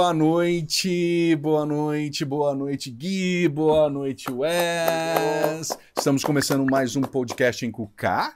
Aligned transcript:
Boa 0.00 0.14
noite, 0.14 1.36
boa 1.36 1.66
noite, 1.66 2.24
boa 2.24 2.54
noite, 2.54 2.90
Gui, 2.90 3.46
boa 3.48 3.90
noite, 3.90 4.32
Wes. 4.32 5.76
Estamos 5.94 6.24
começando 6.24 6.64
mais 6.64 6.96
um 6.96 7.02
podcast 7.02 7.66
em 7.66 7.70
Cucá, 7.70 8.34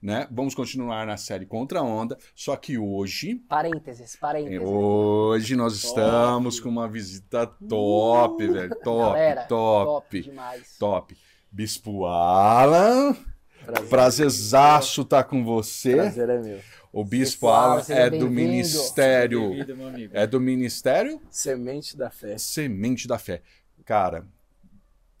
né? 0.00 0.28
Vamos 0.30 0.54
continuar 0.54 1.04
na 1.04 1.16
série 1.16 1.46
Contra 1.46 1.80
a 1.80 1.82
Onda, 1.82 2.16
só 2.32 2.54
que 2.54 2.78
hoje, 2.78 3.34
Parênteses, 3.48 4.14
parênteses. 4.14 4.60
hoje 4.62 5.56
nós 5.56 5.82
Top. 5.82 5.86
estamos 5.88 6.60
com 6.60 6.68
uma 6.68 6.86
visita 6.86 7.44
top, 7.68 8.46
velho, 8.46 8.76
top, 8.76 9.14
Galera, 9.14 9.42
top, 9.46 9.86
top 9.90 10.22
demais. 10.22 10.76
top. 10.78 11.16
Bispo 11.50 12.06
Alan, 12.06 13.16
Prazer, 13.66 13.88
prazerzaço 13.88 15.04
tá 15.04 15.24
com 15.24 15.44
você. 15.44 15.96
prazer 15.96 16.28
é 16.28 16.40
meu. 16.40 16.60
O 16.94 17.04
Bispo 17.04 17.48
Alan 17.48 17.82
é 17.88 18.08
do. 18.08 18.30
Ministério, 18.30 19.50
é 20.12 20.28
do 20.28 20.40
Ministério 20.40 21.20
Semente 21.28 21.96
da 21.96 22.08
fé. 22.08 22.38
Semente 22.38 23.08
da 23.08 23.18
Fé. 23.18 23.42
Cara, 23.84 24.24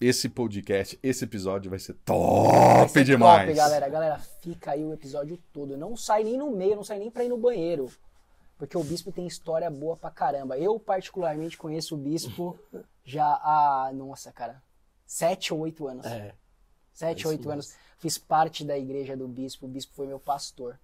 esse 0.00 0.28
podcast, 0.28 0.96
esse 1.02 1.24
episódio 1.24 1.68
vai 1.68 1.80
ser 1.80 1.94
Vai 1.94 2.02
top 2.04 2.92
ser 2.92 3.04
demais. 3.04 3.46
Top, 3.48 3.56
galera. 3.56 3.88
Galera, 3.88 4.18
fica 4.40 4.70
aí 4.70 4.84
o 4.84 4.92
episódio 4.92 5.36
todo. 5.52 5.76
Não 5.76 5.96
sai 5.96 6.22
nem 6.22 6.38
no 6.38 6.52
meio, 6.52 6.76
não 6.76 6.84
sai 6.84 7.00
nem 7.00 7.10
pra 7.10 7.24
ir 7.24 7.28
no 7.28 7.36
banheiro. 7.36 7.90
Porque 8.56 8.78
o 8.78 8.84
Bispo 8.84 9.10
tem 9.10 9.26
história 9.26 9.68
boa 9.68 9.96
pra 9.96 10.12
caramba. 10.12 10.56
Eu, 10.56 10.78
particularmente, 10.78 11.58
conheço 11.58 11.96
o 11.96 11.98
Bispo 11.98 12.56
já 13.04 13.26
há, 13.26 13.90
nossa, 13.92 14.30
cara, 14.30 14.62
sete 15.04 15.52
ou 15.52 15.58
oito 15.58 15.88
anos. 15.88 16.06
É. 16.06 16.34
Sete, 16.92 17.18
isso 17.18 17.28
oito 17.30 17.40
mesmo. 17.40 17.52
anos. 17.54 17.74
Fiz 17.98 18.16
parte 18.16 18.64
da 18.64 18.78
igreja 18.78 19.16
do 19.16 19.26
Bispo. 19.26 19.66
O 19.66 19.68
Bispo 19.68 19.92
foi 19.92 20.06
meu 20.06 20.20
pastor. 20.20 20.78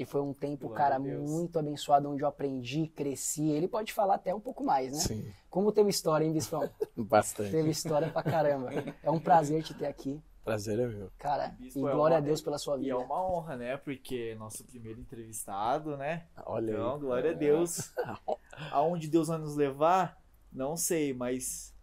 E 0.00 0.04
foi 0.04 0.20
um 0.20 0.32
tempo, 0.32 0.68
Glória 0.68 0.84
cara, 0.84 0.98
Deus. 1.00 1.28
muito 1.28 1.58
abençoado, 1.58 2.08
onde 2.08 2.22
eu 2.22 2.28
aprendi, 2.28 2.86
cresci. 2.86 3.48
Ele 3.50 3.66
pode 3.66 3.92
falar 3.92 4.14
até 4.14 4.32
um 4.34 4.38
pouco 4.40 4.62
mais, 4.62 4.92
né? 4.92 4.98
Sim, 5.00 5.32
Como 5.50 5.72
teve 5.72 5.90
história, 5.90 6.24
hein, 6.24 6.32
Bispão? 6.32 6.70
bastante. 6.96 7.50
Teve 7.50 7.70
história 7.70 8.08
pra 8.08 8.22
caramba. 8.22 8.70
É 9.02 9.10
um 9.10 9.18
prazer 9.18 9.62
te 9.64 9.74
ter 9.74 9.86
aqui. 9.86 10.22
Prazer 10.44 10.78
é 10.78 10.86
meu. 10.86 11.10
Cara, 11.18 11.48
Bispo 11.58 11.80
e 11.80 11.82
é 11.90 11.92
glória 11.92 12.14
uma- 12.14 12.22
a 12.22 12.24
Deus 12.24 12.40
pela 12.40 12.58
sua 12.58 12.76
E 12.76 12.80
vida. 12.82 12.92
é 12.92 12.96
uma 12.96 13.22
honra, 13.28 13.56
né? 13.56 13.76
Porque 13.76 14.30
é 14.32 14.34
nosso 14.36 14.64
primeiro 14.64 15.00
entrevistado, 15.00 15.96
né? 15.96 16.26
Olha 16.46 16.70
Então, 16.70 16.94
aí. 16.94 17.00
glória 17.00 17.30
a 17.32 17.34
Deus. 17.34 17.92
Aonde 18.70 19.08
Deus 19.08 19.28
vai 19.28 19.38
nos 19.38 19.56
levar, 19.56 20.16
não 20.52 20.76
sei, 20.76 21.12
mas 21.12 21.74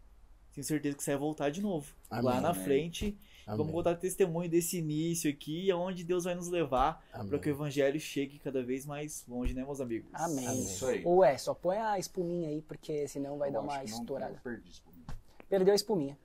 tenho 0.54 0.66
certeza 0.66 0.96
que 0.96 1.04
você 1.04 1.12
vai 1.12 1.20
voltar 1.20 1.50
de 1.50 1.62
novo. 1.62 1.94
Amém. 2.10 2.24
Lá 2.26 2.40
na 2.42 2.50
Amém. 2.52 2.64
frente, 2.64 3.18
Amém. 3.46 3.58
vamos 3.60 3.74
contar 3.74 3.96
testemunho 3.96 4.50
desse 4.50 4.78
início 4.80 5.30
aqui, 5.30 5.70
aonde 5.72 6.04
Deus 6.04 6.24
vai 6.24 6.34
nos 6.36 6.50
levar 6.50 7.04
para 7.12 7.38
que 7.40 7.50
o 7.50 7.52
evangelho 7.52 8.00
chegue 8.00 8.40
cada 8.40 8.64
vez 8.64 8.86
mais 8.86 9.24
longe, 9.28 9.54
né, 9.54 9.64
meus 9.64 9.80
amigos? 9.80 10.10
Amém. 10.14 10.48
Amém. 10.48 10.64
Isso 10.64 10.86
aí. 10.88 11.02
Ou 11.06 11.24
é, 11.24 11.38
só 11.38 11.54
põe 11.54 11.78
a 11.78 12.00
espuminha 12.00 12.50
aí, 12.50 12.62
porque 12.62 13.08
senão 13.08 13.38
vai 13.38 13.50
Eu 13.50 13.54
dar 13.54 13.62
uma 13.62 13.78
não- 13.78 13.84
estourada. 13.84 14.34
eu 14.34 14.40
perdi 14.42 14.82
comigo. 14.82 15.06
Perdeu 15.48 15.72
a 15.74 15.76
espuminha. 15.76 16.18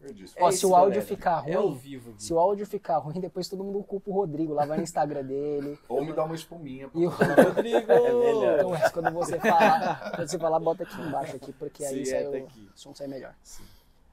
Perdi 0.00 0.24
isso. 0.24 0.34
Ó, 0.38 0.48
se 0.52 0.64
o 0.64 0.76
áudio 0.76 1.00
galera. 1.00 1.06
ficar 1.08 1.48
É 1.48 1.54
ao 1.54 1.68
ruim, 1.70 1.78
vivo. 1.78 2.14
Se 2.18 2.32
o 2.32 2.38
áudio 2.38 2.64
ficar 2.66 2.98
ruim, 2.98 3.18
depois 3.18 3.48
todo 3.48 3.64
mundo 3.64 3.82
culpa 3.82 4.08
o 4.10 4.14
Rodrigo. 4.14 4.52
Lá 4.52 4.64
vai 4.64 4.76
no 4.78 4.84
Instagram 4.84 5.24
dele. 5.24 5.76
Ou 5.88 6.04
me 6.04 6.12
dá 6.12 6.22
uma 6.24 6.36
espuminha. 6.36 6.88
E 6.94 7.04
o... 7.04 7.08
Rodrigo! 7.10 7.90
É 7.90 8.00
melhor. 8.12 8.58
Então, 8.58 8.70
Wes, 8.70 8.92
quando 8.92 9.10
você 9.12 9.40
falar, 9.40 10.12
quando 10.14 10.28
você 10.28 10.38
falar, 10.38 10.60
bota 10.60 10.84
aqui 10.84 11.00
embaixo 11.00 11.34
aqui, 11.34 11.52
porque 11.52 11.84
aí 11.84 12.04
Sim, 12.04 12.10
sai 12.12 12.22
é, 12.22 12.28
o... 12.28 12.30
tá 12.30 12.38
aqui. 12.38 12.60
o 12.72 12.78
som 12.78 12.94
sai 12.94 13.08
melhor. 13.08 13.34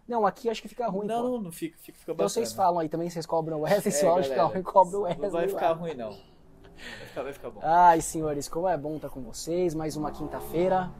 Não, 0.07 0.25
aqui 0.25 0.49
acho 0.49 0.61
que 0.61 0.67
fica 0.67 0.87
ruim, 0.87 1.07
Não, 1.07 1.23
não, 1.23 1.41
não 1.41 1.51
fica, 1.51 1.77
fica, 1.79 1.97
fica 1.97 2.11
Então 2.11 2.15
bacana. 2.15 2.29
vocês 2.29 2.53
falam 2.53 2.79
aí 2.79 2.87
também, 2.89 3.09
vocês 3.09 3.25
cobram 3.25 3.57
o 3.57 3.61
Wesley, 3.61 3.91
se 3.91 4.05
É, 4.05 4.07
o 4.07 4.11
áudio 4.11 4.29
ficar 4.29 4.43
ruim, 4.45 4.61
cobra 4.63 4.97
o 4.97 5.01
Wesley. 5.01 5.23
Não 5.23 5.31
vai 5.31 5.47
ficar 5.47 5.69
lá. 5.69 5.73
ruim, 5.75 5.93
não. 5.95 6.09
Vai 6.11 7.07
ficar, 7.07 7.23
vai 7.23 7.33
ficar 7.33 7.49
bom. 7.49 7.59
Ai, 7.63 8.01
senhores, 8.01 8.47
como 8.47 8.67
é 8.67 8.77
bom 8.77 8.97
estar 8.97 9.09
com 9.09 9.21
vocês. 9.21 9.73
Mais 9.73 9.95
uma 9.95 10.11
quinta-feira. 10.11 10.91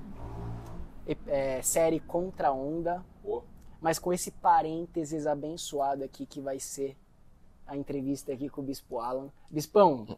É, 1.28 1.62
série 1.62 2.00
Contra 2.00 2.48
a 2.48 2.52
Onda. 2.52 3.04
Mas 3.80 4.00
com 4.00 4.12
esse 4.12 4.32
parênteses 4.32 5.28
abençoado 5.28 6.04
aqui 6.04 6.26
que 6.26 6.42
vai 6.42 6.60
ser 6.60 6.98
a 7.68 7.76
entrevista 7.78 8.34
aqui 8.34 8.50
com 8.50 8.62
o 8.62 8.64
Bispo 8.64 9.00
Alan. 9.00 9.30
Bispão, 9.52 10.18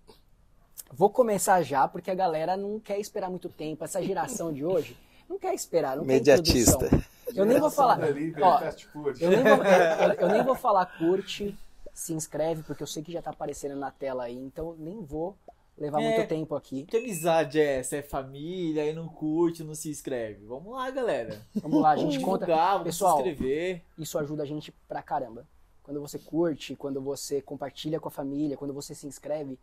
vou 0.94 1.09
começar 1.09 1.62
já, 1.64 1.88
porque 1.88 2.09
a 2.09 2.16
galera 2.16 2.56
não 2.56 2.80
quer 2.80 3.00
esperar 3.00 3.30
muito 3.30 3.50
tempo. 3.50 3.84
Essa 3.84 4.02
geração 4.02 4.54
de 4.54 4.64
hoje 4.64 4.96
não 5.30 5.38
quer 5.40 5.54
esperar, 5.54 5.96
não 5.98 6.04
quer 6.04 6.14
Mediatista. 6.14 6.90
Eu 7.36 7.46
nem 7.46 7.60
vou 7.60 7.70
falar. 7.70 8.00
Ó, 8.00 8.06
eu 8.06 8.14
nem 8.16 8.32
vou, 8.32 9.64
eu- 10.08 10.14
eu 10.20 10.28
nem 10.30 10.44
vou 10.44 10.56
falar 10.56 10.86
curte, 10.98 11.58
se 11.94 12.14
inscreve, 12.14 12.64
porque 12.64 12.82
eu 12.84 12.88
sei 12.88 13.04
que 13.04 13.12
já 13.12 13.22
tá 13.22 13.32
aparecendo 13.32 13.76
na 13.76 13.92
tela 13.92 14.24
aí, 14.24 14.36
então 14.36 14.76
nem 14.80 15.02
vou 15.04 15.36
levar 15.78 16.02
É. 16.02 16.16
muito 16.16 16.28
tempo 16.30 16.56
aqui. 16.56 16.84
Que 16.86 16.98
amizade 16.98 17.60
é 17.60 17.80
essa? 17.80 17.98
É 17.98 18.02
família, 18.02 18.84
aí 18.84 18.94
não 18.94 19.08
curte, 19.08 19.64
não 19.64 19.76
se 19.76 19.90
inscreve. 19.90 20.46
Vamos 20.46 20.74
lá, 20.74 20.90
galera. 20.90 21.42
Vamos 21.62 21.82
lá, 21.82 21.92
a 21.92 21.96
Vamos 21.96 22.14
gente 22.14 22.24
conta. 22.24 22.46
divulgar, 22.46 22.72
vamos 22.74 22.84
Pessoal, 22.86 23.18
se 23.22 23.30
inscrever. 23.30 23.82
Isso 23.98 24.18
ajuda 24.18 24.44
a 24.44 24.46
gente 24.46 24.72
pra 24.88 25.02
caramba. 25.04 25.46
Quando 25.84 26.02
você 26.02 26.18
curte, 26.20 26.76
quando 26.76 27.00
você 27.02 27.42
compartilha 27.42 28.00
com 28.00 28.08
a 28.08 28.12
família, 28.12 28.58
quando 28.58 28.74
você 28.74 28.94
se 28.96 29.06
inscreve, 29.08 29.58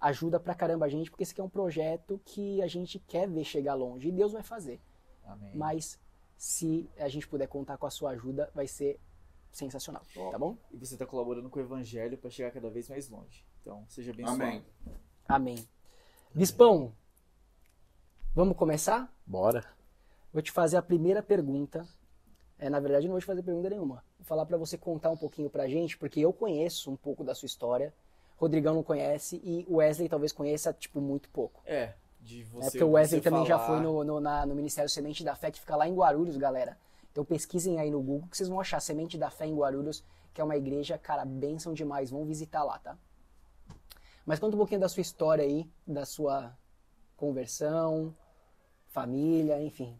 ajuda 0.00 0.38
pra 0.38 0.54
caramba 0.54 0.86
a 0.86 0.88
gente, 0.88 1.10
porque 1.10 1.22
esse 1.22 1.32
aqui 1.32 1.40
é 1.40 1.44
um 1.44 1.48
projeto 1.48 2.20
que 2.24 2.62
a 2.62 2.66
gente 2.66 2.98
quer 2.98 3.28
ver 3.28 3.44
chegar 3.44 3.74
longe 3.74 4.08
e 4.08 4.12
Deus 4.12 4.32
vai 4.32 4.42
fazer. 4.42 4.80
Amém. 5.24 5.50
Mas 5.54 5.98
se 6.36 6.88
a 6.98 7.08
gente 7.08 7.26
puder 7.26 7.48
contar 7.48 7.76
com 7.76 7.86
a 7.86 7.90
sua 7.90 8.10
ajuda, 8.10 8.50
vai 8.54 8.66
ser 8.66 9.00
sensacional, 9.50 10.02
tá 10.30 10.38
bom? 10.38 10.56
E 10.70 10.76
você 10.76 10.94
está 10.94 11.04
colaborando 11.04 11.50
com 11.50 11.58
o 11.58 11.62
evangelho 11.62 12.16
para 12.16 12.30
chegar 12.30 12.52
cada 12.52 12.70
vez 12.70 12.88
mais 12.88 13.08
longe. 13.08 13.44
Então, 13.60 13.84
seja 13.88 14.12
abençoado. 14.12 14.42
Amém. 14.42 14.64
Amém. 15.26 15.68
Bispão, 16.34 16.94
vamos 18.34 18.56
começar? 18.56 19.12
Bora. 19.26 19.64
Vou 20.32 20.42
te 20.42 20.52
fazer 20.52 20.76
a 20.76 20.82
primeira 20.82 21.22
pergunta. 21.22 21.86
É, 22.58 22.68
na 22.68 22.80
verdade, 22.80 23.06
não 23.06 23.12
vou 23.12 23.20
te 23.20 23.26
fazer 23.26 23.42
pergunta 23.42 23.70
nenhuma. 23.70 24.04
Vou 24.18 24.26
falar 24.26 24.46
pra 24.46 24.56
você 24.56 24.76
contar 24.76 25.10
um 25.10 25.16
pouquinho 25.16 25.50
pra 25.50 25.68
gente, 25.68 25.96
porque 25.98 26.20
eu 26.20 26.32
conheço 26.32 26.90
um 26.90 26.96
pouco 26.96 27.24
da 27.24 27.34
sua 27.34 27.46
história. 27.46 27.92
Rodrigão 28.38 28.74
não 28.74 28.82
conhece 28.82 29.40
e 29.44 29.66
o 29.68 29.76
Wesley 29.76 30.08
talvez 30.08 30.32
conheça, 30.32 30.72
tipo, 30.72 31.00
muito 31.00 31.28
pouco. 31.28 31.60
É, 31.66 31.92
de 32.20 32.44
você. 32.44 32.68
é 32.68 32.70
porque 32.70 32.84
o 32.84 32.90
Wesley 32.92 33.20
também 33.20 33.44
já 33.46 33.58
falar- 33.58 33.68
foi 33.78 33.80
no, 33.84 34.04
no, 34.04 34.20
na- 34.20 34.46
no 34.46 34.54
Ministério 34.54 34.88
Semente 34.88 35.22
da 35.24 35.34
Fé, 35.34 35.50
que 35.50 35.58
fica 35.60 35.76
lá 35.76 35.86
em 35.88 35.94
Guarulhos, 35.94 36.36
galera. 36.36 36.78
Então 37.10 37.24
pesquisem 37.24 37.78
aí 37.80 37.90
no 37.90 38.00
Google 38.00 38.28
que 38.30 38.36
vocês 38.36 38.48
vão 38.48 38.60
achar 38.60 38.80
Semente 38.80 39.18
da 39.18 39.28
Fé 39.28 39.46
em 39.46 39.54
Guarulhos, 39.56 40.04
que 40.32 40.40
é 40.40 40.44
uma 40.44 40.56
igreja, 40.56 40.96
cara, 40.96 41.24
bênção 41.24 41.74
demais. 41.74 42.10
Vão 42.10 42.24
visitar 42.24 42.62
lá, 42.62 42.78
tá? 42.78 42.96
Mas 44.24 44.38
conta 44.38 44.54
um 44.54 44.58
pouquinho 44.58 44.80
da 44.80 44.88
sua 44.88 45.00
história 45.00 45.42
aí, 45.44 45.68
da 45.86 46.04
sua 46.06 46.56
conversão, 47.16 48.14
família, 48.88 49.60
enfim. 49.60 49.98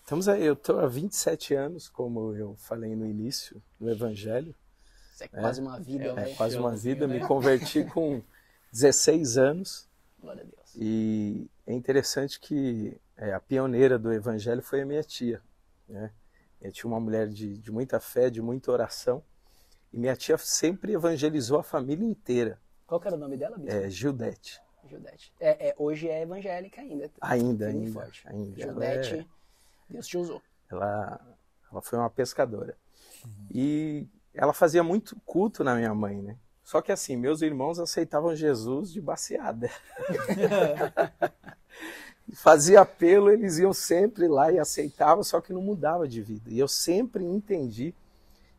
Estamos 0.00 0.28
aí, 0.28 0.44
eu 0.44 0.56
tô 0.56 0.78
há 0.78 0.86
27 0.86 1.54
anos, 1.54 1.88
como 1.88 2.34
eu 2.34 2.54
falei 2.56 2.94
no 2.96 3.06
início, 3.06 3.62
no 3.80 3.88
Evangelho. 3.90 4.54
Isso 5.26 5.36
é 5.36 5.40
quase 5.40 5.60
uma 5.60 5.78
vida, 5.80 6.04
É, 6.04 6.14
velho. 6.14 6.36
Quase 6.36 6.56
uma 6.58 6.76
vida, 6.76 7.06
né? 7.06 7.14
me 7.20 7.26
converti 7.26 7.84
com 7.92 8.22
16 8.72 9.38
anos. 9.38 9.88
Glória 10.20 10.42
a 10.42 10.44
Deus. 10.44 10.74
E 10.76 11.50
é 11.66 11.72
interessante 11.72 12.38
que 12.40 12.96
é, 13.16 13.32
a 13.32 13.40
pioneira 13.40 13.98
do 13.98 14.12
Evangelho 14.12 14.62
foi 14.62 14.82
a 14.82 14.86
minha 14.86 15.02
tia. 15.02 15.42
Né? 15.88 16.10
Eu 16.60 16.72
tinha 16.72 16.88
uma 16.90 17.00
mulher 17.00 17.28
de, 17.28 17.58
de 17.58 17.70
muita 17.70 18.00
fé, 18.00 18.30
de 18.30 18.40
muita 18.40 18.70
oração. 18.70 19.22
E 19.92 19.98
minha 19.98 20.16
tia 20.16 20.38
sempre 20.38 20.92
evangelizou 20.92 21.58
a 21.58 21.62
família 21.62 22.06
inteira. 22.06 22.58
Qual 22.86 23.00
que 23.00 23.06
era 23.06 23.16
o 23.16 23.18
nome 23.18 23.36
dela, 23.36 23.58
Bispo? 23.58 23.74
É, 23.76 23.90
Gildete. 23.90 24.60
Judete. 24.88 25.32
É, 25.40 25.68
é, 25.68 25.74
hoje 25.78 26.08
é 26.08 26.22
evangélica 26.22 26.80
ainda. 26.80 27.10
Ainda, 27.20 27.66
ainda, 27.68 27.92
forte. 27.92 28.26
ainda. 28.28 28.60
Judete, 28.60 29.14
é- 29.14 29.26
Deus 29.88 30.06
te 30.06 30.18
usou. 30.18 30.42
ela, 30.70 31.20
ela 31.70 31.80
foi 31.80 31.98
uma 31.98 32.10
pescadora. 32.10 32.76
E 33.50 34.06
ela 34.34 34.52
fazia 34.52 34.82
muito 34.82 35.16
culto 35.24 35.62
na 35.62 35.74
minha 35.74 35.94
mãe, 35.94 36.20
né? 36.20 36.36
Só 36.62 36.80
que 36.80 36.92
assim, 36.92 37.16
meus 37.16 37.42
irmãos 37.42 37.78
aceitavam 37.78 38.34
Jesus 38.34 38.92
de 38.92 39.00
baseada. 39.00 39.70
Fazia 42.34 42.80
apelo, 42.80 43.30
eles 43.30 43.58
iam 43.58 43.72
sempre 43.72 44.28
lá 44.28 44.50
e 44.52 44.58
aceitavam, 44.58 45.24
só 45.24 45.40
que 45.40 45.52
não 45.52 45.60
mudava 45.60 46.06
de 46.06 46.22
vida. 46.22 46.48
E 46.50 46.58
eu 46.58 46.68
sempre 46.68 47.24
entendi 47.24 47.94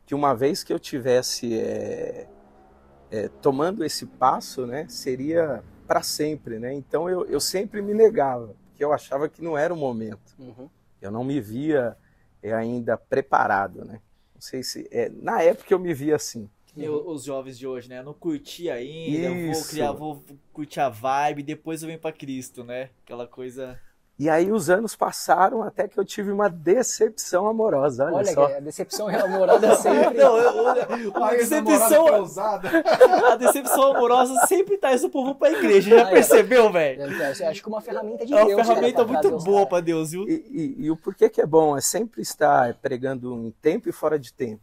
que 0.06 0.14
uma 0.14 0.36
vez 0.36 0.64
que 0.64 0.74
eu 0.74 0.78
tivesse 0.78 1.58
é, 1.58 2.28
é, 3.10 3.30
tomando 3.42 3.84
esse 3.86 4.06
passo, 4.06 4.68
né, 4.68 4.86
seria 4.90 5.64
para 5.88 6.04
sempre, 6.04 6.60
né? 6.60 6.74
Então 6.74 7.10
eu, 7.10 7.26
eu 7.26 7.40
sempre 7.40 7.82
me 7.82 7.94
negava, 7.94 8.56
porque 8.68 8.84
eu 8.84 8.92
achava 8.92 9.30
que 9.30 9.42
não 9.42 9.58
era 9.58 9.74
o 9.74 9.78
momento. 9.78 10.36
Uhum. 10.38 10.70
Eu 11.02 11.10
não 11.10 11.24
me 11.24 11.40
via 11.40 11.98
é, 12.42 12.54
ainda 12.54 12.98
preparado, 12.98 13.86
né? 13.86 14.00
Não 14.44 14.50
sei 14.50 14.62
se 14.62 14.90
é, 14.92 15.08
na 15.08 15.42
época 15.42 15.74
eu 15.74 15.80
me 15.80 15.94
via 15.94 16.18
assim. 16.18 16.50
Os 16.76 17.24
jovens 17.24 17.58
de 17.58 17.66
hoje, 17.66 17.88
né? 17.88 18.00
Eu 18.00 18.04
não 18.04 18.14
curti 18.14 18.70
ainda, 18.70 19.28
eu 19.28 19.54
vou 19.54 19.64
criar, 19.64 19.92
vou 19.94 20.24
curtir 20.52 20.82
a 20.82 20.90
vibe, 20.90 21.44
depois 21.44 21.82
eu 21.82 21.88
venho 21.88 22.00
pra 22.00 22.12
Cristo, 22.12 22.62
né? 22.62 22.90
Aquela 23.06 23.26
coisa. 23.26 23.80
E 24.24 24.30
aí 24.30 24.54
os 24.54 24.70
anos 24.70 24.96
passaram 24.96 25.62
até 25.64 25.86
que 25.86 26.00
eu 26.00 26.06
tive 26.06 26.32
uma 26.32 26.50
decepção 26.50 27.46
amorosa. 27.46 28.06
Olha, 28.06 28.16
Olha, 28.16 28.32
só. 28.34 28.46
a 28.46 28.60
decepção 28.62 29.10
amorosa 29.10 29.76
sempre. 29.76 30.18
Não, 30.18 30.38
eu- 30.38 30.76
eu- 31.12 31.24
a 31.24 31.32
decepção, 31.32 32.06
a 33.32 33.36
decepção 33.36 33.84
amorosa 33.96 34.34
sempre 34.48 34.78
traz 34.78 35.04
o 35.04 35.10
povo 35.10 35.36
pra 35.36 35.52
igreja, 35.52 35.90
já 35.98 36.06
Ah, 36.06 36.10
é. 36.10 36.14
percebeu, 36.14 36.72
velho? 36.72 37.02
Eu 37.04 37.50
acho 37.50 37.62
que 37.62 37.68
é 37.68 37.72
uma 37.72 37.82
ferramenta 37.82 38.26
de 38.26 38.34
É 38.34 38.38
uma 38.38 38.46
Deus. 38.46 38.56
cara, 38.62 38.68
ferramenta 38.70 39.04
pra 39.04 39.14
muito 39.14 39.36
os 39.36 39.44
boa 39.44 39.66
pra 39.66 39.82
Deus, 39.82 40.12
viu? 40.12 40.24
E, 40.30 40.34
e- 40.34 40.76
e 40.86 40.92
o 40.92 40.96
porquê 40.96 41.28
que 41.28 41.42
é 41.42 41.46
bom 41.46 41.76
é 41.78 41.82
sempre 41.82 42.22
estar 42.22 42.76
pregando 42.76 43.34
em 43.36 43.52
tempo 43.62 43.90
e 43.90 43.92
fora 43.92 44.18
de 44.18 44.32
tempo. 44.32 44.62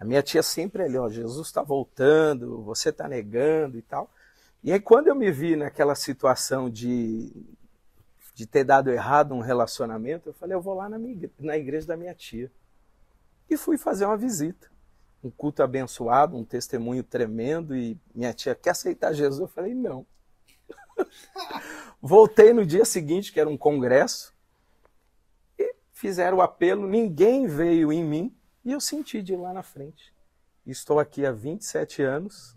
A 0.00 0.04
minha 0.04 0.20
tia 0.20 0.42
sempre 0.42 0.82
ali, 0.82 0.98
ó, 0.98 1.08
Jesus 1.08 1.46
está 1.46 1.62
voltando, 1.62 2.60
você 2.62 2.88
está 2.88 3.06
negando 3.06 3.78
e 3.78 3.82
tal. 3.82 4.10
E 4.64 4.72
aí 4.72 4.80
quando 4.80 5.06
eu 5.06 5.14
me 5.14 5.30
vi 5.30 5.54
naquela 5.54 5.94
situação 5.94 6.68
de, 6.68 7.30
de 8.34 8.46
ter 8.46 8.64
dado 8.64 8.90
errado 8.90 9.32
um 9.32 9.40
relacionamento, 9.40 10.28
eu 10.28 10.34
falei, 10.34 10.56
eu 10.56 10.60
vou 10.60 10.74
lá 10.74 10.88
na, 10.88 10.98
minha 10.98 11.30
na 11.38 11.56
igreja 11.56 11.86
da 11.86 11.96
minha 11.96 12.14
tia. 12.14 12.50
E 13.48 13.56
fui 13.56 13.78
fazer 13.78 14.04
uma 14.04 14.16
visita. 14.16 14.68
Um 15.22 15.30
culto 15.30 15.62
abençoado, 15.62 16.36
um 16.36 16.44
testemunho 16.44 17.02
tremendo, 17.02 17.76
e 17.76 17.98
minha 18.14 18.34
tia 18.34 18.54
quer 18.54 18.70
aceitar 18.70 19.12
Jesus? 19.12 19.40
Eu 19.40 19.46
falei, 19.46 19.72
não. 19.72 20.04
Voltei 22.02 22.52
no 22.52 22.66
dia 22.66 22.84
seguinte, 22.84 23.32
que 23.32 23.40
era 23.40 23.48
um 23.48 23.56
congresso, 23.56 24.34
e 25.58 25.74
fizeram 25.92 26.38
o 26.38 26.42
apelo, 26.42 26.86
ninguém 26.88 27.46
veio 27.46 27.92
em 27.92 28.04
mim, 28.04 28.36
e 28.64 28.72
eu 28.72 28.80
senti 28.80 29.22
de 29.22 29.34
ir 29.34 29.36
lá 29.36 29.52
na 29.52 29.62
frente. 29.62 30.12
Estou 30.66 30.98
aqui 30.98 31.24
há 31.24 31.30
27 31.30 32.02
anos, 32.02 32.56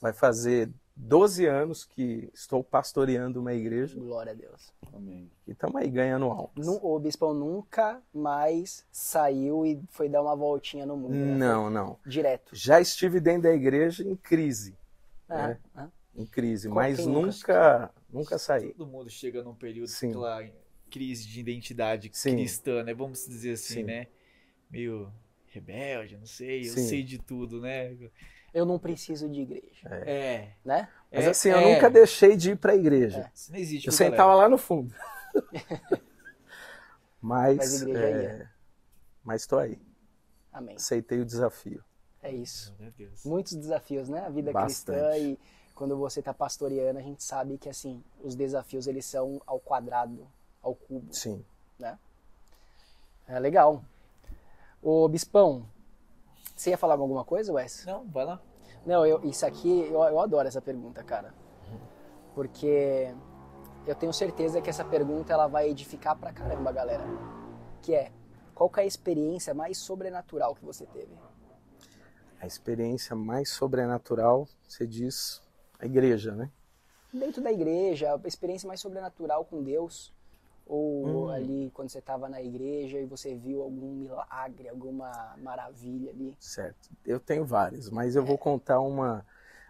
vai 0.00 0.12
fazer 0.12 0.70
12 0.96 1.44
anos 1.46 1.84
que 1.84 2.30
estou 2.32 2.64
pastoreando 2.64 3.38
uma 3.40 3.52
igreja, 3.52 3.98
Glória 3.98 4.32
a 4.32 4.34
Deus. 4.34 4.72
Amém. 4.92 5.30
e 5.46 5.52
estamos 5.52 5.76
aí 5.76 5.90
ganhando 5.90 6.24
almas. 6.26 6.66
Nu- 6.66 6.80
O 6.82 6.98
bispão 6.98 7.34
nunca 7.34 8.02
mais 8.14 8.86
saiu 8.90 9.66
e 9.66 9.80
foi 9.90 10.08
dar 10.08 10.22
uma 10.22 10.34
voltinha 10.34 10.86
no 10.86 10.96
mundo. 10.96 11.12
né? 11.14 11.36
Não, 11.36 11.68
não. 11.68 11.96
Foi 12.02 12.10
Direto. 12.10 12.56
Já 12.56 12.80
estive 12.80 13.20
dentro 13.20 13.42
da 13.42 13.52
igreja 13.54 14.02
em 14.02 14.16
crise, 14.16 14.74
Ah, 15.28 15.50
É. 15.50 15.58
ah. 15.74 15.88
em 16.14 16.24
crise, 16.24 16.68
mas 16.68 17.04
nunca, 17.06 17.90
nunca 18.10 18.38
saí. 18.38 18.72
Todo 18.72 18.86
mundo 18.86 19.10
chega 19.10 19.42
num 19.42 19.54
período 19.54 19.88
Sim. 19.88 20.08
daquela 20.08 20.48
crise 20.90 21.26
de 21.28 21.40
identidade 21.40 22.10
Sim. 22.14 22.36
cristã, 22.36 22.82
né? 22.82 22.94
Vamos 22.94 23.26
dizer 23.26 23.52
assim, 23.52 23.74
Sim. 23.74 23.82
né? 23.82 24.06
Meio 24.70 25.12
rebelde, 25.48 26.16
não 26.16 26.26
sei, 26.26 26.60
eu 26.60 26.72
Sim. 26.72 26.86
sei 26.88 27.02
de 27.02 27.18
tudo, 27.18 27.60
né? 27.60 27.94
Eu 28.56 28.64
não 28.64 28.78
preciso 28.78 29.28
de 29.28 29.42
igreja. 29.42 29.86
É. 29.86 30.48
Né? 30.64 30.88
Mas 31.12 31.26
é, 31.26 31.28
assim, 31.28 31.50
eu 31.50 31.58
é. 31.58 31.74
nunca 31.74 31.90
deixei 31.90 32.34
de 32.34 32.52
ir 32.52 32.56
para 32.56 32.72
a 32.72 32.74
igreja. 32.74 33.30
Isso 33.34 33.52
não 33.52 33.58
existe. 33.58 33.86
Eu 33.86 33.92
sentava 33.92 34.30
galera? 34.30 34.42
lá 34.44 34.48
no 34.48 34.56
fundo. 34.56 34.94
mas 37.20 37.58
Mas 37.58 37.82
igreja 37.82 38.30
é, 38.30 38.48
mas 39.22 39.42
estou 39.42 39.58
aí. 39.58 39.78
Amém. 40.50 40.76
Aceitei 40.76 41.20
o 41.20 41.24
desafio. 41.26 41.84
É 42.22 42.32
isso. 42.32 42.74
Muitos 43.26 43.54
desafios, 43.54 44.08
né? 44.08 44.20
A 44.20 44.30
vida 44.30 44.50
Bastante. 44.52 45.00
cristã 45.00 45.18
e 45.18 45.38
quando 45.74 45.94
você 45.98 46.22
tá 46.22 46.32
pastoreando, 46.32 46.98
a 46.98 47.02
gente 47.02 47.22
sabe 47.22 47.58
que 47.58 47.68
assim, 47.68 48.02
os 48.24 48.34
desafios 48.34 48.86
eles 48.86 49.04
são 49.04 49.38
ao 49.46 49.60
quadrado, 49.60 50.26
ao 50.62 50.74
cubo, 50.74 51.12
Sim. 51.12 51.44
né? 51.78 51.98
É 53.28 53.38
legal. 53.38 53.84
Ô 54.80 55.06
Bispão, 55.08 55.68
você 56.56 56.70
ia 56.70 56.78
falar 56.78 56.94
alguma 56.94 57.24
coisa, 57.24 57.52
Wes? 57.52 57.84
Não, 57.84 58.04
vai 58.06 58.24
lá. 58.24 58.40
Não, 58.84 59.04
eu, 59.04 59.22
isso 59.24 59.44
aqui, 59.44 59.82
eu, 59.90 60.02
eu 60.02 60.20
adoro 60.20 60.48
essa 60.48 60.62
pergunta, 60.62 61.04
cara. 61.04 61.34
Porque 62.34 63.14
eu 63.86 63.94
tenho 63.94 64.12
certeza 64.12 64.60
que 64.62 64.70
essa 64.70 64.84
pergunta 64.84 65.32
ela 65.32 65.46
vai 65.46 65.68
edificar 65.68 66.16
pra 66.16 66.32
caramba, 66.32 66.72
galera. 66.72 67.04
Que 67.82 67.94
é, 67.94 68.10
qual 68.54 68.70
que 68.70 68.80
é 68.80 68.84
a 68.84 68.86
experiência 68.86 69.52
mais 69.52 69.76
sobrenatural 69.76 70.54
que 70.54 70.64
você 70.64 70.86
teve? 70.86 71.12
A 72.40 72.46
experiência 72.46 73.14
mais 73.14 73.50
sobrenatural, 73.50 74.48
você 74.66 74.86
diz, 74.86 75.42
a 75.78 75.84
igreja, 75.84 76.34
né? 76.34 76.50
Dentro 77.12 77.42
da 77.42 77.52
igreja, 77.52 78.14
a 78.14 78.28
experiência 78.28 78.66
mais 78.66 78.80
sobrenatural 78.80 79.44
com 79.44 79.62
Deus? 79.62 80.14
Ou 80.66 81.06
Hum. 81.06 81.30
ali 81.30 81.70
quando 81.72 81.88
você 81.88 82.00
estava 82.00 82.28
na 82.28 82.42
igreja 82.42 82.98
e 82.98 83.06
você 83.06 83.36
viu 83.36 83.62
algum 83.62 83.92
milagre, 83.94 84.68
alguma 84.68 85.36
maravilha 85.38 86.10
ali? 86.10 86.36
Certo. 86.40 86.90
Eu 87.04 87.20
tenho 87.20 87.44
várias, 87.44 87.88
mas 87.88 88.16
eu 88.16 88.24
vou 88.24 88.36
contar 88.36 88.80
uma. 88.80 89.24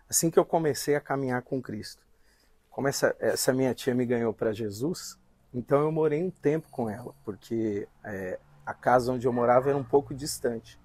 Assim 0.09 0.31
que 0.31 0.39
eu 0.39 0.45
comecei 0.45 0.95
a 0.95 1.01
caminhar 1.01 1.43
com 1.43 1.61
Cristo. 1.61 2.03
Como 2.71 2.89
essa, 2.89 3.15
essa 3.19 3.53
minha 3.53 3.75
tia 3.75 3.95
me 3.95 4.07
ganhou 4.07 4.33
para 4.33 4.53
Jesus, 4.53 5.19
então 5.53 5.81
eu 5.81 5.93
morei 5.93 6.23
um 6.23 6.31
tempo 6.31 6.69
com 6.71 6.89
ela, 6.89 7.15
porque 7.25 7.89
é, 8.05 8.39
a 8.65 8.73
casa 8.75 9.13
onde 9.13 9.27
eu 9.27 9.33
morava 9.33 9.69
era 9.69 9.79
um 9.79 9.85
pouco 9.85 10.15
distante. 10.15 10.81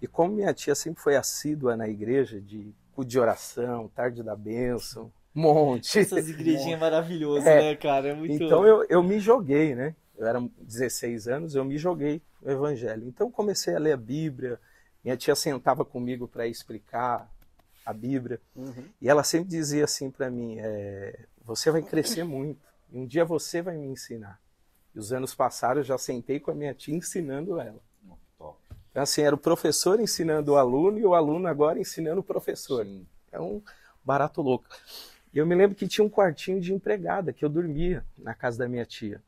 E 0.00 0.06
como 0.06 0.34
minha 0.34 0.52
tia 0.52 0.74
sempre 0.74 1.02
foi 1.02 1.16
assídua 1.16 1.76
na 1.76 1.88
igreja, 1.88 2.40
de 2.40 2.74
culto 2.94 3.10
de 3.10 3.18
oração, 3.18 3.88
tarde 3.88 4.22
da 4.22 4.36
bênção, 4.36 5.12
um 5.34 5.40
monte. 5.42 5.98
Essas 5.98 6.28
igrejinhas 6.30 6.78
maravilhosas, 6.80 7.46
É. 7.46 7.60
né, 7.62 7.76
cara? 7.76 8.08
É 8.08 8.14
muito. 8.14 8.32
Então 8.34 8.66
eu, 8.66 8.84
eu 8.88 9.02
me 9.02 9.18
joguei, 9.18 9.74
né? 9.74 9.94
Eu 10.16 10.26
era 10.26 10.40
16 10.60 11.26
anos, 11.28 11.54
eu 11.54 11.64
me 11.64 11.78
joguei 11.78 12.22
no 12.40 12.50
Evangelho. 12.50 13.06
Então 13.06 13.30
comecei 13.30 13.74
a 13.74 13.78
ler 13.78 13.92
a 13.92 13.96
Bíblia. 13.96 14.60
Minha 15.02 15.16
tia 15.16 15.34
sentava 15.34 15.84
comigo 15.84 16.28
para 16.28 16.46
explicar 16.46 17.28
a 17.84 17.92
Bíblia. 17.92 18.40
E 19.00 19.08
ela 19.08 19.24
sempre 19.24 19.48
dizia 19.48 19.84
assim 19.84 20.10
para 20.10 20.30
mim: 20.30 20.56
é, 20.60 21.24
Você 21.44 21.70
vai 21.70 21.82
crescer 21.82 22.24
muito. 22.24 22.60
E 22.92 22.98
um 22.98 23.06
dia 23.06 23.24
você 23.24 23.62
vai 23.62 23.76
me 23.76 23.86
ensinar. 23.86 24.38
E 24.94 24.98
os 24.98 25.12
anos 25.12 25.34
passaram, 25.34 25.80
eu 25.80 25.84
já 25.84 25.96
sentei 25.96 26.38
com 26.38 26.50
a 26.50 26.54
minha 26.54 26.74
tia 26.74 26.94
ensinando 26.94 27.58
ela. 27.58 27.80
Top. 28.38 28.58
Então, 28.90 29.02
assim, 29.02 29.22
era 29.22 29.34
o 29.34 29.38
professor 29.38 29.98
ensinando 29.98 30.52
o 30.52 30.56
aluno 30.56 30.98
e 30.98 31.04
o 31.06 31.14
aluno 31.14 31.48
agora 31.48 31.80
ensinando 31.80 32.20
o 32.20 32.24
professor. 32.24 32.84
Sim. 32.84 33.06
É 33.32 33.40
um 33.40 33.62
barato 34.04 34.42
louco. 34.42 34.66
E 35.32 35.38
eu 35.38 35.46
me 35.46 35.54
lembro 35.54 35.74
que 35.74 35.88
tinha 35.88 36.04
um 36.04 36.10
quartinho 36.10 36.60
de 36.60 36.74
empregada 36.74 37.32
que 37.32 37.44
eu 37.44 37.48
dormia 37.48 38.04
na 38.18 38.34
casa 38.34 38.58
da 38.58 38.68
minha 38.68 38.84
tia. 38.84 39.22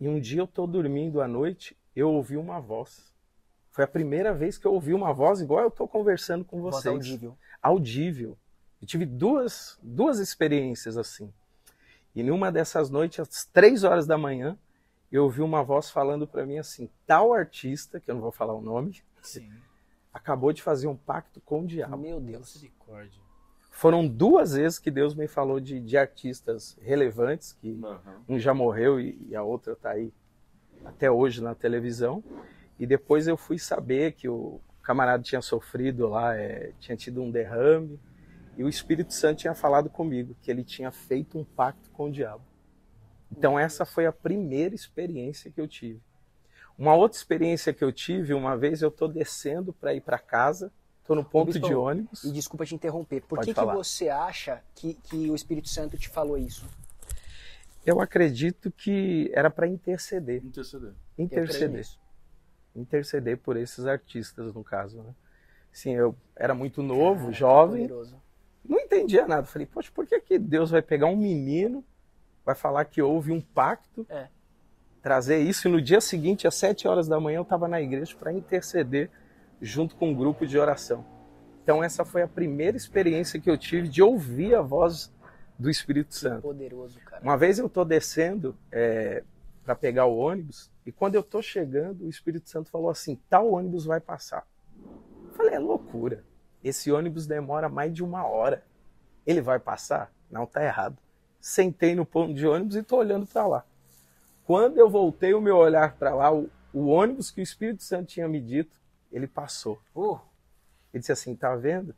E 0.00 0.08
um 0.08 0.18
dia 0.18 0.40
eu 0.40 0.46
tô 0.46 0.66
dormindo 0.66 1.20
à 1.20 1.28
noite, 1.28 1.76
eu 1.94 2.10
ouvi 2.10 2.36
uma 2.36 2.58
voz. 2.60 3.12
Foi 3.70 3.84
a 3.84 3.88
primeira 3.88 4.34
vez 4.34 4.58
que 4.58 4.66
eu 4.66 4.72
ouvi 4.72 4.92
uma 4.92 5.12
voz 5.12 5.40
igual 5.40 5.60
eu 5.62 5.70
tô 5.70 5.88
conversando 5.88 6.44
com 6.44 6.60
Voz 6.60 6.76
vocês. 6.76 6.94
audível. 6.94 7.38
Audível. 7.62 8.38
Eu 8.80 8.86
tive 8.86 9.06
duas, 9.06 9.78
duas 9.82 10.18
experiências 10.18 10.98
assim. 10.98 11.32
E 12.14 12.22
numa 12.22 12.50
dessas 12.52 12.90
noites, 12.90 13.20
às 13.20 13.44
três 13.46 13.84
horas 13.84 14.06
da 14.06 14.18
manhã, 14.18 14.58
eu 15.10 15.24
ouvi 15.24 15.40
uma 15.40 15.62
voz 15.62 15.88
falando 15.88 16.26
para 16.26 16.44
mim 16.44 16.58
assim: 16.58 16.90
tal 17.06 17.32
artista, 17.32 18.00
que 18.00 18.10
eu 18.10 18.14
não 18.14 18.22
vou 18.22 18.32
falar 18.32 18.54
o 18.54 18.60
nome, 18.60 19.02
Sim. 19.22 19.50
acabou 20.12 20.52
de 20.52 20.62
fazer 20.62 20.88
um 20.88 20.96
pacto 20.96 21.40
com 21.40 21.60
o 21.60 21.66
diabo. 21.66 21.96
Meu 21.96 22.20
Deus. 22.20 22.54
Misericórdia. 22.54 23.21
Foram 23.72 24.06
duas 24.06 24.52
vezes 24.52 24.78
que 24.78 24.90
Deus 24.90 25.14
me 25.14 25.26
falou 25.26 25.58
de, 25.58 25.80
de 25.80 25.96
artistas 25.96 26.76
relevantes, 26.80 27.54
que 27.54 27.80
Aham. 27.82 28.22
um 28.28 28.38
já 28.38 28.52
morreu 28.52 29.00
e, 29.00 29.18
e 29.28 29.34
a 29.34 29.42
outra 29.42 29.72
está 29.72 29.90
aí 29.90 30.12
até 30.84 31.10
hoje 31.10 31.42
na 31.42 31.54
televisão. 31.54 32.22
E 32.78 32.86
depois 32.86 33.26
eu 33.26 33.36
fui 33.36 33.58
saber 33.58 34.12
que 34.12 34.28
o 34.28 34.60
camarada 34.82 35.22
tinha 35.22 35.40
sofrido 35.40 36.06
lá, 36.06 36.36
é, 36.36 36.72
tinha 36.78 36.96
tido 36.96 37.22
um 37.22 37.30
derrame, 37.30 37.98
e 38.56 38.62
o 38.62 38.68
Espírito 38.68 39.14
Santo 39.14 39.38
tinha 39.38 39.54
falado 39.54 39.88
comigo 39.88 40.36
que 40.42 40.50
ele 40.50 40.62
tinha 40.62 40.90
feito 40.92 41.38
um 41.38 41.44
pacto 41.44 41.90
com 41.90 42.04
o 42.08 42.12
diabo. 42.12 42.44
Então 43.30 43.58
essa 43.58 43.86
foi 43.86 44.04
a 44.04 44.12
primeira 44.12 44.74
experiência 44.74 45.50
que 45.50 45.60
eu 45.60 45.66
tive. 45.66 46.00
Uma 46.76 46.94
outra 46.94 47.16
experiência 47.16 47.72
que 47.72 47.82
eu 47.82 47.90
tive, 47.90 48.34
uma 48.34 48.54
vez 48.54 48.82
eu 48.82 48.90
estou 48.90 49.08
descendo 49.08 49.72
para 49.72 49.94
ir 49.94 50.02
para 50.02 50.18
casa, 50.18 50.70
estou 51.02 51.14
no 51.16 51.24
ponto 51.24 51.52
Bispão, 51.52 51.68
de 51.68 51.74
ônibus. 51.74 52.24
E 52.24 52.32
desculpa 52.32 52.64
te 52.64 52.74
interromper, 52.74 53.20
por 53.22 53.36
Pode 53.36 53.48
que, 53.48 53.52
que 53.52 53.60
falar. 53.60 53.74
você 53.74 54.08
acha 54.08 54.62
que, 54.74 54.94
que 54.94 55.30
o 55.30 55.34
Espírito 55.34 55.68
Santo 55.68 55.98
te 55.98 56.08
falou 56.08 56.38
isso? 56.38 56.64
Eu 57.84 58.00
acredito 58.00 58.70
que 58.70 59.30
era 59.34 59.50
para 59.50 59.66
interceder. 59.66 60.42
Interceder. 60.44 60.92
Creio 61.16 61.26
Interceder. 61.26 61.86
Interceder 62.74 63.38
por 63.38 63.56
esses 63.56 63.84
artistas, 63.86 64.54
no 64.54 64.64
caso, 64.64 65.02
né? 65.02 65.14
Sim, 65.72 65.92
eu 65.94 66.14
era 66.36 66.54
muito 66.54 66.82
novo, 66.82 67.22
Cara, 67.24 67.32
jovem, 67.32 67.82
poderoso. 67.88 68.22
não 68.64 68.78
entendia 68.78 69.26
nada. 69.26 69.44
Falei, 69.46 69.66
poxa, 69.66 69.90
por 69.92 70.06
que, 70.06 70.20
que 70.20 70.38
Deus 70.38 70.70
vai 70.70 70.80
pegar 70.82 71.06
um 71.06 71.16
menino, 71.16 71.84
vai 72.44 72.54
falar 72.54 72.84
que 72.84 73.02
houve 73.02 73.32
um 73.32 73.40
pacto, 73.40 74.06
É. 74.08 74.28
trazer 75.02 75.38
isso, 75.40 75.66
e 75.66 75.70
no 75.70 75.80
dia 75.82 76.00
seguinte, 76.00 76.46
às 76.46 76.54
sete 76.54 76.86
horas 76.86 77.08
da 77.08 77.18
manhã, 77.18 77.38
eu 77.38 77.42
estava 77.42 77.66
na 77.66 77.80
igreja 77.80 78.14
para 78.16 78.32
interceder 78.32 79.10
junto 79.62 79.94
com 79.96 80.10
um 80.10 80.14
grupo 80.14 80.46
de 80.46 80.58
oração. 80.58 81.04
Então, 81.62 81.82
essa 81.82 82.04
foi 82.04 82.22
a 82.22 82.28
primeira 82.28 82.76
experiência 82.76 83.40
que 83.40 83.48
eu 83.48 83.56
tive 83.56 83.88
de 83.88 84.02
ouvir 84.02 84.54
a 84.54 84.60
voz 84.60 85.12
do 85.56 85.70
Espírito 85.70 86.14
Santo. 86.14 86.42
Poderoso, 86.42 86.98
cara. 87.00 87.22
Uma 87.22 87.36
vez 87.36 87.58
eu 87.58 87.68
tô 87.68 87.84
descendo 87.84 88.56
para 89.64 89.76
pegar 89.76 90.06
o 90.06 90.18
ônibus 90.18 90.72
e 90.84 90.90
quando 90.90 91.14
eu 91.14 91.22
tô 91.22 91.40
chegando, 91.40 92.04
o 92.04 92.10
Espírito 92.10 92.50
Santo 92.50 92.68
falou 92.68 92.90
assim: 92.90 93.18
tal 93.30 93.52
ônibus 93.52 93.84
vai 93.84 94.00
passar. 94.00 94.44
Eu 95.24 95.32
falei: 95.34 95.54
é 95.54 95.58
loucura. 95.58 96.24
Esse 96.62 96.90
ônibus 96.90 97.26
demora 97.26 97.68
mais 97.68 97.92
de 97.92 98.02
uma 98.02 98.26
hora. 98.26 98.64
Ele 99.24 99.40
vai 99.40 99.60
passar? 99.60 100.12
Não, 100.30 100.46
tá 100.46 100.64
errado. 100.64 100.98
Sentei 101.40 101.94
no 101.94 102.04
ponto 102.04 102.34
de 102.34 102.46
ônibus 102.46 102.76
e 102.76 102.82
tô 102.82 102.96
olhando 102.96 103.26
para 103.26 103.46
lá. 103.46 103.64
Quando 104.44 104.78
eu 104.78 104.90
voltei 104.90 105.34
o 105.34 105.40
meu 105.40 105.56
olhar 105.56 105.96
para 105.96 106.14
lá, 106.14 106.32
o, 106.32 106.50
o 106.72 106.86
ônibus 106.86 107.30
que 107.30 107.40
o 107.40 107.42
Espírito 107.42 107.82
Santo 107.82 108.06
tinha 108.06 108.28
me 108.28 108.40
dito, 108.40 108.80
ele 109.12 109.26
passou. 109.26 109.80
Uh, 109.94 110.18
Ele 110.92 111.00
disse 111.00 111.12
assim: 111.12 111.36
tá 111.36 111.54
vendo? 111.54 111.94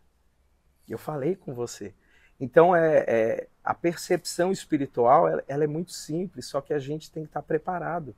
Eu 0.89 0.99
falei 0.99 1.37
com 1.37 1.55
você. 1.55 1.95
Então, 2.39 2.75
é, 2.75 3.05
é- 3.07 3.49
a 3.63 3.73
percepção 3.73 4.53
espiritual 4.53 5.27
ela, 5.29 5.45
ela 5.49 5.65
é 5.65 5.67
muito 5.67 5.93
simples, 5.93 6.47
só 6.47 6.61
que 6.61 6.75
a 6.75 6.79
gente 6.79 7.11
tem 7.11 7.23
que 7.23 7.31
estar 7.31 7.43
preparado 7.43 8.15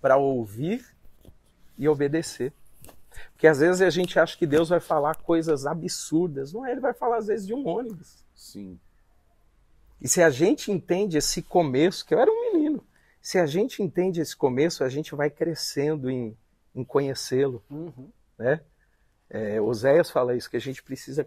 para 0.00 0.16
ouvir 0.16 0.86
e 1.76 1.88
obedecer. 1.88 2.52
Porque 3.32 3.46
às 3.46 3.58
vezes 3.58 3.80
a 3.80 3.90
gente 3.90 4.18
acha 4.18 4.36
que 4.36 4.46
Deus 4.46 4.68
vai 4.68 4.80
falar 4.80 5.16
coisas 5.16 5.66
absurdas. 5.66 6.52
Não 6.52 6.64
é, 6.66 6.72
ele 6.72 6.80
vai 6.80 6.92
falar 6.92 7.16
às 7.16 7.26
vezes 7.26 7.46
de 7.46 7.54
um 7.54 7.66
ônibus. 7.66 8.24
Sim. 8.34 8.78
E 10.00 10.08
se 10.08 10.22
a 10.22 10.30
gente 10.30 10.70
entende 10.70 11.16
esse 11.16 11.42
começo, 11.42 12.04
que 12.04 12.14
eu 12.14 12.18
era 12.18 12.30
um 12.30 12.52
menino, 12.52 12.84
se 13.22 13.38
a 13.38 13.46
gente 13.46 13.82
entende 13.82 14.20
esse 14.20 14.36
começo, 14.36 14.84
a 14.84 14.88
gente 14.88 15.14
vai 15.14 15.30
crescendo 15.30 16.10
em, 16.10 16.36
em 16.74 16.84
conhecê-lo 16.84 17.62
uhum. 17.70 18.10
Né? 18.38 18.60
É, 19.30 19.60
Oséias 19.60 20.10
fala 20.10 20.36
isso, 20.36 20.50
que 20.50 20.56
a 20.56 20.60
gente 20.60 20.82
precisa 20.82 21.26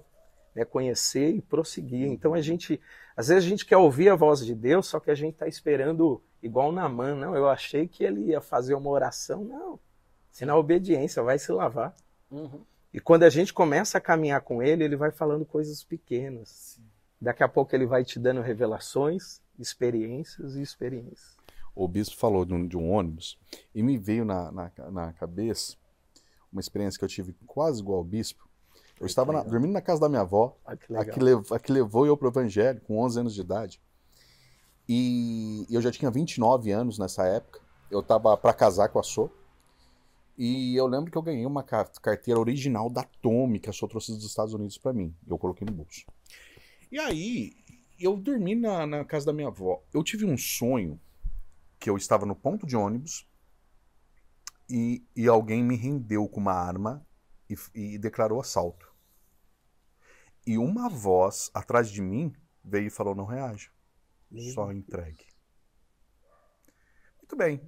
né, 0.56 0.66
conhecer 0.66 1.30
e 1.30 1.42
prosseguir. 1.42 2.08
Então 2.08 2.34
a 2.34 2.42
gente, 2.42 2.80
às 3.16 3.28
vezes 3.28 3.46
a 3.46 3.48
gente 3.48 3.66
quer 3.66 3.78
ouvir 3.78 4.10
a 4.10 4.16
voz 4.16 4.46
de 4.46 4.56
Deus, 4.56 4.88
só 4.88 5.00
que 5.00 5.12
a 5.12 5.16
gente 5.16 5.34
está 5.34 5.48
esperando 5.48 6.22
igual 6.42 6.72
Naamã, 6.72 7.14
não, 7.16 7.36
eu 7.36 7.50
achei 7.50 7.88
que 7.88 8.04
ele 8.04 8.28
ia 8.28 8.42
fazer 8.42 8.74
uma 8.74 8.90
oração, 8.90 9.44
não. 9.44 9.80
Se 10.32 10.46
na 10.46 10.56
obediência, 10.56 11.24
vai 11.24 11.38
se 11.40 11.52
lavar. 11.52 11.96
Uhum. 12.30 12.64
E 12.94 13.00
quando 13.00 13.24
a 13.24 13.30
gente 13.30 13.54
começa 13.54 13.98
a 13.98 14.02
caminhar 14.02 14.42
com 14.42 14.62
ele, 14.62 14.84
ele 14.84 14.96
vai 14.96 15.12
falando 15.12 15.46
coisas 15.46 15.84
pequenas. 15.84 16.80
Daqui 17.20 17.44
a 17.44 17.48
pouco 17.48 17.76
ele 17.76 17.86
vai 17.86 18.04
te 18.04 18.20
dando 18.20 18.42
revelações, 18.42 19.42
experiências 19.60 20.56
e 20.56 20.62
experiências. 20.62 21.36
O 21.76 21.88
bispo 21.88 22.16
falou 22.18 22.46
de 22.46 22.54
um, 22.54 22.68
de 22.68 22.78
um 22.78 22.92
ônibus 22.92 23.38
e 23.74 23.84
me 23.84 23.98
veio 23.98 24.26
na, 24.26 24.52
na, 24.52 24.72
na 24.92 25.14
cabeça 25.14 25.76
uma 26.52 26.60
experiência 26.62 26.98
que 26.98 27.06
eu 27.06 27.10
tive 27.10 27.34
quase 27.46 27.82
igual 27.82 27.98
ao 28.00 28.04
bispo. 28.04 28.48
Eu 29.00 29.06
estava 29.06 29.32
na- 29.32 29.44
dormindo 29.52 29.74
na 29.74 29.82
casa 29.82 30.02
da 30.02 30.10
minha 30.10 30.22
avó, 30.22 30.58
que 30.76 30.96
a 30.96 31.06
que, 31.14 31.20
lev- 31.20 31.52
a 31.54 31.60
que 31.60 31.72
levou 31.72 32.06
eu 32.08 32.18
para 32.18 32.28
o 32.28 32.32
evangelho 32.32 32.82
com 32.82 32.98
11 33.00 33.20
anos 33.20 33.34
de 33.36 33.42
idade. 33.42 33.82
E 34.90 35.66
eu 35.70 35.82
já 35.82 35.92
tinha 35.92 36.10
29 36.10 36.72
anos 36.72 36.98
nessa 36.98 37.26
época. 37.26 37.60
Eu 37.92 38.00
estava 38.00 38.36
para 38.38 38.54
casar 38.54 38.90
com 38.90 39.00
a 39.00 39.04
Sô. 39.04 39.30
E 40.38 40.76
eu 40.76 40.88
lembro 40.88 41.12
que 41.12 41.18
eu 41.18 41.22
ganhei 41.22 41.46
uma 41.46 41.64
ca- 41.64 41.90
carteira 42.02 42.40
original 42.40 42.90
da 42.90 43.04
Tommy, 43.22 43.60
que 43.60 43.70
a 43.70 43.74
Sô 43.74 43.88
trouxe 43.88 44.12
dos 44.14 44.26
Estados 44.26 44.54
Unidos 44.54 44.78
para 44.78 44.94
mim. 44.94 45.14
Eu 45.28 45.38
coloquei 45.38 45.66
no 45.66 45.74
bolso. 45.74 46.06
E 46.92 47.00
aí, 47.00 47.54
eu 48.00 48.16
dormi 48.16 48.56
na, 48.56 48.86
na 48.86 49.04
casa 49.04 49.26
da 49.26 49.34
minha 49.34 49.48
avó. 49.48 49.82
Eu 49.94 50.04
tive 50.04 50.26
um 50.26 50.38
sonho 50.38 51.00
que 51.80 51.90
eu 51.90 51.98
estava 51.98 52.26
no 52.26 52.36
ponto 52.36 52.66
de 52.66 52.76
ônibus 52.76 53.27
e, 54.70 55.06
e 55.16 55.28
alguém 55.28 55.64
me 55.64 55.76
rendeu 55.76 56.28
com 56.28 56.40
uma 56.40 56.54
arma 56.54 57.06
e, 57.50 57.56
e 57.74 57.98
declarou 57.98 58.40
assalto. 58.40 58.94
E 60.46 60.58
uma 60.58 60.90
voz 60.90 61.52
atrás 61.54 61.90
de 61.90 62.02
mim 62.02 62.34
veio 62.64 62.88
e 62.88 62.92
falou: 62.92 63.16
não 63.16 63.26
reaja, 63.26 63.70
Meu 64.30 64.54
só 64.54 64.72
entregue. 64.72 65.26
Muito 67.18 67.36
bem. 67.36 67.62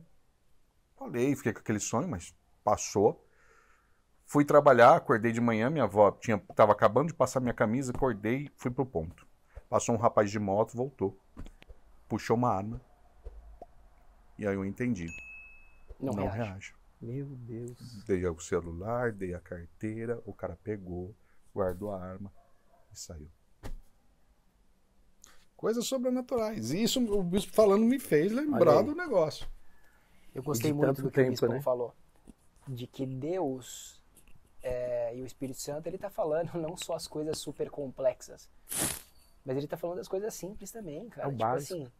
Falei, 0.98 1.36
fiquei 1.36 1.54
com 1.54 1.60
aquele 1.60 1.80
sonho, 1.80 2.08
mas 2.08 2.36
passou. 2.64 3.26
Fui 4.26 4.46
trabalhar, 4.46 4.96
acordei 4.96 5.32
de 5.32 5.42
manhã, 5.42 5.70
minha 5.70 5.86
avó 5.86 6.12
tinha, 6.12 6.38
tava 6.56 6.72
acabando 6.72 7.08
de 7.08 7.14
passar 7.16 7.40
minha 7.40 7.54
camisa, 7.54 7.92
acordei, 7.92 8.50
fui 8.56 8.70
pro 8.70 8.86
ponto. 8.86 9.28
Passou 9.70 9.96
um 9.96 9.98
rapaz 9.98 10.30
de 10.30 10.40
moto, 10.40 10.76
voltou. 10.76 11.20
Puxou 12.08 12.36
uma 12.36 12.50
arma. 12.50 12.82
E 14.38 14.48
aí 14.48 14.56
eu 14.56 14.64
entendi. 14.64 15.08
Não, 16.00 16.14
não 16.14 16.24
reage. 16.24 16.38
reaja. 16.38 16.79
Meu 17.02 17.26
Deus. 17.26 18.04
Dei 18.06 18.26
o 18.26 18.40
celular, 18.40 19.12
dei 19.12 19.34
a 19.34 19.40
carteira, 19.40 20.22
o 20.26 20.34
cara 20.34 20.58
pegou, 20.64 21.16
guardou 21.54 21.92
a 21.92 22.04
arma 22.04 22.32
e 22.92 22.98
saiu. 22.98 23.30
Coisas 25.56 25.86
sobrenaturais. 25.86 26.72
E 26.72 26.84
isso 26.84 27.00
o 27.00 27.24
bispo 27.24 27.54
falando 27.54 27.86
me 27.86 28.00
fez 28.00 28.32
lembrar 28.32 28.82
do 28.82 28.96
negócio. 28.96 29.48
Eu 30.34 30.44
gostei 30.44 30.72
muito 30.72 31.02
do 31.02 31.04
que 31.04 31.08
o 31.08 31.12
tempo, 31.12 31.32
Bispo 31.32 31.48
né? 31.48 31.62
falou. 31.62 31.94
De 32.68 32.86
que 32.86 33.06
Deus 33.06 34.00
é, 34.62 35.16
e 35.16 35.22
o 35.22 35.26
Espírito 35.26 35.60
Santo, 35.60 35.88
ele 35.88 35.98
tá 35.98 36.10
falando 36.10 36.54
não 36.60 36.76
só 36.78 36.94
as 36.96 37.08
coisas 37.08 37.38
super 37.38 37.70
complexas, 37.70 38.50
mas 39.46 39.58
ele 39.58 39.68
tá 39.68 39.78
falando 39.78 39.98
das 39.98 40.08
coisas 40.08 40.34
simples 40.34 40.72
também, 40.72 41.10
cara. 41.10 41.28
É 41.28 41.28
o 41.28 41.32
tipo 41.32 41.44
básico. 41.44 41.74
assim, 41.74 41.92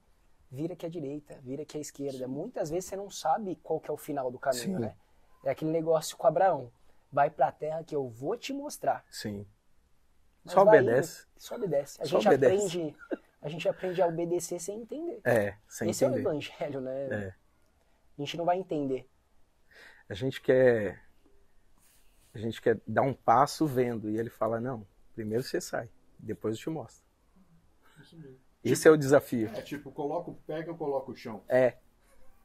vira 0.52 0.74
aqui 0.74 0.86
à 0.86 0.90
direita, 0.90 1.40
vira 1.42 1.64
aqui 1.64 1.78
à 1.78 1.82
esquerda. 1.82 2.28
Muitas 2.28 2.70
vezes 2.70 2.90
você 2.90 2.96
não 2.96 3.10
sabe 3.10 3.56
qual 3.64 3.80
que 3.80 3.90
é 3.90 3.94
o 3.94 3.98
final 3.98 4.32
do 4.32 4.40
caminho, 4.40 4.64
Sim. 4.64 4.80
né? 4.80 4.96
É 5.44 5.52
aquele 5.52 5.72
negócio 5.72 6.18
com 6.18 6.28
Abraão. 6.28 6.72
Vai 7.12 7.30
pra 7.30 7.52
terra 7.52 7.84
que 7.84 7.96
eu 7.96 8.08
vou 8.08 8.38
te 8.38 8.54
mostrar. 8.54 9.06
Sim. 9.10 9.46
Mas 10.44 10.54
Só 10.54 10.62
obedece. 10.62 11.22
indo, 11.24 11.28
só 11.38 11.56
obedece. 11.56 12.02
A 12.02 12.06
Só 12.06 12.18
gente 12.20 12.28
obedece. 12.28 12.56
aprende, 12.56 12.98
a 13.42 13.50
gente 13.50 13.70
aprende 13.70 14.02
a 14.02 14.08
obedecer 14.08 14.60
sem 14.60 14.82
entender. 14.82 15.22
É, 15.24 15.56
sem 15.68 15.90
Esse 15.90 16.04
é 16.04 16.08
o 16.08 16.12
entender. 16.12 16.30
evangelho, 16.30 16.82
né? 16.82 17.08
É. 17.10 17.28
A 18.18 18.22
gente 18.22 18.38
não 18.38 18.46
vai 18.46 18.58
entender. 18.58 19.10
A 20.08 20.14
gente 20.14 20.42
quer 20.42 21.04
a 22.34 22.38
gente 22.38 22.62
quer 22.62 22.80
dar 22.88 23.02
um 23.02 23.14
passo 23.14 23.66
vendo 23.66 24.10
e 24.10 24.18
ele 24.18 24.30
fala 24.30 24.60
não, 24.60 24.86
primeiro 25.14 25.44
você 25.44 25.60
sai, 25.60 25.90
depois 26.18 26.56
eu 26.56 26.62
te 26.62 26.70
mostro. 26.70 27.04
Esse 28.64 28.88
é 28.88 28.92
o 28.92 28.98
desafio. 28.98 29.50
É 29.56 29.62
tipo, 29.62 29.92
coloca 29.92 30.32
o 30.32 30.36
pé 30.36 30.64
que 30.64 30.70
eu 30.70 30.76
coloco 30.78 31.12
o 31.12 31.16
chão. 31.16 31.44
É. 31.48 31.78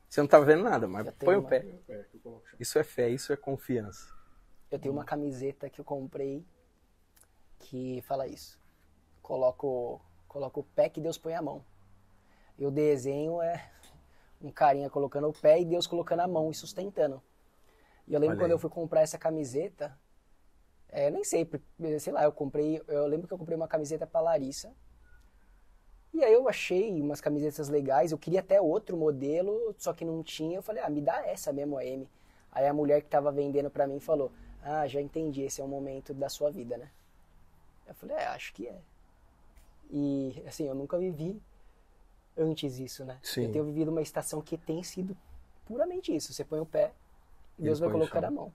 Você 0.09 0.21
não 0.21 0.29
tá 0.29 0.39
vendo 0.39 0.63
nada, 0.63 0.87
mas 0.87 1.11
põe 1.15 1.35
o 1.37 1.41
uma- 1.41 1.49
pé. 1.49 1.59
O 1.61 1.79
pé 1.85 2.05
que 2.05 2.17
eu 2.17 2.21
coloco 2.21 2.45
o 2.45 2.49
chão. 2.49 2.57
Isso 2.61 2.79
é 2.79 2.85
fé, 2.85 3.09
isso 3.09 3.33
é 3.33 3.37
confiança. 3.37 4.15
Eu 4.71 4.79
tenho 4.79 4.95
uma 4.95 5.05
camiseta 5.05 5.69
que 5.69 5.81
eu 5.81 5.85
comprei 5.85 6.45
que 7.59 8.01
fala 8.03 8.27
isso. 8.27 8.61
Coloco, 9.23 10.01
coloco 10.29 10.61
o 10.61 10.65
pé 10.65 10.89
que 10.89 11.01
Deus 11.01 11.19
põe 11.19 11.35
a 11.35 11.43
mão. 11.43 11.65
E 12.59 12.65
o 12.67 12.71
desenho 12.71 13.41
é 13.43 13.71
um 14.41 14.51
carinha 14.53 14.89
colocando 14.91 15.29
o 15.29 15.33
pé 15.33 15.61
e 15.61 15.65
Deus 15.65 15.87
colocando 15.87 16.21
a 16.21 16.29
mão 16.29 16.51
e 16.51 16.55
sustentando. 16.55 17.21
E 18.07 18.13
eu 18.15 18.21
lembro 18.21 18.35
Olha 18.37 18.43
quando 18.45 18.51
aí. 18.51 18.55
eu 18.55 18.59
fui 18.59 18.71
comprar 18.71 19.01
essa 19.01 19.19
camiseta, 19.19 19.99
é, 20.89 21.11
nem 21.11 21.25
sei, 21.25 21.49
sei 21.99 22.13
lá, 22.13 22.23
eu 22.25 22.33
comprei, 22.33 22.81
eu 22.87 23.07
lembro 23.07 23.27
que 23.27 23.33
eu 23.33 23.39
comprei 23.39 23.57
uma 23.57 23.67
camiseta 23.67 24.07
pra 24.07 24.21
Larissa. 24.21 24.73
E 26.15 26.23
aí 26.25 26.33
eu 26.33 26.49
achei 26.49 27.01
umas 27.01 27.21
camisetas 27.21 27.69
legais, 27.69 28.13
eu 28.13 28.19
queria 28.19 28.41
até 28.41 28.61
outro 28.61 28.97
modelo, 28.97 29.75
só 29.77 29.93
que 29.93 30.05
não 30.05 30.23
tinha. 30.23 30.57
Eu 30.59 30.63
falei, 30.63 30.83
ah, 30.83 30.89
me 30.89 31.01
dá 31.03 31.27
essa 31.27 31.53
mesmo, 31.53 31.77
a 31.77 31.85
M. 31.85 32.09
Aí 32.53 32.67
a 32.67 32.73
mulher 32.73 33.03
que 33.03 33.09
tava 33.09 33.33
vendendo 33.33 33.69
pra 33.69 33.87
mim 33.87 33.99
falou, 33.99 34.31
ah, 34.63 34.87
já 34.87 35.01
entendi, 35.01 35.43
esse 35.43 35.61
é 35.61 35.65
o 35.65 35.69
momento 35.69 36.15
da 36.15 36.29
sua 36.29 36.51
vida, 36.51 36.77
né? 36.79 36.89
Eu 37.87 37.95
falei, 37.95 38.17
é, 38.17 38.27
acho 38.29 38.55
que 38.55 38.69
é. 38.69 38.79
E, 39.91 40.43
assim, 40.47 40.67
eu 40.67 40.75
nunca 40.75 40.97
vivi 40.99 41.43
antes 42.37 42.79
isso, 42.79 43.05
né? 43.05 43.19
Sim. 43.23 43.45
Eu 43.47 43.53
tenho 43.53 43.65
vivido 43.65 43.91
uma 43.91 44.03
estação 44.03 44.41
que 44.41 44.57
tem 44.57 44.83
sido 44.83 45.17
puramente 45.67 46.15
isso. 46.15 46.33
Você 46.33 46.45
põe 46.45 46.61
o 46.61 46.67
pé, 46.67 46.93
e 47.59 47.63
Ele 47.63 47.69
Deus 47.69 47.81
vai 47.81 47.91
colocar 47.91 48.21
chão. 48.21 48.29
a 48.29 48.33
mão. 48.33 48.55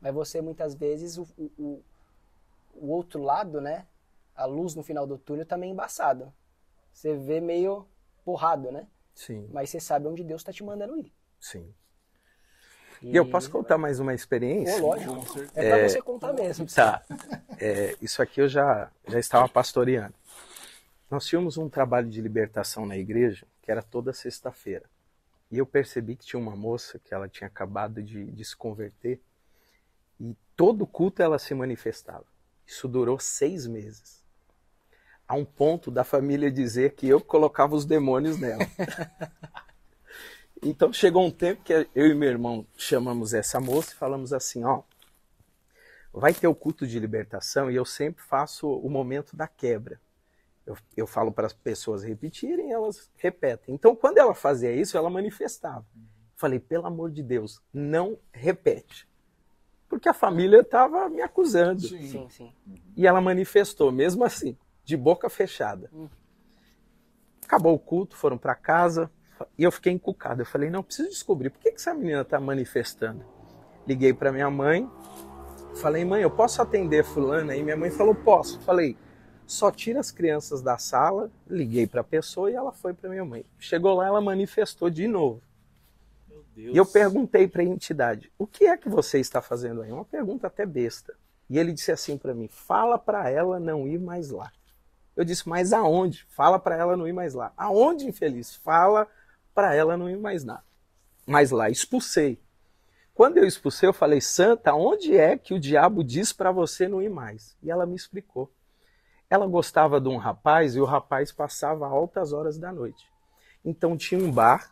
Mas 0.00 0.14
você, 0.14 0.40
muitas 0.40 0.74
vezes, 0.74 1.16
o, 1.16 1.26
o, 1.38 1.82
o- 2.74 2.90
outro 2.90 3.22
lado, 3.22 3.60
né? 3.60 3.86
A 4.34 4.44
luz 4.44 4.74
no 4.74 4.82
final 4.82 5.06
do 5.06 5.18
túnel 5.18 5.46
tá 5.46 5.56
meio 5.56 5.72
embaçado. 5.72 6.32
Você 6.92 7.16
vê 7.16 7.40
meio 7.40 7.86
porrado, 8.24 8.70
né? 8.70 8.86
Sim, 9.14 9.48
Mas 9.52 9.70
você 9.70 9.80
sabe 9.80 10.06
onde 10.06 10.24
Deus 10.24 10.44
tá 10.44 10.52
te 10.52 10.62
mandando 10.64 10.96
ir. 10.98 11.12
sim. 11.40 11.74
E 13.02 13.16
eu 13.16 13.24
posso 13.24 13.50
contar 13.50 13.78
mais 13.78 14.00
uma 14.00 14.10
Pô, 14.10 14.14
experiência? 14.14 14.80
lógico. 14.80 15.14
É 15.54 15.68
pra 15.68 15.88
você 15.88 16.02
contar 16.02 16.32
mesmo. 16.32 16.66
Tá. 16.66 17.02
É, 17.60 17.96
isso 18.00 18.20
aqui 18.22 18.40
eu 18.40 18.48
já, 18.48 18.90
já 19.06 19.18
estava 19.18 19.48
pastoreando. 19.48 20.14
Nós 21.10 21.26
tínhamos 21.26 21.56
um 21.56 21.68
trabalho 21.68 22.08
de 22.08 22.20
libertação 22.20 22.84
na 22.86 22.96
igreja, 22.96 23.46
que 23.62 23.70
era 23.70 23.82
toda 23.82 24.12
sexta-feira. 24.12 24.84
E 25.50 25.58
eu 25.58 25.66
percebi 25.66 26.16
que 26.16 26.26
tinha 26.26 26.40
uma 26.40 26.54
moça 26.56 26.98
que 26.98 27.14
ela 27.14 27.28
tinha 27.28 27.46
acabado 27.46 28.02
de, 28.02 28.26
de 28.26 28.44
se 28.44 28.56
converter 28.56 29.20
e 30.20 30.36
todo 30.56 30.86
culto 30.86 31.22
ela 31.22 31.38
se 31.38 31.54
manifestava. 31.54 32.24
Isso 32.66 32.86
durou 32.86 33.18
seis 33.18 33.66
meses. 33.66 34.17
A 35.28 35.34
um 35.34 35.44
ponto 35.44 35.90
da 35.90 36.02
família 36.02 36.50
dizer 36.50 36.94
que 36.94 37.06
eu 37.06 37.20
colocava 37.20 37.76
os 37.76 37.84
demônios 37.84 38.40
nela. 38.40 38.66
então 40.62 40.92
chegou 40.92 41.24
um 41.24 41.30
tempo 41.30 41.62
que 41.62 41.72
eu 41.94 42.06
e 42.06 42.14
meu 42.14 42.30
irmão 42.30 42.66
chamamos 42.76 43.34
essa 43.34 43.60
moça 43.60 43.92
e 43.92 43.96
falamos 43.96 44.32
assim, 44.32 44.64
ó, 44.64 44.82
vai 46.12 46.32
ter 46.32 46.48
o 46.48 46.54
culto 46.54 46.86
de 46.86 46.98
libertação 46.98 47.70
e 47.70 47.76
eu 47.76 47.84
sempre 47.84 48.22
faço 48.24 48.68
o 48.68 48.88
momento 48.88 49.36
da 49.36 49.46
quebra. 49.46 50.00
Eu, 50.66 50.76
eu 50.96 51.06
falo 51.06 51.32
para 51.32 51.46
as 51.46 51.52
pessoas 51.52 52.02
repetirem, 52.02 52.72
elas 52.72 53.10
repetem. 53.16 53.74
Então, 53.74 53.96
quando 53.96 54.18
ela 54.18 54.34
fazia 54.34 54.72
isso, 54.72 54.98
ela 54.98 55.08
manifestava. 55.08 55.86
Falei, 56.36 56.60
pelo 56.60 56.86
amor 56.86 57.10
de 57.10 57.22
Deus, 57.22 57.62
não 57.72 58.18
repete. 58.32 59.08
Porque 59.88 60.08
a 60.08 60.14
família 60.14 60.60
estava 60.60 61.08
me 61.08 61.22
acusando. 61.22 61.80
Sim, 61.80 62.28
sim. 62.28 62.52
E 62.94 63.06
ela 63.06 63.20
manifestou, 63.20 63.90
mesmo 63.90 64.24
assim, 64.24 64.56
de 64.88 64.96
boca 64.96 65.28
fechada. 65.28 65.90
Acabou 67.44 67.74
o 67.74 67.78
culto, 67.78 68.16
foram 68.16 68.38
para 68.38 68.54
casa, 68.54 69.10
E 69.56 69.62
eu 69.62 69.70
fiquei 69.70 69.92
encucado. 69.92 70.40
Eu 70.40 70.46
falei, 70.46 70.70
não, 70.70 70.82
preciso 70.82 71.10
descobrir 71.10 71.50
por 71.50 71.60
que, 71.60 71.70
que 71.70 71.76
essa 71.76 71.92
menina 71.92 72.22
está 72.22 72.40
manifestando. 72.40 73.22
Liguei 73.86 74.14
para 74.14 74.32
minha 74.32 74.50
mãe, 74.50 74.90
falei, 75.76 76.06
mãe, 76.06 76.22
eu 76.22 76.30
posso 76.30 76.62
atender 76.62 77.04
fulana? 77.04 77.54
E 77.54 77.62
minha 77.62 77.76
mãe 77.76 77.90
falou, 77.90 78.14
posso. 78.14 78.58
Falei, 78.60 78.96
só 79.46 79.70
tira 79.70 80.00
as 80.00 80.10
crianças 80.10 80.62
da 80.62 80.78
sala. 80.78 81.30
Liguei 81.46 81.86
para 81.86 82.00
a 82.00 82.04
pessoa 82.04 82.50
e 82.50 82.54
ela 82.54 82.72
foi 82.72 82.94
para 82.94 83.10
minha 83.10 83.26
mãe. 83.26 83.44
Chegou 83.58 83.94
lá, 83.94 84.06
ela 84.06 84.22
manifestou 84.22 84.88
de 84.88 85.06
novo. 85.06 85.42
E 86.56 86.76
eu 86.76 86.86
perguntei 86.86 87.46
para 87.46 87.60
a 87.60 87.66
entidade: 87.66 88.32
o 88.38 88.46
que 88.46 88.64
é 88.64 88.76
que 88.76 88.88
você 88.88 89.20
está 89.20 89.42
fazendo 89.42 89.82
aí? 89.82 89.92
Uma 89.92 90.06
pergunta 90.06 90.46
até 90.46 90.64
besta. 90.64 91.14
E 91.48 91.58
ele 91.58 91.72
disse 91.72 91.92
assim 91.92 92.16
para 92.16 92.34
mim: 92.34 92.48
fala 92.48 92.98
para 92.98 93.28
ela 93.30 93.60
não 93.60 93.86
ir 93.86 94.00
mais 94.00 94.30
lá. 94.30 94.50
Eu 95.18 95.24
disse: 95.24 95.48
mas 95.48 95.72
aonde? 95.72 96.24
Fala 96.30 96.58
para 96.58 96.76
ela 96.76 96.96
não 96.96 97.08
ir 97.08 97.12
mais 97.12 97.34
lá. 97.34 97.52
Aonde, 97.56 98.06
infeliz? 98.06 98.54
Fala 98.54 99.06
para 99.54 99.74
ela 99.74 99.96
não 99.96 100.08
ir 100.08 100.16
mais 100.16 100.44
lá. 100.44 100.62
Mas 101.26 101.50
lá, 101.50 101.68
expulsei. 101.68 102.40
Quando 103.12 103.36
eu 103.36 103.44
expulsei, 103.44 103.88
eu 103.88 103.92
falei: 103.92 104.20
Santa, 104.20 104.72
onde 104.72 105.16
é 105.16 105.36
que 105.36 105.52
o 105.52 105.60
diabo 105.60 106.04
diz 106.04 106.32
para 106.32 106.52
você 106.52 106.86
não 106.86 107.02
ir 107.02 107.10
mais? 107.10 107.56
E 107.62 107.70
ela 107.70 107.84
me 107.84 107.96
explicou. 107.96 108.50
Ela 109.28 109.46
gostava 109.46 110.00
de 110.00 110.08
um 110.08 110.16
rapaz 110.16 110.76
e 110.76 110.80
o 110.80 110.84
rapaz 110.84 111.32
passava 111.32 111.86
altas 111.86 112.32
horas 112.32 112.56
da 112.56 112.72
noite. 112.72 113.06
Então 113.64 113.96
tinha 113.96 114.18
um 114.18 114.32
bar 114.32 114.70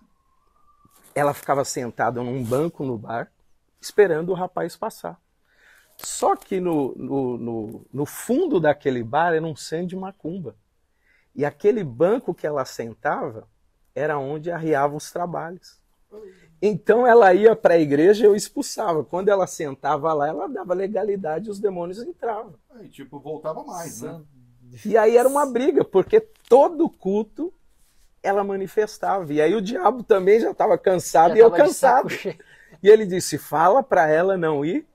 ela 1.16 1.32
ficava 1.32 1.64
sentada 1.64 2.22
num 2.22 2.44
banco 2.44 2.84
no 2.84 2.98
bar, 2.98 3.32
esperando 3.80 4.28
o 4.28 4.34
rapaz 4.34 4.76
passar. 4.76 5.18
Só 5.98 6.36
que 6.36 6.60
no, 6.60 6.94
no, 6.94 7.38
no, 7.38 7.86
no 7.92 8.06
fundo 8.06 8.60
daquele 8.60 9.02
bar 9.02 9.34
era 9.34 9.44
um 9.44 9.56
centro 9.56 9.88
de 9.88 9.96
macumba. 9.96 10.56
E 11.34 11.44
aquele 11.44 11.84
banco 11.84 12.34
que 12.34 12.46
ela 12.46 12.64
sentava 12.64 13.46
era 13.94 14.18
onde 14.18 14.50
arriava 14.50 14.96
os 14.96 15.10
trabalhos. 15.10 15.80
Então 16.60 17.06
ela 17.06 17.32
ia 17.34 17.54
para 17.54 17.74
a 17.74 17.78
igreja 17.78 18.24
e 18.24 18.26
eu 18.26 18.34
expulsava. 18.34 19.04
Quando 19.04 19.28
ela 19.28 19.46
sentava 19.46 20.12
lá, 20.12 20.28
ela 20.28 20.48
dava 20.48 20.74
legalidade 20.74 21.48
e 21.48 21.50
os 21.50 21.58
demônios 21.58 21.98
entravam. 22.02 22.54
Aí, 22.70 22.88
tipo, 22.88 23.18
voltava 23.18 23.62
mais, 23.64 24.02
né? 24.02 24.22
E 24.84 24.96
aí 24.96 25.16
era 25.16 25.28
uma 25.28 25.46
briga, 25.46 25.84
porque 25.84 26.20
todo 26.48 26.88
culto 26.88 27.52
ela 28.22 28.42
manifestava. 28.42 29.32
E 29.32 29.40
aí 29.40 29.54
o 29.54 29.62
diabo 29.62 30.02
também 30.02 30.40
já 30.40 30.50
estava 30.50 30.76
cansado 30.76 31.30
Já 31.30 31.36
e 31.36 31.40
eu 31.40 31.50
cansado. 31.50 32.08
E 32.82 32.88
ele 32.88 33.06
disse: 33.06 33.38
fala 33.38 33.82
para 33.82 34.08
ela 34.08 34.36
não 34.36 34.64
ir. 34.64 34.86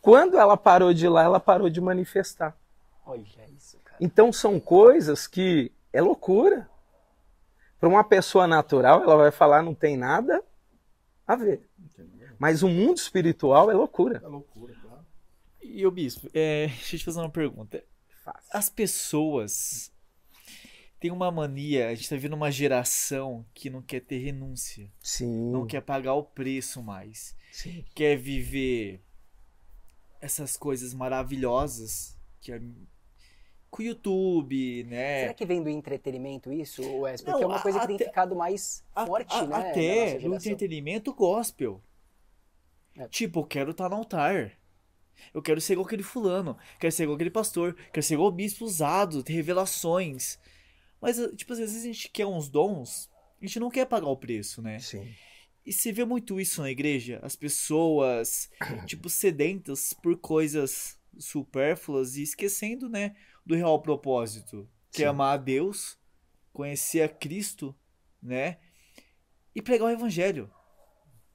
Quando 0.00 0.38
ela 0.38 0.56
parou 0.56 0.94
de 0.94 1.06
ir 1.06 1.08
lá, 1.08 1.22
ela 1.22 1.38
parou 1.38 1.68
de 1.68 1.80
manifestar. 1.80 2.56
Olha 3.04 3.24
isso, 3.56 3.78
cara. 3.84 3.98
Então 4.00 4.32
são 4.32 4.58
coisas 4.58 5.26
que 5.26 5.70
é 5.92 6.00
loucura. 6.00 6.68
Para 7.78 7.88
uma 7.88 8.04
pessoa 8.04 8.46
natural, 8.46 9.02
ela 9.02 9.16
vai 9.16 9.30
falar 9.30 9.62
não 9.62 9.74
tem 9.74 9.96
nada 9.96 10.42
a 11.26 11.34
ver. 11.34 11.68
Mas 12.38 12.62
o 12.62 12.68
mundo 12.68 12.96
espiritual 12.96 13.70
é 13.70 13.74
loucura. 13.74 14.20
É 14.22 14.26
loucura, 14.26 14.74
claro. 14.82 15.06
E 15.62 15.86
o 15.86 15.90
bispo, 15.90 16.28
é, 16.32 16.66
deixa 16.72 16.96
eu 16.96 16.98
te 16.98 17.04
fazer 17.04 17.20
uma 17.20 17.30
pergunta. 17.30 17.84
As 18.50 18.68
pessoas 18.70 19.92
têm 20.98 21.10
uma 21.10 21.30
mania, 21.30 21.88
a 21.88 21.94
gente 21.94 22.08
tá 22.08 22.16
vivendo 22.16 22.34
uma 22.34 22.50
geração 22.50 23.44
que 23.54 23.70
não 23.70 23.82
quer 23.82 24.00
ter 24.00 24.18
renúncia, 24.18 24.90
Sim. 25.02 25.50
não 25.50 25.66
quer 25.66 25.80
pagar 25.80 26.14
o 26.14 26.22
preço 26.22 26.82
mais, 26.82 27.34
Sim. 27.50 27.84
quer 27.94 28.16
viver 28.16 29.02
essas 30.20 30.56
coisas 30.56 30.92
maravilhosas 30.94 32.16
que 32.40 32.52
é 32.52 32.60
com 33.70 33.82
o 33.82 33.86
YouTube, 33.86 34.84
né? 34.84 35.20
Será 35.22 35.34
que 35.34 35.46
vem 35.46 35.62
do 35.62 35.68
entretenimento 35.68 36.52
isso, 36.52 36.82
Wes? 36.82 37.20
Porque 37.22 37.32
Não, 37.32 37.42
é 37.42 37.46
uma 37.46 37.62
coisa 37.62 37.78
que 37.80 37.86
tem 37.86 37.98
ficado 37.98 38.34
mais 38.34 38.82
A- 38.94 39.06
forte, 39.06 39.32
a- 39.34 39.42
né? 39.42 39.48
na 39.48 39.58
Até 39.58 40.18
geração. 40.18 40.34
entretenimento 40.34 41.14
gospel. 41.14 41.80
É. 42.96 43.06
Tipo, 43.08 43.40
eu 43.40 43.44
quero 43.44 43.70
estar 43.70 43.88
no 43.88 43.96
altar. 43.96 44.52
Eu 45.32 45.40
quero 45.40 45.60
ser 45.60 45.74
igual 45.74 45.86
aquele 45.86 46.02
fulano. 46.02 46.56
Quero 46.80 46.90
ser 46.92 47.04
igual 47.04 47.14
aquele 47.14 47.30
pastor. 47.30 47.76
Quero 47.92 48.02
ser 48.04 48.14
igual 48.14 48.28
o 48.28 48.32
bispo 48.32 48.64
usado, 48.64 49.22
ter 49.22 49.34
revelações. 49.34 50.38
Mas, 51.00 51.16
tipo, 51.36 51.52
às 51.52 51.58
vezes 51.60 51.82
a 51.82 51.86
gente 51.86 52.08
quer 52.10 52.26
uns 52.26 52.48
dons, 52.48 53.08
a 53.40 53.44
gente 53.46 53.60
não 53.60 53.70
quer 53.70 53.86
pagar 53.86 54.08
o 54.08 54.16
preço, 54.16 54.60
né? 54.60 54.78
Sim. 54.80 55.08
E 55.64 55.72
você 55.72 55.92
vê 55.92 56.04
muito 56.04 56.40
isso 56.40 56.62
na 56.62 56.70
igreja. 56.70 57.20
As 57.22 57.36
pessoas, 57.36 58.50
tipo, 58.86 59.08
sedentas 59.08 59.92
por 59.92 60.16
coisas 60.18 60.98
supérfluas 61.18 62.16
e 62.16 62.22
esquecendo, 62.22 62.88
né, 62.88 63.14
do 63.44 63.54
real 63.54 63.80
propósito. 63.80 64.68
Que 64.90 65.02
é 65.02 65.06
Sim. 65.06 65.10
amar 65.10 65.34
a 65.34 65.36
Deus, 65.36 65.98
conhecer 66.52 67.02
a 67.02 67.08
Cristo, 67.08 67.74
né? 68.22 68.58
E 69.54 69.62
pregar 69.62 69.88
o 69.88 69.92
evangelho. 69.92 70.50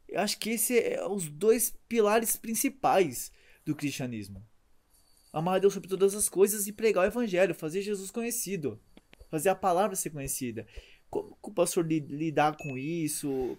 Eu 0.08 0.22
acho 0.22 0.38
que 0.38 0.52
esse 0.52 0.78
é 0.78 1.06
os 1.06 1.28
dois 1.28 1.76
pilares 1.88 2.36
principais 2.36 3.32
do 3.66 3.76
cristianismo. 3.76 4.46
Amar 5.34 5.56
a 5.56 5.60
Deus 5.60 5.74
sobre 5.74 5.90
todas 5.90 6.16
as 6.16 6.30
coisas 6.30 6.68
e 6.68 6.72
pregar 6.72 7.04
o 7.04 7.08
evangelho, 7.08 7.54
fazer 7.54 7.82
Jesus 7.82 8.12
conhecido, 8.12 8.80
fazer 9.30 9.50
a 9.50 9.56
palavra 9.56 9.96
ser 9.96 10.10
conhecida. 10.10 10.66
Como 11.10 11.36
que 11.42 11.50
o 11.50 11.54
pastor 11.54 11.86
li- 11.86 12.00
lidar 12.00 12.58
com 12.58 12.78
isso? 12.78 13.58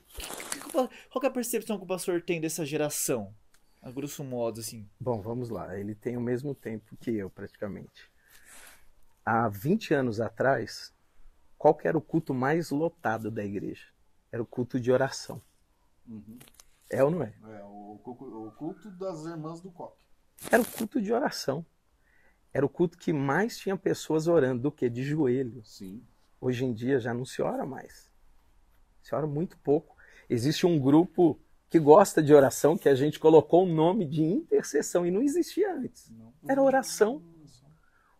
Que- 0.52 0.60
Qual 0.70 1.20
que 1.20 1.26
é 1.26 1.28
a 1.28 1.32
percepção 1.32 1.78
que 1.78 1.84
o 1.84 1.88
pastor 1.88 2.20
tem 2.22 2.40
dessa 2.40 2.64
geração? 2.66 3.34
A 3.82 3.90
grosso 3.90 4.24
modo, 4.24 4.60
assim. 4.60 4.88
Bom, 4.98 5.20
vamos 5.22 5.48
lá. 5.48 5.78
Ele 5.78 5.94
tem 5.94 6.16
o 6.16 6.20
mesmo 6.20 6.54
tempo 6.54 6.96
que 6.96 7.10
eu, 7.12 7.30
praticamente. 7.30 8.10
Há 9.24 9.48
20 9.48 9.94
anos 9.94 10.20
atrás, 10.20 10.92
qual 11.56 11.74
que 11.74 11.88
era 11.88 11.96
o 11.96 12.02
culto 12.02 12.34
mais 12.34 12.70
lotado 12.70 13.30
da 13.30 13.44
igreja? 13.44 13.86
Era 14.30 14.42
o 14.42 14.46
culto 14.46 14.78
de 14.78 14.90
oração. 14.90 15.40
Uhum. 16.06 16.38
É 16.90 17.02
ou 17.02 17.10
não 17.10 17.22
é? 17.22 17.34
É, 17.44 17.64
o, 17.64 18.00
o 18.04 18.52
culto 18.56 18.90
das 18.90 19.24
irmãs 19.24 19.60
do 19.60 19.70
coque. 19.70 20.04
Era 20.50 20.62
o 20.62 20.66
culto 20.66 21.00
de 21.00 21.12
oração. 21.12 21.64
Era 22.52 22.64
o 22.64 22.68
culto 22.68 22.96
que 22.96 23.12
mais 23.12 23.58
tinha 23.58 23.76
pessoas 23.76 24.26
orando 24.28 24.62
do 24.62 24.72
que 24.72 24.88
de 24.88 25.02
joelhos. 25.02 25.76
Sim. 25.76 26.02
Hoje 26.40 26.64
em 26.64 26.72
dia 26.72 26.98
já 26.98 27.14
não 27.14 27.24
se 27.24 27.42
ora 27.42 27.64
mais. 27.64 28.10
Se 29.02 29.14
ora 29.14 29.26
muito 29.26 29.56
pouco. 29.58 29.96
Existe 30.28 30.66
um 30.66 30.78
grupo 30.78 31.38
que 31.68 31.78
gosta 31.78 32.22
de 32.22 32.34
oração 32.34 32.76
que 32.76 32.88
a 32.88 32.94
gente 32.94 33.18
colocou 33.18 33.64
o 33.64 33.68
nome 33.68 34.04
de 34.04 34.22
intercessão 34.22 35.06
e 35.06 35.10
não 35.10 35.22
existia 35.22 35.74
antes. 35.74 36.12
Era 36.46 36.62
oração. 36.62 37.22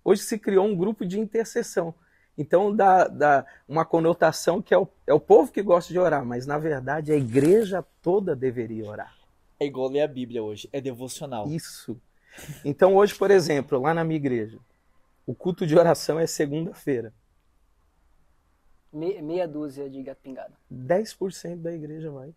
Hoje 0.05 0.23
se 0.23 0.39
criou 0.39 0.67
um 0.67 0.77
grupo 0.77 1.05
de 1.05 1.19
intercessão. 1.19 1.95
Então 2.39 2.75
dá, 2.75 3.09
dá 3.09 3.47
uma 3.67 3.85
conotação 3.85 4.61
que 4.61 4.75
é 4.75 4.79
o, 4.79 4.87
é 5.07 5.15
o 5.15 5.21
povo 5.21 5.51
que 5.51 5.63
gosta 5.63 5.93
de 5.93 5.99
orar, 5.99 6.25
mas 6.25 6.47
na 6.47 6.59
verdade 6.59 7.11
a 7.11 7.17
igreja 7.17 7.85
toda 8.03 8.37
deveria 8.37 8.85
orar. 8.85 9.17
É 9.59 9.65
igual 9.65 9.89
ler 9.89 10.03
a 10.03 10.09
Bíblia 10.09 10.43
hoje, 10.43 10.69
é 10.73 10.81
devocional. 10.81 11.49
Isso. 11.49 11.99
Então 12.65 12.95
hoje, 12.95 13.15
por 13.15 13.31
exemplo, 13.31 13.81
lá 13.81 13.95
na 13.95 14.05
minha 14.05 14.19
igreja, 14.19 14.59
o 15.27 15.35
culto 15.35 15.67
de 15.67 15.77
oração 15.77 16.21
é 16.21 16.27
segunda-feira. 16.27 17.13
Me- 18.97 19.21
meia 19.21 19.47
dúzia 19.47 19.89
de 19.91 20.03
gato 20.03 20.19
pingado. 20.23 20.55
10% 20.73 21.57
da 21.63 21.73
igreja 21.73 22.11
vai. 22.11 22.35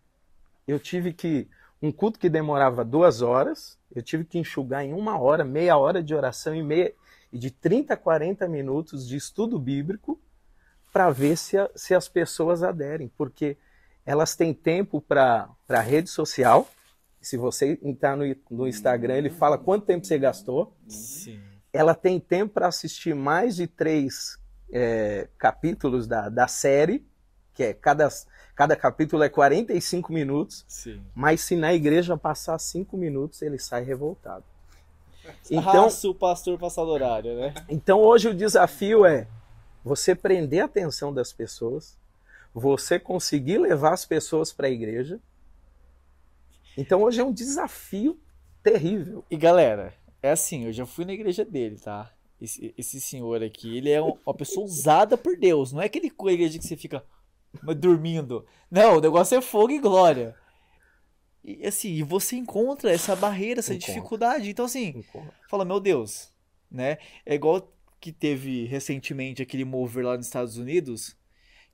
Eu 0.68 0.80
tive 0.80 1.14
que. 1.14 1.48
Um 1.82 1.94
culto 1.94 2.20
que 2.20 2.30
demorava 2.30 2.84
duas 2.84 3.22
horas, 3.22 3.78
eu 3.96 4.02
tive 4.02 4.26
que 4.26 4.38
enxugar 4.38 4.84
em 4.84 4.94
uma 4.94 5.18
hora, 5.18 5.46
meia 5.46 5.78
hora 5.78 6.04
de 6.04 6.14
oração 6.14 6.54
e, 6.54 6.62
meia, 6.62 6.94
e 7.32 7.38
de 7.40 7.50
30 7.50 7.94
a 7.94 7.98
40 7.98 8.46
minutos 8.50 9.08
de 9.08 9.16
estudo 9.16 9.58
bíblico 9.58 10.20
para 10.92 11.10
ver 11.10 11.38
se, 11.38 11.58
a- 11.58 11.70
se 11.76 11.96
as 11.96 12.10
pessoas 12.10 12.64
aderem, 12.64 13.10
porque 13.18 13.56
elas 14.06 14.36
têm 14.36 14.54
tempo 14.54 15.00
para 15.00 15.50
a 15.70 15.80
rede 15.80 16.10
social. 16.10 16.68
Se 17.22 17.38
você 17.38 17.80
entrar 17.82 18.18
no, 18.18 18.26
no 18.52 18.68
Instagram, 18.68 19.16
ele 19.16 19.30
fala 19.30 19.58
quanto 19.58 19.86
tempo 19.86 20.06
você 20.06 20.18
gastou 20.20 20.74
Sim. 20.88 21.40
ela 21.72 21.96
tem 21.96 22.20
tempo 22.20 22.54
para 22.56 22.68
assistir 22.68 23.16
mais 23.16 23.56
de 23.56 23.68
três 23.68 24.38
é, 24.72 25.28
capítulos 25.38 26.08
da, 26.08 26.30
da 26.30 26.48
série, 26.48 27.06
que 27.54 27.64
é 27.64 27.74
cada, 27.74 28.08
cada 28.56 28.76
capítulo 28.76 29.24
é 29.24 29.30
45 29.30 30.14
minutos, 30.14 30.64
Sim. 30.68 31.02
mas 31.14 31.42
se 31.42 31.56
na 31.56 31.74
igreja 31.74 32.18
passar 32.18 32.58
cinco 32.60 32.96
minutos, 32.96 33.42
ele 33.42 33.60
sai 33.60 33.84
revoltado. 33.84 34.46
Então, 35.52 35.84
Raça 35.84 36.10
o 36.10 36.16
pastor 36.16 36.58
passado 36.58 36.88
horário, 36.90 37.36
né? 37.36 37.54
então 37.70 38.00
hoje 38.00 38.30
o 38.30 38.34
desafio 38.34 39.06
é 39.06 39.28
você 39.84 40.16
prender 40.16 40.62
a 40.62 40.66
atenção 40.66 41.14
das 41.14 41.32
pessoas, 41.32 42.00
você 42.52 42.98
conseguir 43.00 43.60
levar 43.60 43.94
as 43.94 44.06
pessoas 44.06 44.52
para 44.52 44.68
a 44.68 44.72
igreja. 44.72 45.20
Então 46.76 47.04
hoje 47.04 47.22
é 47.22 47.24
um 47.24 47.32
desafio 47.32 48.20
terrível. 48.64 49.24
E 49.30 49.38
galera, 49.38 49.94
é 50.22 50.32
assim, 50.32 50.66
eu 50.66 50.74
já 50.74 50.86
fui 50.86 51.06
na 51.06 51.14
igreja 51.14 51.46
dele, 51.46 51.78
tá? 51.78 52.12
Esse, 52.42 52.74
esse 52.78 53.02
senhor 53.02 53.44
aqui, 53.44 53.78
ele 53.78 53.90
é 53.90 54.02
um- 54.02 54.18
uma 54.26 54.34
pessoa 54.34 54.66
usada 54.66 55.18
por 55.18 55.36
Deus. 55.38 55.74
Não 55.74 55.82
é 55.82 55.86
aquele 55.86 56.10
co- 56.10 56.30
igreja 56.30 56.58
que 56.58 56.66
você 56.66 56.78
fica 56.78 57.04
dormindo. 57.78 58.46
Não, 58.72 58.98
o 58.98 59.02
negócio 59.02 59.38
é 59.38 59.42
fogo 59.42 59.72
e 59.72 59.80
glória. 59.80 60.36
E 61.44 61.66
assim, 61.66 61.90
e 61.94 62.04
você 62.04 62.36
encontra 62.36 62.92
essa 62.92 63.16
barreira, 63.16 63.60
essa 63.60 63.74
Encontra. 63.74 63.94
dificuldade. 63.94 64.50
Então, 64.50 64.66
assim, 64.66 65.04
fala, 65.50 65.66
meu 65.66 65.80
Deus, 65.80 66.32
né? 66.72 66.98
É 67.26 67.36
igual 67.36 67.74
que 68.00 68.12
teve 68.12 68.66
recentemente 68.66 69.42
aquele 69.42 69.66
mover 69.66 70.06
lá 70.06 70.16
nos 70.16 70.26
Estados 70.28 70.58
Unidos, 70.58 71.18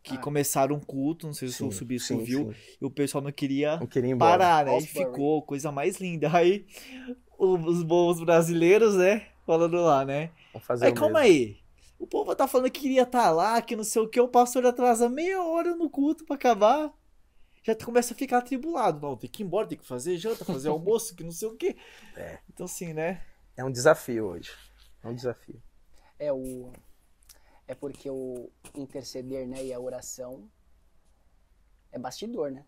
que 0.02 0.16
Ah. 0.16 0.18
começaram 0.20 0.76
um 0.76 0.80
culto, 0.80 1.28
não 1.28 1.34
sei 1.34 1.48
se 1.50 1.64
o 1.64 1.72
Subispo 1.72 2.08
sim, 2.08 2.24
viu, 2.24 2.52
sim. 2.54 2.60
e 2.82 2.86
o 2.86 2.90
pessoal 2.92 3.24
não 3.24 3.32
queria 3.32 3.78
Não 3.78 3.88
queria 3.88 4.16
parar, 4.16 4.66
né? 4.66 4.78
E 4.78 4.82
ficou 4.86 5.42
coisa 5.42 5.72
mais 5.72 5.98
linda. 5.98 6.32
Aí 6.36 6.66
os 7.38 7.84
bons 7.84 8.20
brasileiros, 8.24 8.96
né? 8.96 9.28
Falando 9.46 9.78
lá, 9.82 10.04
né? 10.06 10.32
Vamos 10.54 10.66
fazer 10.66 10.86
Aí 10.86 10.92
o 10.92 10.96
calma 10.96 11.22
mesmo. 11.22 11.34
aí. 11.36 11.58
O 11.98 12.08
povo 12.08 12.36
tá 12.36 12.48
falando 12.48 12.72
que 12.72 12.82
queria 12.82 13.04
estar 13.04 13.32
lá, 13.32 13.62
que 13.62 13.76
não 13.76 13.84
sei 13.84 14.02
o 14.02 14.08
que, 14.10 14.20
o 14.20 14.28
pastor 14.28 14.66
atrasa 14.66 15.08
meia 15.10 15.42
hora 15.44 15.76
no 15.76 15.90
culto 15.90 16.26
pra 16.26 16.36
acabar. 16.36 16.92
Já 17.64 17.76
começa 17.76 18.14
a 18.14 18.18
ficar 18.18 18.40
atribulado. 18.40 19.00
Não, 19.00 19.16
tem 19.18 19.30
que 19.30 19.42
ir 19.42 19.46
embora, 19.46 19.68
tem 19.68 19.78
que 19.78 19.86
fazer 19.88 20.18
janta, 20.18 20.46
fazer 20.46 20.70
almoço, 20.70 21.16
que 21.16 21.24
não 21.24 21.32
sei 21.32 21.48
o 21.48 21.56
que. 21.56 21.76
É. 22.16 22.40
Então 22.50 22.66
assim, 22.66 22.94
né? 22.94 23.24
É 23.56 23.64
um 23.64 23.72
desafio 23.72 24.26
hoje. 24.26 24.52
É 25.04 25.08
um 25.08 25.16
desafio. 25.16 25.62
É 26.20 26.32
o 26.34 26.72
é 27.68 27.74
porque 27.74 28.10
o 28.10 28.52
interceder, 28.76 29.48
né, 29.48 29.64
e 29.66 29.74
a 29.74 29.80
oração 29.80 30.48
é 31.92 31.98
bastidor, 31.98 32.52
né? 32.52 32.64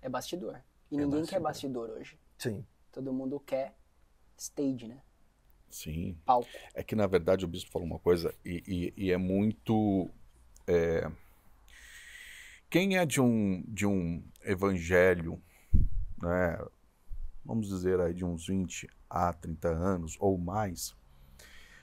É 0.00 0.08
bastidor. 0.08 0.60
E 0.90 0.96
É 0.96 0.98
ninguém 0.98 1.24
quer 1.24 1.40
bastidor. 1.40 1.88
bastidor 1.88 1.90
hoje. 2.00 2.18
Sim. 2.38 2.64
Todo 2.92 3.12
mundo 3.12 3.40
quer 3.40 3.74
stage, 4.36 4.86
né? 4.86 5.02
Sim. 5.70 6.18
Palco. 6.24 6.48
É 6.74 6.82
que, 6.82 6.94
na 6.94 7.06
verdade, 7.06 7.44
o 7.44 7.48
bispo 7.48 7.70
falou 7.70 7.86
uma 7.86 7.98
coisa 7.98 8.34
e, 8.44 8.92
e- 8.96 9.04
e 9.06 9.10
é 9.12 9.16
muito. 9.16 10.10
é, 10.66 11.10
Quem 12.68 12.96
é 12.96 13.04
de 13.04 13.20
um, 13.20 13.62
de 13.66 13.86
um 13.86 14.22
evangelho, 14.42 15.42
né, 16.22 16.58
vamos 17.44 17.68
dizer 17.68 18.00
aí 18.00 18.14
de 18.14 18.24
uns 18.24 18.46
20 18.46 18.88
a 19.08 19.32
30 19.32 19.68
anos 19.70 20.16
ou 20.20 20.38
mais, 20.38 20.94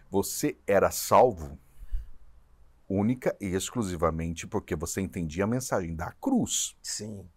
você 0.09 0.57
era 0.65 0.89
salvo 0.89 1.59
única 2.87 3.35
e 3.41 3.47
exclusivamente 3.47 4.47
porque 4.47 4.75
você 4.75 5.01
entendia 5.01 5.43
a 5.43 5.47
mensagem 5.47 5.93
da 5.93 6.11
cruz, 6.13 6.77
Sim. 6.81 7.29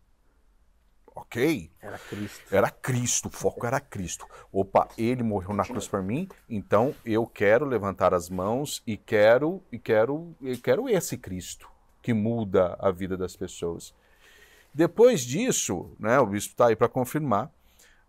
Ok? 1.15 1.71
Era 1.81 1.99
Cristo. 1.99 2.55
Era 2.55 2.71
Cristo, 2.71 3.27
o 3.29 3.31
foco 3.31 3.67
era 3.67 3.81
Cristo. 3.81 4.27
Opa, 4.53 4.89
ele 4.97 5.23
morreu 5.23 5.53
na 5.55 5.65
cruz 5.65 5.87
por 5.89 6.03
mim, 6.03 6.29
então 6.49 6.95
eu 7.05 7.27
quero 7.27 7.65
levantar 7.65 8.15
as 8.15 8.29
mãos 8.31 8.83
e 8.87 8.97
quero 8.97 9.63
e 9.73 9.79
quero 9.79 10.35
e 10.41 10.57
quero 10.57 10.89
esse 10.89 11.17
Cristo 11.19 11.69
que 12.03 12.13
muda 12.15 12.77
a 12.81 12.91
vida 12.91 13.17
das 13.17 13.37
pessoas. 13.37 13.93
Depois 14.73 15.23
disso, 15.23 15.91
né, 15.99 16.19
o 16.21 16.27
bispo 16.27 16.53
está 16.53 16.69
aí 16.69 16.77
para 16.77 16.89
confirmar, 16.89 17.51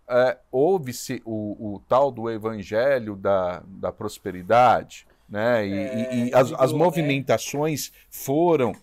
é, 0.07 0.37
houve-se 0.51 1.21
o, 1.25 1.75
o 1.75 1.79
tal 1.87 2.11
do 2.11 2.29
evangelho 2.29 3.15
da, 3.15 3.63
da 3.65 3.91
prosperidade, 3.91 5.07
né, 5.27 5.65
e, 5.65 5.71
e- 5.73 6.25
e 6.27 6.31
É, 6.31 6.37
as, 6.37 6.51
as 6.53 6.71
é. 6.71 6.75
movimentações 6.75 7.91
foram 8.09 8.73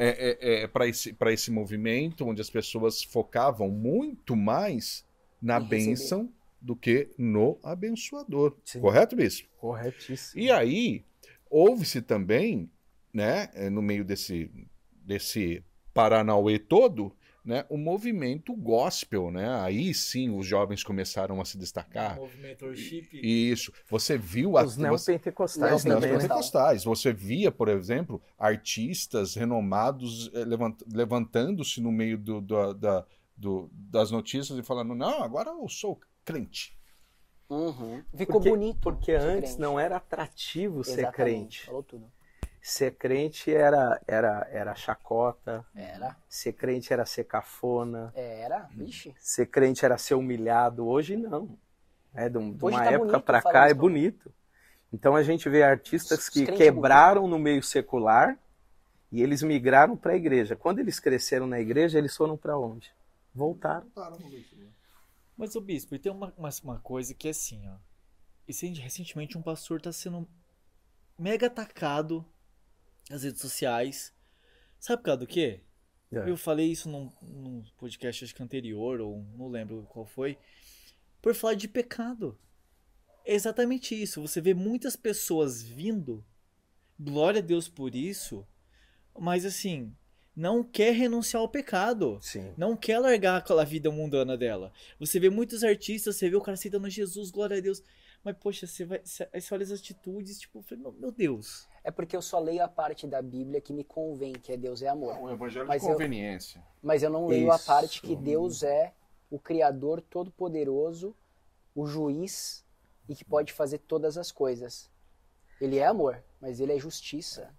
é, 0.00 0.66
para 0.68 0.86
esse, 0.86 1.12
pra 1.12 1.32
esse 1.32 1.50
movimento 1.50 2.26
onde 2.26 2.40
as 2.40 2.48
pessoas 2.48 3.02
focavam 3.02 3.68
muito 3.68 4.36
mais 4.36 5.04
na 5.42 5.58
bênção 5.58 6.32
do 6.60 6.76
que 6.76 7.10
no 7.18 7.58
abençoador. 7.62 8.56
Sim. 8.64 8.80
Correto, 8.80 9.16
bispo? 9.16 9.48
Corretíssimo. 9.58 10.42
E 10.42 10.50
aí, 10.50 11.04
houve-se 11.50 12.02
também, 12.02 12.70
né, 13.12 13.48
no 13.70 13.82
meio 13.82 14.04
desse, 14.04 14.50
desse 15.04 15.62
Paranauê 15.94 16.58
todo, 16.58 17.12
né, 17.48 17.64
o 17.70 17.78
movimento 17.78 18.54
gospel, 18.54 19.30
né? 19.30 19.48
Aí 19.62 19.94
sim 19.94 20.28
os 20.36 20.46
jovens 20.46 20.84
começaram 20.84 21.40
a 21.40 21.44
se 21.46 21.56
destacar. 21.56 22.16
Movimento 22.16 22.66
worship. 22.66 23.08
Isso. 23.14 23.72
Você 23.88 24.18
viu 24.18 24.58
a 24.58 24.64
Os 24.64 24.74
você- 24.74 24.82
neopentecostais 24.82 25.74
Os 25.76 25.84
Não, 25.86 25.94
também, 25.94 26.12
né? 26.18 26.18
Você 26.84 27.10
via, 27.10 27.50
por 27.50 27.68
exemplo, 27.68 28.20
artistas 28.38 29.34
renomados 29.34 30.30
eh, 30.34 30.44
levant- 30.44 30.82
levantando-se 30.92 31.80
no 31.80 31.90
meio 31.90 32.18
do- 32.18 32.42
do- 32.42 32.74
da- 32.74 33.06
do- 33.34 33.70
das 33.72 34.10
notícias 34.10 34.58
e 34.58 34.62
falando: 34.62 34.94
não, 34.94 35.22
agora 35.22 35.48
eu 35.48 35.66
sou 35.70 35.98
crente. 36.26 36.76
Uhum. 37.48 38.02
Ficou 38.14 38.34
Porque, 38.36 38.50
bonito. 38.50 38.78
porque 38.82 39.12
ser 39.12 39.16
antes 39.26 39.50
crente. 39.52 39.58
não 39.60 39.80
era 39.80 39.96
atrativo 39.96 40.84
ser 40.84 41.00
Exatamente, 41.00 41.14
crente. 41.14 41.64
Falou 41.66 41.82
tudo. 41.82 42.12
Ser 42.60 42.92
crente 42.96 43.54
era, 43.54 44.00
era, 44.06 44.46
era 44.50 44.74
chacota, 44.74 45.64
Era. 45.74 46.16
ser 46.28 46.52
crente 46.52 46.92
era 46.92 47.06
ser 47.06 47.24
cafona, 47.24 48.12
Era. 48.14 48.68
Vixe. 48.74 49.14
ser 49.18 49.46
crente 49.46 49.84
era 49.84 49.96
ser 49.96 50.14
humilhado. 50.14 50.86
Hoje 50.86 51.16
não. 51.16 51.58
É, 52.14 52.28
de, 52.28 52.36
um- 52.38 52.52
de 52.52 52.64
uma 52.64 52.82
tá 52.84 52.90
época 52.92 53.20
falar 53.20 53.42
cá 53.42 53.68
é 53.68 53.74
pô. 53.74 53.82
bonito. 53.82 54.32
Então 54.92 55.14
a 55.14 55.22
gente 55.22 55.48
vê 55.48 55.62
artistas 55.62 56.28
que 56.28 56.46
quebraram 56.46 57.26
no 57.28 57.38
meio 57.38 57.62
secular 57.62 58.38
e 59.12 59.22
eles 59.22 59.42
migraram 59.42 59.96
para 59.96 60.12
a 60.12 60.16
igreja. 60.16 60.56
Quando 60.56 60.78
eles 60.80 60.98
cresceram 60.98 61.46
na 61.46 61.60
igreja, 61.60 61.98
eles 61.98 62.16
foram 62.16 62.36
para 62.36 62.58
onde? 62.58 62.90
Voltaram. 63.34 63.86
Mas, 65.36 65.54
o 65.54 65.60
bispo, 65.60 65.94
e 65.94 65.98
tem 65.98 66.10
uma, 66.10 66.34
uma, 66.36 66.48
uma 66.64 66.78
coisa 66.80 67.14
que 67.14 67.28
é 67.28 67.30
assim, 67.30 67.68
ó. 67.68 67.76
Recentemente 68.48 69.36
um 69.38 69.42
pastor 69.42 69.80
tá 69.80 69.92
sendo 69.92 70.26
mega 71.18 71.46
atacado 71.46 72.24
nas 73.08 73.22
redes 73.22 73.40
sociais. 73.40 74.12
Sabe 74.78 75.02
por 75.02 75.06
causa 75.06 75.20
do 75.20 75.26
quê? 75.26 75.60
É. 76.10 76.28
Eu 76.28 76.36
falei 76.36 76.70
isso 76.70 76.88
num, 76.88 77.10
num 77.20 77.62
podcast 77.76 78.24
acho 78.24 78.34
que 78.34 78.42
anterior, 78.42 79.00
ou 79.00 79.24
não 79.36 79.48
lembro 79.48 79.86
qual 79.90 80.06
foi. 80.06 80.38
Por 81.20 81.34
falar 81.34 81.54
de 81.54 81.68
pecado. 81.68 82.38
É 83.24 83.34
exatamente 83.34 84.00
isso. 84.00 84.22
Você 84.22 84.40
vê 84.40 84.54
muitas 84.54 84.96
pessoas 84.96 85.62
vindo, 85.62 86.24
glória 86.98 87.40
a 87.40 87.44
Deus 87.44 87.68
por 87.68 87.94
isso, 87.94 88.46
mas 89.18 89.44
assim, 89.44 89.94
não 90.34 90.62
quer 90.62 90.94
renunciar 90.94 91.42
ao 91.42 91.48
pecado 91.48 92.18
Sim. 92.22 92.54
não 92.56 92.76
quer 92.76 93.00
largar 93.00 93.36
aquela 93.36 93.64
vida 93.64 93.90
mundana 93.90 94.36
dela. 94.36 94.72
Você 94.98 95.18
vê 95.18 95.28
muitos 95.28 95.64
artistas, 95.64 96.16
você 96.16 96.30
vê 96.30 96.36
o 96.36 96.40
cara 96.40 96.54
aceitando 96.54 96.88
Jesus, 96.88 97.30
glória 97.30 97.58
a 97.58 97.60
Deus. 97.60 97.82
Mas, 98.28 98.36
poxa, 98.38 98.66
você 98.66 98.84
vai. 98.84 99.00
Você, 99.02 99.26
aí 99.32 99.40
você 99.40 99.54
olha 99.54 99.62
as 99.62 99.70
atitudes, 99.72 100.38
tipo, 100.38 100.58
eu 100.58 100.62
falei, 100.62 100.82
meu, 100.82 100.92
meu 100.92 101.10
Deus. 101.10 101.66
É 101.82 101.90
porque 101.90 102.14
eu 102.14 102.20
só 102.20 102.38
leio 102.38 102.62
a 102.62 102.68
parte 102.68 103.06
da 103.06 103.22
Bíblia 103.22 103.58
que 103.58 103.72
me 103.72 103.82
convém, 103.82 104.34
que 104.34 104.52
é 104.52 104.56
Deus 104.56 104.82
é 104.82 104.88
amor. 104.88 105.16
Um 105.16 105.30
evangelho 105.30 105.66
Mas 105.66 105.80
de 105.80 105.88
eu- 105.88 105.92
conveniência. 105.94 106.62
Mas 106.82 107.02
eu 107.02 107.08
não 107.08 107.26
leio 107.26 107.50
a 107.50 107.56
Isso. 107.56 107.64
parte 107.66 108.02
que 108.02 108.14
Deus 108.14 108.62
é 108.62 108.92
o 109.30 109.38
Criador 109.38 110.02
Todo-Poderoso, 110.02 111.16
o 111.74 111.86
juiz 111.86 112.62
e 113.08 113.14
que 113.14 113.24
pode 113.24 113.54
fazer 113.54 113.78
todas 113.78 114.18
as 114.18 114.30
coisas. 114.30 114.90
Ele 115.58 115.78
é 115.78 115.86
amor, 115.86 116.22
mas 116.40 116.60
ele 116.60 116.74
é 116.74 116.78
justiça, 116.78 117.50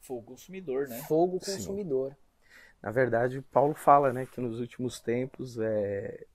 Fogo 0.00 0.22
consumidor, 0.22 0.88
né? 0.88 0.98
fogo 1.02 1.38
Sim. 1.44 1.52
consumidor. 1.56 2.16
Na 2.80 2.90
verdade, 2.90 3.42
Paulo 3.42 3.74
fala, 3.74 4.12
né, 4.12 4.24
que 4.24 4.40
nos 4.40 4.60
últimos 4.60 4.98
tempos 5.00 5.58
é, 5.58 6.26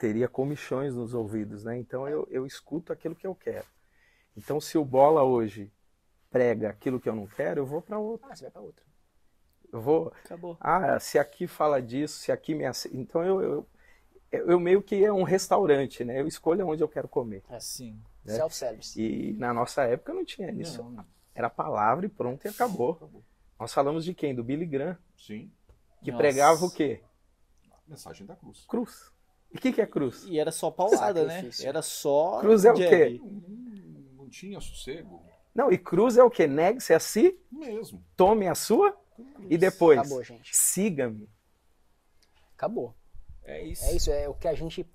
teria 0.00 0.26
comichões 0.26 0.94
nos 0.94 1.12
ouvidos, 1.12 1.62
né? 1.62 1.76
Então 1.78 2.08
eu, 2.08 2.26
eu 2.30 2.46
escuto 2.46 2.90
aquilo 2.90 3.14
que 3.14 3.26
eu 3.26 3.34
quero. 3.34 3.66
Então 4.34 4.58
se 4.58 4.78
o 4.78 4.84
bola 4.84 5.22
hoje 5.22 5.70
prega 6.30 6.70
aquilo 6.70 6.98
que 6.98 7.08
eu 7.08 7.14
não 7.14 7.26
quero, 7.26 7.60
eu 7.60 7.66
vou 7.66 7.82
para 7.82 7.98
outro. 7.98 8.26
Ah, 8.30 8.34
você 8.34 8.44
vai 8.44 8.50
pra 8.50 8.62
outra. 8.62 8.84
Eu 9.70 9.80
vou, 9.80 10.08
Acabou. 10.24 10.56
ah, 10.58 10.98
se 10.98 11.18
aqui 11.18 11.46
fala 11.46 11.80
disso, 11.82 12.18
se 12.18 12.32
aqui 12.32 12.54
me 12.54 12.64
aceita. 12.64 12.96
Então 12.96 13.22
eu, 13.22 13.40
eu, 13.42 13.66
eu, 14.32 14.46
eu 14.52 14.58
meio 14.58 14.82
que 14.82 15.04
é 15.04 15.12
um 15.12 15.22
restaurante, 15.22 16.02
né? 16.02 16.18
Eu 16.18 16.26
escolho 16.26 16.66
onde 16.66 16.82
eu 16.82 16.88
quero 16.88 17.06
comer. 17.06 17.44
Assim. 17.50 18.02
né? 18.24 18.34
Self-service. 18.34 19.00
E 19.00 19.34
na 19.34 19.52
nossa 19.52 19.82
época 19.84 20.14
não 20.14 20.24
tinha 20.24 20.50
isso. 20.50 20.82
Não, 20.82 21.04
Era 21.34 21.50
palavra 21.50 22.06
e 22.06 22.08
pronto 22.08 22.44
e 22.46 22.48
acabou. 22.48 22.98
Nós 23.58 23.72
falamos 23.74 24.04
de 24.04 24.14
quem? 24.14 24.34
Do 24.34 24.42
Billy 24.42 24.64
Graham, 24.64 24.96
Sim. 25.14 25.52
que 26.02 26.10
Nossa. 26.10 26.22
pregava 26.22 26.64
o 26.64 26.70
quê? 26.70 27.02
Mensagem 27.86 28.26
da 28.26 28.34
cruz. 28.34 28.64
Cruz. 28.66 29.12
E 29.52 29.56
o 29.58 29.60
que, 29.60 29.72
que 29.72 29.80
é 29.80 29.86
cruz? 29.86 30.24
E 30.26 30.38
era 30.38 30.52
só 30.52 30.70
paulada, 30.70 31.24
né? 31.24 31.50
Era 31.62 31.82
só. 31.82 32.38
Cruz 32.40 32.64
é 32.64 32.72
o 32.72 32.76
jab. 32.76 32.88
quê? 32.88 33.20
Não, 33.22 34.24
não 34.24 34.28
tinha 34.28 34.60
sossego. 34.60 35.22
Não, 35.54 35.70
e 35.72 35.76
cruz 35.76 36.16
é 36.16 36.22
o 36.22 36.30
quê? 36.30 36.46
Negue-se 36.46 36.94
a 36.94 37.00
si, 37.00 37.36
Mesmo. 37.50 38.04
tome 38.16 38.46
a 38.46 38.54
sua 38.54 38.96
e 39.48 39.58
depois 39.58 39.98
Acabou, 39.98 40.22
gente. 40.22 40.56
siga-me. 40.56 41.28
Acabou. 42.54 42.94
É 43.42 43.62
isso. 43.64 43.84
É 43.84 43.92
isso, 43.94 44.10
é 44.12 44.28
o 44.28 44.34
que 44.34 44.46
a 44.46 44.54
gente 44.54 44.86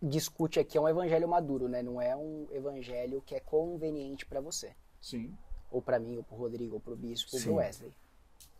discute 0.00 0.60
aqui 0.60 0.76
é 0.76 0.80
um 0.80 0.88
evangelho 0.88 1.26
maduro, 1.26 1.68
né? 1.68 1.82
Não 1.82 2.00
é 2.00 2.14
um 2.14 2.46
evangelho 2.52 3.22
que 3.22 3.34
é 3.34 3.40
conveniente 3.40 4.26
pra 4.26 4.40
você. 4.40 4.74
Sim. 5.00 5.34
Ou 5.70 5.80
pra 5.80 5.98
mim, 5.98 6.16
ou 6.18 6.22
pro 6.22 6.36
Rodrigo, 6.36 6.74
ou 6.74 6.80
pro 6.80 6.96
Bispo, 6.96 7.30
ou 7.32 7.38
Sim. 7.40 7.46
pro 7.46 7.54
Wesley. 7.56 7.92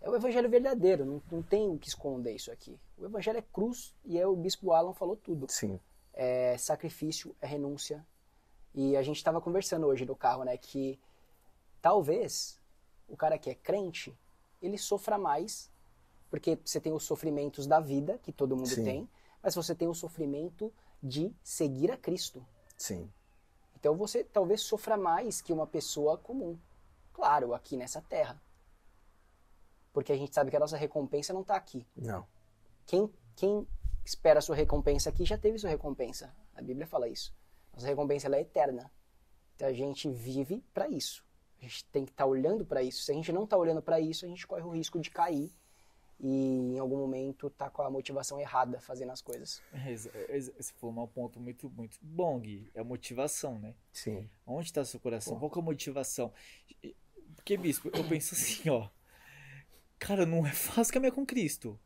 É 0.01 0.09
o 0.09 0.15
evangelho 0.15 0.49
verdadeiro, 0.49 1.05
não, 1.05 1.23
não 1.31 1.43
tem 1.43 1.69
o 1.69 1.79
que 1.79 1.89
esconder 1.89 2.35
isso 2.35 2.51
aqui. 2.53 2.79
O 2.97 3.05
evangelho 3.05 3.39
é 3.39 3.43
cruz 3.43 3.95
e 4.05 4.19
é 4.19 4.27
o 4.27 4.37
Bispo 4.37 4.73
Alan 4.73 4.95
falou 4.95 5.17
tudo. 5.17 5.47
Sim. 5.51 5.81
é 6.15 6.59
sacrifício, 6.59 7.35
é 7.41 7.47
renúncia. 7.47 8.05
E 8.75 8.97
a 8.97 9.03
gente 9.03 9.17
estava 9.17 9.41
conversando 9.41 9.87
hoje 9.87 10.05
no 10.05 10.15
carro, 10.17 10.45
né, 10.45 10.57
que 10.57 10.99
talvez 11.81 12.61
o 13.09 13.17
cara 13.17 13.39
que 13.39 13.51
é 13.51 13.55
crente, 13.55 14.17
ele 14.61 14.77
sofra 14.77 15.17
mais, 15.17 15.71
porque 16.29 16.59
você 16.65 16.81
tem 16.81 16.93
os 16.93 17.05
sofrimentos 17.05 17.67
da 17.67 17.81
vida, 17.81 18.19
que 18.19 18.33
todo 18.33 18.57
mundo 18.57 18.69
Sim. 18.69 18.85
tem, 18.85 19.11
mas 19.43 19.55
você 19.55 19.75
tem 19.75 19.89
o 19.89 19.95
sofrimento 19.95 20.73
de 21.03 21.33
seguir 21.43 21.91
a 21.91 21.97
Cristo. 21.97 22.45
Sim. 22.77 23.11
Então 23.77 23.97
você 23.97 24.25
talvez 24.25 24.61
sofra 24.61 24.97
mais 24.97 25.41
que 25.41 25.53
uma 25.53 25.67
pessoa 25.67 26.19
comum. 26.19 26.59
Claro, 27.13 27.55
aqui 27.55 27.77
nessa 27.77 28.03
terra. 28.03 28.41
Porque 29.99 30.13
a 30.13 30.17
gente 30.17 30.33
sabe 30.33 30.49
que 30.49 30.57
a 30.57 30.61
nossa 30.61 30.77
recompensa 30.77 31.33
não 31.33 31.41
está 31.41 31.57
aqui. 31.57 31.85
Não. 31.97 32.25
Quem, 32.87 33.13
quem 33.35 33.67
espera 34.05 34.39
a 34.39 34.41
sua 34.41 34.55
recompensa 34.55 35.11
aqui 35.11 35.25
já 35.25 35.37
teve 35.37 35.59
sua 35.59 35.71
recompensa. 35.71 36.33
A 36.55 36.63
Bíblia 36.63 36.87
fala 36.87 37.09
isso. 37.09 37.35
Nossa 37.73 37.89
recompensa 37.89 38.29
ela 38.29 38.37
é 38.37 38.43
eterna. 38.43 38.93
Então 39.57 39.67
a 39.67 39.73
gente 39.73 40.09
vive 40.09 40.65
para 40.73 40.89
isso. 40.89 41.27
A 41.59 41.63
gente 41.65 41.85
tem 41.87 42.05
que 42.05 42.13
estar 42.13 42.23
tá 42.23 42.31
olhando 42.31 42.65
para 42.65 42.81
isso. 42.81 43.03
Se 43.03 43.11
a 43.11 43.15
gente 43.17 43.33
não 43.33 43.43
está 43.43 43.57
olhando 43.57 43.83
para 43.83 43.99
isso, 43.99 44.25
a 44.25 44.29
gente 44.29 44.47
corre 44.47 44.63
o 44.63 44.71
risco 44.71 45.01
de 45.01 45.11
cair 45.11 45.53
e 46.21 46.77
em 46.77 46.79
algum 46.79 46.99
momento 46.99 47.51
tá 47.51 47.69
com 47.69 47.83
a 47.83 47.91
motivação 47.91 48.39
errada 48.39 48.81
fazendo 48.81 49.11
as 49.11 49.21
coisas. 49.21 49.61
Esse 50.29 50.73
foi 50.75 50.91
um 50.91 51.07
ponto 51.09 51.41
muito, 51.41 51.69
muito 51.71 51.99
bom, 52.01 52.39
Gui. 52.39 52.71
É 52.73 52.79
a 52.79 52.85
motivação, 52.85 53.59
né? 53.59 53.75
Sim. 53.93 54.31
Onde 54.47 54.67
está 54.67 54.85
seu 54.85 55.01
coração? 55.01 55.41
Qual 55.41 55.51
que 55.51 55.59
é 55.59 55.61
a 55.61 55.65
motivação? 55.65 56.33
Porque, 57.35 57.57
bispo, 57.57 57.91
eu 57.93 58.05
penso 58.09 58.37
assim, 58.37 58.71
ó. 58.71 58.89
Cara, 59.99 60.25
não 60.25 60.47
é 60.47 60.53
fácil 60.53 60.93
caminhar 60.93 61.13
com 61.13 61.27
Cristo. 61.27 61.79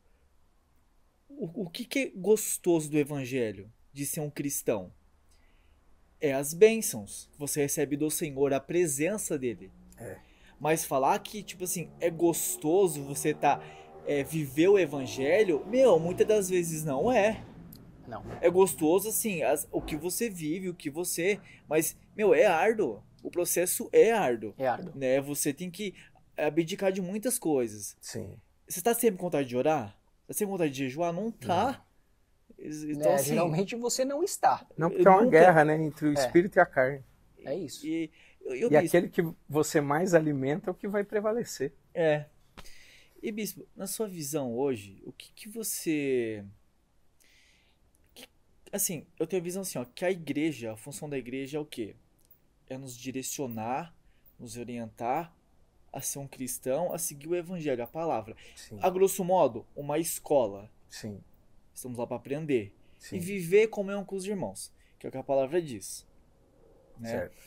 O, 1.29 1.63
o 1.63 1.69
que, 1.69 1.85
que 1.85 1.99
é 1.99 2.11
gostoso 2.15 2.89
do 2.89 2.97
evangelho 2.97 3.71
de 3.91 4.05
ser 4.05 4.19
um 4.19 4.29
cristão? 4.29 4.91
É 6.19 6.33
as 6.33 6.53
bênçãos. 6.53 7.29
Você 7.37 7.61
recebe 7.61 7.97
do 7.97 8.09
Senhor 8.09 8.53
a 8.53 8.59
presença 8.59 9.37
dele. 9.37 9.71
É. 9.97 10.17
Mas 10.59 10.85
falar 10.85 11.19
que, 11.19 11.43
tipo 11.43 11.65
assim, 11.65 11.89
é 11.99 12.09
gostoso 12.09 13.03
você 13.03 13.33
tá 13.33 13.61
é, 14.05 14.23
viver 14.23 14.69
o 14.69 14.79
evangelho, 14.79 15.65
meu, 15.67 15.99
muitas 15.99 16.25
das 16.25 16.49
vezes 16.49 16.83
não 16.83 17.11
é. 17.11 17.43
Não. 18.07 18.23
É 18.41 18.49
gostoso, 18.49 19.09
assim, 19.09 19.43
as, 19.43 19.67
o 19.71 19.81
que 19.81 19.95
você 19.95 20.29
vive, 20.29 20.69
o 20.69 20.73
que 20.73 20.89
você. 20.89 21.39
Mas, 21.67 21.97
meu, 22.15 22.33
é 22.33 22.45
árduo. 22.45 23.03
O 23.21 23.31
processo 23.31 23.89
é 23.91 24.11
árduo. 24.11 24.53
É 24.57 24.67
árduo. 24.67 24.93
Né? 24.95 25.21
Você 25.21 25.53
tem 25.53 25.71
que 25.71 25.93
abdicar 26.37 26.91
de 26.91 27.01
muitas 27.01 27.37
coisas. 27.37 27.95
Sim. 28.01 28.35
Você 28.67 28.81
tá 28.81 28.93
sempre 28.93 29.17
com 29.17 29.25
vontade 29.25 29.47
de 29.47 29.57
orar? 29.57 29.97
Tá 30.27 30.33
sempre 30.33 30.45
com 30.45 30.51
vontade 30.53 30.71
de 30.71 30.83
jejuar? 30.83 31.13
Não 31.13 31.31
tá. 31.31 31.85
Então, 32.57 33.11
é, 33.11 33.15
assim, 33.15 33.29
geralmente 33.29 33.75
você 33.75 34.05
não 34.05 34.23
está. 34.23 34.65
Não, 34.77 34.89
porque 34.89 35.07
é 35.07 35.09
uma 35.09 35.23
nunca... 35.23 35.39
guerra, 35.39 35.65
né? 35.65 35.81
Entre 35.81 36.07
o 36.07 36.11
é. 36.11 36.13
espírito 36.13 36.57
e 36.57 36.59
a 36.59 36.65
carne. 36.65 37.03
É 37.43 37.55
isso. 37.55 37.85
E, 37.85 38.09
eu, 38.41 38.55
eu 38.55 38.71
e 38.71 38.77
aquele 38.77 39.09
que 39.09 39.21
você 39.49 39.81
mais 39.81 40.13
alimenta 40.13 40.69
é 40.69 40.71
o 40.71 40.75
que 40.75 40.87
vai 40.87 41.03
prevalecer. 41.03 41.73
É. 41.93 42.25
E 43.21 43.31
bispo, 43.31 43.67
na 43.75 43.87
sua 43.87 44.07
visão 44.07 44.53
hoje, 44.55 45.01
o 45.05 45.11
que, 45.11 45.31
que 45.33 45.49
você 45.49 46.43
assim, 48.73 49.05
eu 49.19 49.27
tenho 49.27 49.39
a 49.41 49.43
visão 49.43 49.61
assim, 49.61 49.77
ó, 49.77 49.85
que 49.85 50.03
a 50.03 50.09
igreja, 50.09 50.73
a 50.73 50.75
função 50.75 51.07
da 51.07 51.17
igreja 51.17 51.57
é 51.57 51.61
o 51.61 51.65
quê? 51.65 51.95
É 52.67 52.75
nos 52.75 52.97
direcionar, 52.97 53.95
nos 54.39 54.57
orientar 54.57 55.31
a 55.93 56.01
ser 56.01 56.17
um 56.17 56.27
cristão, 56.27 56.91
a 56.91 56.97
seguir 56.97 57.27
o 57.27 57.35
evangelho, 57.35 57.83
a 57.83 57.87
palavra. 57.87 58.35
Sim. 58.55 58.79
A 58.81 58.89
grosso 58.89 59.23
modo, 59.23 59.65
uma 59.75 59.99
escola. 59.99 60.69
Sim. 60.89 61.23
Estamos 61.73 61.99
lá 61.99 62.07
para 62.07 62.17
aprender. 62.17 62.73
Sim. 62.97 63.17
E 63.17 63.19
viver 63.19 63.67
comunhão 63.67 64.03
com 64.03 64.15
os 64.15 64.25
irmãos, 64.25 64.73
que 64.97 65.05
é 65.05 65.09
o 65.09 65.11
que 65.11 65.17
a 65.17 65.23
palavra 65.23 65.61
diz. 65.61 66.05
Né? 66.97 67.09
Certo. 67.09 67.37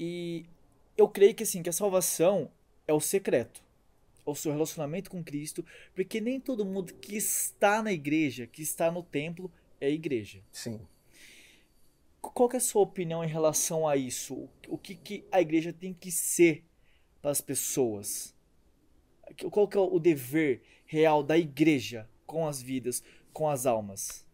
E 0.00 0.46
eu 0.96 1.06
creio 1.06 1.34
que 1.34 1.42
assim, 1.42 1.62
que 1.62 1.68
a 1.68 1.72
salvação 1.72 2.50
é 2.88 2.92
o 2.92 3.00
secreto 3.00 3.62
ao 4.24 4.34
seu 4.34 4.52
relacionamento 4.52 5.10
com 5.10 5.22
Cristo, 5.22 5.64
porque 5.94 6.20
nem 6.20 6.40
todo 6.40 6.64
mundo 6.64 6.94
que 6.94 7.16
está 7.16 7.82
na 7.82 7.92
igreja, 7.92 8.46
que 8.46 8.62
está 8.62 8.90
no 8.90 9.02
templo, 9.02 9.52
é 9.78 9.90
igreja. 9.90 10.42
Sim. 10.50 10.80
Qual 12.22 12.48
é 12.54 12.56
a 12.56 12.60
sua 12.60 12.80
opinião 12.80 13.22
em 13.22 13.28
relação 13.28 13.86
a 13.86 13.96
isso? 13.96 14.48
O 14.66 14.78
que, 14.78 14.94
que 14.94 15.24
a 15.30 15.42
igreja 15.42 15.74
tem 15.74 15.92
que 15.92 16.10
ser 16.10 16.64
para 17.24 17.30
as 17.30 17.40
pessoas? 17.40 18.34
Qual 19.50 19.66
que 19.66 19.78
é 19.78 19.80
o 19.80 19.98
dever 19.98 20.62
real 20.84 21.22
da 21.22 21.38
igreja 21.38 22.06
com 22.26 22.46
as 22.46 22.60
vidas, 22.60 23.02
com 23.32 23.48
as 23.48 23.64
almas? 23.64 24.26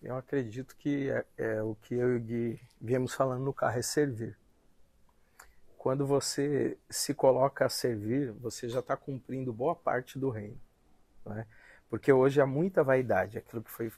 Eu 0.00 0.16
acredito 0.16 0.76
que 0.76 1.10
é, 1.10 1.24
é 1.36 1.62
o 1.62 1.74
que 1.74 1.94
eu 1.94 2.14
e 2.14 2.16
o 2.16 2.20
Gui 2.20 2.60
viemos 2.80 3.14
falando 3.14 3.42
no 3.42 3.52
carro, 3.52 3.80
é 3.80 3.82
servir 3.82 4.38
quando 5.84 6.06
você 6.06 6.78
se 6.88 7.12
coloca 7.12 7.66
a 7.66 7.68
servir, 7.68 8.32
você 8.32 8.70
já 8.70 8.78
está 8.80 8.96
cumprindo 8.96 9.52
boa 9.52 9.76
parte 9.76 10.18
do 10.18 10.30
reino. 10.30 10.58
Né? 11.26 11.46
Porque 11.90 12.10
hoje 12.10 12.40
há 12.40 12.46
muita 12.46 12.82
vaidade, 12.82 13.36
aquilo 13.36 13.62
que 13.62 13.70
foi 13.70 13.92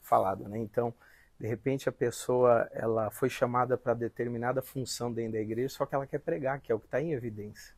falado. 0.00 0.48
Né? 0.48 0.58
Então, 0.58 0.94
de 1.42 1.48
repente, 1.48 1.88
a 1.88 1.92
pessoa 1.92 2.70
ela 2.70 3.10
foi 3.10 3.28
chamada 3.28 3.76
para 3.76 3.94
determinada 3.94 4.62
função 4.62 5.12
dentro 5.12 5.32
da 5.32 5.40
igreja, 5.40 5.70
só 5.70 5.84
que 5.84 5.92
ela 5.92 6.06
quer 6.06 6.20
pregar, 6.20 6.60
que 6.60 6.70
é 6.70 6.74
o 6.74 6.78
que 6.78 6.86
está 6.86 7.02
em 7.02 7.14
evidência. 7.14 7.74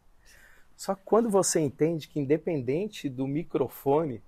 Só 0.77 0.94
que 0.94 1.00
quando 1.03 1.31
você 1.31 1.61
entende 1.61 2.07
que, 2.07 2.20
independente 2.20 3.09
do 3.09 3.27
microfone, 3.27 4.22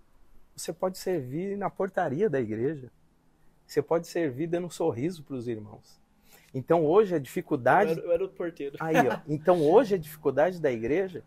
você 0.57 0.73
pode 0.73 0.97
servir 0.97 1.55
na 1.55 1.69
portaria 1.69 2.31
da 2.31 2.41
igreja, 2.41 2.91
você 3.67 3.83
pode 3.83 4.07
servir 4.07 4.47
dando 4.47 4.69
um 4.69 4.71
sorriso 4.71 5.23
para 5.23 5.37
os 5.37 5.47
irmãos. 5.47 6.01
Então 6.55 6.87
hoje 6.87 7.15
a 7.15 7.19
dificuldade. 7.19 7.91
Eu 7.91 7.99
era, 7.99 8.07
eu 8.07 8.13
era 8.13 8.25
o 8.25 8.29
porteiro. 8.31 8.79
Aí, 8.81 9.07
ó. 9.07 9.21
Então 9.29 9.61
hoje 9.61 9.97
a 9.97 9.99
dificuldade 9.99 10.59
da 10.63 10.73
igreja 10.73 11.23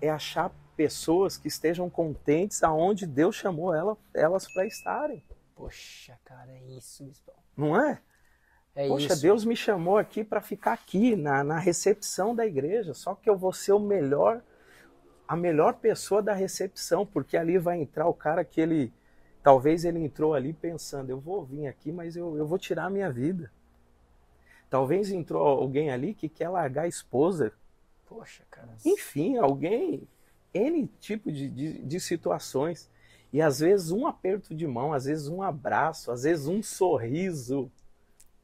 é 0.00 0.10
achar 0.10 0.50
pessoas 0.76 1.36
que 1.36 1.46
estejam 1.46 1.88
contentes 1.88 2.64
aonde 2.64 3.06
Deus 3.06 3.36
chamou 3.36 3.72
ela, 3.72 3.96
elas 4.12 4.52
para 4.52 4.66
estarem. 4.66 5.22
Poxa, 5.56 6.18
cara, 6.22 6.52
é 6.52 6.62
isso, 6.76 7.02
Bispão. 7.02 7.34
Não 7.56 7.74
é? 7.74 8.00
É 8.74 8.86
Poxa, 8.86 9.14
isso. 9.14 9.22
Deus 9.22 9.44
me 9.44 9.56
chamou 9.56 9.96
aqui 9.96 10.22
para 10.22 10.42
ficar 10.42 10.74
aqui 10.74 11.16
na, 11.16 11.42
na 11.42 11.58
recepção 11.58 12.34
da 12.34 12.46
igreja, 12.46 12.92
só 12.92 13.14
que 13.14 13.28
eu 13.28 13.36
vou 13.36 13.52
ser 13.54 13.72
o 13.72 13.80
melhor, 13.80 14.42
a 15.26 15.34
melhor 15.34 15.76
pessoa 15.76 16.22
da 16.22 16.34
recepção, 16.34 17.06
porque 17.06 17.38
ali 17.38 17.56
vai 17.56 17.80
entrar 17.80 18.06
o 18.06 18.12
cara 18.12 18.44
que 18.44 18.60
ele, 18.60 18.92
talvez 19.42 19.86
ele 19.86 19.98
entrou 19.98 20.34
ali 20.34 20.52
pensando, 20.52 21.08
eu 21.08 21.18
vou 21.18 21.42
vir 21.42 21.66
aqui, 21.66 21.90
mas 21.90 22.16
eu, 22.16 22.36
eu 22.36 22.46
vou 22.46 22.58
tirar 22.58 22.84
a 22.84 22.90
minha 22.90 23.10
vida. 23.10 23.50
Talvez 24.68 25.10
entrou 25.10 25.46
alguém 25.46 25.90
ali 25.90 26.12
que 26.12 26.28
quer 26.28 26.50
largar 26.50 26.82
a 26.82 26.88
esposa. 26.88 27.50
Poxa, 28.04 28.44
cara. 28.50 28.76
Enfim, 28.84 29.38
alguém. 29.38 30.06
N 30.52 30.86
tipo 31.00 31.30
de, 31.30 31.48
de, 31.48 31.82
de 31.82 32.00
situações. 32.00 32.90
E 33.36 33.42
às 33.42 33.60
vezes 33.60 33.90
um 33.90 34.06
aperto 34.06 34.54
de 34.54 34.66
mão, 34.66 34.94
às 34.94 35.04
vezes 35.04 35.28
um 35.28 35.42
abraço, 35.42 36.10
às 36.10 36.22
vezes 36.22 36.46
um 36.46 36.62
sorriso 36.62 37.70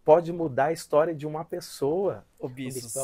pode 0.04 0.30
mudar 0.30 0.66
a 0.66 0.72
história 0.74 1.14
de 1.14 1.26
uma 1.26 1.46
pessoa. 1.46 2.26
Ô, 2.38 2.46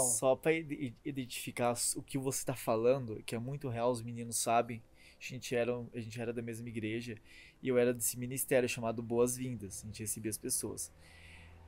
só 0.04 0.36
para 0.36 0.52
identificar 0.52 1.74
o 1.96 2.02
que 2.02 2.18
você 2.18 2.40
está 2.40 2.54
falando, 2.54 3.22
que 3.24 3.34
é 3.34 3.38
muito 3.38 3.70
real, 3.70 3.90
os 3.90 4.02
meninos 4.02 4.36
sabem. 4.36 4.82
A 5.18 5.24
gente, 5.32 5.56
era, 5.56 5.82
a 5.94 5.98
gente 5.98 6.20
era 6.20 6.30
da 6.30 6.42
mesma 6.42 6.68
igreja 6.68 7.16
e 7.62 7.68
eu 7.68 7.78
era 7.78 7.94
desse 7.94 8.18
ministério 8.18 8.68
chamado 8.68 9.02
Boas-Vindas. 9.02 9.82
A 9.82 9.86
gente 9.86 10.02
recebia 10.02 10.28
as 10.28 10.36
pessoas. 10.36 10.92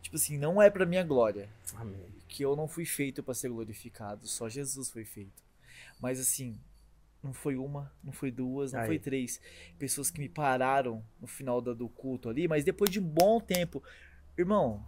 Tipo 0.03 0.17
assim, 0.17 0.37
não 0.37 0.61
é 0.61 0.69
para 0.69 0.85
minha 0.85 1.03
glória. 1.03 1.49
Amém. 1.77 2.13
Que 2.29 2.45
eu 2.45 2.55
não 2.55 2.69
fui 2.69 2.85
feito 2.85 3.23
para 3.23 3.33
ser 3.33 3.49
glorificado, 3.49 4.29
só 4.29 4.51
Jesus 4.51 4.91
foi 4.91 5.07
feito. 5.07 5.43
Mas 5.99 6.21
assim, 6.21 6.59
não 7.23 7.33
foi 7.33 7.57
uma, 7.57 7.93
não 8.03 8.13
foi 8.13 8.31
duas, 8.31 8.73
não 8.73 8.81
Aí. 8.81 8.87
foi 8.87 8.99
três 8.99 9.41
pessoas 9.79 10.11
que 10.11 10.21
me 10.21 10.29
pararam 10.29 11.05
no 11.21 11.27
final 11.27 11.61
do 11.61 11.89
culto 11.89 12.29
ali, 12.29 12.49
mas 12.49 12.65
depois 12.65 12.91
de 12.91 12.99
um 12.99 13.07
bom 13.07 13.41
tempo, 13.41 13.83
irmão, 14.37 14.85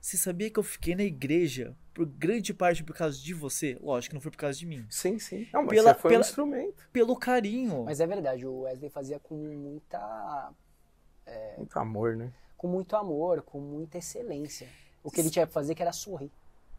você 0.00 0.16
sabia 0.16 0.50
que 0.50 0.58
eu 0.58 0.62
fiquei 0.62 0.94
na 0.94 1.02
igreja 1.02 1.76
por 1.94 2.06
grande 2.06 2.52
parte 2.52 2.84
por 2.84 2.94
causa 2.94 3.18
de 3.18 3.34
você? 3.34 3.78
Lógico 3.80 4.10
que 4.10 4.14
não 4.14 4.20
foi 4.20 4.30
por 4.30 4.38
causa 4.38 4.58
de 4.58 4.66
mim. 4.66 4.86
Sim, 4.90 5.18
sim. 5.18 5.48
Não, 5.52 5.62
mas 5.62 5.70
pela, 5.70 5.94
você 5.94 6.00
foi 6.00 6.10
pela, 6.10 6.22
um 6.22 6.26
instrumento. 6.26 6.88
Pelo 6.92 7.16
carinho. 7.16 7.84
Mas 7.84 8.00
é 8.00 8.06
verdade, 8.06 8.46
o 8.46 8.60
Wesley 8.60 8.90
fazia 8.90 9.18
com 9.18 9.34
muita... 9.34 10.52
É... 11.26 11.56
Muito 11.56 11.78
amor, 11.78 12.16
né? 12.16 12.32
com 12.60 12.68
muito 12.68 12.94
amor, 12.94 13.40
com 13.40 13.58
muita 13.58 13.96
excelência. 13.96 14.68
O 15.02 15.10
que 15.10 15.18
ele 15.18 15.30
tinha 15.30 15.46
que 15.46 15.52
fazer 15.52 15.74
que 15.74 15.80
era 15.80 15.92
sorrir. 15.92 16.30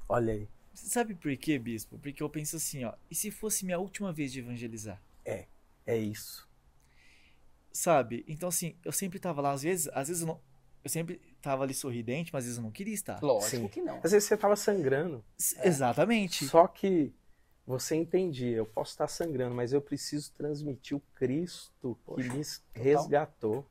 Olha 0.08 0.34
aí. 0.34 0.48
Você 0.74 0.88
sabe 0.88 1.16
por 1.16 1.36
quê, 1.38 1.60
bispo? 1.60 1.98
Porque 2.00 2.24
eu 2.24 2.30
penso 2.30 2.56
assim, 2.56 2.84
ó, 2.84 2.94
e 3.10 3.16
se 3.16 3.30
fosse 3.30 3.66
minha 3.66 3.80
última 3.80 4.12
vez 4.14 4.32
de 4.32 4.40
evangelizar? 4.40 5.02
É, 5.26 5.46
é 5.86 5.98
isso. 5.98 6.48
Sabe? 7.72 8.26
Então 8.28 8.50
assim, 8.50 8.76
eu 8.84 8.92
sempre 8.92 9.20
tava 9.20 9.42
lá, 9.42 9.52
às 9.52 9.64
vezes, 9.64 9.90
às 9.94 10.08
vezes 10.08 10.22
eu 10.22 10.28
não, 10.28 10.40
eu 10.84 10.90
sempre 10.90 11.22
tava 11.42 11.64
ali 11.64 11.74
sorridente, 11.74 12.32
mas 12.34 12.44
às 12.44 12.46
vezes 12.46 12.58
eu 12.58 12.64
não 12.64 12.72
queria 12.72 12.94
estar. 12.94 13.22
Lógico 13.22 13.64
Sim. 13.64 13.68
que 13.68 13.82
não. 13.82 14.00
Às 14.04 14.12
vezes 14.12 14.28
você 14.28 14.38
tava 14.38 14.56
sangrando. 14.56 15.24
É. 15.58 15.68
Exatamente. 15.68 16.46
Só 16.46 16.68
que 16.68 17.14
você 17.66 17.96
entendia, 17.96 18.58
eu 18.58 18.66
posso 18.66 18.92
estar 18.92 19.08
sangrando, 19.08 19.56
mas 19.56 19.74
eu 19.74 19.82
preciso 19.82 20.32
transmitir 20.34 20.98
o 20.98 21.02
Cristo 21.16 21.98
Poxa, 22.06 22.28
que 22.28 22.36
me 22.36 22.44
resgatou. 22.74 23.66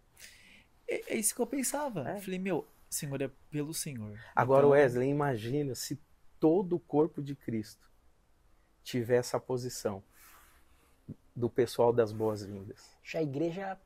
É, 0.88 1.14
é 1.14 1.16
isso 1.16 1.34
que 1.34 1.40
eu 1.40 1.46
pensava. 1.46 2.08
É. 2.08 2.20
Falei, 2.20 2.38
meu, 2.38 2.66
Senhor, 2.88 3.20
é 3.20 3.30
pelo 3.50 3.74
Senhor. 3.74 4.18
Agora, 4.34 4.66
então... 4.66 4.70
Wesley, 4.70 5.08
imagina 5.08 5.74
se 5.74 5.98
todo 6.40 6.76
o 6.76 6.80
corpo 6.80 7.22
de 7.22 7.36
Cristo 7.36 7.88
tiver 8.82 9.16
essa 9.18 9.38
posição 9.38 10.02
do 11.36 11.48
pessoal 11.48 11.92
das 11.92 12.10
boas-vindas. 12.12 12.96
Já 13.04 13.18
a 13.20 13.22
igreja 13.22 13.78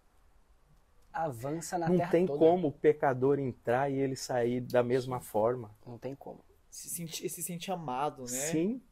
avança 1.13 1.77
na 1.79 1.89
Não 1.89 1.97
terra 1.99 2.11
tem 2.11 2.27
toda. 2.27 2.39
como 2.39 2.69
o 2.69 2.73
pecador 2.73 3.39
entrar 3.39 3.91
e 3.91 3.97
ele 3.99 4.17
sair 4.17 4.61
da 4.61 4.83
mesma 4.83 5.21
forma. 5.21 5.75
Não 5.87 5.99
tem 5.99 6.15
como. 6.15 6.41
Se 6.71 6.89
sentir, 6.89 7.29
se 7.29 7.43
sentir 7.43 7.71
amado, 7.71 8.23
né? 8.23 8.29
Sim. 8.29 8.83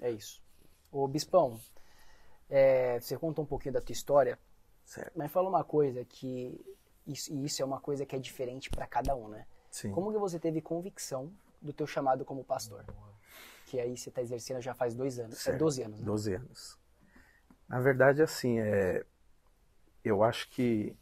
É 0.00 0.10
isso. 0.10 0.42
Ô, 0.90 1.06
Bispão, 1.06 1.60
É, 2.48 3.00
você 3.00 3.18
conta 3.18 3.40
um 3.40 3.46
pouquinho 3.46 3.72
da 3.74 3.80
tua 3.80 3.92
história, 3.92 4.38
Certo. 4.84 5.10
mas 5.16 5.32
fala 5.32 5.48
uma 5.48 5.64
coisa 5.64 6.04
que 6.04 6.64
isso, 7.04 7.32
e 7.34 7.44
isso 7.44 7.60
é 7.60 7.64
uma 7.64 7.80
coisa 7.80 8.06
que 8.06 8.14
é 8.14 8.20
diferente 8.20 8.70
para 8.70 8.86
cada 8.86 9.16
um, 9.16 9.26
né? 9.26 9.48
Sim. 9.68 9.90
Como 9.90 10.12
que 10.12 10.18
você 10.18 10.38
teve 10.38 10.60
convicção 10.60 11.32
do 11.66 11.72
teu 11.72 11.86
chamado 11.86 12.24
como 12.24 12.44
pastor? 12.44 12.84
Que 13.66 13.80
aí 13.80 13.96
você 13.96 14.08
está 14.08 14.22
exercendo 14.22 14.60
já 14.60 14.74
faz 14.74 14.94
dois 14.94 15.18
anos, 15.18 15.34
é 15.34 15.38
Certo. 15.38 15.58
12 15.58 15.82
anos, 15.82 16.00
né? 16.00 16.06
12 16.06 16.34
anos. 16.34 16.78
Na 17.68 17.80
verdade, 17.80 18.22
assim, 18.22 18.60
é, 18.60 19.04
eu 20.04 20.22
acho 20.22 20.48
que 20.50 20.96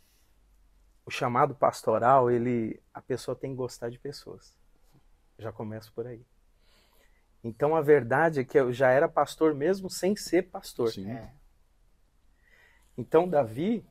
o 1.04 1.10
chamado 1.10 1.54
pastoral, 1.54 2.30
ele, 2.30 2.82
a 2.92 3.02
pessoa 3.02 3.36
tem 3.36 3.50
que 3.50 3.56
gostar 3.56 3.90
de 3.90 3.98
pessoas. 3.98 4.56
Já 5.38 5.52
começo 5.52 5.92
por 5.92 6.06
aí. 6.06 6.24
Então, 7.42 7.76
a 7.76 7.82
verdade 7.82 8.40
é 8.40 8.44
que 8.44 8.58
eu 8.58 8.72
já 8.72 8.90
era 8.90 9.06
pastor 9.06 9.54
mesmo 9.54 9.90
sem 9.90 10.16
ser 10.16 10.44
pastor. 10.44 10.90
Sim. 10.90 11.10
É. 11.10 11.30
Então, 12.96 13.28
Davi, 13.28 13.84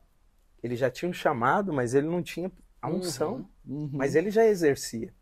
ele 0.63 0.75
já 0.75 0.89
tinha 0.89 1.07
um 1.07 1.13
chamado, 1.13 1.71
mas 1.71 1.93
ele 1.93 2.07
não 2.07 2.23
tinha 2.23 2.51
a 2.81 2.89
unção. 2.89 3.47
Uhum. 3.65 3.89
mas 3.93 4.15
ele 4.15 4.31
já 4.31 4.43
exercia. 4.45 5.13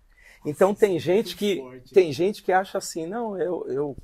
Então 0.45 0.73
tem 0.73 0.97
gente 0.99 1.35
que 1.35 1.63
tem 1.93 2.11
gente 2.11 2.41
que 2.41 2.51
acha 2.51 2.77
assim, 2.77 3.05
não, 3.05 3.37
eu, 3.37 3.65
eu 3.67 3.97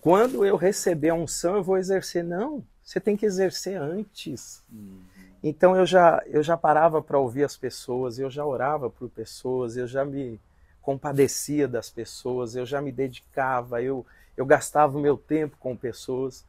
quando 0.00 0.44
eu 0.44 0.56
receber 0.56 1.10
a 1.10 1.14
unção 1.14 1.56
eu 1.56 1.62
vou 1.62 1.78
exercer. 1.78 2.24
Não, 2.24 2.64
você 2.82 3.00
tem 3.00 3.16
que 3.16 3.26
exercer 3.26 3.80
antes. 3.80 4.62
Então 5.42 5.76
eu 5.76 5.84
já 5.84 6.22
eu 6.26 6.42
já 6.42 6.56
parava 6.56 7.02
para 7.02 7.18
ouvir 7.18 7.44
as 7.44 7.56
pessoas, 7.56 8.18
eu 8.18 8.30
já 8.30 8.44
orava 8.44 8.88
por 8.88 9.08
pessoas, 9.08 9.76
eu 9.76 9.86
já 9.86 10.04
me 10.04 10.40
compadecia 10.80 11.66
das 11.66 11.90
pessoas, 11.90 12.54
eu 12.54 12.66
já 12.66 12.80
me 12.80 12.92
dedicava, 12.92 13.82
eu 13.82 14.06
eu 14.36 14.46
gastava 14.46 14.96
o 14.96 15.00
meu 15.00 15.16
tempo 15.16 15.56
com 15.58 15.76
pessoas. 15.76 16.44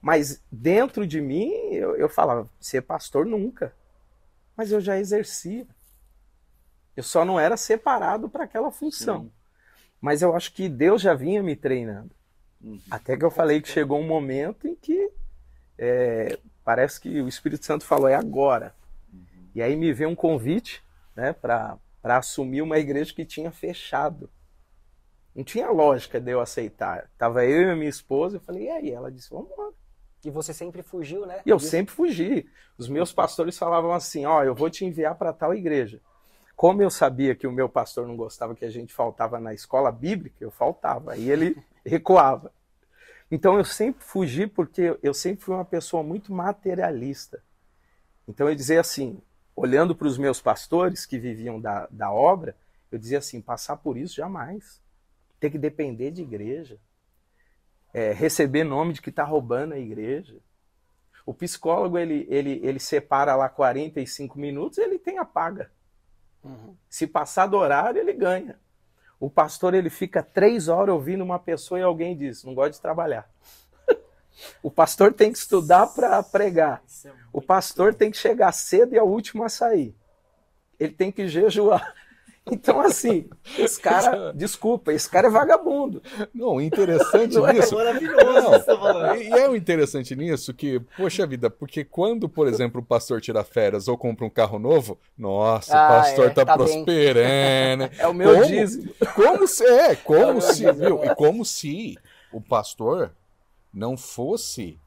Mas 0.00 0.42
dentro 0.50 1.06
de 1.06 1.20
mim 1.20 1.50
eu, 1.72 1.96
eu 1.96 2.08
falava, 2.08 2.48
ser 2.60 2.82
pastor 2.82 3.24
nunca. 3.24 3.72
Mas 4.56 4.72
eu 4.72 4.80
já 4.80 4.98
exercia. 4.98 5.66
Eu 6.96 7.02
só 7.02 7.24
não 7.24 7.38
era 7.38 7.56
separado 7.56 8.28
para 8.28 8.44
aquela 8.44 8.70
função. 8.70 9.24
Sim. 9.24 9.32
Mas 10.00 10.22
eu 10.22 10.34
acho 10.34 10.52
que 10.52 10.68
Deus 10.68 11.02
já 11.02 11.14
vinha 11.14 11.42
me 11.42 11.54
treinando. 11.54 12.10
Uhum. 12.60 12.80
Até 12.90 13.16
que 13.16 13.24
eu 13.24 13.30
falei 13.30 13.60
que 13.60 13.68
chegou 13.68 14.00
um 14.00 14.06
momento 14.06 14.66
em 14.66 14.74
que 14.74 15.10
é, 15.78 16.38
parece 16.64 17.00
que 17.00 17.20
o 17.20 17.28
Espírito 17.28 17.64
Santo 17.64 17.84
falou, 17.84 18.08
é 18.08 18.14
agora. 18.14 18.74
E 19.54 19.62
aí 19.62 19.76
me 19.76 19.92
veio 19.92 20.10
um 20.10 20.14
convite 20.14 20.82
né, 21.14 21.32
para 21.32 21.78
assumir 22.02 22.62
uma 22.62 22.78
igreja 22.78 23.12
que 23.14 23.24
tinha 23.24 23.50
fechado. 23.50 24.30
Não 25.34 25.44
tinha 25.44 25.70
lógica 25.70 26.20
de 26.20 26.30
eu 26.30 26.40
aceitar. 26.40 27.10
Tava 27.18 27.44
eu 27.44 27.62
e 27.62 27.70
a 27.70 27.76
minha 27.76 27.88
esposa, 27.88 28.36
eu 28.36 28.40
falei, 28.40 28.64
e 28.64 28.70
aí? 28.70 28.90
Ela 28.90 29.10
disse, 29.10 29.30
vamos 29.30 29.50
embora. 29.50 29.74
E 30.24 30.30
você 30.30 30.52
sempre 30.52 30.82
fugiu, 30.82 31.24
né? 31.24 31.40
E 31.46 31.50
eu 31.50 31.56
disso? 31.56 31.70
sempre 31.70 31.94
fugi. 31.94 32.50
Os 32.76 32.88
meus 32.88 33.12
pastores 33.12 33.56
falavam 33.56 33.92
assim: 33.92 34.24
ó, 34.26 34.42
eu 34.42 34.56
vou 34.56 34.68
te 34.68 34.84
enviar 34.84 35.14
para 35.14 35.32
tal 35.32 35.54
igreja. 35.54 36.00
Como 36.56 36.80
eu 36.80 36.88
sabia 36.88 37.34
que 37.34 37.46
o 37.46 37.52
meu 37.52 37.68
pastor 37.68 38.08
não 38.08 38.16
gostava 38.16 38.54
que 38.54 38.64
a 38.64 38.70
gente 38.70 38.94
faltava 38.94 39.38
na 39.38 39.52
escola 39.52 39.92
bíblica, 39.92 40.36
eu 40.40 40.50
faltava. 40.50 41.12
Aí 41.12 41.30
ele 41.30 41.54
recuava. 41.84 42.50
Então 43.30 43.58
eu 43.58 43.64
sempre 43.64 44.02
fugi 44.02 44.46
porque 44.46 44.98
eu 45.02 45.12
sempre 45.12 45.44
fui 45.44 45.54
uma 45.54 45.66
pessoa 45.66 46.02
muito 46.02 46.32
materialista. 46.32 47.42
Então 48.26 48.48
eu 48.48 48.54
dizia 48.54 48.80
assim, 48.80 49.20
olhando 49.54 49.94
para 49.94 50.06
os 50.06 50.16
meus 50.16 50.40
pastores 50.40 51.04
que 51.04 51.18
viviam 51.18 51.60
da, 51.60 51.86
da 51.90 52.10
obra, 52.10 52.56
eu 52.90 52.98
dizia 52.98 53.18
assim: 53.18 53.42
passar 53.42 53.76
por 53.76 53.98
isso 53.98 54.16
jamais. 54.16 54.80
Ter 55.38 55.50
que 55.50 55.58
depender 55.58 56.10
de 56.10 56.22
igreja. 56.22 56.78
É, 57.92 58.12
receber 58.12 58.64
nome 58.64 58.94
de 58.94 59.02
que 59.02 59.10
está 59.10 59.24
roubando 59.24 59.74
a 59.74 59.78
igreja. 59.78 60.36
O 61.26 61.34
psicólogo 61.34 61.98
ele, 61.98 62.26
ele, 62.30 62.60
ele 62.62 62.78
separa 62.78 63.36
lá 63.36 63.48
45 63.48 64.38
minutos, 64.38 64.78
ele 64.78 64.98
tem 64.98 65.18
a 65.18 65.24
paga. 65.24 65.70
Uhum. 66.46 66.76
Se 66.88 67.06
passar 67.06 67.46
do 67.46 67.56
horário, 67.56 68.00
ele 68.00 68.12
ganha. 68.12 68.58
O 69.18 69.30
pastor 69.30 69.74
ele 69.74 69.90
fica 69.90 70.22
três 70.22 70.68
horas 70.68 70.94
ouvindo 70.94 71.24
uma 71.24 71.38
pessoa 71.38 71.80
e 71.80 71.82
alguém 71.82 72.16
diz: 72.16 72.44
não 72.44 72.54
gosta 72.54 72.72
de 72.72 72.80
trabalhar. 72.80 73.28
o 74.62 74.70
pastor 74.70 75.12
tem 75.12 75.32
que 75.32 75.38
estudar 75.38 75.86
para 75.88 76.22
pregar. 76.22 76.82
É 77.04 77.10
O 77.32 77.40
pastor 77.40 77.94
tem 77.94 78.10
que 78.10 78.16
chegar 78.16 78.52
cedo 78.52 78.94
e 78.94 78.98
é 78.98 79.02
o 79.02 79.06
último 79.06 79.42
a 79.44 79.48
sair. 79.48 79.94
Ele 80.78 80.92
tem 80.92 81.10
que 81.10 81.26
jejuar. 81.26 81.94
Então, 82.48 82.80
assim, 82.80 83.28
esse 83.58 83.80
cara, 83.80 84.32
desculpa, 84.36 84.92
esse 84.92 85.10
cara 85.10 85.26
é 85.26 85.30
vagabundo. 85.30 86.00
Não, 86.32 86.60
interessante 86.60 87.34
Não 87.36 87.48
é? 87.48 87.54
nisso. 87.54 87.74
maravilhoso 87.74 88.24
Não. 88.24 88.50
você 88.52 88.60
tá 88.60 88.78
falando. 88.78 89.16
E 89.20 89.28
é 89.30 89.48
o 89.48 89.56
interessante 89.56 90.14
nisso 90.14 90.54
que, 90.54 90.78
poxa 90.96 91.26
vida, 91.26 91.50
porque 91.50 91.84
quando, 91.84 92.28
por 92.28 92.46
exemplo, 92.46 92.80
o 92.80 92.84
pastor 92.84 93.20
tira 93.20 93.42
férias 93.42 93.88
ou 93.88 93.98
compra 93.98 94.24
um 94.24 94.30
carro 94.30 94.58
novo, 94.60 94.96
nossa, 95.18 95.76
Ah, 95.76 95.84
o 95.86 95.88
pastor 96.02 96.26
é, 96.26 96.30
tá, 96.30 96.44
tá 96.44 96.56
prosperando. 96.56 97.90
É 97.98 98.06
o 98.06 98.14
meu 98.14 98.32
Como? 98.34 98.46
dízimo. 98.46 98.94
Como 99.14 99.46
se, 99.46 99.64
é, 99.64 99.96
como 99.96 100.38
É 100.38 100.40
se, 100.40 100.72
viu? 100.72 101.04
E 101.04 101.14
como 101.14 101.44
se 101.44 101.96
o 102.32 102.40
pastor 102.40 103.12
não 103.72 103.96
fosse 103.96 104.78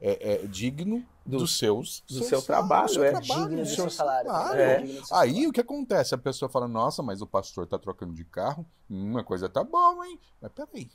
é, 0.00 0.34
é, 0.34 0.46
digno 0.46 1.04
Do- 1.26 1.38
dos 1.38 1.56
seus 1.58 2.02
do 2.06 2.22
seu 2.22 2.42
trabalho, 2.42 2.86
do 2.86 2.92
seu 2.92 3.04
é. 3.04 3.10
trabalho, 3.12 3.40
Digno 3.48 3.56
do 3.56 3.56
né? 3.56 3.64
seu 3.64 3.88
salário. 3.88 4.30
Né? 4.30 4.62
É. 4.74 4.80
Do 4.80 4.86
seu 4.88 5.00
Aí 5.16 5.30
salário. 5.32 5.48
o 5.48 5.52
que 5.52 5.60
acontece? 5.60 6.14
A 6.14 6.18
pessoa 6.18 6.48
fala, 6.50 6.68
nossa, 6.68 7.02
mas 7.02 7.22
o 7.22 7.26
pastor 7.26 7.66
tá 7.66 7.78
trocando 7.78 8.12
de 8.12 8.24
carro, 8.24 8.66
hum, 8.90 9.10
uma 9.12 9.24
coisa 9.24 9.48
tá 9.48 9.64
boa, 9.64 10.06
hein? 10.06 10.20
Mas 10.40 10.52
peraí. 10.52 10.90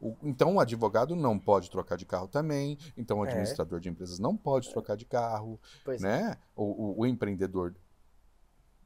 O- 0.00 0.16
então 0.22 0.56
o 0.56 0.60
advogado 0.60 1.14
não 1.14 1.38
pode 1.38 1.70
trocar 1.70 1.96
de 1.96 2.04
carro 2.06 2.26
também, 2.28 2.78
então 2.96 3.18
o 3.20 3.24
É. 3.24 3.28
administrador 3.28 3.80
de 3.80 3.88
empresas 3.88 4.18
não 4.18 4.36
pode 4.36 4.70
trocar 4.70 4.96
de 4.96 5.04
carro, 5.04 5.60
Pois 5.84 6.02
é. 6.02 6.06
né? 6.06 6.36
O, 6.56 6.64
o- 6.64 7.00
o 7.00 7.06
empreendedor. 7.06 7.74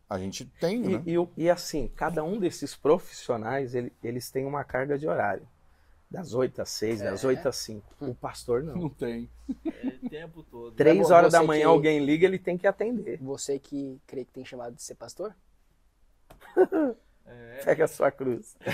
A 0.09 0.19
gente 0.19 0.45
tem, 0.45 0.79
né? 0.81 1.03
E, 1.07 1.11
e 1.13 1.19
o- 1.19 1.29
e 1.37 1.51
assim, 1.51 1.89
cada 1.89 2.23
um 2.23 2.39
desses 2.39 2.77
profissionais, 2.77 3.75
ele- 3.75 3.93
eles 4.03 4.31
têm 4.31 4.45
uma 4.47 4.63
carga 4.65 4.97
de 4.99 5.07
horário. 5.09 5.47
Das 6.11 6.33
8 6.35 6.63
às 6.63 6.69
6, 6.71 7.01
das 7.01 7.25
É. 7.25 7.27
8 7.27 7.49
às 7.49 7.57
5. 7.57 7.85
O 8.01 8.15
pastor 8.15 8.63
não. 8.63 8.77
Não 8.77 8.89
tem. 8.89 9.29
É 9.65 9.89
o 10.05 10.09
tempo 10.09 10.43
todo. 10.45 10.75
Três 10.77 10.99
Você 10.99 11.13
horas 11.13 11.33
da 11.33 11.41
que- 11.41 11.47
manhã 11.47 11.67
alguém 11.69 11.99
liga, 12.05 12.25
ele 12.27 12.39
tem 12.39 12.57
que 12.57 12.67
atender. 12.67 13.19
Você 13.21 13.59
que 13.59 14.01
crê 14.07 14.25
que 14.25 14.33
tem 14.33 14.45
chamado 14.45 14.75
de 14.77 14.83
ser 14.83 14.95
pastor? 14.95 15.35
É. 17.27 17.61
Pega 17.65 17.85
a 17.87 17.89
sua 17.89 18.11
cruz. 18.13 18.57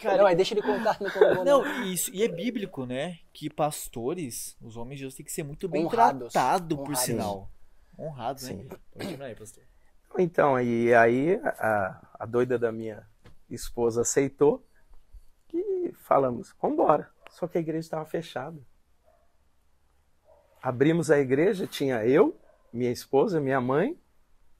Cara, 0.00 0.16
não, 0.18 0.24
mas 0.24 0.36
deixa 0.36 0.54
ele 0.54 0.62
contar. 0.62 0.96
Não, 1.00 1.44
não, 1.44 1.44
Não, 1.44 1.82
isso, 1.84 2.10
e 2.14 2.22
é 2.22 2.28
bíblico, 2.28 2.86
né? 2.86 3.18
Que 3.32 3.50
pastores, 3.50 4.56
os 4.62 4.76
homens 4.76 4.98
de 4.98 5.04
Deus, 5.04 5.14
têm 5.14 5.24
que 5.26 5.32
ser 5.32 5.42
muito 5.42 5.68
bem 5.68 5.84
Honrados. 5.86 6.32
tratados, 6.32 6.76
por 6.76 6.82
Honrados. 6.84 7.00
sinal. 7.02 7.50
Honrados, 7.98 8.44
Sim. 8.44 8.54
né? 8.56 8.64
Pode 8.68 8.80
terminar 9.08 9.24
aí, 9.26 9.34
pastor. 9.34 9.62
Então, 10.18 10.60
e 10.60 10.94
aí 10.94 11.34
a, 11.58 12.00
a 12.20 12.26
doida 12.26 12.56
da 12.58 12.70
minha 12.70 13.04
esposa 13.50 14.02
aceitou 14.02 14.64
e 15.52 15.92
falamos, 15.92 16.54
vambora. 16.60 17.10
Só 17.30 17.46
que 17.46 17.58
a 17.58 17.60
igreja 17.60 17.86
estava 17.86 18.04
fechada. 18.04 18.58
Abrimos 20.62 21.10
a 21.10 21.18
igreja, 21.18 21.66
tinha 21.66 22.04
eu, 22.06 22.36
minha 22.72 22.90
esposa, 22.90 23.40
minha 23.40 23.60
mãe, 23.60 23.98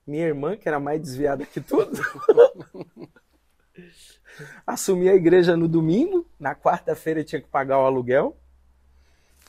minha 0.05 0.25
irmã, 0.25 0.55
que 0.55 0.67
era 0.67 0.79
mais 0.79 1.01
desviada 1.01 1.45
que 1.45 1.59
tudo. 1.59 1.91
Assumi 4.65 5.09
a 5.09 5.15
igreja 5.15 5.57
no 5.57 5.67
domingo, 5.67 6.27
na 6.39 6.55
quarta-feira 6.55 7.23
tinha 7.23 7.41
que 7.41 7.47
pagar 7.47 7.79
o 7.79 7.85
aluguel. 7.85 8.37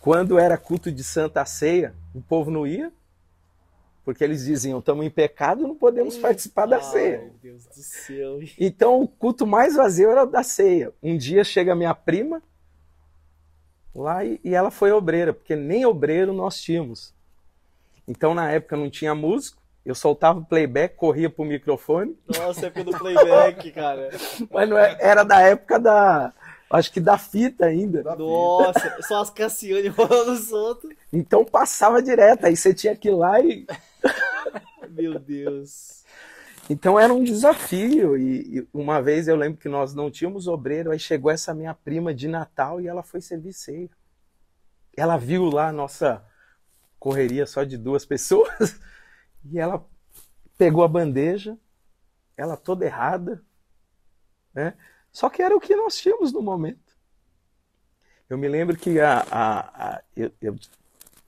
Quando 0.00 0.38
era 0.38 0.56
culto 0.56 0.90
de 0.90 1.02
Santa 1.02 1.44
Ceia, 1.44 1.94
o 2.14 2.22
povo 2.22 2.50
não 2.50 2.66
ia, 2.66 2.92
porque 4.06 4.22
eles 4.22 4.44
diziam, 4.44 4.78
estamos 4.78 5.04
em 5.04 5.10
pecado, 5.10 5.66
não 5.66 5.74
podemos 5.74 6.16
participar 6.16 6.64
da 6.66 6.80
ceia. 6.80 7.28
Deus 7.42 7.66
do 7.66 7.74
céu. 7.74 8.38
Então 8.56 9.02
o 9.02 9.08
culto 9.08 9.44
mais 9.44 9.74
vazio 9.74 10.08
era 10.12 10.22
o 10.22 10.26
da 10.26 10.44
ceia. 10.44 10.92
Um 11.02 11.16
dia 11.18 11.42
chega 11.42 11.74
minha 11.74 11.92
prima 11.92 12.40
lá 13.92 14.24
e, 14.24 14.40
e 14.44 14.54
ela 14.54 14.70
foi 14.70 14.92
obreira, 14.92 15.32
porque 15.34 15.56
nem 15.56 15.84
obreiro 15.84 16.32
nós 16.32 16.60
tínhamos. 16.62 17.12
Então 18.06 18.32
na 18.32 18.48
época 18.52 18.76
não 18.76 18.88
tinha 18.88 19.12
músico, 19.12 19.60
eu 19.84 19.94
soltava 19.94 20.38
o 20.38 20.44
playback, 20.44 20.94
corria 20.94 21.28
pro 21.28 21.44
microfone, 21.44 22.16
Nossa, 22.28 22.66
é 22.66 22.70
pelo 22.70 22.96
playback, 22.96 23.72
cara. 23.74 24.10
mas 24.52 24.68
não 24.68 24.78
é- 24.78 24.96
era 25.00 25.24
da 25.24 25.40
época 25.40 25.80
da, 25.80 26.32
acho 26.70 26.92
que 26.92 27.00
da 27.00 27.18
fita 27.18 27.66
ainda. 27.66 28.02
Nossa, 28.16 29.02
só 29.02 29.20
as 29.20 29.30
Cassiane 29.30 29.88
rolando 29.88 30.36
solto. 30.36 30.88
Então 31.16 31.44
passava 31.44 32.02
direto, 32.02 32.44
aí 32.44 32.54
você 32.56 32.74
tinha 32.74 32.94
que 32.94 33.08
ir 33.08 33.12
lá 33.14 33.40
e 33.40 33.66
Meu 34.90 35.18
Deus. 35.18 36.04
Então 36.70 36.98
era 36.98 37.12
um 37.12 37.24
desafio. 37.24 38.16
E, 38.16 38.58
e 38.60 38.68
uma 38.72 39.00
vez 39.02 39.28
eu 39.28 39.36
lembro 39.36 39.58
que 39.60 39.68
nós 39.68 39.94
não 39.94 40.10
tínhamos 40.10 40.48
obreiro, 40.48 40.90
aí 40.90 40.98
chegou 40.98 41.30
essa 41.30 41.54
minha 41.54 41.74
prima 41.74 42.14
de 42.14 42.28
Natal 42.28 42.80
e 42.80 42.88
ela 42.88 43.02
foi 43.02 43.20
servir 43.20 43.52
ceia. 43.52 43.90
Ela 44.96 45.16
viu 45.16 45.44
lá 45.50 45.68
a 45.68 45.72
nossa 45.72 46.24
correria 46.98 47.46
só 47.46 47.64
de 47.64 47.78
duas 47.78 48.06
pessoas 48.06 48.80
e 49.44 49.58
ela 49.58 49.86
pegou 50.58 50.84
a 50.84 50.88
bandeja, 50.88 51.58
ela 52.36 52.56
toda 52.56 52.86
errada, 52.86 53.44
né? 54.54 54.74
Só 55.12 55.30
que 55.30 55.42
era 55.42 55.56
o 55.56 55.60
que 55.60 55.74
nós 55.76 55.96
tínhamos 55.96 56.32
no 56.32 56.42
momento. 56.42 56.96
Eu 58.28 58.36
me 58.36 58.48
lembro 58.48 58.76
que 58.76 58.98
a, 59.00 59.20
a, 59.30 59.94
a- 59.96 60.02
eu, 60.16 60.32
eu 60.40 60.56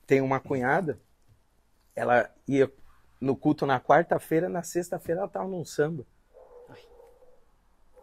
tenho 0.08 0.24
uma 0.24 0.40
cunhada, 0.40 0.98
ela 1.94 2.34
ia 2.48 2.72
no 3.20 3.36
culto 3.36 3.66
na 3.66 3.78
quarta-feira, 3.78 4.48
na 4.48 4.62
sexta-feira 4.62 5.20
ela 5.20 5.28
estava 5.28 5.46
num 5.46 5.64
samba. 5.64 6.04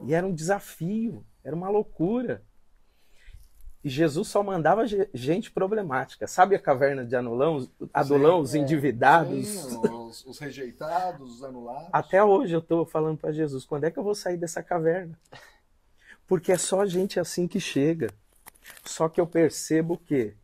E 0.01 0.13
era 0.13 0.25
um 0.25 0.33
desafio, 0.33 1.25
era 1.43 1.55
uma 1.55 1.67
loucura. 1.67 2.43
E 3.83 3.89
Jesus 3.89 4.27
só 4.27 4.43
mandava 4.43 4.85
ge- 4.85 5.09
gente 5.13 5.51
problemática. 5.51 6.27
Sabe 6.27 6.55
a 6.55 6.59
caverna 6.59 7.03
de 7.05 7.15
Anulão, 7.15 7.67
Adulão, 7.93 8.39
os 8.39 8.53
é. 8.53 8.59
endividados? 8.59 9.47
Sim, 9.47 9.77
os, 9.77 10.25
os 10.25 10.37
rejeitados, 10.37 11.35
os 11.35 11.43
anulados. 11.43 11.89
Até 11.91 12.23
hoje 12.23 12.53
eu 12.53 12.59
estou 12.59 12.85
falando 12.85 13.17
para 13.17 13.31
Jesus, 13.31 13.65
quando 13.65 13.85
é 13.85 13.91
que 13.91 13.97
eu 13.97 14.03
vou 14.03 14.15
sair 14.15 14.37
dessa 14.37 14.61
caverna? 14.61 15.17
Porque 16.27 16.51
é 16.51 16.57
só 16.57 16.85
gente 16.85 17.19
assim 17.19 17.47
que 17.47 17.59
chega. 17.59 18.09
Só 18.83 19.07
que 19.09 19.19
eu 19.21 19.25
percebo 19.27 19.97
que, 19.97 20.35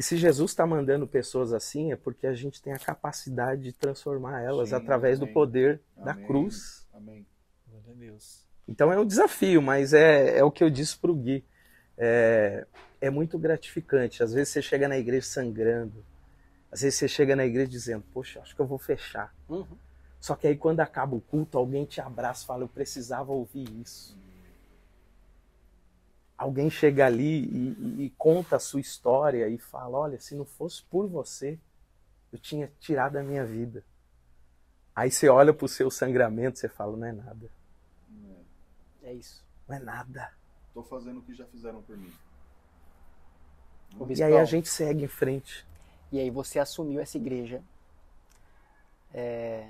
que 0.00 0.04
se 0.06 0.16
Jesus 0.16 0.52
está 0.52 0.66
mandando 0.66 1.06
pessoas 1.06 1.52
assim, 1.52 1.92
é 1.92 1.96
porque 1.96 2.26
a 2.26 2.32
gente 2.32 2.62
tem 2.62 2.72
a 2.72 2.78
capacidade 2.78 3.64
de 3.64 3.72
transformar 3.74 4.40
elas 4.40 4.70
Sim, 4.70 4.76
através 4.76 5.18
do 5.18 5.26
amém. 5.26 5.34
poder 5.34 5.78
da 5.94 6.12
Amém. 6.12 6.26
cruz. 6.26 6.88
Amém. 6.94 7.26
Glória 7.68 7.92
a 7.92 7.94
Deus. 7.94 8.46
Então 8.66 8.90
é 8.90 8.98
um 8.98 9.04
desafio, 9.04 9.60
mas 9.60 9.92
é, 9.92 10.38
é 10.38 10.42
o 10.42 10.50
que 10.50 10.64
eu 10.64 10.70
disse 10.70 10.96
para 10.96 11.10
o 11.10 11.14
Gui. 11.14 11.44
É, 11.98 12.66
é 12.98 13.10
muito 13.10 13.38
gratificante. 13.38 14.22
Às 14.22 14.32
vezes 14.32 14.48
você 14.48 14.62
chega 14.62 14.88
na 14.88 14.96
igreja 14.96 15.26
sangrando. 15.26 16.02
Às 16.72 16.80
vezes 16.80 16.98
você 16.98 17.06
chega 17.06 17.36
na 17.36 17.44
igreja 17.44 17.70
dizendo, 17.70 18.02
poxa, 18.10 18.40
acho 18.40 18.56
que 18.56 18.62
eu 18.62 18.66
vou 18.66 18.78
fechar. 18.78 19.34
Uhum. 19.50 19.66
Só 20.18 20.34
que 20.34 20.46
aí 20.46 20.56
quando 20.56 20.80
acaba 20.80 21.14
o 21.14 21.20
culto, 21.20 21.58
alguém 21.58 21.84
te 21.84 22.00
abraça 22.00 22.42
e 22.44 22.46
fala, 22.46 22.64
eu 22.64 22.68
precisava 22.68 23.32
ouvir 23.32 23.68
isso. 23.82 24.16
Alguém 26.40 26.70
chega 26.70 27.04
ali 27.04 27.44
e, 27.44 27.68
e- 27.78 28.04
e 28.06 28.10
conta 28.16 28.56
a 28.56 28.58
sua 28.58 28.80
história 28.80 29.46
e 29.46 29.58
fala, 29.58 29.98
olha, 29.98 30.18
se 30.18 30.34
não 30.34 30.46
fosse 30.46 30.82
por 30.84 31.06
você, 31.06 31.58
eu 32.32 32.38
tinha 32.38 32.72
tirado 32.80 33.16
a 33.16 33.22
minha 33.22 33.44
vida. 33.44 33.84
Aí 34.96 35.10
você 35.10 35.28
olha 35.28 35.52
para 35.52 35.66
o 35.66 35.68
seu 35.68 35.90
sangramento 35.90 36.56
e 36.56 36.60
você 36.60 36.68
fala, 36.68 36.96
não 36.96 37.06
é 37.06 37.12
nada. 37.12 37.50
É 39.02 39.12
isso. 39.12 39.44
Não 39.68 39.76
é 39.76 39.80
nada. 39.80 40.32
Tô 40.72 40.82
fazendo 40.82 41.18
o 41.18 41.22
que 41.22 41.34
já 41.34 41.44
fizeram 41.44 41.82
por 41.82 41.94
mim. 41.94 42.10
Ô, 43.98 44.06
E 44.08 44.22
aí 44.22 44.38
a 44.38 44.44
gente 44.46 44.70
segue 44.70 45.04
em 45.04 45.08
frente. 45.08 45.66
E 46.10 46.18
aí 46.18 46.30
você 46.30 46.58
assumiu 46.58 47.00
essa 47.00 47.18
igreja 47.18 47.62
é, 49.12 49.66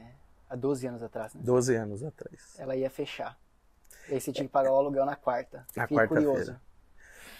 há 0.49 0.55
12 0.55 0.87
anos 0.87 1.03
atrás, 1.03 1.35
né? 1.35 1.43
12 1.45 1.75
anos 1.75 2.05
atrás. 2.05 2.55
Ela 2.59 2.77
ia 2.77 2.89
fechar. 2.91 3.37
E 4.09 4.15
aí 4.15 4.21
você 4.21 4.33
tinha 4.33 4.47
que 4.47 4.53
pagar 4.53 4.73
o 4.73 4.77
aluguel 4.77 5.05
na 5.05 5.17
quarta. 5.17 5.65
Na 5.77 5.87
Fiquei 5.87 6.07
curioso. 6.07 6.57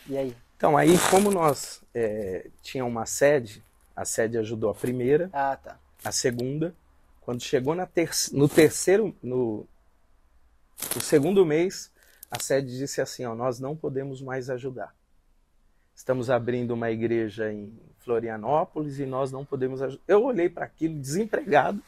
E 0.07 0.17
aí? 0.17 0.37
Então, 0.57 0.77
aí, 0.77 0.95
como 1.11 1.31
nós 1.31 1.83
é, 1.95 2.49
tinha 2.63 2.85
uma 2.85 3.07
sede, 3.07 3.63
a 3.97 4.05
sede 4.05 4.37
ajudou 4.39 4.71
a 4.71 4.75
primeira, 4.75 5.31
Ah, 5.33 5.57
tá. 5.57 5.79
a 6.05 6.13
segunda. 6.13 6.75
Quando 7.21 7.43
chegou 7.43 7.75
na 7.75 7.87
ter 7.87 8.11
no 8.33 8.49
terceiro, 8.49 9.15
no, 9.23 9.67
no 10.95 11.01
segundo 11.01 11.45
mês, 11.47 11.91
a 12.31 12.39
sede 12.41 12.77
disse 12.77 13.01
assim: 13.01 13.25
ó, 13.25 13.35
nós 13.35 13.59
não 13.59 13.77
podemos 13.77 14.21
mais 14.21 14.51
ajudar. 14.51 14.95
Estamos 15.95 16.31
abrindo 16.31 16.73
uma 16.73 16.91
igreja 16.91 17.53
em 17.53 17.73
Florianópolis 17.99 18.99
e 18.99 19.07
nós 19.07 19.31
não 19.31 19.45
podemos 19.45 19.83
ajudar. 19.83 20.03
Eu 20.09 20.25
olhei 20.25 20.49
para 20.49 20.65
aquilo 20.65 20.99
desempregado, 20.99 21.83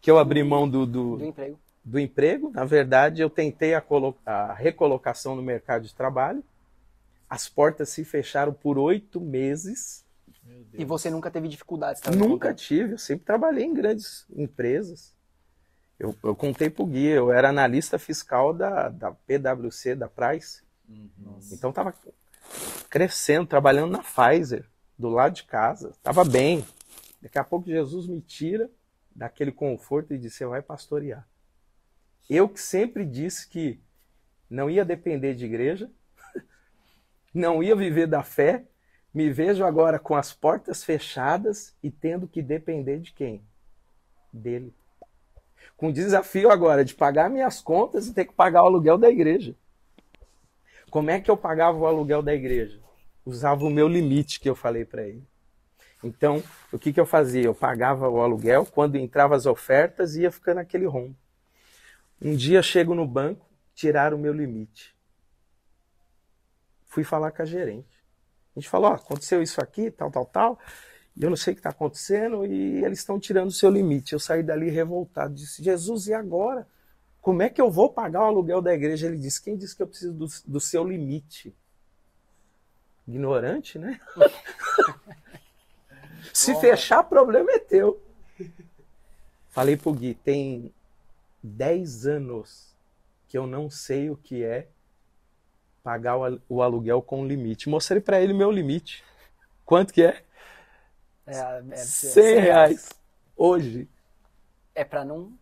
que 0.00 0.10
eu 0.10 0.18
abri 0.18 0.42
mão 0.42 0.68
do, 0.68 0.84
do, 0.86 1.16
Do 1.16 1.24
emprego. 1.24 1.58
Do 1.84 1.98
emprego. 1.98 2.50
Na 2.50 2.64
verdade, 2.64 3.22
eu 3.22 3.30
tentei 3.30 3.74
a, 3.74 3.82
a 4.24 4.52
recolocação 4.52 5.34
no 5.34 5.42
mercado 5.42 5.82
de 5.82 5.94
trabalho. 5.94 6.42
As 7.28 7.48
portas 7.48 7.88
se 7.88 8.04
fecharam 8.04 8.52
por 8.52 8.78
oito 8.78 9.20
meses. 9.20 10.04
Meu 10.44 10.64
Deus. 10.64 10.82
E 10.82 10.84
você 10.84 11.10
nunca 11.10 11.30
teve 11.30 11.48
dificuldades, 11.48 12.00
tá? 12.00 12.10
Nunca 12.10 12.48
contando. 12.48 12.56
tive, 12.56 12.92
eu 12.92 12.98
sempre 12.98 13.24
trabalhei 13.24 13.64
em 13.64 13.74
grandes 13.74 14.26
empresas. 14.34 15.14
Eu, 15.98 16.14
eu 16.24 16.34
contei 16.34 16.68
pro 16.68 16.84
Gui, 16.84 17.06
eu 17.06 17.32
era 17.32 17.48
analista 17.48 17.98
fiscal 17.98 18.52
da, 18.52 18.88
da 18.88 19.12
PwC, 19.12 19.94
da 19.94 20.08
Price. 20.08 20.62
Nossa. 21.16 21.54
Então 21.54 21.72
tava 21.72 21.94
crescendo, 22.90 23.46
trabalhando 23.46 23.92
na 23.92 24.02
Pfizer, 24.02 24.66
do 24.98 25.08
lado 25.08 25.34
de 25.34 25.44
casa. 25.44 25.92
Tava 26.02 26.24
bem. 26.24 26.64
Daqui 27.20 27.38
a 27.38 27.44
pouco 27.44 27.68
Jesus 27.68 28.06
me 28.08 28.20
tira 28.20 28.68
daquele 29.14 29.52
conforto 29.52 30.12
e 30.12 30.18
diz, 30.18 30.34
você 30.34 30.44
vai 30.44 30.60
pastorear. 30.60 31.26
Eu 32.28 32.48
que 32.48 32.60
sempre 32.60 33.04
disse 33.04 33.48
que 33.48 33.80
não 34.48 34.68
ia 34.68 34.84
depender 34.84 35.34
de 35.34 35.44
igreja, 35.44 35.90
não 37.34 37.62
ia 37.62 37.74
viver 37.74 38.06
da 38.06 38.22
fé, 38.22 38.64
me 39.12 39.30
vejo 39.30 39.64
agora 39.64 39.98
com 39.98 40.14
as 40.14 40.32
portas 40.32 40.82
fechadas 40.82 41.76
e 41.82 41.90
tendo 41.90 42.26
que 42.26 42.40
depender 42.40 42.98
de 42.98 43.12
quem? 43.12 43.42
Dele. 44.32 44.72
Com 45.76 45.88
o 45.88 45.92
desafio 45.92 46.50
agora 46.50 46.84
de 46.84 46.94
pagar 46.94 47.28
minhas 47.28 47.60
contas 47.60 48.06
e 48.06 48.14
ter 48.14 48.24
que 48.24 48.32
pagar 48.32 48.62
o 48.62 48.66
aluguel 48.66 48.96
da 48.96 49.10
igreja. 49.10 49.54
Como 50.90 51.10
é 51.10 51.20
que 51.20 51.30
eu 51.30 51.36
pagava 51.36 51.78
o 51.78 51.86
aluguel 51.86 52.22
da 52.22 52.34
igreja? 52.34 52.80
Usava 53.24 53.64
o 53.64 53.70
meu 53.70 53.88
limite 53.88 54.40
que 54.40 54.48
eu 54.48 54.54
falei 54.54 54.84
para 54.84 55.02
ele. 55.02 55.26
Então, 56.02 56.42
o 56.72 56.78
que, 56.78 56.92
que 56.92 57.00
eu 57.00 57.06
fazia? 57.06 57.44
Eu 57.44 57.54
pagava 57.54 58.08
o 58.08 58.20
aluguel, 58.20 58.66
quando 58.66 58.96
entravam 58.96 59.36
as 59.36 59.46
ofertas, 59.46 60.16
ia 60.16 60.30
ficando 60.30 60.58
aquele 60.58 60.84
rombo. 60.84 61.16
Um 62.24 62.36
dia 62.36 62.62
chego 62.62 62.94
no 62.94 63.04
banco, 63.04 63.44
tiraram 63.74 64.16
o 64.16 64.20
meu 64.20 64.32
limite. 64.32 64.94
Fui 66.86 67.02
falar 67.02 67.32
com 67.32 67.42
a 67.42 67.44
gerente. 67.44 68.00
A 68.54 68.60
gente 68.60 68.68
falou, 68.68 68.92
ó, 68.92 68.94
aconteceu 68.94 69.42
isso 69.42 69.60
aqui, 69.60 69.90
tal, 69.90 70.08
tal, 70.08 70.26
tal, 70.26 70.58
e 71.16 71.24
eu 71.24 71.30
não 71.30 71.36
sei 71.36 71.52
o 71.52 71.56
que 71.56 71.60
está 71.60 71.70
acontecendo, 71.70 72.46
e 72.46 72.84
eles 72.84 73.00
estão 73.00 73.18
tirando 73.18 73.48
o 73.48 73.52
seu 73.52 73.68
limite. 73.68 74.12
Eu 74.12 74.20
saí 74.20 74.42
dali 74.42 74.70
revoltado, 74.70 75.34
disse, 75.34 75.64
Jesus, 75.64 76.06
e 76.06 76.14
agora? 76.14 76.66
Como 77.20 77.42
é 77.42 77.48
que 77.48 77.60
eu 77.60 77.70
vou 77.70 77.92
pagar 77.92 78.22
o 78.22 78.26
aluguel 78.26 78.62
da 78.62 78.72
igreja? 78.72 79.08
Ele 79.08 79.16
disse, 79.16 79.42
quem 79.42 79.56
disse 79.56 79.74
que 79.74 79.82
eu 79.82 79.88
preciso 79.88 80.12
do, 80.12 80.26
do 80.46 80.60
seu 80.60 80.84
limite? 80.84 81.52
Ignorante, 83.08 83.80
né? 83.80 84.00
Se 86.32 86.54
fechar, 86.60 87.02
problema 87.02 87.50
é 87.50 87.58
teu. 87.58 88.00
Falei 89.50 89.76
pro 89.76 89.92
Gui, 89.92 90.14
tem 90.14 90.72
10 91.42 92.06
anos 92.06 92.74
que 93.28 93.36
eu 93.36 93.46
não 93.46 93.70
sei 93.70 94.10
o 94.10 94.16
que 94.16 94.42
é 94.44 94.68
pagar 95.82 96.16
o 96.16 96.24
al- 96.24 96.40
o 96.48 96.62
aluguel 96.62 97.02
com 97.02 97.26
limite. 97.26 97.68
Mostrei 97.68 98.00
para 98.00 98.20
ele 98.20 98.32
meu 98.32 98.50
limite. 98.50 99.02
Quanto 99.64 99.92
que 99.92 100.02
é? 100.02 100.22
É, 101.26 101.36
é, 101.36 101.62
é, 101.70 101.76
100 101.76 102.40
reais. 102.40 102.90
Hoje. 103.36 103.88
É 104.74 104.84
pra 104.84 105.04
não. 105.04 105.32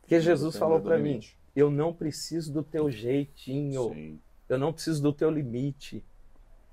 Porque 0.00 0.20
Jesus 0.20 0.56
falou 0.56 0.80
para 0.80 0.98
mim, 0.98 1.20
eu 1.54 1.70
não 1.70 1.92
preciso 1.92 2.52
do 2.52 2.62
teu 2.62 2.90
jeitinho. 2.90 3.92
Sim. 3.94 4.20
Eu 4.48 4.58
não 4.58 4.72
preciso 4.72 5.02
do 5.02 5.12
teu 5.12 5.30
limite. 5.30 6.04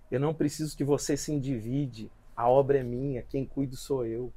Eu 0.09 0.19
não 0.19 0.33
preciso 0.33 0.75
que 0.75 0.83
você 0.83 1.15
se 1.17 1.31
endivide. 1.31 2.09
A 2.35 2.49
obra 2.49 2.79
é 2.79 2.83
minha, 2.83 3.21
quem 3.23 3.45
cuida 3.45 3.75
sou 3.75 4.05
eu. 4.05 4.31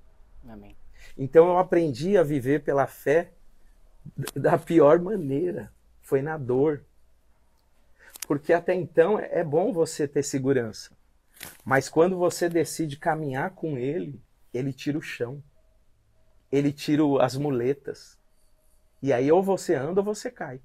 Amém. 0.49 0.77
Então 1.17 1.49
eu 1.49 1.59
aprendi 1.59 2.17
a 2.17 2.23
viver 2.23 2.63
pela 2.63 2.87
fé 2.87 3.33
da 4.35 4.59
pior 4.59 5.01
maneira. 5.01 5.73
Foi 6.03 6.23
na 6.23 6.37
dor. 6.37 6.85
Porque 8.27 8.53
até 8.53 8.75
então 8.75 9.19
é 9.19 9.43
bom 9.43 9.73
você 9.73 10.07
ter 10.07 10.23
segurança. 10.23 10.91
Mas 11.65 11.89
quando 11.89 12.17
você 12.17 12.49
decide 12.49 12.97
caminhar 12.97 13.51
com 13.51 13.77
ele, 13.77 14.21
ele 14.53 14.73
tira 14.73 14.99
o 14.99 15.03
chão. 15.03 15.43
Ele 16.51 16.73
tira 16.73 17.03
as 17.21 17.37
muletas. 17.37 18.19
E 19.03 19.13
aí 19.13 19.31
ou 19.31 19.43
você 19.43 19.75
anda 19.75 20.01
ou 20.01 20.05
você 20.05 20.31
cai. 20.31 20.61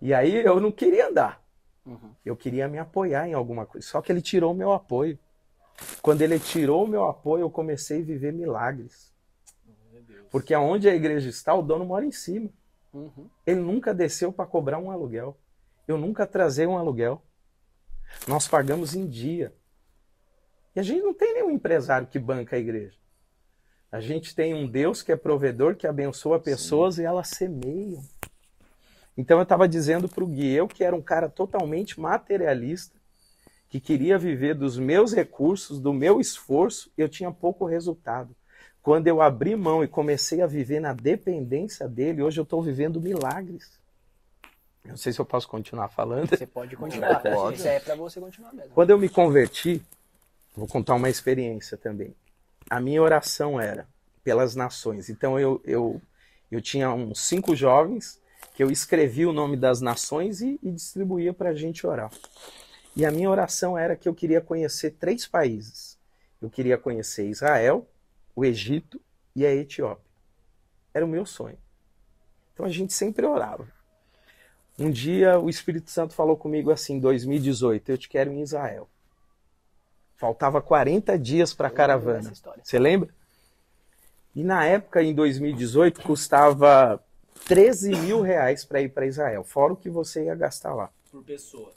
E 0.00 0.14
aí 0.14 0.36
eu 0.36 0.60
não 0.60 0.70
queria 0.70 1.08
andar. 1.08 1.42
Uhum. 1.84 2.14
Eu 2.24 2.36
queria 2.36 2.68
me 2.68 2.78
apoiar 2.78 3.28
em 3.28 3.34
alguma 3.34 3.66
coisa. 3.66 3.86
Só 3.86 4.00
que 4.00 4.12
ele 4.12 4.22
tirou 4.22 4.52
o 4.52 4.56
meu 4.56 4.72
apoio. 4.72 5.18
Quando 6.02 6.22
ele 6.22 6.38
tirou 6.38 6.84
o 6.84 6.88
meu 6.88 7.04
apoio, 7.06 7.42
eu 7.42 7.50
comecei 7.50 8.02
a 8.02 8.04
viver 8.04 8.32
milagres. 8.32 9.07
Porque 10.30 10.54
aonde 10.54 10.88
a 10.88 10.94
igreja 10.94 11.28
está, 11.28 11.54
o 11.54 11.62
dono 11.62 11.84
mora 11.84 12.04
em 12.04 12.12
cima. 12.12 12.50
Uhum. 12.92 13.28
Ele 13.46 13.60
nunca 13.60 13.94
desceu 13.94 14.32
para 14.32 14.46
cobrar 14.46 14.78
um 14.78 14.90
aluguel. 14.90 15.36
Eu 15.86 15.96
nunca 15.96 16.26
trazei 16.26 16.66
um 16.66 16.76
aluguel. 16.76 17.22
Nós 18.26 18.46
pagamos 18.46 18.94
em 18.94 19.06
dia. 19.06 19.54
E 20.74 20.80
a 20.80 20.82
gente 20.82 21.02
não 21.02 21.14
tem 21.14 21.34
nenhum 21.34 21.50
empresário 21.50 22.06
que 22.06 22.18
banca 22.18 22.56
a 22.56 22.58
igreja. 22.58 22.96
A 23.90 24.00
gente 24.00 24.34
tem 24.34 24.54
um 24.54 24.66
Deus 24.66 25.02
que 25.02 25.10
é 25.10 25.16
provedor, 25.16 25.76
que 25.76 25.86
abençoa 25.86 26.38
pessoas 26.38 26.98
e 26.98 27.04
elas 27.04 27.28
semeiam. 27.28 28.02
Então 29.16 29.38
eu 29.38 29.42
estava 29.42 29.66
dizendo 29.66 30.08
para 30.08 30.22
o 30.22 30.26
Gui, 30.26 30.52
eu 30.52 30.68
que 30.68 30.84
era 30.84 30.94
um 30.94 31.02
cara 31.02 31.28
totalmente 31.28 31.98
materialista, 31.98 32.98
que 33.68 33.80
queria 33.80 34.18
viver 34.18 34.54
dos 34.54 34.78
meus 34.78 35.12
recursos, 35.12 35.80
do 35.80 35.92
meu 35.92 36.20
esforço, 36.20 36.92
eu 36.96 37.08
tinha 37.08 37.32
pouco 37.32 37.64
resultado. 37.64 38.36
Quando 38.88 39.06
eu 39.06 39.20
abri 39.20 39.54
mão 39.54 39.84
e 39.84 39.86
comecei 39.86 40.40
a 40.40 40.46
viver 40.46 40.80
na 40.80 40.94
dependência 40.94 41.86
dele, 41.86 42.22
hoje 42.22 42.40
eu 42.40 42.42
estou 42.42 42.62
vivendo 42.62 42.98
milagres. 42.98 43.78
Não 44.82 44.96
sei 44.96 45.12
se 45.12 45.20
eu 45.20 45.26
posso 45.26 45.46
continuar 45.46 45.88
falando. 45.88 46.30
Você 46.30 46.46
pode 46.46 46.74
continuar. 46.74 47.20
Pode. 47.20 47.58
Isso 47.58 47.68
é 47.68 47.80
pra 47.80 47.94
você 47.94 48.18
continuar 48.18 48.50
mesmo. 48.54 48.70
Quando 48.70 48.88
eu 48.88 48.98
me 48.98 49.10
converti, 49.10 49.82
vou 50.56 50.66
contar 50.66 50.94
uma 50.94 51.10
experiência 51.10 51.76
também. 51.76 52.16
A 52.70 52.80
minha 52.80 53.02
oração 53.02 53.60
era 53.60 53.86
pelas 54.24 54.54
nações. 54.54 55.10
Então 55.10 55.38
eu, 55.38 55.60
eu, 55.66 56.00
eu 56.50 56.62
tinha 56.62 56.90
uns 56.90 57.20
cinco 57.20 57.54
jovens 57.54 58.18
que 58.54 58.62
eu 58.62 58.70
escrevi 58.70 59.26
o 59.26 59.34
nome 59.34 59.58
das 59.58 59.82
nações 59.82 60.40
e, 60.40 60.58
e 60.62 60.72
distribuía 60.72 61.34
para 61.34 61.50
a 61.50 61.54
gente 61.54 61.86
orar. 61.86 62.10
E 62.96 63.04
a 63.04 63.10
minha 63.10 63.28
oração 63.28 63.76
era 63.76 63.94
que 63.94 64.08
eu 64.08 64.14
queria 64.14 64.40
conhecer 64.40 64.92
três 64.92 65.26
países. 65.26 65.98
Eu 66.40 66.48
queria 66.48 66.78
conhecer 66.78 67.28
Israel, 67.28 67.86
o 68.38 68.44
Egito 68.44 69.00
e 69.34 69.44
a 69.44 69.52
Etiópia. 69.52 70.08
Era 70.94 71.04
o 71.04 71.08
meu 71.08 71.26
sonho. 71.26 71.58
Então 72.54 72.64
a 72.64 72.68
gente 72.68 72.92
sempre 72.92 73.26
orava. 73.26 73.66
Um 74.78 74.92
dia 74.92 75.40
o 75.40 75.50
Espírito 75.50 75.90
Santo 75.90 76.14
falou 76.14 76.36
comigo 76.36 76.70
assim, 76.70 76.94
em 76.94 77.00
2018, 77.00 77.90
eu 77.90 77.98
te 77.98 78.08
quero 78.08 78.30
em 78.30 78.40
Israel. 78.40 78.88
Faltava 80.16 80.62
40 80.62 81.18
dias 81.18 81.52
para 81.52 81.66
a 81.66 81.70
caravana. 81.70 82.32
Você 82.62 82.78
lembra? 82.78 83.08
E 84.36 84.44
na 84.44 84.64
época, 84.64 85.02
em 85.02 85.12
2018, 85.12 86.00
custava 86.00 87.02
13 87.46 87.96
mil 87.96 88.20
reais 88.20 88.64
para 88.64 88.80
ir 88.80 88.90
para 88.90 89.04
Israel, 89.06 89.42
fora 89.42 89.72
o 89.72 89.76
que 89.76 89.90
você 89.90 90.26
ia 90.26 90.34
gastar 90.36 90.74
lá, 90.74 90.90
Por 91.10 91.24
pessoa. 91.24 91.72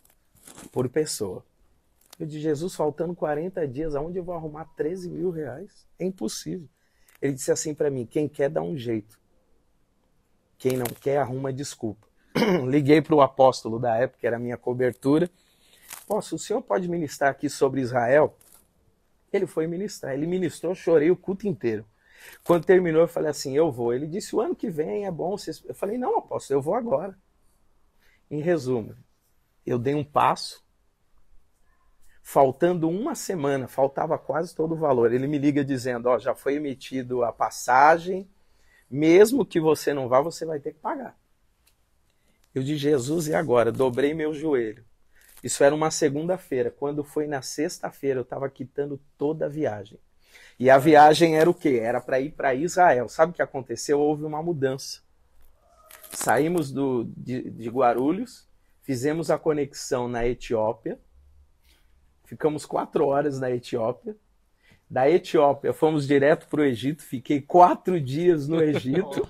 por 0.72 0.88
pessoa. 0.90 1.44
Eu 2.22 2.28
de 2.28 2.40
Jesus, 2.40 2.76
faltando 2.76 3.16
40 3.16 3.68
dias, 3.68 3.96
aonde 3.96 4.20
eu 4.20 4.24
vou 4.24 4.36
arrumar 4.36 4.66
13 4.76 5.10
mil 5.10 5.32
reais? 5.32 5.88
É 5.98 6.06
impossível. 6.06 6.70
Ele 7.20 7.34
disse 7.34 7.52
assim 7.52 7.74
para 7.74 7.90
mim: 7.90 8.06
quem 8.06 8.30
quer 8.30 8.48
dá 8.48 8.62
um 8.62 8.78
jeito. 8.78 9.20
Quem 10.56 10.78
não 10.78 10.86
quer, 10.86 11.18
arruma 11.18 11.52
desculpa. 11.52 12.08
Liguei 12.70 13.02
para 13.02 13.16
o 13.16 13.22
apóstolo 13.22 13.80
da 13.80 13.98
época, 13.98 14.20
que 14.20 14.28
era 14.28 14.36
a 14.36 14.40
minha 14.40 14.56
cobertura. 14.56 15.28
Apóstolo, 16.04 16.40
o 16.40 16.44
senhor 16.44 16.62
pode 16.62 16.88
ministrar 16.88 17.32
aqui 17.32 17.50
sobre 17.50 17.82
Israel? 17.82 18.38
Ele 19.34 19.48
foi 19.48 19.66
ministrar. 19.66 20.14
Ele 20.14 20.28
ministrou, 20.28 20.76
chorei 20.76 21.10
o 21.10 21.18
culto 21.18 21.48
inteiro. 21.48 21.84
Quando 22.44 22.66
terminou, 22.66 23.02
eu 23.02 23.08
falei 23.08 23.32
assim: 23.32 23.58
eu 23.58 23.72
vou. 23.72 23.96
Ele 23.96 24.06
disse: 24.06 24.36
o 24.36 24.42
ano 24.42 24.56
que 24.56 24.70
vem 24.70 25.08
é 25.08 25.12
bom. 25.12 25.36
Vocês... 25.36 25.64
Eu 25.66 25.74
falei: 25.74 25.98
não, 25.98 26.20
apóstolo, 26.20 26.60
eu 26.60 26.62
vou 26.62 26.76
agora. 26.76 27.18
Em 28.30 28.42
resumo, 28.42 28.96
eu 29.66 29.80
dei 29.80 29.96
um 29.96 30.04
passo. 30.04 30.64
Faltando 32.22 32.88
uma 32.88 33.16
semana, 33.16 33.68
faltava 33.68 34.18
quase 34.18 34.56
todo 34.56 34.74
o 34.74 34.78
valor. 34.78 35.12
Ele 35.14 35.28
me 35.28 35.38
liga 35.38 35.64
dizendo: 35.66 36.08
ó, 36.08 36.20
já 36.20 36.36
foi 36.36 36.56
emitido 36.56 37.24
a 37.24 37.32
passagem. 37.32 38.30
Mesmo 38.90 39.46
que 39.46 39.60
você 39.60 39.94
não 39.94 40.08
vá, 40.08 40.22
você 40.22 40.46
vai 40.46 40.60
ter 40.60 40.74
que 40.74 40.80
pagar. 40.80 41.18
Eu 42.54 42.62
de 42.62 42.76
Jesus 42.76 43.28
e 43.28 43.34
agora, 43.34 43.72
dobrei 43.72 44.14
meu 44.14 44.34
joelho. 44.34 44.84
Isso 45.44 45.64
era 45.64 45.74
uma 45.74 45.90
segunda-feira. 45.90 46.70
Quando 46.70 47.04
foi 47.04 47.26
na 47.26 47.42
sexta-feira, 47.42 48.20
eu 48.20 48.24
estava 48.24 48.50
quitando 48.50 49.00
toda 49.18 49.46
a 49.46 49.50
viagem. 49.50 49.98
E 50.60 50.70
a 50.70 50.78
viagem 50.78 51.38
era 51.38 51.50
o 51.50 51.54
quê? 51.54 51.80
Era 51.82 52.00
para 52.00 52.20
ir 52.20 52.32
para 52.32 52.54
Israel. 52.54 53.10
Sabe 53.10 53.32
o 53.32 53.36
que 53.36 53.42
aconteceu? 53.42 54.00
Houve 54.00 54.24
uma 54.24 54.44
mudança. 54.44 55.02
Saímos 56.12 56.72
do, 56.72 57.06
de, 57.18 57.50
de 57.50 57.70
Guarulhos, 57.70 58.48
fizemos 58.84 59.32
a 59.32 59.40
conexão 59.40 60.08
na 60.08 60.28
Etiópia, 60.28 61.00
ficamos 62.32 62.66
quatro 62.66 63.08
horas 63.08 63.42
na 63.42 63.52
Etiópia. 63.52 64.16
Da 64.90 65.10
Etiópia, 65.10 65.74
fomos 65.74 66.08
direto 66.08 66.48
para 66.48 66.62
o 66.62 66.64
Egito, 66.64 67.04
fiquei 67.04 67.42
quatro 67.42 68.00
dias 68.00 68.48
no 68.48 68.64
Egito. 68.64 69.28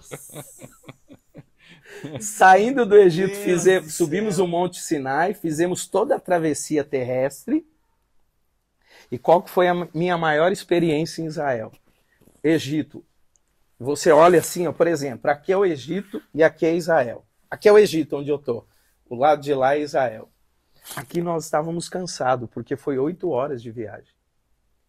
Saindo 2.19 2.85
do 2.85 2.95
Egito, 2.95 3.33
fizemos, 3.33 3.95
subimos 3.95 4.37
o 4.37 4.45
Monte 4.45 4.79
Sinai, 4.79 5.33
fizemos 5.33 5.87
toda 5.87 6.15
a 6.15 6.19
travessia 6.19 6.83
terrestre. 6.83 7.65
E 9.11 9.17
qual 9.17 9.41
que 9.41 9.49
foi 9.49 9.67
a 9.67 9.87
minha 9.95 10.17
maior 10.17 10.51
experiência 10.51 11.23
em 11.23 11.25
Israel? 11.25 11.71
Egito. 12.43 13.03
Você 13.79 14.11
olha 14.11 14.39
assim, 14.39 14.67
ó, 14.67 14.71
por 14.71 14.85
exemplo, 14.85 15.29
aqui 15.29 15.51
é 15.51 15.57
o 15.57 15.65
Egito 15.65 16.21
e 16.35 16.43
aqui 16.43 16.67
é 16.67 16.75
Israel. 16.75 17.25
Aqui 17.49 17.67
é 17.67 17.71
o 17.71 17.79
Egito, 17.79 18.17
onde 18.17 18.29
eu 18.29 18.35
estou. 18.35 18.67
O 19.09 19.15
lado 19.15 19.41
de 19.41 19.55
lá 19.55 19.75
é 19.75 19.81
Israel. 19.81 20.30
Aqui 20.95 21.21
nós 21.21 21.45
estávamos 21.45 21.87
cansados, 21.87 22.49
porque 22.49 22.75
foi 22.75 22.97
oito 22.97 23.29
horas 23.29 23.61
de 23.61 23.71
viagem. 23.71 24.13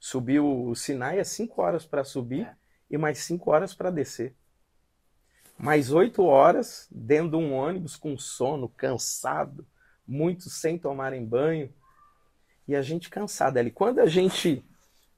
Subiu 0.00 0.66
o 0.68 0.74
Sinai 0.74 1.20
é 1.20 1.24
cinco 1.24 1.62
horas 1.62 1.86
para 1.86 2.02
subir 2.02 2.46
É. 2.46 2.56
e 2.90 2.98
mais 2.98 3.18
cinco 3.18 3.52
horas 3.52 3.72
para 3.72 3.90
descer. 3.90 4.34
Mais 5.56 5.92
oito 5.92 6.24
horas 6.24 6.88
dentro 6.90 7.30
de 7.30 7.36
um 7.36 7.54
ônibus 7.54 7.94
com 7.94 8.18
sono, 8.18 8.68
cansado, 8.68 9.64
muitos 10.06 10.54
sem 10.54 10.76
tomarem 10.76 11.24
banho. 11.24 11.72
E 12.66 12.74
a 12.74 12.82
gente 12.82 13.08
cansado 13.08 13.58
ali. 13.58 13.70
Quando 13.70 14.00
a 14.00 14.06
gente 14.06 14.64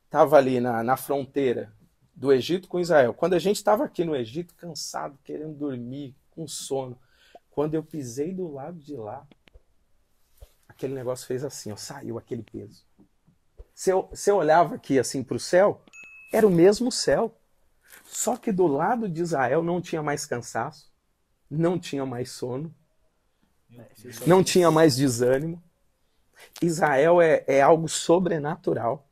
estava 0.05 0.37
ali 0.37 0.61
na, 0.61 0.83
na 0.83 0.97
fronteira 0.99 1.73
do 2.15 2.31
Egito 2.31 2.69
com 2.69 2.79
Israel, 2.79 3.15
quando 3.15 3.35
a 3.35 3.39
gente 3.39 3.57
estava 3.57 3.85
aqui 3.85 4.05
no 4.05 4.15
Egito, 4.15 4.55
cansado, 4.55 5.19
querendo 5.25 5.55
dormir, 5.55 6.15
com 6.31 6.47
sono, 6.47 6.99
quando 7.51 7.75
eu 7.75 7.83
pisei 7.83 8.35
do 8.35 8.53
lado 8.53 8.79
de 8.79 8.97
lá, 8.97 9.27
aquele 10.77 10.95
negócio 10.95 11.27
fez 11.27 11.45
assim, 11.45 11.73
ó, 11.73 11.77
saiu 11.77 12.19
aquele 12.19 12.43
peso. 12.43 12.85
Se 13.75 13.91
eu, 13.91 14.09
se 14.13 14.31
eu 14.31 14.37
olhava 14.37 14.75
aqui 14.75 14.99
assim 14.99 15.23
para 15.23 15.37
o 15.37 15.41
céu, 15.41 15.81
era 16.33 16.47
o 16.47 16.51
mesmo 16.51 16.93
céu. 16.93 17.35
Só 18.05 18.37
que 18.37 18.53
do 18.53 18.67
lado 18.67 19.09
de 19.09 19.23
Israel 19.23 19.63
não 19.63 19.81
tinha 19.81 20.03
mais 20.03 20.27
cansaço, 20.27 20.93
não 21.51 21.79
tinha 21.79 22.05
mais 22.05 22.31
sono, 22.31 22.75
não 24.27 24.43
tinha 24.43 24.71
mais 24.71 24.97
desânimo. 24.97 25.63
Israel 26.61 27.21
é, 27.21 27.45
é 27.47 27.61
algo 27.61 27.89
sobrenatural. 27.89 29.09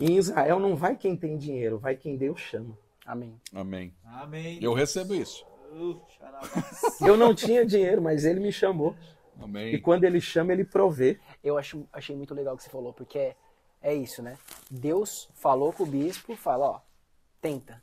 Em 0.00 0.16
Israel 0.16 0.58
não 0.58 0.76
vai 0.76 0.96
quem 0.96 1.16
tem 1.16 1.36
dinheiro, 1.36 1.78
vai 1.78 1.96
quem 1.96 2.16
Deus 2.16 2.40
chama. 2.40 2.76
Amém. 3.06 3.40
Amém. 3.52 3.94
Amém. 4.04 4.58
Eu 4.62 4.72
recebo 4.72 5.14
isso. 5.14 5.44
Eu 7.00 7.16
não 7.16 7.34
tinha 7.34 7.64
dinheiro, 7.66 8.00
mas 8.00 8.24
ele 8.24 8.40
me 8.40 8.52
chamou. 8.52 8.96
E 9.38 9.42
Amém. 9.44 9.80
quando 9.80 10.04
ele 10.04 10.20
chama, 10.20 10.52
ele 10.52 10.64
provê. 10.64 11.18
Eu 11.42 11.58
acho, 11.58 11.86
achei 11.92 12.14
muito 12.16 12.34
legal 12.34 12.54
o 12.54 12.56
que 12.56 12.62
você 12.62 12.70
falou, 12.70 12.92
porque 12.92 13.18
é, 13.18 13.36
é 13.82 13.94
isso, 13.94 14.22
né? 14.22 14.38
Deus 14.70 15.28
falou 15.34 15.72
com 15.72 15.82
o 15.82 15.86
bispo, 15.86 16.36
fala, 16.36 16.66
ó, 16.66 16.80
tenta. 17.40 17.82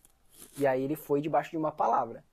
E 0.58 0.66
aí 0.66 0.84
ele 0.84 0.96
foi 0.96 1.22
debaixo 1.22 1.52
de 1.52 1.58
uma 1.58 1.72
palavra. 1.72 2.24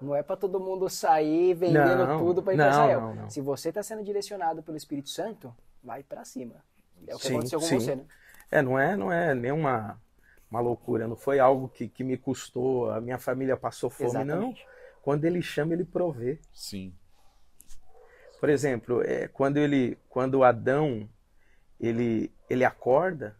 Não 0.00 0.14
é 0.14 0.22
pra 0.22 0.36
todo 0.36 0.58
mundo 0.60 0.88
sair 0.88 1.54
vendendo 1.54 2.06
Não, 2.06 2.18
tudo 2.18 2.42
pra 2.42 2.52
ir 2.52 2.56
pra 2.56 2.64
não, 2.66 2.72
Israel. 2.72 3.00
não, 3.00 3.14
não. 3.14 3.30
Se 3.30 3.40
você 3.40 3.72
tá 3.72 3.82
sendo 3.82 4.02
direcionado 4.02 4.62
pelo 4.62 4.76
Espírito 4.76 5.08
Santo, 5.08 5.54
vai 5.82 6.02
pra 6.02 6.24
cima. 6.24 6.56
É 7.06 7.14
o 7.14 7.18
que 7.18 7.26
Sim, 7.26 7.34
aconteceu 7.34 7.60
com 7.60 7.66
sim. 7.66 7.78
você, 7.78 7.94
né? 7.96 8.04
É, 8.50 8.60
não 8.62 8.78
é, 8.78 8.96
não 8.96 9.12
é 9.12 9.34
nenhuma 9.34 10.00
uma 10.50 10.60
loucura, 10.60 11.08
não 11.08 11.16
foi 11.16 11.40
algo 11.40 11.68
que, 11.68 11.88
que 11.88 12.04
me 12.04 12.16
custou, 12.16 12.90
a 12.90 13.00
minha 13.00 13.18
família 13.18 13.56
passou 13.56 13.90
fome, 13.90 14.12
não. 14.12 14.20
Exatamente. 14.20 14.66
Quando 15.02 15.24
ele 15.24 15.42
chama, 15.42 15.74
ele 15.74 15.84
provê. 15.84 16.38
Sim. 16.52 16.94
Por 18.44 18.50
exemplo, 18.50 19.00
é, 19.00 19.26
quando 19.26 19.56
ele, 19.56 19.96
quando 20.06 20.44
Adão 20.44 21.08
ele, 21.80 22.30
ele 22.50 22.62
acorda, 22.62 23.34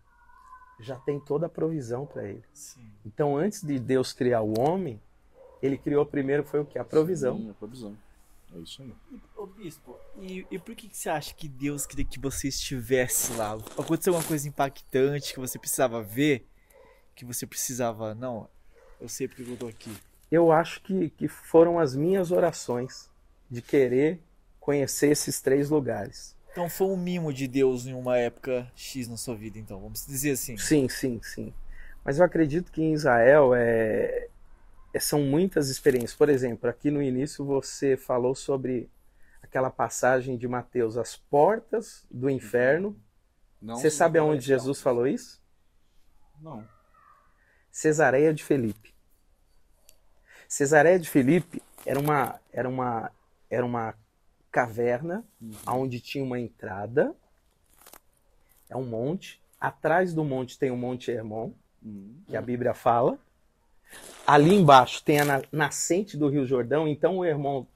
já 0.80 0.96
tem 0.96 1.20
toda 1.20 1.44
a 1.44 1.48
provisão 1.50 2.06
para 2.06 2.26
ele. 2.26 2.42
Sim. 2.54 2.90
Então, 3.04 3.36
antes 3.36 3.62
de 3.62 3.78
Deus 3.78 4.14
criar 4.14 4.40
o 4.40 4.58
homem, 4.58 4.98
ele 5.62 5.76
criou 5.76 6.06
primeiro 6.06 6.42
foi 6.42 6.60
o 6.60 6.64
que? 6.64 6.78
A 6.78 6.84
provisão. 6.84 7.36
Sim, 7.36 7.50
a 7.50 7.52
provisão. 7.52 7.94
É 8.54 8.58
isso 8.60 8.80
aí. 8.80 8.94
Ô 9.36 9.44
bispo, 9.44 9.94
e, 10.16 10.46
e 10.50 10.58
por 10.58 10.74
que, 10.74 10.88
que 10.88 10.96
você 10.96 11.10
acha 11.10 11.34
que 11.34 11.48
Deus 11.48 11.84
queria 11.84 12.06
que 12.06 12.18
você 12.18 12.48
estivesse 12.48 13.34
lá? 13.34 13.58
Aconteceu 13.76 14.14
alguma 14.14 14.26
coisa 14.26 14.48
impactante 14.48 15.34
que 15.34 15.38
você 15.38 15.58
precisava 15.58 16.02
ver? 16.02 16.48
Que 17.14 17.26
você 17.26 17.46
precisava. 17.46 18.14
Não, 18.14 18.48
eu 18.98 19.10
sei 19.10 19.28
porque 19.28 19.42
eu 19.42 19.54
tô 19.58 19.66
aqui. 19.66 19.94
Eu 20.30 20.50
acho 20.50 20.80
que, 20.80 21.10
que 21.10 21.28
foram 21.28 21.78
as 21.78 21.94
minhas 21.94 22.30
orações 22.30 23.10
de 23.50 23.60
querer 23.60 24.18
conhecer 24.64 25.10
esses 25.10 25.42
três 25.42 25.68
lugares. 25.68 26.34
Então 26.50 26.70
foi 26.70 26.86
um 26.86 26.96
mimo 26.96 27.34
de 27.34 27.46
Deus 27.46 27.84
em 27.84 27.92
uma 27.92 28.16
época 28.16 28.66
X 28.74 29.06
na 29.06 29.16
sua 29.18 29.34
vida, 29.36 29.58
então, 29.58 29.78
vamos 29.78 30.06
dizer 30.06 30.30
assim. 30.30 30.56
Sim, 30.56 30.88
sim, 30.88 31.20
sim. 31.22 31.52
Mas 32.02 32.18
eu 32.18 32.24
acredito 32.24 32.72
que 32.72 32.80
em 32.82 32.94
Israel 32.94 33.54
é, 33.54 34.28
é- 34.94 34.98
são 34.98 35.20
muitas 35.20 35.68
experiências. 35.68 36.14
Por 36.14 36.30
exemplo, 36.30 36.70
aqui 36.70 36.90
no 36.90 37.02
início 37.02 37.44
você 37.44 37.94
falou 37.94 38.34
sobre 38.34 38.88
aquela 39.42 39.68
passagem 39.68 40.38
de 40.38 40.48
Mateus, 40.48 40.96
as 40.96 41.14
portas 41.14 42.06
do 42.10 42.30
inferno. 42.30 42.98
Não 43.60 43.76
Você 43.76 43.90
se 43.90 43.98
sabe 43.98 44.18
aonde. 44.18 44.46
Jesus 44.46 44.80
falou 44.80 45.06
isso? 45.06 45.42
Não. 46.40 46.66
Cesareia 47.70 48.32
de 48.32 48.42
Felipe. 48.42 48.94
Cesareia 50.48 50.98
de 50.98 51.10
Felipe 51.10 51.62
era 51.84 52.00
uma, 52.00 52.40
era 52.50 52.68
uma, 52.68 53.12
era 53.50 53.66
uma 53.66 53.94
caverna 54.54 55.24
onde 55.66 55.98
tinha 56.00 56.22
uma 56.22 56.38
entrada. 56.38 57.12
É 58.70 58.76
um 58.76 58.84
monte. 58.84 59.42
Atrás 59.60 60.14
do 60.14 60.22
monte 60.22 60.56
tem 60.56 60.70
o 60.70 60.76
Monte 60.76 61.10
Hermon, 61.10 61.50
Hum. 61.84 62.14
que 62.28 62.36
a 62.36 62.40
Bíblia 62.40 62.72
fala. 62.72 63.18
Ali 64.24 64.54
embaixo 64.54 65.02
tem 65.02 65.18
a 65.20 65.24
na- 65.24 65.42
nascente 65.50 66.16
do 66.16 66.28
Rio 66.28 66.46
Jordão, 66.46 66.86
então 66.86 67.18
o 67.18 67.24
Hermon 67.24 67.66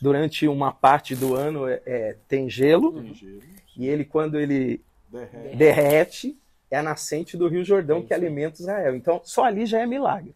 durante 0.00 0.46
uma 0.46 0.72
parte 0.72 1.16
do 1.16 1.34
ano 1.34 1.66
é, 1.68 1.82
é, 1.84 2.16
tem 2.28 2.48
gelo, 2.48 2.92
Tem 3.02 3.12
gelo, 3.14 3.42
e 3.76 3.86
ele, 3.88 4.04
quando 4.04 4.38
ele 4.38 4.80
derrete. 5.10 5.56
derrete, 5.56 6.38
é 6.70 6.78
a 6.78 6.82
nascente 6.82 7.36
do 7.36 7.48
Rio 7.48 7.64
Jordão 7.64 7.98
É 7.98 8.02
que 8.02 8.14
alimenta 8.14 8.60
Israel. 8.62 8.94
Então, 8.94 9.20
só 9.24 9.44
ali 9.44 9.66
já 9.66 9.80
é 9.80 9.86
milagre. 9.86 10.34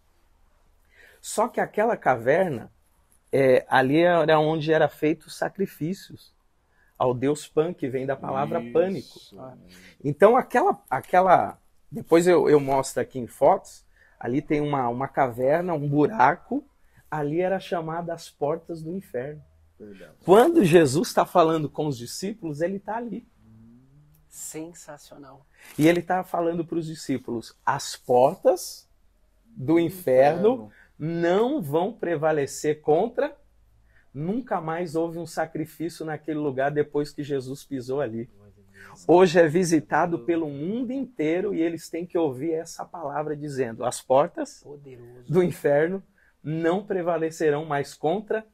Só 1.20 1.46
que 1.48 1.60
aquela 1.60 1.96
caverna, 1.96 2.70
é, 3.36 3.66
ali 3.68 3.98
era 3.98 4.38
onde 4.38 4.72
era 4.72 4.88
feitos 4.88 5.36
sacrifícios 5.36 6.32
ao 6.96 7.12
deus 7.12 7.48
Pan, 7.48 7.74
que 7.74 7.88
vem 7.88 8.06
da 8.06 8.14
palavra 8.14 8.62
Isso. 8.62 8.72
pânico. 8.72 9.20
Então, 10.04 10.36
aquela, 10.36 10.80
aquela. 10.88 11.58
Depois 11.90 12.28
eu, 12.28 12.48
eu 12.48 12.60
mostro 12.60 13.02
aqui 13.02 13.18
em 13.18 13.26
fotos. 13.26 13.84
Ali 14.20 14.40
tem 14.40 14.60
uma, 14.60 14.88
uma 14.88 15.08
caverna, 15.08 15.74
um 15.74 15.88
buraco. 15.88 16.64
Ali 17.10 17.40
era 17.40 17.58
chamada 17.58 18.14
as 18.14 18.30
portas 18.30 18.80
do 18.80 18.92
inferno. 18.92 19.42
Verdade. 19.80 20.12
Quando 20.24 20.64
Jesus 20.64 21.08
está 21.08 21.26
falando 21.26 21.68
com 21.68 21.88
os 21.88 21.98
discípulos, 21.98 22.60
ele 22.60 22.76
está 22.76 22.98
ali. 22.98 23.26
Sensacional. 24.28 25.44
E 25.76 25.88
ele 25.88 25.98
está 25.98 26.22
falando 26.22 26.64
para 26.64 26.78
os 26.78 26.86
discípulos: 26.86 27.56
as 27.66 27.96
portas 27.96 28.88
do 29.44 29.76
inferno 29.76 30.70
não 30.98 31.60
vão 31.60 31.92
prevalecer 31.92 32.80
contra. 32.80 33.36
Nunca 34.12 34.60
mais 34.60 34.94
houve 34.94 35.18
um 35.18 35.26
sacrifício 35.26 36.04
naquele 36.04 36.38
lugar 36.38 36.70
depois 36.70 37.12
que 37.12 37.22
Jesus 37.22 37.64
pisou 37.64 38.00
ali. 38.00 38.28
Hoje 39.08 39.40
é 39.40 39.48
visitado 39.48 40.20
pelo 40.20 40.48
mundo 40.48 40.92
inteiro 40.92 41.54
e 41.54 41.60
eles 41.60 41.88
têm 41.88 42.06
que 42.06 42.16
ouvir 42.16 42.52
essa 42.52 42.84
palavra 42.84 43.36
dizendo: 43.36 43.84
as 43.84 44.00
portas 44.00 44.62
Poderoso. 44.62 45.32
do 45.32 45.42
inferno 45.42 46.02
não 46.42 46.84
prevalecerão 46.84 47.64
mais 47.64 47.94
contra 47.94 48.46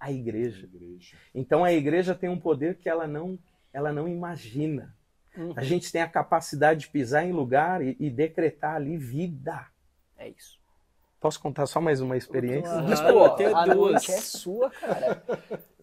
a 0.00 0.10
igreja. 0.10 0.64
Igreja. 0.64 1.16
Então 1.34 1.62
a 1.64 1.72
igreja 1.72 2.14
tem 2.14 2.30
um 2.30 2.38
poder 2.38 2.76
que 2.76 2.88
ela 2.88 3.06
não, 3.06 3.38
ela 3.72 3.92
não 3.92 4.08
imagina. 4.08 4.96
Uhum. 5.36 5.52
A 5.56 5.62
gente 5.62 5.90
tem 5.90 6.02
a 6.02 6.08
capacidade 6.08 6.80
de 6.80 6.88
pisar 6.88 7.24
em 7.24 7.32
lugar 7.32 7.82
e, 7.82 7.96
e 7.98 8.10
decretar 8.10 8.76
ali 8.76 8.96
vida. 8.96 9.66
É 10.16 10.28
isso. 10.28 10.61
Posso 11.22 11.38
contar 11.38 11.66
só 11.66 11.80
mais 11.80 12.00
uma 12.00 12.16
experiência? 12.16 12.82
Mas, 12.82 13.00
pô, 13.00 13.26
eu 13.26 13.30
tenho 13.30 13.56
a 13.56 13.64
duas. 13.64 14.08
é 14.08 14.20
sua, 14.20 14.68
cara. 14.70 15.22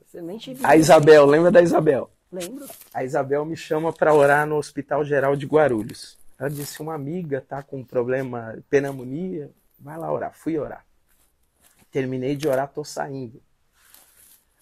Você 0.05 0.21
nem 0.21 0.37
te 0.37 0.53
viu. 0.53 0.67
A 0.67 0.75
Isabel, 0.75 1.25
lembra 1.25 1.49
da 1.49 1.61
Isabel? 1.61 2.11
Lembro. 2.29 2.67
A 2.93 3.05
Isabel 3.05 3.45
me 3.45 3.55
chama 3.55 3.93
para 3.93 4.13
orar 4.13 4.45
no 4.45 4.57
Hospital 4.57 5.05
Geral 5.05 5.37
de 5.37 5.45
Guarulhos. 5.45 6.17
Ela 6.37 6.49
disse: 6.49 6.81
uma 6.81 6.93
amiga 6.93 7.39
tá 7.39 7.63
com 7.63 7.85
problema, 7.85 8.61
pneumonia, 8.69 9.49
vai 9.79 9.97
lá 9.97 10.11
orar. 10.11 10.33
Fui 10.33 10.59
orar. 10.59 10.85
Terminei 11.89 12.35
de 12.35 12.45
orar, 12.45 12.67
tô 12.67 12.83
saindo. 12.83 13.41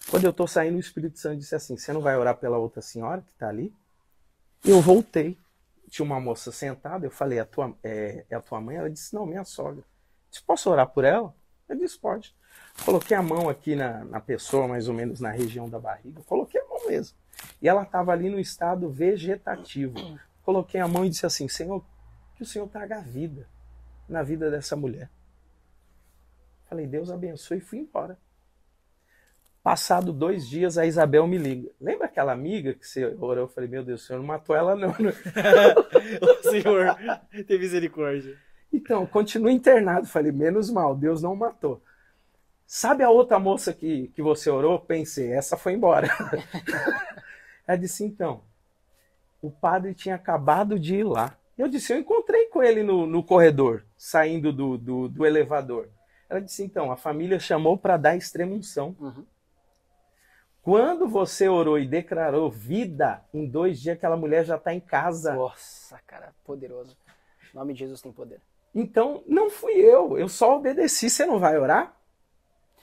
Quando 0.08 0.26
eu 0.26 0.32
tô 0.32 0.46
saindo, 0.46 0.76
o 0.76 0.80
Espírito 0.80 1.18
Santo 1.18 1.38
disse 1.38 1.56
assim: 1.56 1.76
Você 1.76 1.92
não 1.92 2.00
vai 2.00 2.16
orar 2.16 2.36
pela 2.36 2.56
outra 2.56 2.80
senhora 2.80 3.20
que 3.20 3.34
tá 3.34 3.48
ali? 3.48 3.74
E 4.64 4.70
eu 4.70 4.80
voltei. 4.80 5.36
Tinha 5.88 6.06
uma 6.06 6.20
moça 6.20 6.52
sentada, 6.52 7.04
eu 7.04 7.10
falei: 7.10 7.40
a 7.40 7.44
tua, 7.44 7.74
é, 7.82 8.24
é 8.30 8.36
a 8.36 8.40
tua 8.40 8.60
mãe? 8.60 8.76
Ela 8.76 8.88
disse: 8.88 9.12
Não, 9.12 9.26
minha 9.26 9.42
sogra. 9.42 9.82
Disse: 10.30 10.42
Posso 10.42 10.70
orar 10.70 10.88
por 10.88 11.04
ela? 11.04 11.34
Eu 11.68 11.76
disse: 11.76 11.98
Pode. 11.98 12.34
Coloquei 12.84 13.16
a 13.16 13.22
mão 13.22 13.48
aqui 13.48 13.74
na, 13.74 14.04
na 14.04 14.20
pessoa, 14.20 14.68
mais 14.68 14.88
ou 14.88 14.94
menos 14.94 15.20
na 15.20 15.30
região 15.30 15.68
da 15.68 15.78
barriga. 15.78 16.22
Coloquei 16.24 16.60
a 16.60 16.64
mão 16.64 16.86
mesmo. 16.86 17.16
E 17.60 17.68
ela 17.68 17.82
estava 17.82 18.12
ali 18.12 18.30
no 18.30 18.38
estado 18.38 18.88
vegetativo. 18.88 19.94
Coloquei 20.42 20.80
a 20.80 20.88
mão 20.88 21.04
e 21.04 21.10
disse 21.10 21.26
assim: 21.26 21.48
Senhor, 21.48 21.84
que 22.36 22.42
o 22.42 22.46
Senhor 22.46 22.68
traga 22.68 23.00
vida 23.00 23.48
na 24.08 24.22
vida 24.22 24.50
dessa 24.50 24.76
mulher. 24.76 25.10
Falei, 26.68 26.86
Deus 26.86 27.10
abençoe 27.10 27.58
e 27.58 27.62
fui 27.62 27.78
embora. 27.78 28.18
Passado 29.62 30.12
dois 30.12 30.48
dias, 30.48 30.78
a 30.78 30.86
Isabel 30.86 31.26
me 31.26 31.36
liga. 31.36 31.70
Lembra 31.80 32.06
aquela 32.06 32.32
amiga 32.32 32.72
que 32.74 32.86
você 32.86 33.04
orou? 33.04 33.36
Eu 33.36 33.48
falei, 33.48 33.68
meu 33.68 33.84
Deus, 33.84 34.02
o 34.02 34.06
senhor 34.06 34.18
não 34.18 34.26
matou 34.26 34.54
ela, 34.56 34.74
não. 34.74 34.94
O 36.22 36.50
Senhor, 36.50 36.96
tem 37.46 37.58
misericórdia. 37.58 38.38
Então, 38.72 39.06
continua 39.06 39.52
internado. 39.52 40.06
Falei, 40.06 40.32
menos 40.32 40.70
mal, 40.70 40.94
Deus 40.94 41.22
não 41.22 41.34
matou. 41.34 41.82
Sabe 42.66 43.02
a 43.02 43.10
outra 43.10 43.38
moça 43.38 43.72
que, 43.72 44.08
que 44.08 44.20
você 44.20 44.50
orou? 44.50 44.78
Pensei, 44.78 45.32
essa 45.32 45.56
foi 45.56 45.72
embora. 45.72 46.08
Ela 47.66 47.78
disse, 47.78 48.04
então, 48.04 48.42
o 49.40 49.50
padre 49.50 49.94
tinha 49.94 50.14
acabado 50.14 50.78
de 50.78 50.96
ir 50.96 51.04
lá. 51.04 51.36
Eu 51.56 51.68
disse, 51.68 51.92
eu 51.92 51.98
encontrei 51.98 52.44
com 52.46 52.62
ele 52.62 52.82
no, 52.82 53.06
no 53.06 53.22
corredor, 53.22 53.84
saindo 53.96 54.52
do, 54.52 54.76
do, 54.76 55.08
do 55.08 55.26
elevador. 55.26 55.88
Ela 56.28 56.40
disse, 56.40 56.62
então, 56.62 56.92
a 56.92 56.96
família 56.96 57.40
chamou 57.40 57.76
para 57.76 57.96
dar 57.96 58.16
extrema 58.16 58.54
unção. 58.54 58.94
Uhum. 59.00 59.24
Quando 60.60 61.08
você 61.08 61.48
orou 61.48 61.78
e 61.78 61.88
declarou 61.88 62.50
vida, 62.50 63.24
em 63.32 63.48
dois 63.48 63.80
dias 63.80 63.96
aquela 63.96 64.16
mulher 64.16 64.44
já 64.44 64.56
está 64.56 64.74
em 64.74 64.80
casa. 64.80 65.34
Nossa, 65.34 65.98
cara, 66.06 66.34
poderoso. 66.44 66.94
O 67.54 67.56
nome 67.56 67.72
de 67.72 67.78
Jesus 67.80 68.02
tem 68.02 68.12
poder. 68.12 68.42
Então, 68.74 69.22
não 69.26 69.50
fui 69.50 69.72
eu, 69.72 70.18
eu 70.18 70.28
só 70.28 70.56
obedeci. 70.56 71.10
Você 71.10 71.26
não 71.26 71.38
vai 71.38 71.58
orar? 71.58 71.96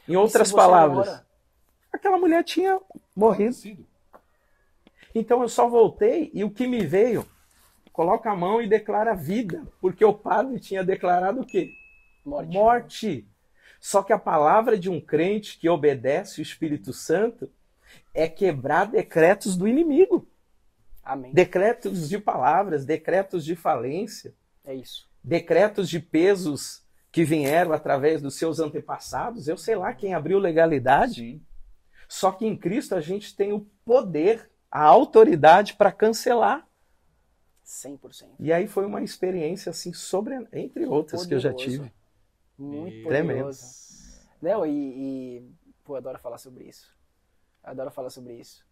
Em 0.07 0.15
outras 0.15 0.51
palavras, 0.51 1.07
ora? 1.07 1.25
aquela 1.91 2.17
mulher 2.17 2.43
tinha 2.43 2.79
morrido. 3.15 3.55
Então 5.13 5.41
eu 5.41 5.49
só 5.49 5.67
voltei 5.67 6.29
e 6.33 6.43
o 6.43 6.51
que 6.51 6.67
me 6.67 6.86
veio, 6.86 7.25
coloca 7.91 8.29
a 8.29 8.36
mão 8.36 8.61
e 8.61 8.67
declara 8.67 9.15
vida, 9.15 9.63
porque 9.81 10.03
o 10.03 10.13
padre 10.13 10.59
tinha 10.59 10.83
declarado 10.83 11.41
o 11.41 11.45
quê? 11.45 11.71
Morte. 12.23 12.53
Morte. 12.53 13.27
Só 13.79 14.03
que 14.03 14.11
a 14.11 14.19
palavra 14.19 14.77
de 14.77 14.89
um 14.89 14.99
crente 14.99 15.57
que 15.57 15.69
obedece 15.69 16.39
o 16.39 16.43
Espírito 16.43 16.91
Santo 16.91 17.49
é 18.13 18.27
quebrar 18.27 18.86
decretos 18.86 19.55
do 19.55 19.67
inimigo, 19.67 20.27
Amém. 21.03 21.31
decretos 21.33 22.09
de 22.09 22.19
palavras, 22.19 22.86
decretos 22.86 23.45
de 23.45 23.55
falência. 23.55 24.33
É 24.65 24.73
isso. 24.73 25.07
Decretos 25.26 25.89
de 25.89 25.99
pesos 25.99 26.84
que 27.11 27.23
vieram 27.23 27.73
através 27.73 28.21
dos 28.21 28.36
seus 28.36 28.59
antepassados, 28.59 29.47
eu 29.47 29.57
sei 29.57 29.76
lá 29.76 29.93
quem 29.93 30.13
abriu 30.13 30.38
legalidade, 30.38 31.15
Sim. 31.21 31.41
só 32.07 32.32
que 32.32 32.45
em 32.45 32.55
Cristo 32.55 32.93
a 32.93 33.01
gente 33.01 33.36
tem 33.36 33.51
o 33.53 33.61
poder, 33.84 34.51
a 34.69 34.84
autoridade 34.84 35.73
para 35.76 35.91
cancelar. 35.91 36.67
100%. 37.65 38.36
E 38.39 38.53
aí 38.53 38.67
foi 38.67 38.86
uma 38.86 39.01
experiência 39.01 39.71
assim 39.71 39.91
sobre 39.93 40.36
entre 40.53 40.86
outras 40.86 41.26
que 41.26 41.34
eu 41.34 41.39
já 41.39 41.51
Poderoso. 41.51 41.78
tive. 41.80 41.93
Muito 42.57 43.07
Tremendo. 43.07 43.38
poderoso. 43.38 43.63
Não, 44.41 44.65
e, 44.65 44.69
e, 45.39 45.51
pô, 45.84 45.95
adoro 45.95 46.19
falar 46.19 46.38
sobre 46.38 46.65
isso. 46.65 46.93
Adoro 47.63 47.89
falar 47.89 48.11
sobre 48.11 48.34
isso. 48.36 48.63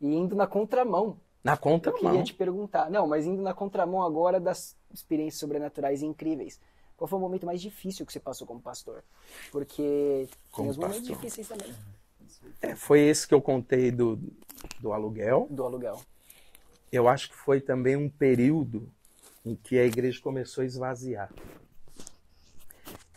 E 0.00 0.06
indo 0.06 0.36
na 0.36 0.46
contramão. 0.46 1.18
Na 1.42 1.54
Eu 1.54 1.58
contramão. 1.58 2.00
queria 2.00 2.22
te 2.22 2.34
perguntar. 2.34 2.88
Não, 2.90 3.08
mas 3.08 3.26
indo 3.26 3.42
na 3.42 3.52
contramão 3.52 4.02
agora 4.02 4.38
das 4.38 4.76
experiências 4.92 5.38
sobrenaturais 5.40 6.02
incríveis. 6.02 6.60
Qual 6.96 7.08
foi 7.08 7.18
o 7.18 7.22
momento 7.22 7.46
mais 7.46 7.60
difícil 7.60 8.04
que 8.04 8.12
você 8.12 8.20
passou 8.20 8.46
como 8.46 8.60
pastor? 8.60 9.02
Porque 9.50 10.28
Como 10.50 10.66
tem 10.66 10.70
os 10.70 10.76
momentos 10.76 11.00
pastor. 11.08 11.16
difíceis 11.16 11.48
também 11.48 11.74
É, 12.60 12.74
foi 12.76 13.00
esse 13.00 13.26
que 13.26 13.34
eu 13.34 13.40
contei 13.40 13.90
do, 13.90 14.18
do 14.80 14.92
aluguel. 14.92 15.46
do 15.50 15.64
aluguel. 15.64 16.00
Eu 16.92 17.08
acho 17.08 17.30
que 17.30 17.36
foi 17.36 17.60
também 17.60 17.96
um 17.96 18.08
período 18.10 18.90
em 19.46 19.54
que 19.54 19.78
a 19.78 19.84
igreja 19.86 20.20
começou 20.20 20.62
a 20.62 20.66
esvaziar. 20.66 21.32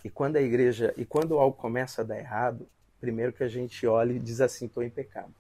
E 0.04 0.10
quando 0.10 0.36
a 0.38 0.42
igreja, 0.42 0.94
e 0.98 1.06
quando 1.06 1.38
algo 1.38 1.56
começa 1.58 2.02
a 2.02 2.06
dar 2.06 2.18
errado, 2.20 2.68
primeiro 3.02 3.34
que 3.34 3.44
a 3.44 3.48
gente 3.48 3.86
olha 3.88 4.14
e 4.14 4.20
diz 4.20 4.40
assim, 4.42 4.66
estou 4.66 4.84
em 4.84 4.90
pecado. 4.90 5.34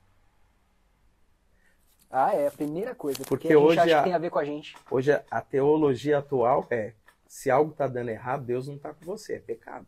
Ah, 2.15 2.31
é 2.35 2.47
a 2.47 2.51
primeira 2.51 2.93
coisa. 2.93 3.17
Porque, 3.25 3.47
Porque 3.47 3.53
a 3.53 3.57
gente 3.57 3.65
hoje 3.65 3.79
acha 3.79 3.95
a- 3.95 3.97
que 3.99 4.03
tem 4.03 4.13
a 4.13 4.17
ver 4.19 4.29
com 4.29 4.37
a 4.37 4.45
gente. 4.45 4.77
Hoje 4.91 5.11
a- 5.11 5.23
a 5.31 5.41
teologia 5.41 6.19
atual 6.19 6.67
é, 6.69 6.93
se 7.27 7.49
algo 7.49 7.71
está 7.71 7.87
dando 7.87 8.09
errado, 8.09 8.45
Deus 8.45 8.67
não 8.67 8.75
está 8.75 8.93
com 8.93 9.03
você, 9.03 9.33
é 9.33 9.39
pecado. 9.39 9.87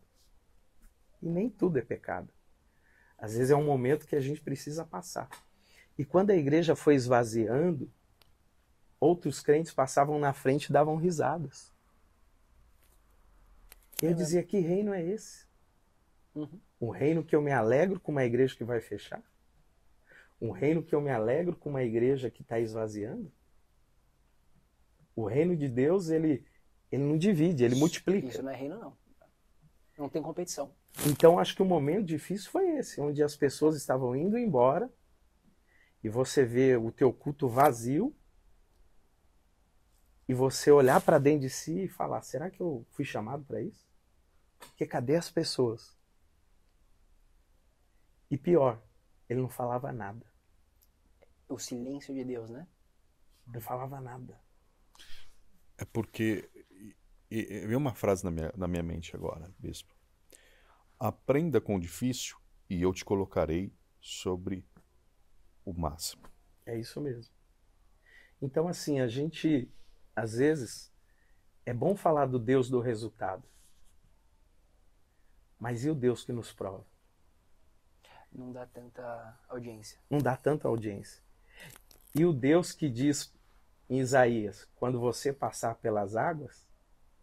E 1.22 1.28
nem 1.28 1.48
tudo 1.48 1.78
é 1.78 1.82
pecado. 1.82 2.28
Às 3.16 3.34
vezes 3.34 3.50
é 3.52 3.56
um 3.56 3.64
momento 3.64 4.06
que 4.08 4.16
a 4.16 4.20
gente 4.20 4.40
precisa 4.40 4.84
passar. 4.84 5.28
E 5.96 6.04
quando 6.04 6.30
a 6.30 6.36
igreja 6.36 6.74
foi 6.74 6.96
esvaziando, 6.96 7.88
outros 8.98 9.40
crentes 9.40 9.72
passavam 9.72 10.18
na 10.18 10.32
frente 10.32 10.64
e 10.66 10.72
davam 10.72 10.96
risadas. 10.96 11.72
Eu 14.02 14.10
É 14.10 14.14
dizia, 14.14 14.42
que 14.42 14.58
reino 14.58 14.92
é 14.92 15.02
esse? 15.02 15.46
Uhum. 16.34 16.60
Um 16.80 16.90
reino 16.90 17.22
que 17.24 17.34
eu 17.36 17.40
me 17.40 17.52
alegro 17.52 18.00
com 18.00 18.10
uma 18.12 18.24
igreja 18.24 18.54
que 18.56 18.64
vai 18.64 18.80
fechar? 18.80 19.22
Um 20.40 20.50
reino 20.50 20.82
que 20.82 20.94
eu 20.94 21.00
me 21.00 21.10
alegro 21.10 21.56
com 21.56 21.70
uma 21.70 21.82
igreja 21.82 22.30
que 22.30 22.42
está 22.42 22.60
esvaziando? 22.60 23.32
O 25.14 25.24
reino 25.24 25.56
de 25.56 25.68
Deus, 25.68 26.10
ele, 26.10 26.44
ele 26.92 27.02
não 27.02 27.16
divide, 27.16 27.64
ele 27.64 27.74
multiplica. 27.74 28.28
Isso 28.28 28.42
não 28.42 28.50
é 28.50 28.56
reino, 28.56 28.78
não. 28.78 28.96
Não 29.96 30.08
tem 30.10 30.22
competição. 30.22 30.74
Então, 31.06 31.38
acho 31.38 31.54
que 31.54 31.62
o 31.62 31.66
momento 31.66 32.04
difícil 32.04 32.50
foi 32.50 32.76
esse, 32.76 33.00
onde 33.00 33.22
as 33.22 33.34
pessoas 33.34 33.76
estavam 33.76 34.14
indo 34.14 34.36
embora 34.36 34.92
e 36.04 36.08
você 36.08 36.44
vê 36.44 36.76
o 36.76 36.92
teu 36.92 37.12
culto 37.12 37.48
vazio 37.48 38.14
e 40.28 40.34
você 40.34 40.70
olhar 40.70 41.00
para 41.00 41.18
dentro 41.18 41.40
de 41.40 41.50
si 41.50 41.84
e 41.84 41.88
falar: 41.88 42.22
será 42.22 42.50
que 42.50 42.60
eu 42.60 42.86
fui 42.90 43.04
chamado 43.04 43.44
para 43.44 43.60
isso? 43.60 43.86
Porque 44.58 44.86
cadê 44.86 45.16
as 45.16 45.30
pessoas? 45.30 45.96
E 48.30 48.36
pior, 48.36 48.82
Ele 49.28 49.40
não 49.40 49.48
falava 49.48 49.92
nada. 49.92 50.24
O 51.48 51.58
silêncio 51.58 52.14
de 52.14 52.24
Deus, 52.24 52.50
né? 52.50 52.66
Não 53.46 53.60
falava 53.60 54.00
nada. 54.00 54.40
É 55.78 55.84
porque. 55.84 56.48
Veio 57.28 57.78
uma 57.78 57.94
frase 57.94 58.24
na 58.24 58.30
minha, 58.30 58.52
na 58.56 58.68
minha 58.68 58.82
mente 58.82 59.14
agora, 59.16 59.52
bispo. 59.58 59.94
Aprenda 60.98 61.60
com 61.60 61.76
o 61.76 61.80
difícil 61.80 62.38
e 62.70 62.80
eu 62.82 62.92
te 62.92 63.04
colocarei 63.04 63.72
sobre 64.00 64.64
o 65.64 65.72
máximo. 65.72 66.22
É 66.64 66.78
isso 66.78 67.00
mesmo. 67.00 67.34
Então, 68.40 68.68
assim, 68.68 69.00
a 69.00 69.08
gente, 69.08 69.68
às 70.14 70.34
vezes, 70.34 70.92
é 71.64 71.74
bom 71.74 71.96
falar 71.96 72.26
do 72.26 72.38
Deus 72.38 72.70
do 72.70 72.80
resultado. 72.80 73.42
Mas 75.58 75.84
e 75.84 75.90
o 75.90 75.94
Deus 75.94 76.24
que 76.24 76.32
nos 76.32 76.52
prova? 76.52 76.86
Não 78.36 78.52
dá 78.52 78.66
tanta 78.66 79.38
audiência. 79.48 79.98
Não 80.10 80.18
dá 80.18 80.36
tanta 80.36 80.68
audiência. 80.68 81.22
E 82.14 82.24
o 82.24 82.32
Deus 82.32 82.72
que 82.72 82.88
diz 82.88 83.32
em 83.88 83.98
Isaías: 83.98 84.68
quando 84.76 85.00
você 85.00 85.32
passar 85.32 85.74
pelas 85.76 86.16
águas, 86.16 86.66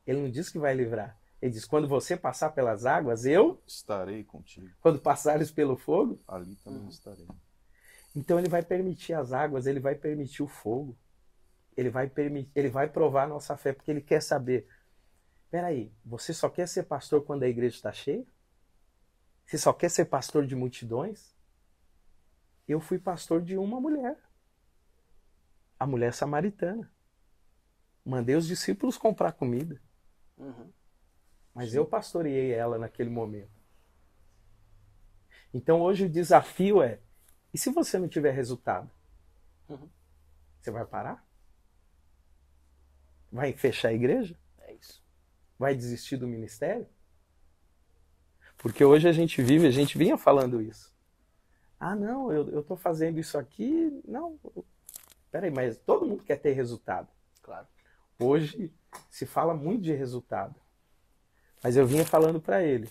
ele 0.08 0.22
não 0.22 0.30
diz 0.30 0.50
que 0.50 0.58
vai 0.58 0.74
livrar. 0.74 1.18
Ele 1.42 1.52
diz: 1.52 1.66
quando 1.66 1.88
você 1.88 2.18
passar 2.18 2.50
pelas 2.52 2.86
águas, 2.86 3.26
eu, 3.26 3.62
Estarei 3.68 4.24
contigo. 4.24 4.70
quando 4.82 5.00
passares 5.00 5.52
pelo 5.52 5.78
fogo, 5.78 6.20
Ali 6.28 6.56
também 6.58 6.88
estarei. 6.88 7.28
Então 8.16 8.40
ele 8.40 8.50
vai 8.50 8.64
permitir 8.64 9.14
as 9.14 9.34
águas, 9.34 9.68
ele 9.68 9.80
vai 9.80 9.96
permitir 9.96 10.42
o 10.42 10.48
fogo. 10.48 10.98
Ele 11.76 11.90
vai 11.90 12.08
permitir, 12.08 12.52
ele 12.56 12.70
vai 12.70 12.88
provar 12.88 13.24
a 13.24 13.28
nossa 13.28 13.58
fé, 13.58 13.74
porque 13.74 13.90
ele 13.92 14.02
quer 14.02 14.22
saber. 14.22 14.68
Peraí, 15.50 15.92
você 16.06 16.34
só 16.34 16.50
quer 16.50 16.68
ser 16.68 16.84
pastor 16.84 17.24
quando 17.24 17.44
a 17.44 17.48
igreja 17.48 17.76
está 17.76 17.92
cheia? 17.92 18.26
Você 19.46 19.58
só 19.58 19.74
quer 19.74 19.90
ser 19.90 20.06
pastor 20.06 20.46
de 20.46 20.56
multidões? 20.56 21.36
Eu 22.68 22.80
fui 22.80 22.98
pastor 22.98 23.42
de 23.42 23.58
uma 23.58 23.80
mulher. 23.80 24.18
A 25.80 25.86
mulher 25.86 26.14
samaritana. 26.14 26.92
Mandei 28.06 28.36
os 28.36 28.48
discípulos 28.48 28.98
comprar 28.98 29.34
comida. 29.34 29.82
Uhum. 30.38 30.72
Mas 31.54 31.74
eu 31.74 31.86
pastoreei 31.86 32.52
ela 32.52 32.78
naquele 32.78 33.10
momento. 33.10 33.52
Então 35.54 35.82
hoje 35.82 36.06
o 36.06 36.10
desafio 36.10 36.82
é: 36.82 37.00
e 37.54 37.58
se 37.58 37.70
você 37.70 38.00
não 38.00 38.08
tiver 38.08 38.32
resultado? 38.32 38.90
Uhum. 39.70 39.90
Você 40.60 40.72
vai 40.72 40.86
parar? 40.86 41.26
Vai 43.32 43.54
fechar 43.54 43.90
a 43.90 43.94
igreja? 43.94 44.38
É 44.60 44.74
isso. 44.74 45.04
Vai 45.58 45.76
desistir 45.76 46.18
do 46.18 46.28
ministério? 46.28 46.88
Porque 48.64 48.86
hoje 48.86 49.10
a 49.10 49.12
gente 49.12 49.42
vive, 49.42 49.68
a 49.68 49.72
gente 49.72 49.98
vinha 49.98 50.18
falando 50.18 50.62
isso. 50.62 50.96
Ah, 51.78 51.94
não, 51.98 52.32
eu 52.32 52.62
estou 52.62 52.78
fazendo 52.78 53.20
isso 53.20 53.38
aqui. 53.38 54.02
Não, 54.08 54.40
peraí, 55.30 55.52
mas 55.52 55.78
todo 55.78 56.06
mundo 56.06 56.24
quer 56.24 56.38
ter 56.38 56.54
resultado. 56.54 57.10
Claro. 57.42 57.68
Hoje 58.18 58.74
se 59.12 59.26
fala 59.26 59.54
muito 59.54 59.82
de 59.82 59.94
resultado. 59.94 60.56
Mas 61.62 61.76
eu 61.76 61.86
vinha 61.86 62.06
falando 62.06 62.40
para 62.40 62.64
ele. 62.64 62.90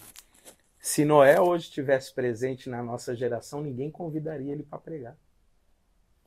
Se 0.79 1.07
Noé 1.07 1.41
hoje 1.41 1.69
estivesse 1.69 2.13
presente 2.13 2.69
na 2.69 2.83
nossa 2.83 3.17
geração, 3.17 3.63
ninguém 3.63 3.91
convidaria 3.91 4.53
ele 4.53 4.65
para 4.65 4.79
pregar. 4.79 5.17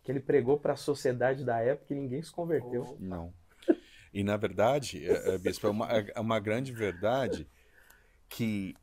Que 0.01 0.11
ele 0.11 0.19
pregou 0.19 0.57
para 0.57 0.73
a 0.73 0.77
sociedade 0.77 1.45
da 1.45 1.59
época 1.59 1.93
e 1.93 1.97
ninguém 1.97 2.23
se 2.23 2.31
converteu. 2.31 2.97
Não. 2.99 3.31
E 4.11 4.23
na 4.23 4.37
verdade, 4.37 5.05
é, 5.07 5.35
é, 5.35 5.37
bispo, 5.37 5.67
é 5.67 5.69
uma, 5.69 5.87
é 5.91 6.19
uma 6.19 6.39
grande 6.39 6.71
verdade 6.71 7.47
que 8.27 8.75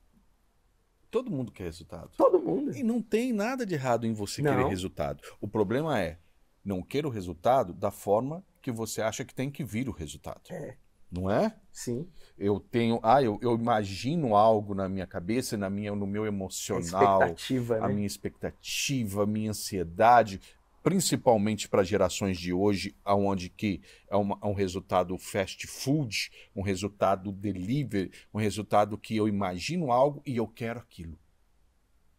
todo 1.12 1.30
mundo 1.30 1.52
quer 1.52 1.64
resultado. 1.64 2.10
Todo 2.16 2.40
mundo. 2.40 2.74
E 2.74 2.82
não 2.82 3.00
tem 3.00 3.32
nada 3.32 3.64
de 3.66 3.74
errado 3.74 4.06
em 4.06 4.14
você 4.14 4.40
Não. 4.40 4.50
querer 4.50 4.68
resultado. 4.68 5.22
O 5.40 5.46
problema 5.46 6.00
é 6.00 6.18
não 6.64 6.82
queira 6.82 7.06
o 7.06 7.10
resultado 7.10 7.74
da 7.74 7.90
forma 7.90 8.42
que 8.62 8.72
você 8.72 9.02
acha 9.02 9.24
que 9.24 9.34
tem 9.34 9.50
que 9.50 9.62
vir 9.62 9.88
o 9.88 9.92
resultado. 9.92 10.40
É. 10.50 10.76
Não 11.10 11.30
é? 11.30 11.54
Sim. 11.70 12.08
Eu 12.38 12.58
tenho, 12.58 12.98
ah, 13.02 13.22
eu, 13.22 13.38
eu 13.42 13.54
imagino 13.54 14.34
algo 14.34 14.74
na 14.74 14.88
minha 14.88 15.06
cabeça, 15.06 15.58
na 15.58 15.68
minha, 15.68 15.94
no 15.94 16.06
meu 16.06 16.24
A 16.24 16.28
emocional, 16.28 17.20
expectativa, 17.20 17.76
a 17.76 17.88
né? 17.88 17.94
minha 17.94 18.06
expectativa, 18.06 19.22
a 19.24 19.26
minha 19.26 19.50
ansiedade, 19.50 20.40
principalmente 20.82 21.68
para 21.68 21.84
gerações 21.84 22.38
de 22.38 22.52
hoje, 22.52 22.96
onde 23.06 23.48
que 23.48 23.80
é, 24.10 24.16
uma- 24.16 24.38
é 24.42 24.46
um 24.46 24.54
resultado 24.54 25.16
fast 25.16 25.66
food, 25.66 26.30
um 26.54 26.62
resultado 26.62 27.30
delivery, 27.30 28.10
um 28.34 28.38
resultado 28.38 28.98
que 28.98 29.16
eu 29.16 29.28
imagino 29.28 29.92
algo 29.92 30.22
e 30.26 30.36
eu 30.36 30.48
quero 30.48 30.80
aquilo. 30.80 31.18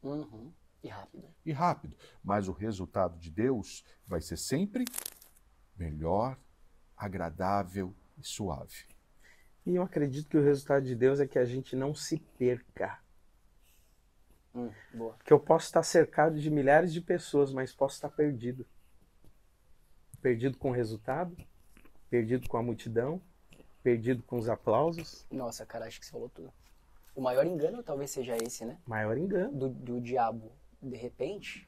Uhum. 0.01 0.51
E 0.83 0.87
rápido. 0.87 1.23
E 1.45 1.51
rápido. 1.51 1.97
Mas 2.23 2.47
o 2.47 2.51
resultado 2.51 3.17
de 3.19 3.29
Deus 3.29 3.83
vai 4.07 4.21
ser 4.21 4.37
sempre 4.37 4.85
melhor, 5.77 6.37
agradável 6.95 7.93
e 8.17 8.25
suave. 8.25 8.85
E 9.65 9.75
eu 9.75 9.83
acredito 9.83 10.29
que 10.29 10.37
o 10.37 10.43
resultado 10.43 10.83
de 10.85 10.95
Deus 10.95 11.19
é 11.19 11.27
que 11.27 11.39
a 11.39 11.45
gente 11.45 11.75
não 11.75 11.95
se 11.95 12.17
perca. 12.37 12.99
Hum, 14.55 14.69
boa. 14.93 15.15
Que 15.25 15.33
eu 15.33 15.39
posso 15.39 15.65
estar 15.65 15.83
cercado 15.83 16.39
de 16.39 16.49
milhares 16.49 16.93
de 16.93 17.01
pessoas, 17.01 17.51
mas 17.51 17.73
posso 17.73 17.95
estar 17.95 18.09
perdido. 18.09 18.65
Perdido 20.21 20.57
com 20.57 20.69
o 20.69 20.73
resultado, 20.73 21.35
perdido 22.09 22.47
com 22.47 22.57
a 22.57 22.63
multidão, 22.63 23.21
perdido 23.81 24.23
com 24.23 24.37
os 24.37 24.47
aplausos. 24.47 25.25
Nossa, 25.29 25.65
cara, 25.65 25.85
acho 25.85 25.99
que 25.99 26.05
você 26.05 26.11
falou 26.11 26.29
tudo. 26.29 26.53
O 27.15 27.21
maior 27.21 27.45
engano 27.45 27.83
talvez 27.83 28.11
seja 28.11 28.35
esse, 28.37 28.65
né? 28.65 28.77
Maior 28.85 29.17
engano. 29.17 29.51
Do, 29.57 29.69
do 29.69 30.01
diabo. 30.01 30.51
De 30.81 30.95
repente, 30.95 31.67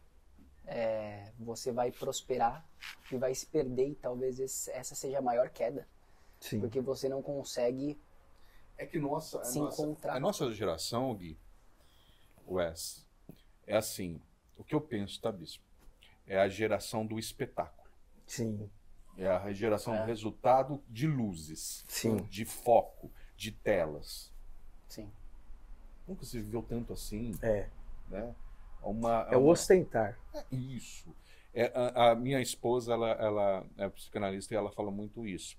é, 0.65 1.31
você 1.37 1.71
vai 1.71 1.91
prosperar 1.91 2.65
e 3.11 3.17
vai 3.17 3.35
se 3.35 3.45
perder 3.45 3.89
e 3.89 3.95
talvez 3.95 4.39
esse- 4.39 4.71
essa 4.71 4.95
seja 4.95 5.19
a 5.19 5.21
maior 5.21 5.49
queda. 5.49 5.87
Sim. 6.39 6.59
Porque 6.59 6.79
você 6.81 7.09
não 7.09 7.21
consegue 7.21 7.99
É 8.77 8.85
que 8.85 8.99
nossa, 8.99 9.43
Se 9.45 9.57
encontrar. 9.59 10.15
a 10.15 10.19
nossa 10.19 10.51
geração, 10.51 11.13
Gui, 11.15 11.37
Wes, 12.47 13.05
é 13.67 13.75
assim, 13.77 14.21
o 14.57 14.63
que 14.63 14.75
eu 14.75 14.81
penso, 14.81 15.19
tá, 15.21 15.31
Bispo? 15.31 15.63
É 16.27 16.37
a 16.39 16.47
geração 16.49 17.05
do 17.05 17.17
espetáculo. 17.19 17.89
Sim. 18.25 18.69
É 19.17 19.27
a 19.27 19.51
geração 19.53 19.93
É. 19.95 20.01
do 20.01 20.05
resultado 20.07 20.83
de 20.89 21.07
luzes, 21.07 21.85
Sim. 21.87 22.17
de 22.29 22.43
foco, 22.45 23.11
de 23.37 23.51
telas. 23.51 24.31
Sim. 24.87 25.09
Nunca 26.07 26.25
se 26.25 26.39
viveu 26.39 26.61
tanto 26.61 26.93
assim, 26.93 27.31
É. 27.41 27.69
né? 28.09 28.35
Uma, 28.81 29.27
É 29.31 29.35
o 29.37 29.41
uma- 29.41 29.51
ostentar. 29.51 30.17
É 30.33 30.43
Isso. 30.55 31.15
É, 31.53 31.71
a, 31.73 32.11
a 32.11 32.15
minha 32.15 32.41
esposa, 32.41 32.93
ela, 32.93 33.11
ela 33.11 33.65
é 33.77 33.87
psicanalista 33.89 34.53
e 34.53 34.57
ela 34.57 34.71
fala 34.71 34.91
muito 34.91 35.25
isso. 35.25 35.57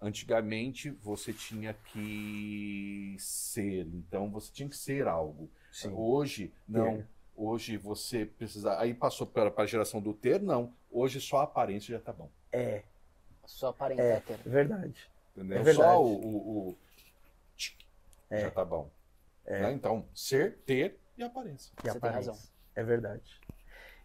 Antigamente 0.00 0.90
você 0.90 1.32
tinha 1.32 1.74
que 1.74 3.14
ser, 3.18 3.86
então 3.88 4.30
você 4.30 4.50
tinha 4.52 4.68
que 4.68 4.76
ser 4.76 5.06
algo. 5.06 5.50
Sim. 5.82 5.92
Hoje, 5.94 6.52
não. 6.68 6.86
É. 6.86 7.04
Hoje 7.36 7.76
você 7.76 8.26
precisa. 8.26 8.78
Aí 8.80 8.92
passou 8.92 9.26
para 9.26 9.52
a 9.56 9.66
geração 9.66 10.00
do 10.00 10.12
ter, 10.12 10.40
não. 10.42 10.72
Hoje 10.90 11.20
só 11.20 11.38
a 11.38 11.42
aparência 11.44 11.96
já 11.96 12.00
tá 12.02 12.12
bom. 12.12 12.28
É, 12.50 12.82
Só 13.46 13.68
aparentar 13.68 14.04
é, 14.06 14.20
ter. 14.20 14.32
é 14.34 14.48
verdade. 14.48 15.08
Entendeu? 15.36 15.58
É 15.58 15.62
verdade. 15.62 15.88
Só 15.92 16.02
o, 16.02 16.14
o, 16.16 16.68
o 16.70 16.78
É. 18.30 18.40
já 18.40 18.50
tá 18.50 18.64
bom. 18.64 18.90
Né? 19.46 19.72
Então, 19.72 20.04
ser, 20.14 20.58
ter 20.66 20.98
e 21.16 21.22
aparência. 21.22 21.72
E 21.78 21.82
Você 21.82 21.82
tem 21.82 21.96
aparência. 21.98 22.32
razão. 22.32 22.48
É 22.74 22.82
verdade. 22.82 23.40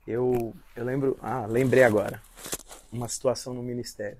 Eu, 0.05 0.53
eu 0.75 0.85
lembro. 0.85 1.17
Ah, 1.21 1.45
lembrei 1.45 1.83
agora. 1.83 2.21
Uma 2.91 3.07
situação 3.07 3.53
no 3.53 3.63
ministério. 3.63 4.19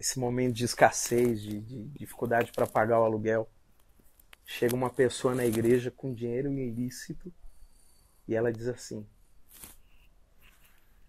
Esse 0.00 0.18
momento 0.18 0.54
de 0.54 0.64
escassez, 0.64 1.42
de, 1.42 1.60
de 1.60 1.84
dificuldade 1.98 2.52
para 2.52 2.66
pagar 2.66 3.00
o 3.00 3.04
aluguel. 3.04 3.48
Chega 4.48 4.76
uma 4.76 4.88
pessoa 4.88 5.34
na 5.34 5.44
igreja 5.44 5.90
com 5.90 6.14
dinheiro 6.14 6.52
ilícito 6.52 7.34
e 8.28 8.34
ela 8.34 8.52
diz 8.52 8.68
assim: 8.68 9.04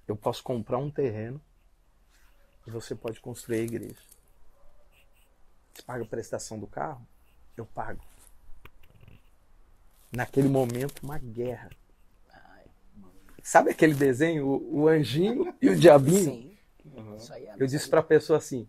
Eu 0.07 0.17
posso 0.17 0.43
comprar 0.43 0.79
um 0.79 0.89
terreno 0.89 1.39
e 2.65 2.71
você 2.71 2.95
pode 2.95 3.21
construir 3.21 3.59
a 3.59 3.63
igreja. 3.63 4.01
Você 5.71 5.83
paga 5.83 6.03
a 6.03 6.07
prestação 6.07 6.59
do 6.59 6.65
carro? 6.65 7.07
Eu 7.55 7.65
pago. 7.67 8.03
Naquele 10.11 10.49
momento, 10.49 11.03
uma 11.03 11.19
guerra. 11.19 11.69
Sabe 13.43 13.69
aquele 13.69 13.93
desenho, 13.93 14.47
o, 14.47 14.81
o 14.81 14.87
anjinho 14.87 15.55
e 15.61 15.69
o 15.69 15.75
diabinho? 15.75 16.23
Sim. 16.23 16.57
Aí 17.31 17.45
é 17.45 17.55
Eu 17.59 17.67
disse 17.67 17.87
para 17.87 17.99
a 17.99 18.03
pessoa 18.03 18.37
assim: 18.37 18.67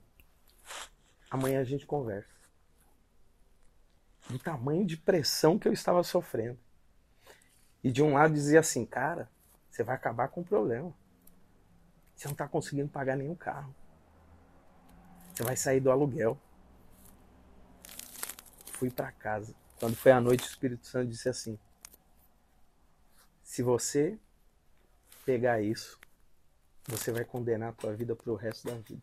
amanhã 1.31 1.61
a 1.61 1.65
gente 1.65 1.87
conversa. 1.87 2.38
Do 4.29 4.39
tamanho 4.39 4.85
de 4.85 4.97
pressão 4.97 5.59
que 5.59 5.67
eu 5.67 5.73
estava 5.73 6.03
sofrendo. 6.03 6.59
E 7.83 7.91
de 7.91 8.03
um 8.03 8.15
lado 8.15 8.35
dizia 8.35 8.61
assim: 8.61 8.85
cara, 8.85 9.31
você 9.71 9.83
vai 9.83 9.95
acabar 9.95 10.29
com 10.29 10.41
o 10.41 10.45
problema. 10.45 10.95
Você 12.15 12.27
não 12.27 12.33
está 12.33 12.49
conseguindo 12.49 12.89
pagar 12.89 13.17
nenhum 13.17 13.35
carro. 13.35 13.75
Você 15.33 15.43
vai 15.45 15.57
sair 15.57 15.81
do 15.81 15.91
aluguel. 15.91 16.39
Fui 18.73 18.91
para 18.91 19.13
casa. 19.13 19.55
Quando 19.79 19.95
foi 19.95 20.13
à 20.13 20.21
noite, 20.21 20.43
o 20.45 20.49
Espírito 20.49 20.87
Santo 20.87 21.11
disse 21.11 21.29
assim: 21.29 21.59
se 23.43 23.63
você 23.63 24.19
pegar 25.25 25.63
isso, 25.63 25.99
você 26.87 27.13
vai 27.13 27.25
condenar 27.25 27.71
a 27.71 27.73
tua 27.73 27.95
vida 27.95 28.17
pro 28.17 28.35
resto 28.35 28.67
da 28.67 28.75
vida. 28.75 29.03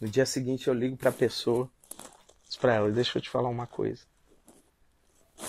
No 0.00 0.08
dia 0.08 0.24
seguinte 0.24 0.68
eu 0.68 0.74
ligo 0.74 0.96
para 0.96 1.10
a 1.10 1.12
pessoa, 1.12 1.70
diz 2.52 2.56
para 2.56 2.74
ela, 2.74 2.90
deixa 2.90 3.16
eu 3.16 3.22
te 3.22 3.30
falar 3.30 3.48
uma 3.48 3.66
coisa. 3.66 4.04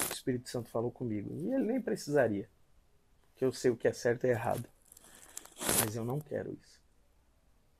O 0.09 0.13
Espírito 0.13 0.49
Santo 0.49 0.69
falou 0.69 0.89
comigo 0.89 1.35
e 1.35 1.53
ele 1.53 1.65
nem 1.65 1.81
precisaria, 1.81 2.49
porque 3.29 3.43
eu 3.43 3.51
sei 3.51 3.71
o 3.71 3.75
que 3.75 3.87
é 3.87 3.93
certo 3.93 4.25
e 4.25 4.29
errado. 4.29 4.67
Mas 5.81 5.95
eu 5.95 6.05
não 6.05 6.19
quero 6.19 6.53
isso. 6.53 6.81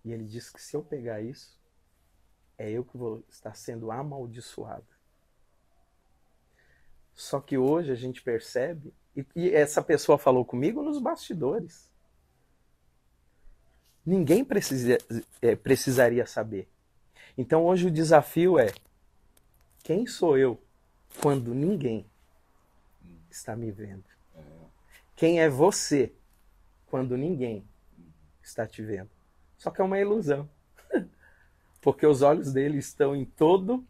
E 0.04 0.12
ele 0.12 0.26
disse 0.26 0.52
que 0.52 0.62
se 0.62 0.76
eu 0.76 0.84
pegar 0.84 1.22
isso, 1.22 1.58
é 2.58 2.70
eu 2.70 2.84
que 2.84 2.98
vou 2.98 3.24
estar 3.30 3.56
sendo 3.56 3.92
amaldiçoado. 3.92 4.86
Só 7.16 7.40
que 7.40 7.58
hoje 7.58 7.92
a 7.92 7.96
gente 7.96 8.22
percebe, 8.22 8.94
e, 9.16 9.26
e 9.36 9.50
essa 9.52 9.82
pessoa 9.82 10.18
falou 10.18 10.44
comigo 10.44 10.84
nos 10.84 11.00
bastidores. 11.00 11.90
Ninguém 14.06 14.44
precisa, 14.44 14.98
é, 15.42 15.56
precisaria 15.56 16.26
saber. 16.26 16.68
Então 17.38 17.66
hoje 17.66 17.88
o 17.88 17.92
desafio 17.92 18.60
é: 18.60 18.74
quem 19.84 20.08
sou 20.08 20.38
eu 20.38 20.60
quando 21.22 21.54
ninguém 21.54 22.10
está 23.30 23.56
me 23.56 23.70
vendo? 23.70 24.06
Quem 25.16 25.42
é 25.42 25.50
você 25.50 26.16
quando 26.88 27.18
ninguém 27.18 27.68
está 28.42 28.66
te 28.66 28.82
vendo? 28.82 29.10
Só 29.58 29.70
que 29.70 29.82
é 29.82 29.84
uma 29.84 30.00
ilusão. 30.00 30.50
Porque 31.82 32.06
os 32.06 32.22
olhos 32.22 32.52
dele 32.52 32.78
estão 32.78 33.16
em 33.16 33.26
todo 33.26 33.86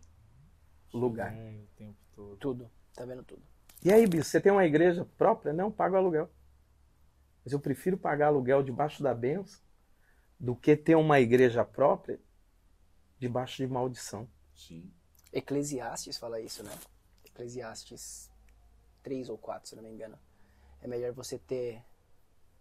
lugar. 0.91 1.33
É, 1.33 1.51
o 1.51 1.67
tempo 1.77 1.97
todo. 2.15 2.37
Tudo. 2.37 2.71
Tá 2.93 3.05
vendo 3.05 3.23
tudo. 3.23 3.41
E 3.83 3.91
aí, 3.91 4.07
Bis, 4.07 4.27
você 4.27 4.41
tem 4.41 4.51
uma 4.51 4.65
igreja 4.65 5.05
própria? 5.17 5.53
Não, 5.53 5.71
paga 5.71 5.95
o 5.95 5.97
aluguel. 5.97 6.29
Mas 7.43 7.53
eu 7.53 7.59
prefiro 7.59 7.97
pagar 7.97 8.27
aluguel 8.27 8.63
debaixo 8.63 9.03
da 9.03 9.13
benção 9.13 9.61
do 10.39 10.55
que 10.55 10.75
ter 10.75 10.95
uma 10.95 11.19
igreja 11.19 11.63
própria 11.63 12.19
debaixo 13.19 13.57
de 13.57 13.67
maldição. 13.67 14.27
Sim. 14.55 14.91
Eclesiastes 15.33 16.17
fala 16.17 16.39
isso, 16.39 16.63
né? 16.63 16.71
Eclesiastes 17.25 18.29
3 19.01 19.29
ou 19.29 19.37
4, 19.37 19.69
se 19.69 19.75
não 19.75 19.83
me 19.83 19.89
engano. 19.89 20.17
É 20.81 20.87
melhor 20.87 21.11
você 21.11 21.37
ter 21.39 21.83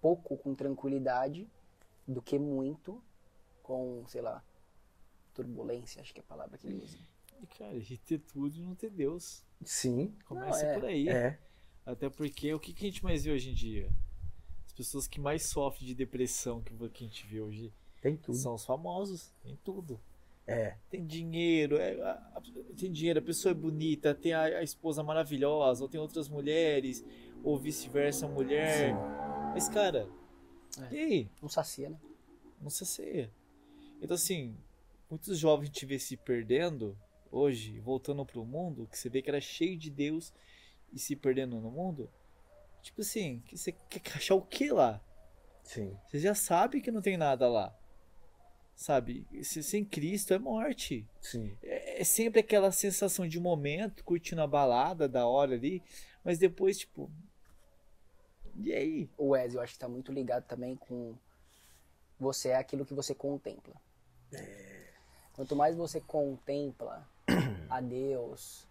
pouco 0.01 0.37
com 0.37 0.55
tranquilidade 0.55 1.49
do 2.09 2.21
que 2.23 2.39
muito 2.39 3.03
com, 3.63 4.05
sei 4.09 4.23
lá, 4.23 4.43
turbulência, 5.35 6.01
acho 6.03 6.13
que 6.13 6.21
é 6.21 6.23
a 6.23 6.27
palavra 6.27 6.59
que 6.59 6.67
ele 6.67 6.83
usa. 6.83 6.99
E, 7.41 7.47
cara, 7.47 7.79
de 7.81 7.99
ter 7.99 8.19
tudo 8.19 8.57
e 8.57 8.61
não 8.63 8.75
ter 8.75 8.91
Deus. 8.91 9.45
Sim, 9.65 10.17
Começa 10.25 10.63
Não, 10.65 10.71
é. 10.71 10.75
por 10.75 10.85
aí. 10.87 11.09
é. 11.09 11.39
Até 11.85 12.09
porque 12.09 12.53
o 12.55 12.61
que, 12.61 12.73
que 12.73 12.87
a 12.87 12.89
gente 12.89 13.03
mais 13.05 13.25
vê 13.25 13.33
hoje 13.33 13.51
em 13.51 13.55
dia? 13.55 13.93
As 14.67 14.73
pessoas 14.73 15.07
que 15.07 15.21
mais 15.21 15.49
sofrem 15.51 15.87
de 15.87 15.95
depressão 15.95 16.63
que, 16.63 16.75
que 16.91 17.05
a 17.05 17.07
gente 17.07 17.27
vê 17.27 17.41
hoje 17.41 17.73
Tem 18.01 18.17
tudo. 18.17 18.39
são 18.39 18.55
os 18.55 18.65
famosos. 18.65 19.33
Tem 19.43 19.57
tudo. 19.65 20.01
É. 20.47 20.77
Tem 20.91 21.07
dinheiro, 21.07 21.77
é, 21.77 22.01
a- 22.03 22.33
a- 22.35 22.43
tem 22.77 22.91
dinheiro, 22.91 23.21
a 23.21 23.23
pessoa 23.23 23.53
é 23.53 23.55
bonita, 23.55 24.15
tem 24.15 24.33
a, 24.33 24.43
a 24.43 24.63
esposa 24.63 25.03
maravilhosa, 25.03 25.83
ou 25.85 25.89
tem 25.89 26.01
outras 26.01 26.29
mulheres, 26.29 27.05
ou 27.45 27.57
vice-versa, 27.59 28.27
mulher. 28.27 28.93
Mas, 29.55 29.69
cara, 29.69 30.09
É. 30.91 30.95
e 30.95 30.99
aí? 30.99 31.31
Não 31.41 31.49
sacia, 31.49 31.91
né? 31.91 31.99
Não 32.61 32.71
se 32.71 32.85
ceia. 32.87 33.31
Então, 34.01 34.15
assim, 34.15 34.57
muitos 35.09 35.39
jovens 35.39 35.71
vê 35.85 35.99
se 35.99 36.17
perdendo 36.17 36.97
hoje, 37.31 37.79
voltando 37.81 38.27
pro 38.27 38.45
mundo, 38.45 38.87
que 38.91 38.99
você 38.99 39.09
vê 39.09 39.23
que 39.23 39.31
era 39.31 39.41
cheio 39.41 39.79
de 39.79 39.91
Deus 39.91 40.33
e 40.93 40.99
se 40.99 41.15
perdendo 41.17 41.61
no 41.61 41.71
mundo. 41.71 42.11
Tipo 42.83 43.01
assim, 43.01 43.41
que 43.47 43.57
você 43.57 43.73
quer 43.73 44.03
achar 44.17 44.35
o 44.35 44.43
que 44.43 44.71
lá? 44.71 45.01
Sim. 45.63 45.97
Você 46.09 46.19
já 46.19 46.35
sabe 46.35 46.81
que 46.81 46.91
não 46.91 47.01
tem 47.01 47.17
nada 47.17 47.49
lá. 47.49 47.73
Sabe? 48.83 49.25
Se- 49.45 49.63
Sem 49.63 49.85
Cristo 49.85 50.35
é 50.35 50.39
morte. 50.41 51.07
Sim. 51.21 51.57
É 51.63 52.01
é 52.01 52.05
sempre 52.05 52.41
aquela 52.41 52.73
sensação 52.73 53.29
de 53.29 53.39
momento, 53.39 54.03
curtindo 54.03 54.43
a 54.43 54.47
balada 54.47 55.09
da 55.09 55.25
hora 55.25 55.55
ali, 55.55 55.81
mas 56.25 56.37
depois, 56.37 56.79
tipo. 56.79 57.09
E 58.57 58.73
aí? 58.73 59.09
O 59.17 59.29
Wes, 59.29 59.55
eu 59.55 59.61
acho 59.61 59.75
que 59.75 59.79
tá 59.79 59.89
muito 59.89 60.11
ligado 60.13 60.45
também 60.47 60.75
com 60.75 61.15
você 62.19 62.49
é 62.49 62.57
aquilo 62.57 62.85
que 62.85 62.93
você 62.93 63.15
contempla. 63.15 63.75
Quanto 65.35 65.55
mais 65.55 65.77
você 65.77 66.01
contempla 66.01 67.07
a 67.71 67.81
Deus, 67.81 68.67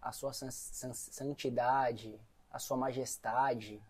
a 0.00 0.10
sua 0.10 0.32
san- 0.32 0.50
san- 0.50 0.92
santidade, 0.94 2.18
a 2.50 2.58
sua 2.58 2.76
majestade, 2.78 3.80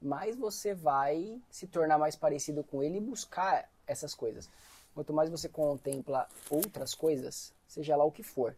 mais 0.00 0.36
você 0.36 0.74
vai 0.74 1.40
se 1.50 1.66
tornar 1.66 1.96
mais 1.98 2.16
parecido 2.16 2.62
com 2.62 2.82
Ele 2.82 2.98
e 2.98 3.00
buscar 3.00 3.66
essas 3.86 4.14
coisas. 4.14 4.48
Quanto 4.94 5.12
mais 5.12 5.30
você 5.30 5.48
contempla 5.48 6.28
outras 6.50 6.94
coisas, 6.94 7.52
seja 7.66 7.96
lá 7.96 8.04
o 8.04 8.12
que 8.12 8.22
for, 8.22 8.56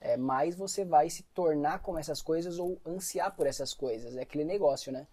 é, 0.00 0.16
mais 0.16 0.54
você 0.54 0.84
vai 0.84 1.08
se 1.10 1.22
tornar 1.34 1.80
como 1.80 1.98
essas 1.98 2.22
coisas 2.22 2.58
ou 2.58 2.80
ansiar 2.86 3.34
por 3.34 3.46
essas 3.46 3.74
coisas. 3.74 4.16
É 4.16 4.22
aquele 4.22 4.44
negócio, 4.44 4.92
né? 4.92 5.06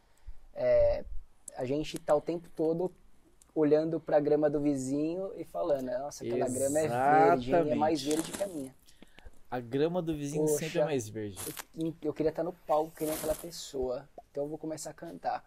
É, 0.54 1.04
a 1.56 1.66
gente 1.66 1.98
tá 2.00 2.16
o 2.16 2.22
tempo 2.22 2.50
todo 2.56 2.92
olhando 3.54 4.00
pra 4.00 4.20
grama 4.20 4.50
do 4.50 4.60
vizinho 4.60 5.32
e 5.38 5.46
falando, 5.46 5.86
nossa, 5.86 6.26
aquela 6.26 6.50
grama 6.50 6.80
é 6.80 6.88
verde, 6.88 7.52
hein? 7.56 7.72
é 7.72 7.76
mais 7.76 8.02
Exatamente. 8.02 8.10
verde 8.10 8.32
que 8.32 8.44
a 8.44 8.48
minha. 8.48 8.76
A 9.50 9.60
grama 9.60 10.02
do 10.02 10.14
vizinho 10.16 10.48
sempre 10.50 10.80
é 10.80 10.82
Poxa. 10.82 10.86
mais 10.86 11.08
verde. 11.08 11.40
Eu, 11.78 11.94
eu 12.02 12.14
queria 12.14 12.30
estar 12.30 12.44
no 12.44 12.52
palco 12.52 12.92
que 12.92 13.06
nem 13.06 13.14
aquela 13.14 13.36
pessoa, 13.36 14.08
então 14.30 14.44
eu 14.44 14.50
vou 14.50 14.58
começar 14.58 14.90
a 14.90 14.94
cantar. 14.94 15.44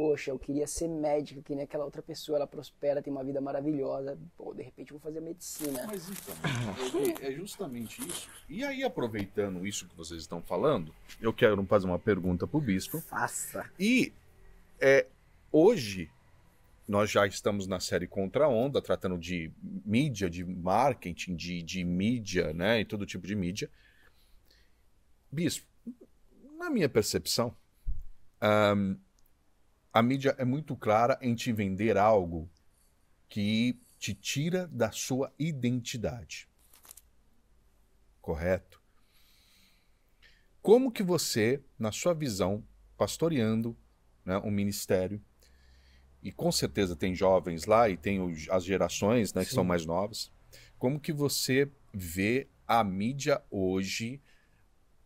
Poxa, 0.00 0.30
eu 0.30 0.38
queria 0.38 0.66
ser 0.66 0.88
médico 0.88 1.42
que 1.42 1.54
nem 1.54 1.64
aquela 1.64 1.84
outra 1.84 2.00
pessoa, 2.00 2.36
ela 2.36 2.46
prospera, 2.46 3.02
tem 3.02 3.12
uma 3.12 3.22
vida 3.22 3.38
maravilhosa. 3.38 4.18
Pô, 4.34 4.54
de 4.54 4.62
repente 4.62 4.92
eu 4.92 4.98
vou 4.98 5.00
fazer 5.02 5.20
medicina. 5.20 5.86
Mas 5.86 6.08
então, 6.08 7.26
é- 7.26 7.28
é 7.28 7.32
justamente 7.32 8.00
isso. 8.08 8.30
E 8.48 8.64
aí, 8.64 8.82
aproveitando 8.82 9.66
isso 9.66 9.86
que 9.86 9.94
vocês 9.94 10.22
estão 10.22 10.40
falando, 10.40 10.94
eu 11.20 11.34
quero 11.34 11.62
fazer 11.66 11.84
uma 11.84 11.98
pergunta 11.98 12.46
pro 12.46 12.62
bispo. 12.62 12.98
Faça. 13.02 13.70
E 13.78 14.10
é, 14.80 15.06
hoje 15.52 16.10
nós 16.88 17.10
já 17.10 17.26
estamos 17.26 17.66
na 17.66 17.78
série 17.78 18.06
Contra 18.06 18.46
a 18.46 18.48
Onda, 18.48 18.80
tratando 18.80 19.18
de 19.18 19.52
mídia, 19.84 20.30
de 20.30 20.42
marketing, 20.46 21.36
de, 21.36 21.62
de 21.62 21.84
mídia, 21.84 22.54
né? 22.54 22.80
E 22.80 22.86
todo 22.86 23.04
tipo 23.04 23.26
de 23.26 23.36
mídia. 23.36 23.68
Bispo, 25.30 25.66
na 26.56 26.70
minha 26.70 26.88
percepção, 26.88 27.54
ahn, 28.40 28.96
a 29.92 30.02
mídia 30.02 30.34
é 30.38 30.44
muito 30.44 30.76
clara 30.76 31.18
em 31.20 31.34
te 31.34 31.52
vender 31.52 31.96
algo 31.96 32.48
que 33.28 33.78
te 33.98 34.14
tira 34.14 34.66
da 34.68 34.90
sua 34.90 35.32
identidade. 35.38 36.48
Correto? 38.20 38.80
Como 40.62 40.92
que 40.92 41.02
você, 41.02 41.62
na 41.78 41.90
sua 41.90 42.14
visão, 42.14 42.62
pastoreando 42.96 43.76
né, 44.24 44.38
um 44.38 44.50
ministério, 44.50 45.22
e 46.22 46.30
com 46.30 46.52
certeza 46.52 46.94
tem 46.94 47.14
jovens 47.14 47.64
lá 47.64 47.88
e 47.88 47.96
tem 47.96 48.20
os- 48.20 48.48
as 48.50 48.64
gerações 48.64 49.32
né, 49.32 49.42
que 49.42 49.48
Sim. 49.50 49.56
são 49.56 49.64
mais 49.64 49.86
novas, 49.86 50.30
como 50.78 51.00
que 51.00 51.12
você 51.12 51.70
vê 51.92 52.48
a 52.66 52.84
mídia 52.84 53.42
hoje 53.50 54.20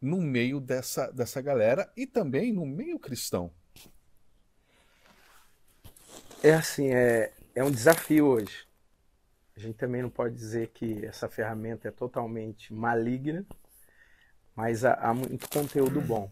no 0.01 0.21
meio 0.21 0.61
dessa, 0.61 1.11
dessa 1.11 1.41
galera 1.41 1.91
e 1.97 2.07
também 2.07 2.53
no 2.53 2.67
meio 2.67 2.99
cristão? 2.99 3.53
É 6.45 6.53
assim, 6.53 6.93
é, 6.93 7.33
é 7.55 7.65
um 7.65 7.71
desafio 7.71 8.27
hoje. 8.27 8.69
A 9.57 9.61
gente 9.61 9.77
também 9.79 10.03
não 10.03 10.11
pode 10.11 10.35
dizer 10.35 10.69
que 10.75 11.03
essa 11.07 11.27
ferramenta 11.27 11.89
é 11.89 11.91
totalmente 11.91 12.71
maligna, 12.71 13.47
mas 14.55 14.85
há, 14.85 14.93
há 14.93 15.15
muito 15.15 15.49
conteúdo 15.49 16.03
bom. 16.03 16.31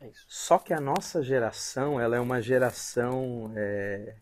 É. 0.00 0.08
Só 0.28 0.60
que 0.60 0.72
a 0.72 0.80
nossa 0.80 1.24
geração, 1.24 1.98
ela 1.98 2.14
é 2.14 2.20
uma 2.20 2.40
geração 2.40 3.52
é, 3.56 4.14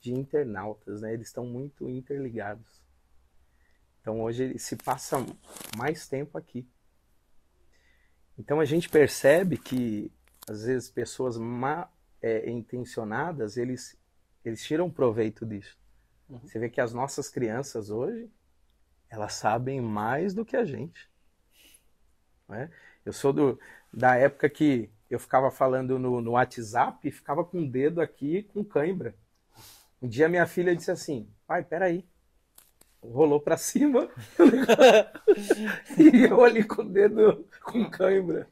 de 0.00 0.12
internautas, 0.12 1.02
né? 1.02 1.14
Eles 1.14 1.28
estão 1.28 1.46
muito 1.46 1.88
interligados. 1.88 2.82
Então 4.00 4.20
hoje 4.22 4.58
se 4.58 4.74
passa 4.74 5.24
mais 5.76 6.08
tempo 6.08 6.36
aqui. 6.36 6.68
Então 8.36 8.58
a 8.58 8.64
gente 8.64 8.88
percebe 8.88 9.56
que 9.56 10.10
às 10.48 10.64
vezes 10.64 10.90
pessoas 10.90 11.38
mal 11.38 11.88
é, 12.20 12.50
intencionadas, 12.50 13.56
eles, 13.56 13.96
eles 14.44 14.62
tiram 14.62 14.90
proveito 14.90 15.46
disso. 15.46 15.76
Uhum. 16.28 16.38
Você 16.40 16.58
vê 16.58 16.68
que 16.68 16.80
as 16.80 16.92
nossas 16.92 17.28
crianças 17.28 17.90
hoje, 17.90 18.30
elas 19.08 19.34
sabem 19.34 19.80
mais 19.80 20.34
do 20.34 20.44
que 20.44 20.56
a 20.56 20.64
gente. 20.64 21.08
não 22.48 22.56
é? 22.56 22.70
Eu 23.04 23.12
sou 23.12 23.32
do, 23.32 23.58
da 23.92 24.16
época 24.16 24.48
que 24.48 24.90
eu 25.10 25.18
ficava 25.18 25.50
falando 25.50 25.98
no, 25.98 26.20
no 26.20 26.32
WhatsApp 26.32 27.06
e 27.06 27.12
ficava 27.12 27.44
com 27.44 27.60
o 27.60 27.68
dedo 27.68 28.00
aqui 28.00 28.42
com 28.44 28.64
cãibra. 28.64 29.14
Um 30.00 30.08
dia 30.08 30.28
minha 30.28 30.46
filha 30.46 30.74
disse 30.74 30.90
assim, 30.90 31.28
pai, 31.46 31.62
peraí. 31.62 32.04
Rolou 33.02 33.38
pra 33.38 33.58
cima 33.58 34.08
e 35.98 36.24
eu 36.24 36.42
ali 36.42 36.64
com 36.64 36.80
o 36.80 36.88
dedo 36.88 37.46
com 37.62 37.88
cãibra. 37.90 38.48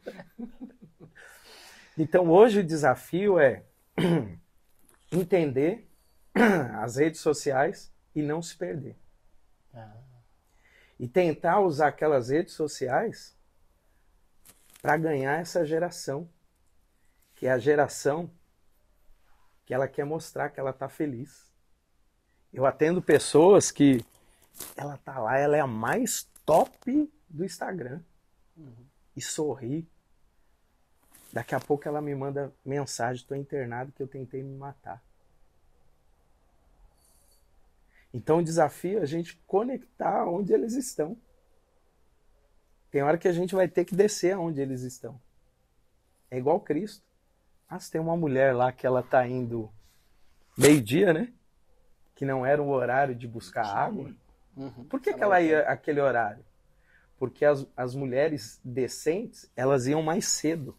Então 1.96 2.28
hoje 2.28 2.60
o 2.60 2.64
desafio 2.64 3.38
é 3.38 3.64
entender 5.12 5.88
as 6.80 6.96
redes 6.96 7.20
sociais 7.20 7.92
e 8.14 8.22
não 8.22 8.40
se 8.42 8.56
perder. 8.56 8.96
Ah. 9.74 9.96
E 10.98 11.06
tentar 11.06 11.60
usar 11.60 11.88
aquelas 11.88 12.30
redes 12.30 12.54
sociais 12.54 13.36
para 14.80 14.96
ganhar 14.96 15.40
essa 15.40 15.64
geração, 15.64 16.28
que 17.34 17.46
é 17.46 17.52
a 17.52 17.58
geração 17.58 18.30
que 19.64 19.72
ela 19.72 19.86
quer 19.86 20.04
mostrar 20.04 20.50
que 20.50 20.58
ela 20.58 20.70
está 20.70 20.88
feliz. 20.88 21.50
Eu 22.52 22.66
atendo 22.66 23.00
pessoas 23.00 23.70
que 23.70 24.04
ela 24.76 24.96
tá 24.98 25.18
lá, 25.18 25.38
ela 25.38 25.56
é 25.56 25.60
a 25.60 25.66
mais 25.66 26.28
top 26.44 27.10
do 27.28 27.44
Instagram. 27.44 28.00
E 29.16 29.20
sorri. 29.20 29.88
Daqui 31.32 31.54
a 31.54 31.60
pouco 31.60 31.88
ela 31.88 32.02
me 32.02 32.14
manda 32.14 32.52
mensagem, 32.64 33.22
estou 33.22 33.36
internado 33.36 33.92
que 33.92 34.02
eu 34.02 34.06
tentei 34.06 34.42
me 34.42 34.56
matar. 34.56 35.02
Então 38.12 38.38
o 38.38 38.44
desafio 38.44 38.98
é 38.98 39.02
a 39.02 39.06
gente 39.06 39.36
conectar 39.46 40.26
onde 40.26 40.52
eles 40.52 40.74
estão. 40.74 41.16
Tem 42.90 43.02
hora 43.02 43.16
que 43.16 43.26
a 43.26 43.32
gente 43.32 43.54
vai 43.54 43.66
ter 43.66 43.86
que 43.86 43.96
descer 43.96 44.34
aonde 44.34 44.60
eles 44.60 44.82
estão. 44.82 45.18
É 46.30 46.36
igual 46.36 46.60
Cristo. 46.60 47.02
Ah, 47.66 47.78
se 47.78 47.90
tem 47.90 48.00
uma 48.00 48.16
mulher 48.16 48.54
lá 48.54 48.70
que 48.70 48.86
ela 48.86 49.02
tá 49.02 49.26
indo 49.26 49.72
meio-dia, 50.58 51.14
né? 51.14 51.32
Que 52.14 52.26
não 52.26 52.44
era 52.44 52.62
o 52.62 52.68
horário 52.68 53.14
de 53.14 53.26
buscar 53.26 53.64
água. 53.64 54.14
Uhum. 54.54 54.84
Por 54.84 55.00
que, 55.00 55.14
que 55.14 55.22
ela 55.22 55.40
ia 55.40 55.60
aquele 55.60 56.02
horário? 56.02 56.44
Porque 57.18 57.46
as, 57.46 57.66
as 57.74 57.94
mulheres 57.94 58.60
decentes, 58.62 59.50
elas 59.56 59.86
iam 59.86 60.02
mais 60.02 60.28
cedo. 60.28 60.76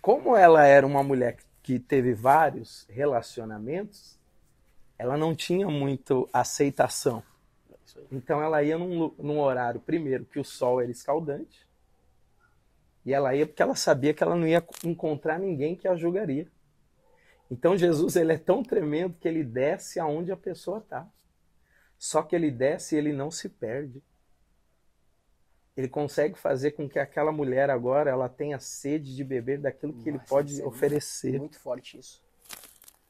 Como 0.00 0.36
ela 0.36 0.64
era 0.64 0.86
uma 0.86 1.02
mulher 1.02 1.36
que 1.62 1.78
teve 1.78 2.14
vários 2.14 2.86
relacionamentos, 2.88 4.18
ela 4.98 5.16
não 5.16 5.34
tinha 5.34 5.68
muito 5.68 6.28
aceitação. 6.32 7.22
Então 8.10 8.42
ela 8.42 8.62
ia 8.62 8.78
num, 8.78 9.12
num 9.18 9.38
horário, 9.40 9.80
primeiro, 9.80 10.24
que 10.24 10.38
o 10.38 10.44
sol 10.44 10.80
era 10.80 10.90
escaldante. 10.90 11.66
E 13.04 13.12
ela 13.12 13.34
ia 13.34 13.46
porque 13.46 13.62
ela 13.62 13.74
sabia 13.74 14.14
que 14.14 14.22
ela 14.22 14.36
não 14.36 14.46
ia 14.46 14.64
encontrar 14.84 15.38
ninguém 15.38 15.74
que 15.74 15.88
a 15.88 15.96
julgaria. 15.96 16.46
Então 17.50 17.76
Jesus 17.76 18.16
ele 18.16 18.32
é 18.32 18.38
tão 18.38 18.62
tremendo 18.62 19.16
que 19.18 19.26
ele 19.26 19.42
desce 19.42 19.98
aonde 19.98 20.30
a 20.30 20.36
pessoa 20.36 20.78
está. 20.78 21.08
Só 21.98 22.22
que 22.22 22.34
ele 22.34 22.50
desce 22.50 22.94
e 22.94 22.98
ele 22.98 23.12
não 23.12 23.30
se 23.30 23.48
perde. 23.48 24.02
Ele 25.80 25.88
consegue 25.88 26.38
fazer 26.38 26.72
com 26.72 26.86
que 26.86 26.98
aquela 26.98 27.32
mulher 27.32 27.70
agora 27.70 28.10
ela 28.10 28.28
tenha 28.28 28.58
sede 28.58 29.16
de 29.16 29.24
beber 29.24 29.58
daquilo 29.58 29.94
que 29.94 30.10
ele 30.10 30.18
Nossa, 30.18 30.28
pode 30.28 30.52
isso 30.52 30.60
é 30.60 30.64
muito- 30.64 30.76
oferecer. 30.76 31.38
Muito 31.38 31.58
forte 31.58 31.98
isso. 31.98 32.22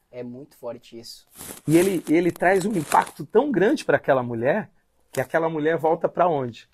É 0.09 0.23
muito 0.23 0.55
forte 0.55 0.97
isso. 0.97 1.27
E 1.67 1.77
ele, 1.77 2.01
ele 2.07 2.31
traz 2.31 2.65
um 2.65 2.71
impacto 2.71 3.25
tão 3.25 3.51
grande 3.51 3.83
para 3.83 3.97
aquela 3.97 4.23
mulher 4.23 4.69
que 5.11 5.19
aquela 5.19 5.49
mulher 5.49 5.77
volta 5.77 6.07
para 6.07 6.29
onde? 6.29 6.69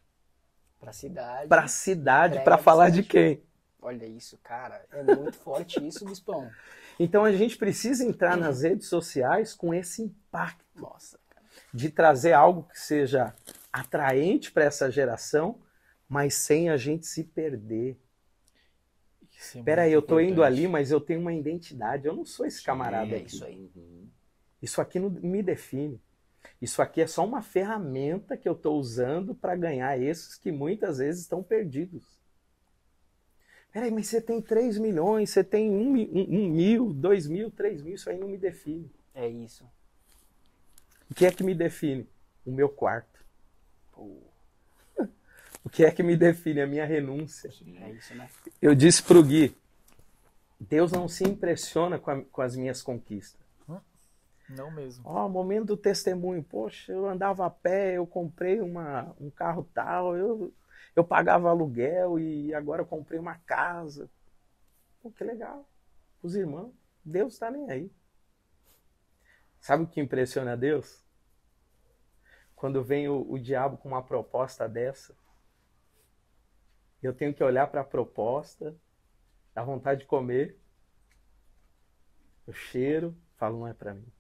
Pra 0.80 0.94
cidade. 0.94 1.48
Para 1.48 1.64
a 1.64 1.68
cidade 1.68 2.40
para 2.44 2.60
falar 2.60 2.90
de 2.90 2.98
cidade. 3.04 3.10
quem? 3.10 3.44
Olha 3.82 4.06
isso, 4.06 4.38
cara. 4.44 4.86
É 4.92 5.02
muito 5.02 5.38
forte 5.38 5.86
isso, 5.86 6.06
Bispão. 6.06 6.48
Então 7.00 7.24
a 7.24 7.32
gente 7.32 7.58
precisa 7.58 8.04
entrar 8.04 8.36
nas 8.36 8.64
redes 8.64 8.88
sociais 8.88 9.54
com 9.54 9.72
esse 9.72 10.02
impacto 10.02 10.66
Nossa, 10.76 11.20
de 11.72 11.92
trazer 11.92 12.34
algo 12.34 12.64
que 12.64 12.80
seja 12.80 13.36
atraente 13.72 14.52
para 14.52 14.64
essa 14.64 14.90
geração, 14.90 15.60
mas 16.08 16.34
sem 16.36 16.70
a 16.70 16.78
gente 16.78 17.06
se 17.06 17.24
perder. 17.24 17.98
Isso 19.38 19.60
é 19.60 19.80
aí, 19.80 19.92
eu 19.94 20.02
tô 20.02 20.20
indo 20.20 20.44
ali, 20.44 20.68
mas 20.68 20.90
eu 20.90 21.00
tenho 21.00 21.20
uma 21.20 21.34
identidade. 21.34 22.08
Eu 22.08 22.16
não 22.16 22.26
sou 22.26 22.46
esse 22.46 22.64
camarada 22.64 23.16
é 23.16 23.20
aqui. 23.20 23.28
isso 23.28 23.46
aí. 23.46 23.70
Uhum. 23.76 24.08
Isso 24.62 24.82
aqui 24.82 25.00
não 25.00 25.10
me 25.10 25.44
define. 25.44 26.02
Isso 26.62 26.82
aqui 26.82 27.02
é 27.02 27.08
só 27.08 27.26
uma 27.26 27.42
ferramenta 27.42 28.36
que 28.38 28.48
eu 28.48 28.54
estou 28.54 28.80
usando 28.80 29.36
para 29.36 29.56
ganhar 29.56 30.00
esses 30.02 30.36
que 30.36 30.52
muitas 30.52 30.98
vezes 30.98 31.22
estão 31.22 31.44
perdidos. 31.44 32.04
Peraí, 33.72 33.92
mas 33.92 34.08
você 34.08 34.20
tem 34.20 34.42
3 34.42 34.78
milhões, 34.80 35.30
você 35.30 35.44
tem 35.44 35.70
1 35.70 35.74
um, 35.82 35.92
mi- 35.92 36.10
um, 36.12 36.40
um 36.40 36.50
mil, 36.50 36.94
2 36.94 37.28
mil, 37.28 37.52
3 37.52 37.82
mil, 37.82 37.94
isso 37.94 38.10
aí 38.10 38.18
não 38.18 38.28
me 38.28 38.38
define. 38.38 38.90
É 39.14 39.28
isso. 39.28 39.70
O 41.10 41.14
que 41.14 41.26
é 41.26 41.32
que 41.32 41.44
me 41.44 41.54
define? 41.54 42.08
O 42.46 42.52
meu 42.52 42.70
quarto. 42.70 43.24
Pô, 43.92 44.22
O 45.68 45.70
que 45.70 45.84
é 45.84 45.92
que 45.92 46.02
me 46.02 46.16
define? 46.16 46.62
A 46.62 46.66
minha 46.66 46.86
renúncia. 46.86 47.50
é 47.82 47.92
isso, 47.92 48.16
né? 48.16 48.30
Eu 48.62 48.74
disse 48.74 49.04
pro 49.04 49.22
Gui, 49.22 49.54
Deus 50.58 50.94
não 50.94 51.10
se 51.10 51.26
impressiona 51.26 52.00
com, 52.00 52.10
a- 52.10 52.22
com 52.24 52.42
as 52.42 52.56
minhas 52.56 52.82
conquistas. 52.82 53.46
Não 54.48 54.72
mesmo. 54.72 55.04
Ó, 55.06 55.28
momento 55.28 55.66
do 55.66 55.76
testemunho. 55.76 56.42
Poxa, 56.42 56.94
eu 56.94 57.06
andava 57.06 57.46
a 57.46 57.50
pé, 57.50 57.98
eu 57.98 58.08
comprei 58.08 58.62
uma, 58.62 59.14
um 59.20 59.30
carro 59.30 59.70
tal, 59.74 60.16
eu, 60.16 60.54
eu 60.96 61.04
pagava 61.04 61.50
aluguel 61.50 62.18
e 62.18 62.54
agora 62.54 62.82
eu 62.82 62.86
comprei 62.86 63.20
uma 63.20 63.36
casa. 63.40 64.10
Pô, 65.04 65.12
que 65.12 65.22
legal. 65.22 65.68
Os 66.24 66.34
irmãos, 66.34 66.72
Deus 67.04 67.34
está 67.34 67.52
nem 67.52 67.70
aí. 67.70 67.92
Sabe 69.60 69.84
o 69.84 69.88
que 69.88 70.00
impressiona 70.00 70.56
Deus? 70.56 71.04
Quando 72.56 72.82
vem 72.82 73.10
o, 73.10 73.30
o 73.30 73.38
diabo 73.38 73.76
com 73.76 73.90
uma 73.90 74.02
proposta 74.02 74.66
dessa, 74.70 75.14
eu 77.02 77.14
tenho 77.14 77.34
que 77.34 77.44
olhar 77.44 77.68
para 77.68 77.82
a 77.82 77.86
proposta, 77.86 78.76
dá 79.54 79.64
vontade 79.64 80.02
de 80.02 80.06
comer, 80.08 80.58
eu 82.46 82.54
cheiro, 82.54 83.16
falo, 83.36 83.60
não 83.60 83.68
é 83.68 83.74
para 83.74 83.94
mim. 83.94 84.12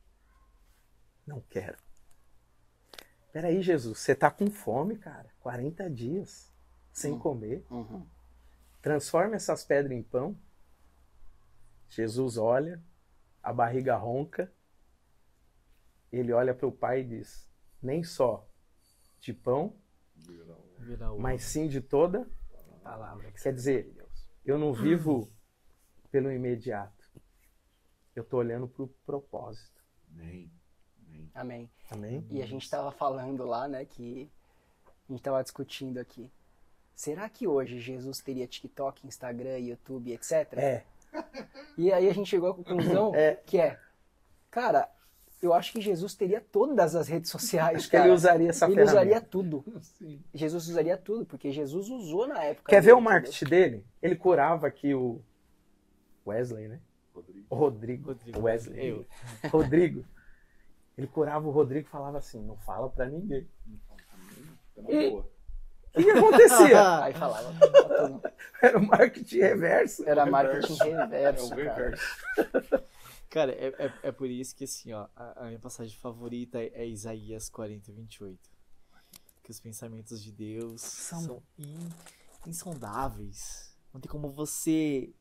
Não 1.25 1.41
quero. 1.41 1.77
Peraí, 3.31 3.61
Jesus, 3.61 3.99
você 3.99 4.15
tá 4.15 4.31
com 4.31 4.49
fome, 4.49 4.97
cara. 4.97 5.29
40 5.39 5.89
dias 5.89 6.51
sem 6.91 7.13
Hum. 7.13 7.19
comer. 7.19 7.65
Uhum. 7.69 8.05
Transforma 8.81 9.35
essas 9.35 9.63
pedras 9.63 9.97
em 9.97 10.01
pão. 10.03 10.37
Jesus 11.89 12.37
olha, 12.37 12.83
a 13.41 13.53
barriga 13.53 13.95
ronca. 13.95 14.51
Ele 16.11 16.31
olha 16.33 16.53
para 16.53 16.67
o 16.67 16.71
pai 16.71 17.01
e 17.01 17.03
diz: 17.03 17.47
Nem 17.81 18.03
só 18.03 18.47
de 19.19 19.33
pão, 19.33 19.75
o... 21.13 21.19
mas 21.19 21.43
sim 21.43 21.67
de 21.67 21.81
toda. 21.81 22.27
Palavra 22.87 23.31
que 23.31 23.41
Quer 23.41 23.53
dizer, 23.53 23.95
eu 24.45 24.57
não 24.57 24.73
vivo 24.73 25.29
pelo 26.11 26.31
imediato. 26.31 26.95
Eu 28.15 28.23
tô 28.23 28.37
olhando 28.37 28.67
pro 28.67 28.87
propósito. 29.05 29.81
Nem. 30.09 30.51
Nem. 31.07 31.29
Amém. 31.35 31.69
Amém? 31.91 32.25
E 32.31 32.41
a 32.41 32.45
gente 32.45 32.69
tava 32.69 32.91
falando 32.91 33.45
lá, 33.45 33.67
né, 33.67 33.85
que 33.85 34.31
a 35.07 35.11
gente 35.11 35.21
tava 35.21 35.43
discutindo 35.43 35.97
aqui. 35.99 36.31
Será 36.95 37.29
que 37.29 37.47
hoje 37.47 37.79
Jesus 37.79 38.19
teria 38.21 38.47
TikTok, 38.47 39.05
Instagram, 39.05 39.59
YouTube, 39.59 40.11
etc? 40.13 40.53
É, 40.53 40.85
E 41.77 41.91
aí 41.93 42.09
a 42.09 42.13
gente 42.13 42.29
chegou 42.29 42.49
à 42.49 42.55
conclusão 42.55 43.13
É. 43.13 43.35
que 43.35 43.59
é, 43.59 43.79
cara, 44.49 44.89
eu 45.41 45.53
acho 45.53 45.71
que 45.73 45.81
Jesus 45.81 46.13
teria 46.15 46.41
todas 46.41 46.95
as 46.95 47.07
redes 47.07 47.29
sociais. 47.29 47.77
acho 47.77 47.89
que 47.91 47.95
ele 47.97 48.09
usaria 48.09 48.49
essa 48.49 48.65
Ele 48.65 48.75
ferramenta. 48.75 48.99
usaria 49.01 49.21
tudo. 49.21 49.63
Sim. 49.81 50.21
Jesus 50.33 50.67
usaria 50.67 50.97
tudo, 50.97 51.25
porque 51.25 51.51
Jesus 51.51 51.89
usou 51.89 52.27
na 52.27 52.43
época. 52.43 52.69
Quer 52.69 52.81
ver 52.81 52.87
dele, 52.87 52.97
o 52.97 53.01
marketing 53.01 53.45
dele? 53.45 53.85
Ele 54.01 54.15
curava 54.15 54.67
aqui 54.67 54.93
o 54.93 55.21
Wesley, 56.25 56.67
né? 56.67 56.79
Rodrigo. 57.13 57.45
O 57.49 57.55
Rodrigo. 57.55 58.07
Rodrigo. 58.09 58.41
Wesley. 58.41 58.87
Eu. 58.89 59.05
Rodrigo. 59.49 60.05
Ele 60.97 61.07
curava 61.07 61.47
o 61.47 61.51
Rodrigo 61.51 61.87
e 61.87 61.91
falava 61.91 62.17
assim: 62.17 62.41
não 62.43 62.57
fala 62.57 62.89
pra 62.89 63.05
ninguém. 63.05 63.47
Uma 64.75 64.91
E- 64.91 65.09
boa. 65.11 65.37
O 65.95 65.99
que, 65.99 66.11
acontecia? 66.11 66.57
entendeu? 66.59 66.77
Aí 67.01 67.13
falava. 67.13 67.53
Era 68.61 68.77
o 68.77 68.85
marketing 68.85 69.37
reverso. 69.39 70.07
Era 70.07 70.25
O 70.25 70.31
marketing 70.31 70.77
reverso. 70.83 71.53
É 71.53 71.55
o 71.57 71.65
cara. 71.65 71.73
reverso. 71.73 72.17
Cara, 73.29 73.51
é, 73.53 73.67
é, 73.77 73.93
é 74.03 74.11
por 74.11 74.29
isso 74.29 74.55
que 74.55 74.63
assim, 74.63 74.93
ó, 74.93 75.07
a, 75.15 75.43
a 75.43 75.45
minha 75.47 75.59
passagem 75.59 75.97
favorita 75.97 76.61
é, 76.61 76.71
é 76.73 76.87
Isaías 76.87 77.49
40, 77.49 77.91
28. 77.91 78.39
Que 79.43 79.51
os 79.51 79.59
pensamentos 79.59 80.21
de 80.23 80.31
Deus 80.31 80.81
São- 80.81 81.21
são, 81.21 81.43
in- 81.57 81.89
insondáveis. 82.45 83.75
Não 83.93 83.99
tem 84.01 84.09
como 84.11 84.29
você, 84.29 85.13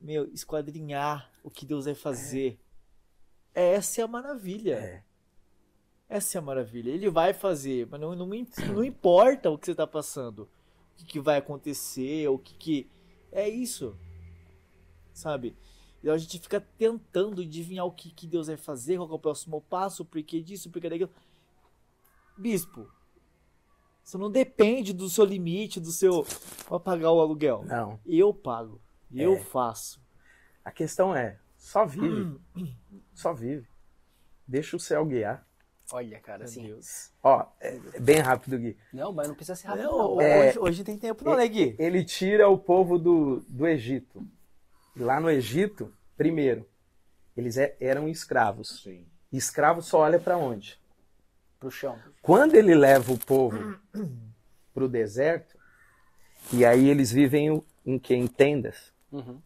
meu, 0.00 0.24
esquadrinhar 0.32 1.30
o 1.42 1.50
que 1.50 1.64
Deus 1.66 1.84
vai 1.84 1.94
fazer. 1.94 2.58
Essa 3.54 4.00
é 4.00 4.04
a 4.04 4.08
maravilha. 4.08 4.74
É. 4.76 5.04
Essa 6.08 6.38
é 6.38 6.40
a 6.40 6.42
maravilha. 6.42 6.90
Ele 6.90 7.10
vai 7.10 7.32
fazer, 7.34 7.86
mas 7.90 8.00
não, 8.00 8.14
não, 8.14 8.26
não 8.26 8.84
importa 8.84 9.50
o 9.50 9.58
que 9.58 9.66
você 9.66 9.74
tá 9.74 9.86
passando. 9.86 10.42
O 10.94 10.96
que, 10.96 11.04
que 11.04 11.20
vai 11.20 11.36
acontecer, 11.38 12.28
o 12.28 12.38
que 12.38 12.54
que... 12.54 12.90
É 13.30 13.48
isso. 13.48 13.96
Sabe? 15.12 15.56
E 16.08 16.14
a 16.14 16.18
gente 16.18 16.38
fica 16.38 16.60
tentando 16.78 17.42
adivinhar 17.42 17.84
o 17.86 17.92
que, 17.92 18.10
que 18.10 18.26
Deus 18.26 18.46
vai 18.46 18.56
fazer, 18.56 18.96
qual 18.96 19.06
que 19.08 19.12
é 19.14 19.16
o 19.16 19.20
próximo 19.20 19.60
passo, 19.60 20.02
o 20.02 20.06
porquê 20.06 20.40
disso, 20.40 20.68
o 20.68 20.72
porquê 20.72 20.88
daquilo. 20.88 21.10
Bispo, 22.36 22.88
isso 24.04 24.16
não 24.18 24.30
depende 24.30 24.92
do 24.92 25.08
seu 25.10 25.24
limite, 25.24 25.80
do 25.80 25.90
seu... 25.92 26.24
Vou 26.68 26.80
pagar 26.80 27.10
o 27.12 27.20
aluguel. 27.20 27.64
Não. 27.64 27.98
Eu 28.06 28.32
pago. 28.32 28.80
Eu 29.12 29.34
É. 29.34 29.40
faço. 29.40 30.00
A 30.64 30.70
questão 30.70 31.14
é: 31.16 31.38
Só 31.56 31.84
vive. 31.84 32.38
Só 33.14 33.32
vive. 33.32 33.66
Deixa 34.46 34.76
o 34.76 34.80
céu 34.80 35.04
guiar. 35.04 35.46
Olha, 35.92 36.20
cara, 36.20 36.44
assim. 36.44 36.62
Deus. 36.62 37.10
Ó, 37.22 37.44
é 37.60 37.80
é 37.94 38.00
bem 38.00 38.18
rápido, 38.18 38.58
Gui. 38.58 38.76
Não, 38.92 39.12
mas 39.12 39.26
não 39.28 39.34
precisa 39.34 39.56
ser 39.56 39.68
rápido. 39.68 39.84
Não, 39.84 40.14
não. 40.16 40.20
É. 40.20 40.48
hoje, 40.50 40.58
hoje 40.58 40.84
tem 40.84 40.98
tempo 40.98 41.24
não, 41.24 41.36
né, 41.36 41.48
Gui? 41.48 41.74
Ele 41.78 42.04
tira 42.04 42.48
o 42.48 42.58
povo 42.58 42.98
do, 42.98 43.40
do 43.48 43.66
Egito. 43.66 44.26
E 44.94 45.00
lá 45.00 45.18
no 45.20 45.30
Egito, 45.30 45.92
primeiro, 46.18 46.68
eles 47.36 47.56
é- 47.56 47.74
eram 47.80 48.08
escravos. 48.08 48.82
Sim. 48.82 49.06
E 49.32 49.38
escravo 49.38 49.80
só 49.80 50.00
olha 50.00 50.18
para 50.18 50.36
onde? 50.36 50.78
Pro 51.58 51.70
chão. 51.70 51.98
Quando 52.20 52.54
ele 52.54 52.74
leva 52.74 53.12
o 53.12 53.18
povo 53.18 53.78
para 54.74 54.84
o 54.84 54.88
deserto, 54.88 55.56
e 56.52 56.64
aí 56.64 56.88
eles 56.88 57.10
vivem 57.10 57.50
o- 57.50 57.64
em 57.86 57.98
que? 57.98 58.14
Em 58.14 58.26
tendas. 58.26 58.92
Uhum. 59.10 59.40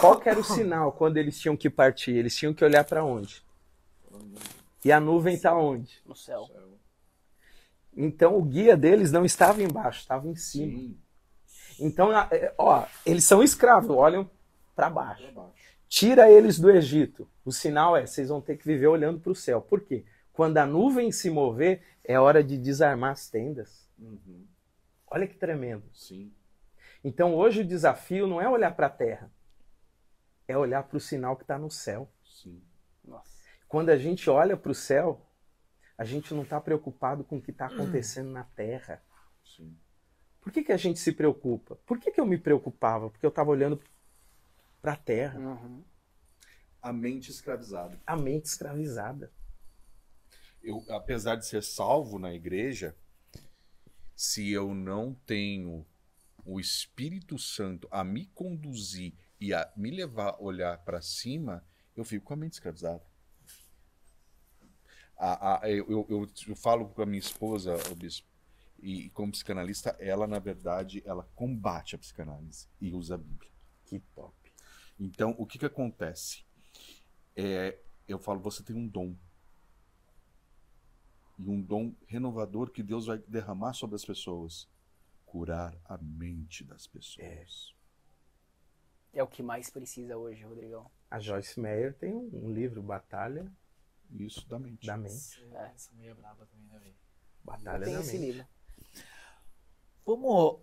Qual 0.00 0.20
era 0.24 0.38
o 0.38 0.44
sinal 0.44 0.92
quando 0.92 1.16
eles 1.16 1.38
tinham 1.38 1.56
que 1.56 1.70
partir? 1.70 2.12
Eles 2.12 2.34
tinham 2.36 2.52
que 2.52 2.64
olhar 2.64 2.84
para 2.84 3.04
onde? 3.04 3.42
E 4.84 4.90
a 4.92 4.98
nuvem 5.00 5.34
está 5.34 5.54
onde? 5.54 6.00
No 6.06 6.14
céu. 6.16 6.48
Então 7.96 8.36
o 8.36 8.42
guia 8.42 8.76
deles 8.76 9.10
não 9.12 9.24
estava 9.24 9.62
embaixo, 9.62 10.00
estava 10.00 10.26
em 10.28 10.34
cima. 10.36 10.78
Sim. 10.78 10.98
Então, 11.78 12.12
é, 12.12 12.54
ó, 12.58 12.84
eles 13.06 13.24
são 13.24 13.42
escravos, 13.42 13.90
olham 13.90 14.30
para 14.76 14.90
baixo. 14.90 15.24
Tira 15.90 16.30
eles 16.30 16.56
do 16.56 16.70
Egito. 16.70 17.28
O 17.44 17.50
sinal 17.50 17.96
é, 17.96 18.06
vocês 18.06 18.28
vão 18.28 18.40
ter 18.40 18.56
que 18.56 18.64
viver 18.64 18.86
olhando 18.86 19.18
para 19.18 19.32
o 19.32 19.34
céu. 19.34 19.60
Por 19.60 19.80
quê? 19.80 20.04
Quando 20.32 20.56
a 20.58 20.64
nuvem 20.64 21.10
se 21.10 21.28
mover, 21.28 21.82
é 22.04 22.18
hora 22.18 22.44
de 22.44 22.56
desarmar 22.56 23.10
as 23.10 23.28
tendas. 23.28 23.90
Uhum. 23.98 24.46
Olha 25.08 25.26
que 25.26 25.34
tremendo. 25.34 25.82
Sim. 25.92 26.32
Então 27.02 27.34
hoje 27.34 27.62
o 27.62 27.66
desafio 27.66 28.28
não 28.28 28.40
é 28.40 28.48
olhar 28.48 28.70
para 28.76 28.86
a 28.86 28.90
terra, 28.90 29.32
é 30.46 30.56
olhar 30.56 30.84
para 30.84 30.96
o 30.96 31.00
sinal 31.00 31.34
que 31.36 31.42
está 31.42 31.58
no 31.58 31.68
céu. 31.68 32.08
Sim. 32.24 32.62
Nossa. 33.04 33.42
Quando 33.66 33.90
a 33.90 33.96
gente 33.96 34.30
olha 34.30 34.56
para 34.56 34.70
o 34.70 34.74
céu, 34.74 35.26
a 35.98 36.04
gente 36.04 36.32
não 36.32 36.44
está 36.44 36.60
preocupado 36.60 37.24
com 37.24 37.38
o 37.38 37.42
que 37.42 37.50
está 37.50 37.66
acontecendo 37.66 38.30
na 38.30 38.44
terra. 38.44 39.02
Sim. 39.44 39.76
Por 40.40 40.52
que, 40.52 40.62
que 40.62 40.72
a 40.72 40.76
gente 40.76 41.00
se 41.00 41.10
preocupa? 41.10 41.76
Por 41.84 41.98
que, 41.98 42.12
que 42.12 42.20
eu 42.20 42.26
me 42.26 42.38
preocupava? 42.38 43.10
Porque 43.10 43.26
eu 43.26 43.30
estava 43.30 43.50
olhando 43.50 43.82
para 44.80 44.92
a 44.92 44.96
terra, 44.96 45.38
Uhum. 45.38 45.84
A 46.82 46.92
mente 46.92 47.30
escravizada. 47.30 48.00
a 48.06 48.16
mente 48.16 48.46
escravizada. 48.46 49.30
eu, 50.62 50.84
apesar 50.90 51.36
de 51.36 51.46
ser 51.46 51.62
salvo 51.62 52.18
na 52.18 52.32
igreja, 52.34 52.94
se 54.14 54.50
eu 54.50 54.74
não 54.74 55.14
tenho 55.26 55.86
o 56.44 56.58
Espírito 56.60 57.38
Santo 57.38 57.86
a 57.90 58.02
me 58.04 58.26
conduzir 58.26 59.14
e 59.40 59.52
a 59.54 59.70
me 59.76 59.90
levar 59.90 60.30
a 60.34 60.40
olhar 60.42 60.78
para 60.84 61.00
cima, 61.00 61.64
eu 61.96 62.04
fico 62.04 62.26
com 62.26 62.34
a 62.34 62.36
mente 62.36 62.54
escravizada. 62.54 63.02
A- 65.16 65.60
a- 65.62 65.70
eu, 65.70 65.86
eu- 65.90 66.06
eu- 66.08 66.30
eu 66.48 66.56
falo 66.56 66.88
com 66.88 67.02
a 67.02 67.06
minha 67.06 67.18
esposa, 67.20 67.74
o 67.90 67.94
bispo, 67.94 68.26
e 68.78 69.10
como 69.10 69.32
psicanalista, 69.32 69.94
ela, 69.98 70.26
na 70.26 70.38
verdade, 70.38 71.02
ela 71.04 71.24
combate 71.34 71.94
a 71.94 71.98
psicanálise 71.98 72.66
e 72.80 72.92
usa 72.94 73.14
a 73.16 73.18
Bíblia. 73.18 73.50
Que 73.84 73.98
top. 74.14 74.34
Então, 75.00 75.34
o 75.38 75.46
que 75.46 75.58
que 75.58 75.64
acontece? 75.64 76.44
É, 77.34 77.80
eu 78.06 78.18
falo, 78.18 78.38
você 78.38 78.62
tem 78.62 78.76
um 78.76 78.86
dom. 78.86 79.16
E 81.38 81.48
um 81.48 81.58
dom 81.60 81.94
renovador 82.06 82.70
que 82.70 82.82
Deus 82.82 83.06
vai 83.06 83.16
derramar 83.16 83.72
sobre 83.72 83.96
as 83.96 84.04
pessoas. 84.04 84.68
Curar 85.24 85.74
a 85.86 85.96
mente 85.96 86.62
das 86.64 86.86
pessoas. 86.86 87.74
É 89.12 89.22
o 89.22 89.26
que 89.26 89.42
mais 89.42 89.70
precisa 89.70 90.18
hoje, 90.18 90.44
Rodrigão. 90.44 90.90
A 91.10 91.18
Joyce 91.18 91.58
Meyer 91.58 91.94
tem 91.94 92.12
um, 92.12 92.28
um 92.32 92.52
livro, 92.52 92.82
Batalha 92.82 93.50
Isso 94.12 94.46
da 94.48 94.58
mente. 94.58 94.86
da 94.86 94.96
Mente. 94.98 95.42
É. 95.52 95.72
Essa 95.74 95.90
mulher 95.94 96.14
braba 96.14 96.46
também, 96.46 96.66
né, 96.68 96.78
velho? 96.78 96.94
Batalha 97.42 97.84
Tem 97.84 97.94
da 97.94 98.00
esse 98.00 98.18
Mente. 98.18 98.32
livro. 98.32 98.48
Vamos 100.04 100.60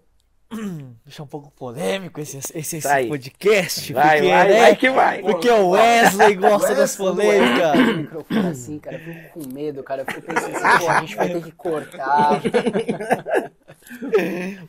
deixar 1.06 1.24
um 1.24 1.28
pouco 1.28 1.52
polêmico 1.52 2.20
esse, 2.22 2.38
esse, 2.38 2.58
esse 2.58 2.80
Vai. 2.80 3.08
podcast. 3.08 3.93
Vai, 3.93 4.18
porque, 4.18 4.32
vai, 4.32 4.48
né? 4.48 4.60
vai 4.60 4.76
que 4.76 4.89
vai. 4.89 5.22
Porque 5.22 5.50
o 5.50 5.70
Wesley 5.72 6.36
gosta 6.39 6.74
das 6.74 6.95
polêmicas. 6.95 7.80
O 7.80 7.98
microfone 7.98 8.48
assim, 8.48 8.80
cara, 8.80 8.98
eu 8.98 9.02
fico 9.02 9.30
com 9.34 9.54
medo, 9.54 9.84
cara. 9.84 10.02
Eu 10.04 10.06
fico 10.06 10.22
pensando 10.22 10.56
assim, 10.56 10.80
pô, 10.80 10.89
a 10.89 11.00
gente 11.02 11.16
vai 11.16 11.30
ter 11.30 11.43
que 11.43 11.52
cortar. 11.52 12.41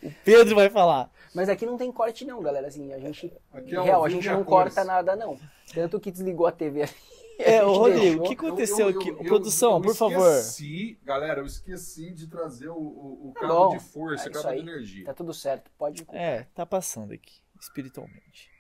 O 0.01 0.13
Pedro 0.25 0.55
vai 0.55 0.71
falar. 0.71 1.11
Mas 1.35 1.49
aqui 1.49 1.67
não 1.67 1.77
tem 1.77 1.91
corte 1.91 2.25
não, 2.25 2.41
galera. 2.41 2.69
Assim, 2.69 2.93
a 2.93 2.99
gente. 3.01 3.33
Aqui 3.53 3.75
é 3.75 3.81
real, 3.81 4.05
a 4.05 4.09
gente 4.09 4.29
não 4.29 4.45
corta 4.45 4.85
nada, 4.85 5.17
não. 5.17 5.37
Tanto 5.75 5.99
que 5.99 6.13
desligou 6.13 6.47
a 6.47 6.53
TV 6.53 6.83
ali. 6.83 7.18
É, 7.61 7.65
ô 7.65 7.69
gente 7.69 7.79
Rodrigo, 7.79 8.25
o 8.25 8.29
que 8.29 8.35
aconteceu 8.35 8.89
Eu- 8.89 8.91
eu- 8.95 9.01
aqui? 9.01 9.09
eu- 9.11 9.17
Produção, 9.25 9.77
eu 9.77 9.81
por 9.83 9.95
favor. 9.95 10.39
esqueci, 10.39 10.99
galera, 11.05 11.41
eu 11.41 11.47
esqueci 11.47 12.11
de 12.13 12.27
trazer 12.27 12.69
o, 12.69 12.75
o, 12.77 13.29
o 13.31 13.33
Tá 13.35 13.41
cabo 13.43 13.55
bom. 13.71 13.77
de 13.77 13.81
força, 13.85 14.27
É 14.27 14.31
o 14.31 14.33
cabo 14.33 14.49
de 14.49 14.55
aí. 14.55 14.61
energia. 14.61 15.05
Tá 15.05 15.15
tudo 15.15 15.33
certo, 15.33 15.71
pode. 15.79 16.05
É, 16.13 16.43
tá 16.55 16.67
passando 16.67 17.13
aqui, 17.13 17.41
espiritualmente. 17.61 18.51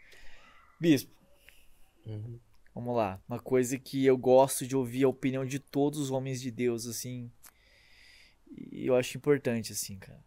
Bispo, 0.80 1.12
Uhum. 2.06 2.38
vamos 2.74 2.96
lá. 2.96 3.20
Uma 3.28 3.40
coisa 3.40 3.76
que 3.78 4.06
eu 4.06 4.16
gosto 4.16 4.64
de 4.66 4.76
ouvir 4.76 5.02
a 5.04 5.08
opinião 5.08 5.44
de 5.44 5.58
todos 5.58 5.98
os 5.98 6.10
homens 6.12 6.40
de 6.40 6.50
Deus, 6.52 6.86
assim. 6.86 7.30
E 8.70 8.86
eu 8.86 8.94
acho 8.94 9.16
importante, 9.18 9.72
assim, 9.72 9.98
cara. 9.98 10.24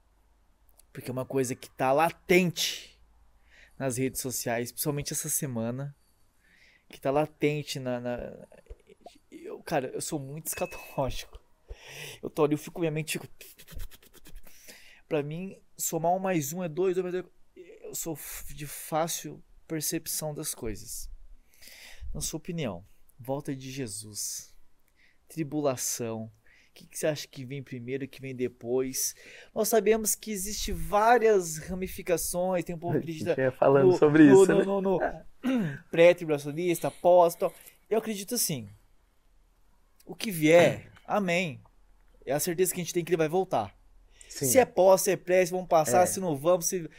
Porque 0.92 1.10
é 1.10 1.14
uma 1.14 1.26
coisa 1.26 1.56
que 1.56 1.70
tá 1.70 1.94
latente 1.94 3.00
nas 3.80 3.96
redes 3.98 4.20
sociais, 4.20 4.72
principalmente 4.74 5.14
essa 5.14 5.30
semana. 5.30 5.96
Que 6.92 7.00
tá 7.00 7.10
latente 7.12 7.80
na. 7.80 8.00
na- 8.00 8.48
Eu, 9.32 9.62
cara, 9.64 9.88
eu 9.88 10.02
sou 10.02 10.20
muito 10.20 10.48
escatológico. 10.48 11.40
Eu 12.22 12.30
tô 12.30 12.44
ali, 12.44 12.54
eu 12.54 12.58
fico, 12.58 12.80
minha 12.80 12.92
mente 12.92 13.18
fica. 13.18 13.28
Pra 15.08 15.22
mim, 15.24 15.58
somar 15.78 16.12
um 16.14 16.20
mais 16.20 16.54
um 16.54 16.64
é 16.64 16.70
dois, 16.70 16.96
dois 16.96 17.04
mais 17.04 17.24
dois. 17.24 17.34
Eu 17.82 17.96
sou 17.96 18.18
de 18.54 18.66
fácil 18.68 19.44
percepção 19.68 20.34
das 20.34 20.54
coisas. 20.54 21.10
Na 22.14 22.22
sua 22.22 22.38
opinião, 22.38 22.86
volta 23.20 23.56
de 23.56 23.72
Jesus, 23.72 24.54
tribulação, 25.28 26.32
que, 26.82 26.88
que 26.88 26.98
você 27.00 27.08
acha 27.08 27.28
que 27.28 27.46
vem 27.46 27.62
primeiro, 27.64 28.08
que 28.08 28.22
vem 28.22 28.36
depois? 28.36 29.16
Nós 29.54 29.68
sabemos 29.68 30.16
que 30.16 30.32
existe 30.32 30.72
várias 30.72 31.58
ramificações, 31.58 32.64
tem 32.64 32.76
um 32.76 32.80
povo 32.80 32.94
A 32.98 33.00
que 33.00 33.04
acredita 33.06 33.30
gente 33.32 33.42
ia 33.42 33.52
falando 33.52 33.88
no- 33.88 33.98
sobre 33.98 34.24
no- 34.24 34.34
isso, 34.44 34.52
no, 34.52 34.58
né? 34.60 34.66
no- 34.66 34.82
no 34.82 35.00
pré-tribulacionista, 35.92 36.90
pós, 36.92 37.36
tal. 37.36 37.54
Eu 37.90 37.98
acredito 38.00 38.36
assim. 38.36 38.70
O 40.06 40.16
que 40.16 40.32
vier, 40.32 40.92
amém. 41.06 41.62
É 42.26 42.34
a 42.34 42.40
certeza 42.40 42.74
que 42.74 42.80
a 42.82 42.84
gente 42.84 42.94
tem 42.94 43.04
que 43.04 43.10
ele 43.12 43.18
vai 43.18 43.30
voltar. 43.30 43.76
Sim. 44.30 44.46
Se 44.46 44.60
é 44.60 44.66
pós, 44.66 45.02
se 45.02 45.12
é 45.12 45.16
pré, 45.18 45.46
se 45.46 45.52
vamos 45.52 45.68
passar, 45.68 46.04
É. 46.04 46.06
se 46.06 46.20
não 46.20 46.36
vamos, 46.38 46.66
se... 46.68 46.90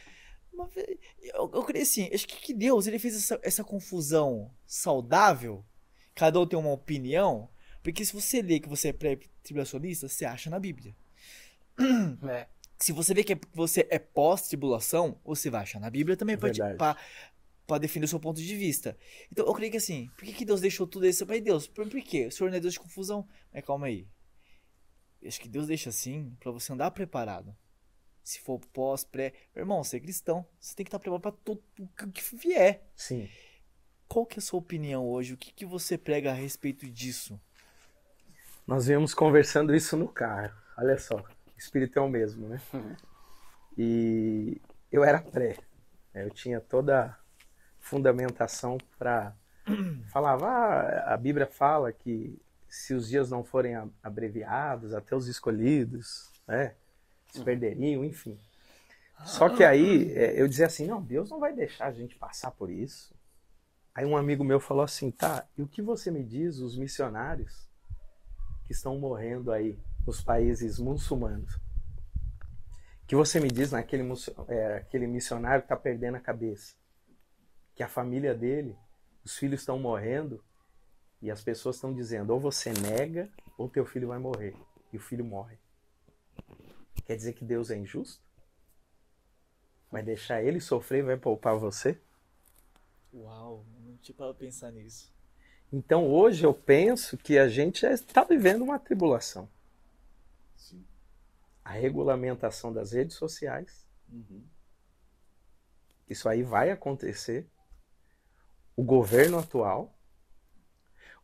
Eu, 1.34 1.50
eu 1.54 1.62
creio 1.64 1.82
assim, 1.82 2.10
acho 2.12 2.26
que, 2.28 2.36
que 2.36 2.54
Deus 2.54 2.86
ele 2.86 2.98
fez 2.98 3.16
essa, 3.16 3.40
essa 3.42 3.64
confusão 3.64 4.50
saudável, 4.66 5.64
cada 6.14 6.38
um 6.38 6.46
tem 6.46 6.58
uma 6.58 6.72
opinião, 6.72 7.48
porque 7.82 8.04
se 8.04 8.12
você 8.12 8.40
lê 8.42 8.60
que 8.60 8.68
você 8.68 8.88
é 8.88 8.92
pré-tribulacionista, 8.92 10.08
você 10.08 10.24
acha 10.24 10.48
na 10.50 10.58
Bíblia. 10.58 10.94
É. 12.28 12.48
Se 12.78 12.90
você 12.92 13.14
vê 13.14 13.22
que 13.22 13.34
é- 13.34 13.40
você 13.54 13.86
é 13.90 13.98
pós-tribulação, 13.98 15.20
você 15.24 15.48
vai 15.48 15.62
achar 15.62 15.78
na 15.80 15.88
Bíblia 15.88 16.16
também 16.16 16.36
pra 17.64 17.78
definir 17.78 18.04
o 18.06 18.08
seu 18.08 18.18
ponto 18.18 18.40
de 18.42 18.56
vista. 18.56 18.98
Então 19.30 19.46
eu 19.46 19.52
creio 19.54 19.70
que 19.70 19.76
assim, 19.78 20.10
por 20.16 20.24
que, 20.24 20.32
que 20.32 20.44
Deus 20.44 20.60
deixou 20.60 20.84
tudo 20.86 21.06
isso 21.06 21.24
pra 21.24 21.38
Deus? 21.38 21.68
Por, 21.68 21.88
por 21.88 22.00
quê? 22.02 22.26
O 22.26 22.32
Senhor 22.32 22.50
não 22.50 22.56
é 22.56 22.60
Deus 22.60 22.74
de 22.74 22.80
confusão. 22.80 23.26
Mas 23.52 23.64
calma 23.64 23.86
aí. 23.86 24.06
Eu 25.20 25.28
Acho 25.28 25.40
que 25.40 25.48
Deus 25.48 25.68
deixa 25.68 25.90
assim 25.90 26.36
pra 26.40 26.50
você 26.50 26.72
andar 26.72 26.90
preparado. 26.90 27.56
Se 28.24 28.40
for 28.40 28.58
pós, 28.72 29.04
pré. 29.04 29.32
Meu 29.54 29.62
irmão, 29.62 29.82
você 29.82 29.96
é 29.96 30.00
cristão. 30.00 30.44
Você 30.60 30.74
tem 30.74 30.84
que 30.84 30.88
estar 30.88 30.98
preparado 30.98 31.22
pra 31.22 31.32
tudo 31.32 31.62
que 32.12 32.36
vier. 32.36 32.84
Sim. 32.96 33.28
Qual 34.08 34.26
que 34.26 34.38
é 34.38 34.40
a 34.40 34.42
sua 34.42 34.58
opinião 34.58 35.08
hoje? 35.08 35.34
O 35.34 35.36
que, 35.36 35.52
que 35.52 35.64
você 35.64 35.96
prega 35.96 36.32
a 36.32 36.34
respeito 36.34 36.88
disso? 36.90 37.40
Nós 38.66 38.86
viemos 38.86 39.12
conversando 39.14 39.74
isso 39.74 39.96
no 39.96 40.08
carro. 40.08 40.54
Olha 40.78 40.98
só, 40.98 41.22
espírito 41.56 41.98
é 41.98 42.02
o 42.02 42.08
mesmo, 42.08 42.48
né? 42.48 42.60
Uhum. 42.72 42.96
E 43.76 44.60
eu 44.90 45.04
era 45.04 45.20
pré. 45.20 45.56
Eu 46.14 46.30
tinha 46.30 46.60
toda 46.60 47.04
a 47.04 47.16
fundamentação 47.80 48.78
para 48.98 49.34
falava, 50.10 50.46
ah, 50.46 51.14
a 51.14 51.16
Bíblia 51.16 51.46
fala 51.46 51.92
que 51.92 52.38
se 52.68 52.94
os 52.94 53.08
dias 53.08 53.30
não 53.30 53.44
forem 53.44 53.74
abreviados, 54.02 54.94
até 54.94 55.14
os 55.14 55.28
escolhidos, 55.28 56.32
né, 56.46 56.74
se 57.30 57.42
perderiam, 57.44 58.04
enfim. 58.04 58.38
Só 59.24 59.48
que 59.48 59.62
aí 59.62 60.12
é, 60.16 60.40
eu 60.40 60.48
dizia 60.48 60.66
assim, 60.66 60.86
não, 60.86 61.00
Deus 61.00 61.30
não 61.30 61.38
vai 61.38 61.52
deixar 61.52 61.86
a 61.86 61.92
gente 61.92 62.16
passar 62.16 62.50
por 62.50 62.70
isso. 62.70 63.14
Aí 63.94 64.04
um 64.04 64.16
amigo 64.16 64.42
meu 64.42 64.58
falou 64.58 64.82
assim, 64.82 65.10
tá, 65.10 65.46
e 65.56 65.62
o 65.62 65.68
que 65.68 65.80
você 65.80 66.10
me 66.10 66.24
diz 66.24 66.58
os 66.58 66.76
missionários 66.76 67.68
que 68.64 68.72
estão 68.72 68.98
morrendo 68.98 69.52
aí 69.52 69.78
nos 70.06 70.20
países 70.20 70.78
muçulmanos? 70.78 71.60
que 73.12 73.16
você 73.16 73.38
me 73.38 73.48
diz 73.48 73.72
naquele 73.72 74.02
é, 74.48 74.76
aquele 74.76 75.06
missionário 75.06 75.60
que 75.60 75.66
está 75.66 75.76
perdendo 75.76 76.16
a 76.16 76.20
cabeça? 76.20 76.74
Que 77.74 77.82
a 77.82 77.88
família 77.88 78.34
dele 78.34 78.74
Os 79.22 79.36
filhos 79.36 79.60
estão 79.60 79.78
morrendo 79.78 80.42
e 81.20 81.30
as 81.30 81.44
pessoas 81.44 81.76
estão 81.76 81.92
dizendo: 81.92 82.30
ou 82.30 82.40
você 82.40 82.72
nega, 82.72 83.30
ou 83.58 83.68
teu 83.68 83.84
filho 83.84 84.08
vai 84.08 84.18
morrer. 84.18 84.56
E 84.90 84.96
o 84.96 85.00
filho 85.00 85.26
morre. 85.26 85.58
Quer 87.04 87.16
dizer 87.16 87.34
que 87.34 87.44
Deus 87.44 87.70
é 87.70 87.76
injusto? 87.76 88.24
Vai 89.90 90.02
deixar 90.02 90.42
ele 90.42 90.58
sofrer 90.58 91.00
e 91.00 91.06
vai 91.06 91.18
poupar 91.18 91.58
você? 91.58 92.00
Uau, 93.12 93.66
não 93.78 93.98
tinha 93.98 94.16
para 94.16 94.32
pensar 94.32 94.72
nisso. 94.72 95.11
Então 95.72 96.06
hoje 96.06 96.44
eu 96.44 96.52
penso 96.52 97.16
que 97.16 97.38
a 97.38 97.48
gente 97.48 97.86
está 97.86 98.22
vivendo 98.24 98.62
uma 98.62 98.78
tribulação. 98.78 99.48
Sim. 100.54 100.84
A 101.64 101.70
regulamentação 101.70 102.72
das 102.72 102.92
redes 102.92 103.16
sociais. 103.16 103.86
Uhum. 104.12 104.44
Isso 106.10 106.28
aí 106.28 106.42
vai 106.42 106.70
acontecer. 106.70 107.48
O 108.76 108.82
governo 108.82 109.38
atual. 109.38 109.98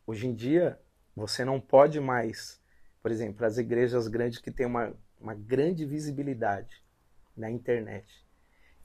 Hoje 0.07 0.25
em 0.25 0.33
dia, 0.33 0.81
você 1.15 1.45
não 1.45 1.61
pode 1.61 1.99
mais, 1.99 2.59
por 3.03 3.11
exemplo, 3.11 3.45
as 3.45 3.59
igrejas 3.59 4.07
grandes 4.07 4.39
que 4.39 4.49
têm 4.49 4.65
uma, 4.65 4.95
uma 5.19 5.35
grande 5.35 5.85
visibilidade 5.85 6.83
na 7.37 7.51
internet. 7.51 8.25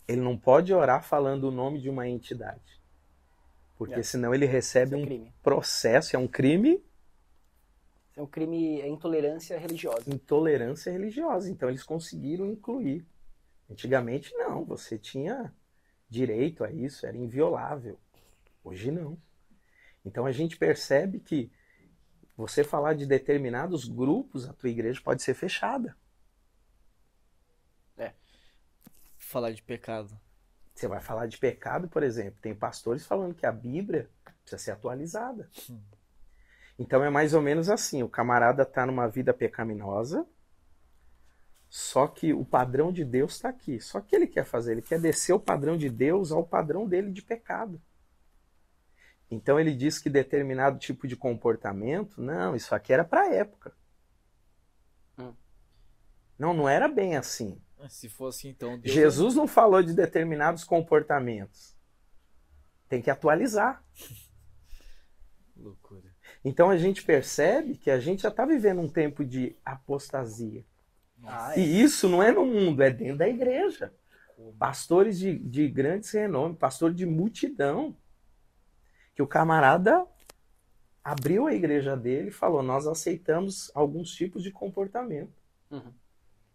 Ele 0.07 0.21
não 0.21 0.37
pode 0.37 0.75
orar 0.75 1.03
falando 1.03 1.45
o 1.45 1.51
nome 1.51 1.81
de 1.81 1.89
uma 1.89 2.07
entidade. 2.07 2.84
Porque 3.85 4.01
É. 4.01 4.03
senão 4.03 4.35
ele 4.35 4.47
recebe 4.47 4.95
é 4.95 4.99
um 4.99 5.05
crime. 5.05 5.35
processo, 5.43 6.17
é 6.17 6.19
um 6.19 6.27
crime 6.27 6.83
é 8.17 8.23
um 8.23 8.27
crime, 8.27 8.81
é 8.81 8.89
intolerância 8.89 9.59
religiosa. 9.59 10.09
intolerância 10.09 10.91
religiosa. 10.91 11.51
Então 11.51 11.69
eles 11.69 11.83
conseguiram 11.83 12.47
incluir. 12.47 13.05
Antigamente 13.69 14.33
não, 14.35 14.65
você 14.65 14.97
tinha 14.99 15.53
direito 16.09 16.63
a 16.63 16.71
isso, 16.71 17.07
era 17.07 17.17
inviolável. 17.17 17.99
Hoje 18.63 18.91
não. 18.91 19.19
Então 20.05 20.27
a 20.27 20.33
gente 20.33 20.57
percebe 20.57 21.19
que 21.19 21.51
você 22.37 22.63
falar 22.63 22.95
de 22.95 23.05
determinados 23.05 23.87
grupos, 23.87 24.49
a 24.49 24.53
tua 24.53 24.71
igreja 24.71 25.01
pode 25.03 25.23
ser 25.23 25.35
fechada. 25.35 25.97
Falar 29.19 29.53
de 29.53 29.63
pecado. 29.63 30.17
Você 30.75 30.89
vai 30.89 31.01
falar 31.01 31.27
de 31.27 31.39
pecado, 31.39 31.89
por 31.89 32.03
exemplo, 32.03 32.41
tem 32.43 32.55
pastores 32.55 33.07
falando 33.07 33.35
que 33.35 33.47
a 33.47 33.53
Bíblia 33.53 34.11
precisa 34.43 34.59
ser 34.59 34.71
atualizada. 34.73 35.49
Então 36.79 37.05
é 37.05 37.09
mais 37.09 37.33
ou 37.33 37.41
menos 37.41 37.71
assim, 37.71 38.03
o 38.03 38.09
camarada 38.09 38.65
está 38.65 38.85
numa 38.85 39.07
vida 39.07 39.33
pecaminosa, 39.33 40.27
só 41.69 42.07
que 42.07 42.33
o 42.33 42.45
padrão 42.45 42.93
de 42.93 43.05
Deus 43.05 43.35
está 43.35 43.49
aqui. 43.49 43.81
Só 43.81 44.01
que 44.01 44.15
ele 44.15 44.27
quer 44.27 44.45
fazer, 44.45 44.73
ele 44.73 44.83
quer 44.83 45.01
descer 45.01 45.33
o 45.33 45.41
padrão 45.41 45.77
de 45.77 45.89
Deus 45.89 46.33
ao 46.33 46.45
padrão 46.45 46.87
dele 46.89 47.11
de 47.11 47.23
pecado. 47.23 47.81
Então 49.31 49.59
ele 49.59 49.75
diz 49.75 49.99
que 49.99 50.11
determinado 50.11 50.79
tipo 50.79 51.09
de 51.09 51.17
comportamento, 51.17 52.21
não, 52.21 52.55
isso 52.55 52.75
aqui 52.75 52.93
era 52.93 53.05
para 53.05 53.23
a 53.23 53.33
época. 53.33 53.73
Hum. 55.19 55.35
Não, 56.39 56.55
não 56.55 56.69
era 56.69 56.89
bem 56.89 57.17
assim. 57.17 57.61
Se 57.89 58.09
fosse 58.09 58.49
então. 58.49 58.79
Deus 58.79 58.95
Jesus 58.95 59.35
não 59.35 59.47
falou 59.47 59.83
de 59.83 59.93
determinados 59.93 60.65
comportamentos. 60.65 61.75
Tem 62.89 63.03
que 63.03 63.11
atualizar. 63.11 63.85
Loucura. 65.57 66.15
Então 66.45 66.71
a 66.71 66.77
gente 66.77 67.03
percebe 67.03 67.77
que 67.77 67.91
a 67.91 67.99
gente 67.99 68.23
já 68.23 68.29
está 68.29 68.45
vivendo 68.45 68.81
um 68.81 68.89
tempo 68.89 69.25
de 69.25 69.57
apostasia. 69.65 70.65
É. 71.55 71.59
E 71.59 71.83
isso 71.83 72.09
não 72.09 72.23
é 72.23 72.31
no 72.31 72.45
mundo, 72.45 72.83
é 72.83 72.91
dentro 72.91 73.19
da 73.19 73.29
igreja. 73.29 73.93
Pastores 74.59 75.19
de, 75.19 75.39
de 75.39 75.69
grandes 75.69 76.11
renome, 76.11 76.57
pastor 76.57 76.93
de 76.93 77.07
multidão. 77.07 77.97
Que 79.15 79.23
o 79.23 79.27
camarada 79.27 80.05
abriu 81.03 81.47
a 81.47 81.55
igreja 81.55 81.97
dele 81.97 82.29
e 82.29 82.33
falou: 82.33 82.63
Nós 82.63 82.87
aceitamos 82.87 83.71
alguns 83.75 84.11
tipos 84.11 84.43
de 84.43 84.51
comportamento. 84.51 85.33
Uhum. 85.71 85.93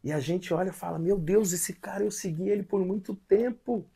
E 0.03 0.11
a 0.11 0.19
gente 0.19 0.53
olha 0.53 0.69
e 0.69 0.73
fala: 0.73 0.97
Meu 0.97 1.17
Deus, 1.17 1.51
esse 1.51 1.73
cara 1.73 2.03
eu 2.03 2.11
segui 2.11 2.49
ele 2.49 2.63
por 2.63 2.85
muito 2.85 3.15
tempo. 3.15 3.89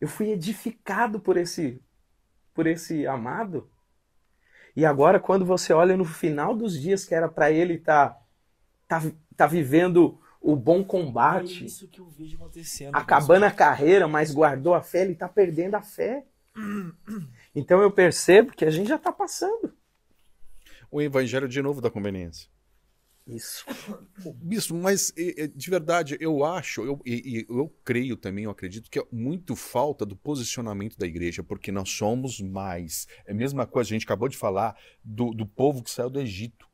Eu 0.00 0.08
fui 0.08 0.30
edificado 0.30 1.20
por 1.20 1.36
esse, 1.36 1.82
por 2.54 2.66
esse 2.66 3.06
amado. 3.06 3.70
E 4.74 4.84
agora, 4.84 5.18
quando 5.18 5.44
você 5.44 5.72
olha 5.72 5.96
no 5.96 6.04
final 6.04 6.54
dos 6.54 6.78
dias 6.78 7.04
que 7.04 7.14
era 7.14 7.28
para 7.28 7.50
ele 7.50 7.74
estar 7.74 8.10
tá, 8.86 9.00
tá, 9.00 9.12
tá 9.34 9.46
vivendo 9.46 10.20
o 10.40 10.54
bom 10.54 10.80
É 10.80 10.84
combate, 10.84 11.64
isso 11.64 11.88
que 11.88 12.00
eu 12.00 12.08
vejo 12.08 12.36
acontecendo. 12.36 12.94
acabando 12.94 13.44
a 13.44 13.50
carreira, 13.50 14.06
mas 14.06 14.32
guardou 14.32 14.74
a 14.74 14.82
fé, 14.82 15.02
ele 15.02 15.12
está 15.12 15.28
perdendo 15.28 15.74
a 15.74 15.82
fé. 15.82 16.24
Então 17.54 17.80
eu 17.80 17.90
percebo 17.90 18.52
que 18.52 18.64
a 18.64 18.70
gente 18.70 18.88
já 18.88 18.96
está 18.96 19.10
passando. 19.10 19.74
O 20.90 21.00
evangelho 21.00 21.48
de 21.48 21.62
novo 21.62 21.80
da 21.80 21.90
conveniência. 21.90 22.50
Isso. 23.26 23.66
Bispo, 24.36 24.74
mas 24.74 25.12
de 25.54 25.70
verdade, 25.70 26.16
eu 26.20 26.44
acho, 26.44 26.82
eu, 26.82 27.00
e, 27.04 27.40
e 27.40 27.46
eu 27.48 27.68
creio 27.84 28.16
também, 28.16 28.44
eu 28.44 28.50
acredito 28.50 28.88
que 28.88 29.00
é 29.00 29.06
muito 29.10 29.56
falta 29.56 30.06
do 30.06 30.14
posicionamento 30.14 30.96
da 30.96 31.06
igreja, 31.06 31.42
porque 31.42 31.72
nós 31.72 31.90
somos 31.90 32.40
mais. 32.40 33.08
É 33.26 33.32
a 33.32 33.34
mesma 33.34 33.66
coisa, 33.66 33.90
a 33.90 33.94
gente 33.94 34.04
acabou 34.04 34.28
de 34.28 34.36
falar 34.36 34.76
do, 35.02 35.32
do 35.32 35.44
povo 35.44 35.82
que 35.82 35.90
saiu 35.90 36.08
do 36.08 36.20
Egito. 36.20 36.68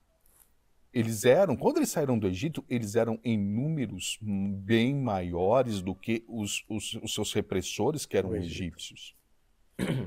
Eles 0.93 1.25
eram, 1.25 1.57
quando 1.57 1.79
eles 1.79 1.89
saíram 1.89 2.19
do 2.19 2.29
Egito, 2.29 2.63
eles 2.69 2.97
eram 2.97 3.19
em 3.25 3.39
números 3.39 4.19
bem 4.21 4.95
maiores 4.95 5.81
do 5.81 5.95
que 5.95 6.23
os, 6.29 6.67
os, 6.69 6.95
os 7.03 7.15
seus 7.15 7.33
repressores, 7.33 8.05
que 8.05 8.15
eram 8.15 8.37
egípcios. 8.37 9.17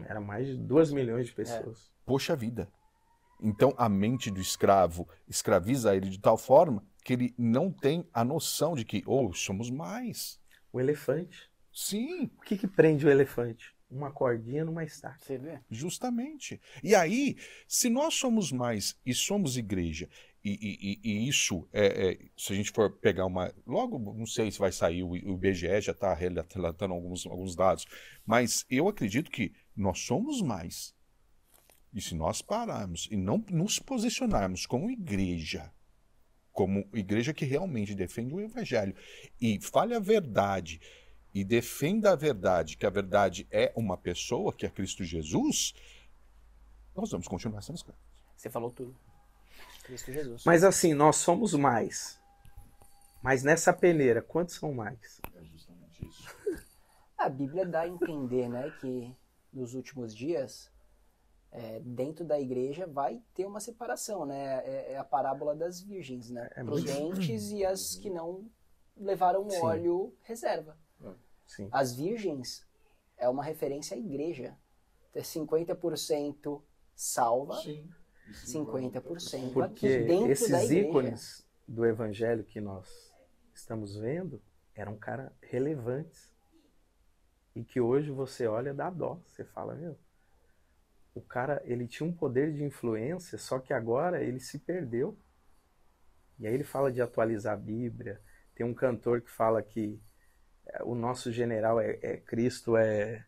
Era 0.08 0.22
mais 0.22 0.46
de 0.46 0.56
2 0.58 0.92
milhões 0.92 1.26
de 1.26 1.34
pessoas. 1.34 1.92
Poxa 2.06 2.36
vida. 2.36 2.70
Então 3.42 3.74
a 3.78 3.88
mente 3.90 4.32
do 4.32 4.40
escravo 4.40 5.08
escraviza 5.28 5.96
ele 5.96 6.10
de 6.10 6.20
tal 6.20 6.38
forma 6.38 6.84
que 7.04 7.14
ele 7.14 7.36
não 7.38 7.72
tem 7.72 8.08
a 8.14 8.24
noção 8.24 8.76
de 8.76 8.84
que, 8.84 9.04
oh, 9.06 9.32
somos 9.34 9.70
mais. 9.70 10.40
O 10.74 10.80
elefante. 10.80 11.50
Sim, 11.72 12.32
O 12.38 12.42
que, 12.42 12.58
que 12.58 12.68
prende 12.68 13.06
o 13.06 13.10
elefante? 13.10 13.76
Uma 13.92 14.12
cordinha 14.12 14.66
numa 14.66 14.84
estaca. 14.84 15.20
Você 15.20 15.38
vê? 15.38 15.60
justamente. 15.70 16.60
E 16.84 16.96
aí, 16.96 17.38
se 17.68 17.90
nós 17.90 18.16
somos 18.16 18.52
mais 18.52 18.96
e 19.06 19.14
somos 19.14 19.58
igreja, 19.58 20.10
e, 20.44 20.52
e- 20.52 21.00
e- 21.10 21.12
e 21.26 21.28
isso, 21.28 21.68
é, 21.74 22.12
é, 22.12 22.18
se 22.38 22.54
a 22.54 22.56
gente 22.56 22.72
for 22.72 22.90
pegar 22.92 23.26
uma. 23.26 23.54
Logo, 23.66 23.98
não 24.14 24.26
sei 24.26 24.52
se 24.52 24.60
vai 24.60 24.72
sair, 24.72 25.04
o, 25.04 25.10
o 25.10 25.16
IBGE 25.16 25.82
já 25.82 25.92
está 25.92 26.14
relatando 26.14 26.94
alguns, 26.94 27.26
alguns 27.26 27.56
dados, 27.56 27.86
mas 28.26 28.66
eu 28.70 28.88
acredito 28.88 29.30
que 29.30 29.54
nós 29.76 30.00
somos 30.00 30.42
mais. 30.42 30.95
E 31.96 32.02
se 32.02 32.14
nós 32.14 32.42
pararmos 32.42 33.08
e 33.10 33.16
não 33.16 33.44
nos 33.50 33.80
posicionarmos 33.80 34.66
como 34.66 34.92
igreja, 34.92 35.72
como 36.52 36.86
igreja 36.94 37.34
que 37.34 37.46
realmente 37.46 37.96
defende 37.96 38.34
o 38.34 38.42
evangelho 38.42 38.94
e 39.40 39.58
fale 39.62 39.96
a 39.96 40.00
verdade 40.00 40.82
e 41.34 41.42
defenda 41.46 42.12
a 42.12 42.16
verdade, 42.16 42.76
que 42.76 42.86
a 42.86 42.90
verdade 42.90 43.48
é 43.50 43.72
uma 43.78 43.96
pessoa, 43.96 44.52
que 44.52 44.66
é 44.66 44.70
Cristo 44.70 45.06
Jesus, 45.06 45.74
nós 46.94 47.10
vamos 47.12 47.30
continuar 47.30 47.62
sendo 47.62 47.78
escravos. 47.78 48.02
Você 48.36 48.50
falou 48.50 48.72
tudo. 48.72 48.94
Cristo 49.84 50.12
Jesus. 50.12 50.44
Mas 50.46 50.66
assim, 50.66 50.94
nós 50.94 51.16
somos 51.16 51.54
mais. 51.54 52.20
Mas 53.22 53.42
nessa 53.42 53.72
peneira, 53.72 54.22
quantos 54.22 54.56
são 54.56 54.74
mais? 54.74 55.22
É 55.34 55.44
justamente 55.46 56.06
isso. 56.06 56.36
A 57.18 57.30
Bíblia 57.30 57.66
dá 57.66 57.82
a 57.82 57.88
entender, 57.88 58.50
né, 58.50 58.70
que 58.82 59.16
nos 59.54 59.74
últimos 59.74 60.14
dias, 60.14 60.70
é, 61.58 61.80
dentro 61.80 62.26
da 62.26 62.38
igreja 62.40 62.86
vai 62.86 63.24
ter 63.34 63.46
uma 63.46 63.62
separação, 63.62 64.26
né? 64.26 64.58
É, 64.66 64.94
é 64.94 64.98
a 64.98 65.04
parábola 65.06 65.56
das 65.56 65.80
virgens, 65.82 66.30
né? 66.30 66.50
É 66.54 66.62
muito- 66.62 66.84
Prudentes 66.86 67.50
e 67.52 67.64
as 67.64 67.96
que 67.96 68.10
não 68.10 68.50
levaram 68.98 69.50
Sim. 69.50 69.62
óleo 69.62 70.14
reserva. 70.22 70.78
Sim. 71.48 71.70
As 71.72 71.96
virgens 71.96 72.68
é 73.18 73.30
uma 73.30 73.44
referência 73.44 73.96
à 73.96 74.00
igreja. 74.00 74.58
É 75.14 75.22
50% 75.22 76.62
salva, 76.94 77.56
Sim. 77.62 77.88
50% 78.46 79.54
Porque 79.54 79.88
aqui 79.88 80.00
dentro 80.00 80.26
da 80.26 80.32
esses 80.32 80.72
ícones 80.72 81.48
do 81.68 81.86
evangelho 81.86 82.44
que 82.44 82.60
nós 82.60 83.14
estamos 83.54 83.96
vendo 83.96 84.42
eram 84.74 84.98
caras 84.98 85.32
relevantes. 85.42 86.34
E 87.56 87.64
que 87.64 87.80
hoje 87.80 88.12
você 88.12 88.46
olha 88.48 88.74
dá 88.74 88.90
dó. 88.90 89.22
Você 89.28 89.46
fala, 89.46 89.76
meu, 89.76 89.98
o 91.16 91.22
cara, 91.22 91.62
ele 91.66 91.88
tinha 91.88 92.08
um 92.08 92.14
poder 92.14 92.54
de 92.54 92.64
influência, 92.64 93.38
só 93.38 93.58
que 93.58 93.74
agora 93.74 94.22
ele 94.22 94.40
se 94.40 94.60
perdeu. 94.60 95.18
E 96.38 96.46
aí 96.46 96.54
ele 96.54 96.64
fala 96.66 96.92
de 96.92 97.02
atualizar 97.02 97.54
a 97.54 97.58
Bíblia. 97.58 98.22
Tem 98.54 98.66
um 98.66 98.74
cantor 98.74 99.22
que 99.22 99.32
fala 99.32 99.64
que 99.64 100.00
é, 100.68 100.84
o 100.84 100.94
nosso 100.94 101.32
general 101.32 101.80
é, 101.80 101.98
é 102.02 102.18
Cristo 102.18 102.76
é, 102.76 103.26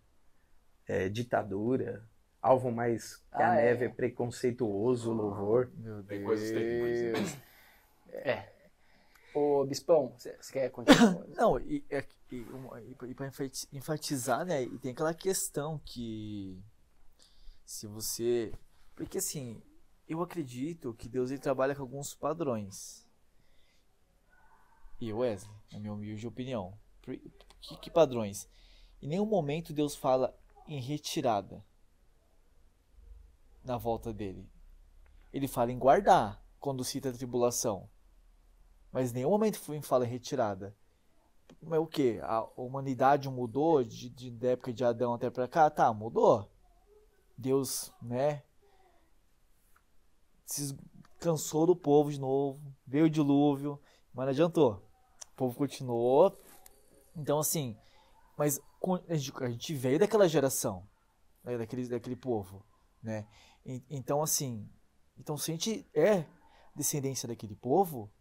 é 0.86 1.08
ditadura. 1.10 2.04
Alvo 2.42 2.72
mais 2.72 3.16
que 3.16 3.42
a 3.42 3.52
Ah, 3.52 3.56
é. 3.56 3.66
neve 3.66 3.86
é 3.86 3.90
preconceituoso, 3.90 5.12
o 5.12 5.14
louvor. 5.14 5.72
Meu 5.78 6.04
Tem 6.04 6.24
coisas 6.24 6.50
terríveis, 6.52 7.36
né? 7.36 7.42
É. 8.12 8.58
Ô, 9.34 9.66
Bispão, 9.66 10.14
você 10.18 10.36
quer 10.52 10.70
continuar? 10.70 11.26
Não, 11.36 11.60
e, 11.60 11.84
é- 11.90 12.04
e, 12.32 12.36
e 12.38 13.08
e 13.08 13.26
enfati- 13.28 13.68
enfatizar, 13.72 14.46
né? 14.46 14.64
E 14.64 14.78
tem 14.80 14.92
aquela 14.92 15.14
questão 15.14 15.80
que 15.86 16.62
Se 17.68 17.86
você. 17.86 18.54
Porque 18.96 19.18
assim, 19.18 19.62
eu 20.08 20.22
acredito 20.22 20.94
que 20.94 21.10
Deus 21.10 21.30
ele 21.30 21.40
trabalha 21.40 21.76
com 21.76 21.82
alguns 21.82 22.16
padrões. 22.16 23.06
E 25.02 25.12
Wesley, 25.12 25.54
na 25.74 25.80
minha 25.80 25.94
humilde 25.94 26.26
opinião. 26.26 26.74
Que, 27.02 27.78
que 27.78 27.92
padrões? 27.92 28.48
Em 29.02 29.08
nenhum 29.08 29.26
momento 29.26 29.74
Deus 29.74 29.96
fala 29.96 30.34
em 30.66 30.80
retirada 30.80 31.64
na 33.64 33.78
volta 33.78 34.14
dele. 34.14 34.50
Ele 35.34 35.48
fala 35.48 35.70
em 35.72 35.78
guardar 35.78 36.42
quando 36.62 36.86
cita 36.86 37.10
a 37.10 37.14
tribulação. 37.14 37.90
Mas 38.94 39.12
em 39.12 39.16
nenhum 39.16 39.30
momento 39.32 39.60
fala 39.84 40.06
em 40.06 40.10
retirada. 40.10 40.74
Mas 41.62 41.80
o 41.80 41.86
que? 41.86 42.20
A 42.24 42.44
humanidade 42.56 43.30
mudou 43.30 43.84
de, 43.84 44.10
de- 44.10 44.32
da 44.32 44.52
época 44.52 44.72
de 44.72 44.86
Adão 44.86 45.14
até 45.14 45.30
pra 45.30 45.50
cá? 45.50 45.70
Tá, 45.70 45.94
mudou. 45.94 46.50
Deus, 47.38 47.94
né? 48.02 48.44
Se 50.46 50.76
cansou 51.20 51.68
do 51.68 51.76
povo 51.76 52.12
de 52.12 52.20
novo. 52.20 52.60
Veio 52.86 53.06
o 53.06 53.10
dilúvio. 53.10 53.80
Mas 54.14 54.26
não 54.26 54.32
adiantou. 54.32 54.84
O 55.34 55.36
povo 55.36 55.58
continuou. 55.58 56.38
Então, 57.16 57.40
assim. 57.40 57.78
Mas 58.38 58.60
a 59.08 59.16
gente, 59.16 59.74
veio 59.74 60.00
daquela 60.00 60.28
geração. 60.28 60.88
né, 61.44 61.58
Daquele, 61.58 61.88
daquele 61.88 62.16
povo. 62.16 62.66
Né? 63.02 63.28
Então, 63.90 64.22
assim. 64.22 64.70
Então, 65.18 65.38
se 65.38 65.52
a 65.52 65.54
gente 65.54 65.90
é 65.94 66.26
descendência 66.76 67.28
daquele 67.28 67.56
povo, 67.56 68.12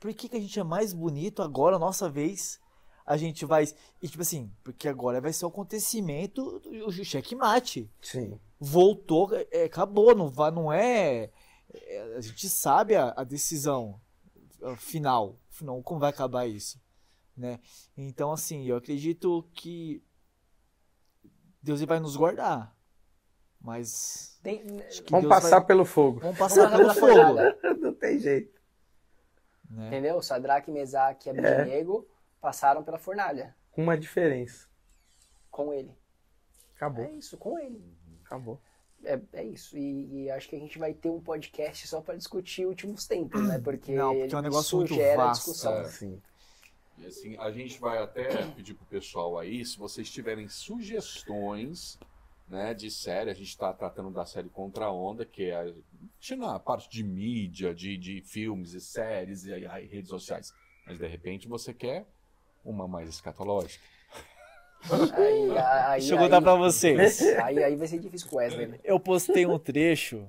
por 0.00 0.12
que, 0.14 0.28
que 0.28 0.36
a 0.36 0.40
gente 0.40 0.58
é 0.58 0.64
mais 0.64 0.92
bonito 0.92 1.42
agora, 1.42 1.78
nossa 1.78 2.08
vez? 2.08 2.60
A 3.06 3.16
gente 3.16 3.44
vai. 3.44 3.64
E 4.00 4.08
tipo 4.08 4.22
assim, 4.22 4.50
porque 4.62 4.88
agora 4.88 5.20
vai 5.20 5.32
ser 5.32 5.44
o 5.44 5.48
acontecimento, 5.48 6.62
o 6.86 6.90
checkmate. 6.92 7.90
Sim. 8.00 8.38
Voltou, 8.58 9.30
é, 9.50 9.64
acabou, 9.64 10.14
não, 10.14 10.30
vai, 10.30 10.50
não 10.50 10.72
é, 10.72 11.30
é, 11.72 12.14
A 12.16 12.20
gente 12.20 12.48
sabe 12.48 12.94
a, 12.94 13.12
a 13.16 13.22
decisão 13.24 14.00
a 14.62 14.74
final, 14.76 15.38
final, 15.50 15.82
como 15.82 16.00
vai 16.00 16.08
acabar 16.10 16.46
isso. 16.46 16.80
Né? 17.36 17.60
Então, 17.96 18.32
assim, 18.32 18.64
eu 18.64 18.76
acredito 18.76 19.46
que 19.52 20.02
Deus 21.62 21.82
vai 21.82 22.00
nos 22.00 22.16
guardar. 22.16 22.74
Mas. 23.60 24.38
Tem- 24.42 24.64
Vamos 24.66 25.22
Deus 25.22 25.26
passar 25.28 25.58
vai- 25.58 25.66
pelo 25.66 25.84
fogo. 25.84 26.20
Vamos 26.20 26.38
passar 26.38 26.70
pelo 26.70 26.94
fogo. 26.94 27.34
Não 27.80 27.94
tem 27.94 28.18
jeito. 28.18 28.58
Né? 29.70 29.88
Entendeu? 29.88 30.22
Sadraque, 30.22 30.70
Mesaque 30.70 31.28
e 31.28 31.30
Abednego 31.30 32.06
passaram 32.44 32.84
pela 32.84 32.98
fornalha 32.98 33.56
Com 33.72 33.82
uma 33.82 33.96
diferença. 33.96 34.68
com 35.50 35.72
ele. 35.72 35.90
Acabou. 36.76 37.06
É 37.06 37.12
isso, 37.12 37.38
com 37.38 37.58
ele. 37.58 37.82
Acabou. 38.22 38.60
É, 39.02 39.18
é 39.32 39.44
isso. 39.44 39.78
E, 39.78 40.24
e 40.24 40.30
acho 40.30 40.50
que 40.50 40.56
a 40.56 40.58
gente 40.58 40.78
vai 40.78 40.92
ter 40.92 41.08
um 41.08 41.22
podcast 41.22 41.88
só 41.88 42.02
para 42.02 42.16
discutir 42.16 42.66
últimos 42.66 43.06
tempos, 43.06 43.40
né? 43.48 43.58
Porque, 43.58 43.94
Não, 43.94 44.14
porque 44.14 44.34
é 44.34 44.38
um 44.38 44.42
negócio 44.42 44.76
muito 44.76 44.94
gera 44.94 45.24
vasto, 45.24 45.46
discussão. 45.46 45.72
é. 45.78 45.84
Sim. 45.84 46.20
E 46.98 47.06
assim, 47.06 47.36
a 47.38 47.50
gente 47.50 47.80
vai 47.80 47.96
até 47.96 48.46
pedir 48.54 48.74
pro 48.74 48.84
pessoal 48.86 49.38
aí, 49.38 49.64
se 49.64 49.78
vocês 49.78 50.10
tiverem 50.10 50.46
sugestões, 50.46 51.98
né, 52.46 52.74
de 52.74 52.90
série, 52.90 53.30
a 53.30 53.34
gente 53.34 53.48
está 53.48 53.72
tratando 53.72 54.10
da 54.10 54.26
série 54.26 54.50
Contra 54.50 54.84
a 54.84 54.92
Onda, 54.92 55.24
que 55.24 55.44
é 55.44 55.74
a, 56.42 56.58
parte 56.58 56.90
de 56.90 57.02
mídia, 57.02 57.74
de, 57.74 57.96
de 57.96 58.20
filmes 58.20 58.74
e 58.74 58.82
séries 58.82 59.46
e, 59.46 59.54
aí 59.66 59.86
redes 59.86 60.10
sociais. 60.10 60.52
Mas 60.86 60.98
de 60.98 61.06
repente 61.06 61.48
você 61.48 61.72
quer 61.72 62.06
uma 62.64 62.88
mais 62.88 63.08
escatológica. 63.08 63.84
Aí, 64.90 65.58
aí, 65.58 66.00
Deixa 66.00 66.14
eu 66.14 66.18
aí, 66.18 66.24
contar 66.24 66.42
pra 66.42 66.54
vocês. 66.54 67.22
Aí, 67.42 67.62
aí 67.62 67.76
vai 67.76 67.86
ser 67.86 67.98
difícil 67.98 68.28
com 68.28 68.36
o 68.36 68.38
Wesley, 68.38 68.66
né? 68.66 68.78
Eu 68.84 69.00
postei 69.00 69.46
um 69.46 69.58
trecho 69.58 70.26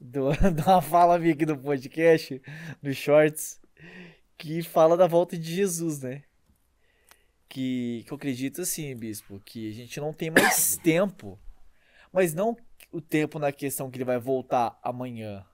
do, 0.00 0.30
de 0.52 0.62
uma 0.62 0.82
fala 0.82 1.18
minha 1.18 1.32
aqui 1.32 1.46
do 1.46 1.56
podcast, 1.56 2.42
no 2.82 2.92
Shorts, 2.92 3.60
que 4.36 4.62
fala 4.62 4.96
da 4.96 5.06
volta 5.06 5.38
de 5.38 5.54
Jesus, 5.54 6.00
né? 6.00 6.22
Que, 7.48 8.04
que 8.06 8.12
eu 8.12 8.16
acredito 8.16 8.62
assim, 8.62 8.94
bispo, 8.94 9.40
que 9.44 9.70
a 9.70 9.72
gente 9.72 10.00
não 10.00 10.12
tem 10.12 10.30
mais 10.30 10.76
tempo. 10.82 11.38
Mas 12.12 12.34
não 12.34 12.56
o 12.90 13.00
tempo 13.00 13.38
na 13.38 13.52
questão 13.52 13.90
que 13.90 13.96
ele 13.96 14.04
vai 14.04 14.18
voltar 14.18 14.78
amanhã. 14.82 15.44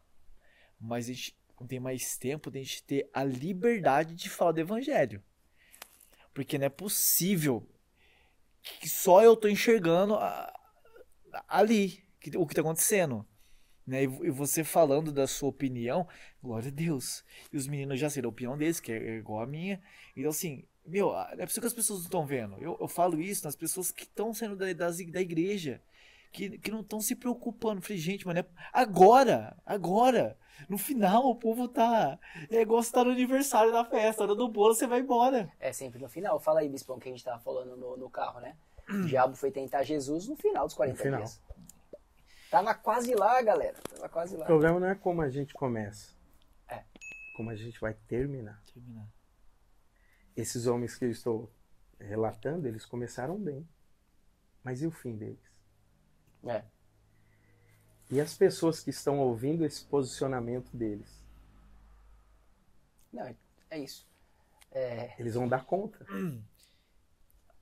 Mas 0.80 1.06
a 1.06 1.12
gente 1.12 1.36
não 1.60 1.66
tem 1.66 1.78
mais 1.78 2.16
tempo 2.16 2.50
de 2.50 2.58
a 2.58 2.62
gente 2.62 2.82
ter 2.82 3.08
a 3.12 3.22
liberdade 3.22 4.14
de 4.14 4.28
falar 4.28 4.52
do 4.52 4.60
evangelho. 4.60 5.22
Porque 6.38 6.56
não 6.56 6.66
é 6.66 6.68
possível 6.68 7.66
que 8.80 8.88
só 8.88 9.24
eu 9.24 9.34
tô 9.36 9.48
enxergando 9.48 10.14
a- 10.14 10.52
ali 11.48 12.04
que- 12.20 12.36
o 12.36 12.46
que 12.46 12.54
tá 12.54 12.60
acontecendo. 12.60 13.26
Né? 13.84 14.02
E, 14.04 14.04
e 14.04 14.30
você 14.30 14.62
falando 14.62 15.10
da 15.12 15.26
sua 15.26 15.48
opinião, 15.48 16.06
glória 16.40 16.68
a 16.68 16.72
Deus. 16.72 17.24
E 17.52 17.56
os 17.56 17.66
meninos 17.66 17.98
já 17.98 18.08
sei 18.08 18.22
da 18.22 18.28
opinião 18.28 18.56
deles, 18.56 18.78
que 18.78 18.92
é 18.92 19.16
igual 19.16 19.42
a 19.42 19.46
minha. 19.48 19.82
Então, 20.16 20.30
assim, 20.30 20.64
meu, 20.86 21.12
é 21.18 21.44
possível 21.44 21.62
que 21.62 21.66
as 21.66 21.74
pessoas 21.74 21.98
não 22.00 22.06
estão 22.06 22.24
vendo. 22.24 22.56
Eu, 22.60 22.78
eu 22.80 22.86
falo 22.86 23.20
isso 23.20 23.44
nas 23.44 23.56
pessoas 23.56 23.90
que 23.90 24.04
estão 24.04 24.32
saindo 24.32 24.54
da, 24.54 24.72
das, 24.72 24.98
da 25.10 25.20
igreja, 25.20 25.82
que, 26.32 26.58
que 26.58 26.70
não 26.70 26.80
estão 26.80 27.00
se 27.00 27.14
preocupando. 27.16 27.80
Falei, 27.82 27.98
gente, 27.98 28.26
mano, 28.26 28.40
é 28.40 28.46
agora, 28.72 29.56
agora. 29.64 30.38
No 30.68 30.76
final, 30.76 31.24
o 31.26 31.36
povo 31.36 31.68
tá. 31.68 32.18
É 32.50 32.60
igual 32.62 32.82
você 32.82 32.90
tá 32.92 33.04
no 33.04 33.12
aniversário 33.12 33.70
da 33.72 33.84
festa, 33.84 34.24
hora 34.24 34.34
do 34.34 34.48
bolo, 34.48 34.74
você 34.74 34.86
vai 34.88 35.00
embora. 35.00 35.52
É 35.60 35.72
sempre 35.72 36.00
no 36.00 36.08
final. 36.08 36.40
Fala 36.40 36.60
aí, 36.60 36.68
Bispão, 36.68 36.98
que 36.98 37.08
a 37.08 37.12
gente 37.12 37.22
tava 37.24 37.38
falando 37.38 37.76
no, 37.76 37.96
no 37.96 38.10
carro, 38.10 38.40
né? 38.40 38.56
O 38.88 39.06
diabo 39.06 39.36
foi 39.36 39.50
tentar 39.52 39.82
Jesus 39.84 40.26
no 40.26 40.34
final 40.34 40.66
dos 40.66 40.74
40 40.74 40.96
No 40.96 41.02
final. 41.02 41.20
dias. 41.20 41.40
Tava 42.50 42.74
quase 42.74 43.14
lá, 43.14 43.40
galera. 43.42 43.76
Tava 43.94 44.08
quase 44.08 44.34
O 44.34 44.38
lá. 44.38 44.46
problema 44.46 44.80
não 44.80 44.88
é 44.88 44.94
como 44.94 45.20
a 45.22 45.28
gente 45.28 45.52
começa. 45.54 46.12
É. 46.68 46.82
Como 47.36 47.50
a 47.50 47.54
gente 47.54 47.78
vai 47.80 47.92
terminar. 48.08 48.60
Terminar. 48.72 49.06
Esses 50.34 50.66
homens 50.66 50.96
que 50.96 51.04
eu 51.04 51.10
estou 51.10 51.52
relatando, 52.00 52.66
eles 52.66 52.86
começaram 52.86 53.36
bem. 53.38 53.68
Mas 54.64 54.82
e 54.82 54.86
o 54.86 54.90
fim 54.90 55.14
deles? 55.16 55.47
É. 56.46 56.62
E 58.10 58.20
as 58.20 58.34
pessoas 58.34 58.80
que 58.80 58.90
estão 58.90 59.18
ouvindo 59.20 59.64
esse 59.64 59.84
posicionamento 59.84 60.74
deles? 60.76 61.08
Não, 63.12 63.34
é 63.70 63.78
isso. 63.78 64.06
Eles 65.18 65.34
vão 65.34 65.48
dar 65.48 65.64
conta. 65.64 65.98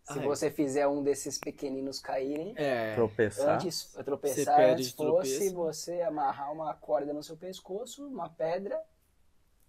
Se 0.05 0.19
Ah, 0.21 0.23
é. 0.23 0.25
você 0.25 0.51
fizer 0.53 0.87
um 0.87 1.03
desses 1.03 1.37
pequeninos 1.39 1.99
caírem, 1.99 2.55
É. 2.57 2.95
Tropeçar. 2.95 3.57
antes 3.57 3.83
Você 3.93 4.05
tropeçar, 4.05 4.61
antes 4.61 4.91
fosse 4.93 5.51
você 5.53 6.01
amarrar 6.03 6.53
uma 6.53 6.73
corda 6.75 7.13
no 7.13 7.23
seu 7.25 7.37
pescoço, 7.37 8.07
uma 8.07 8.29
pedra 8.29 8.81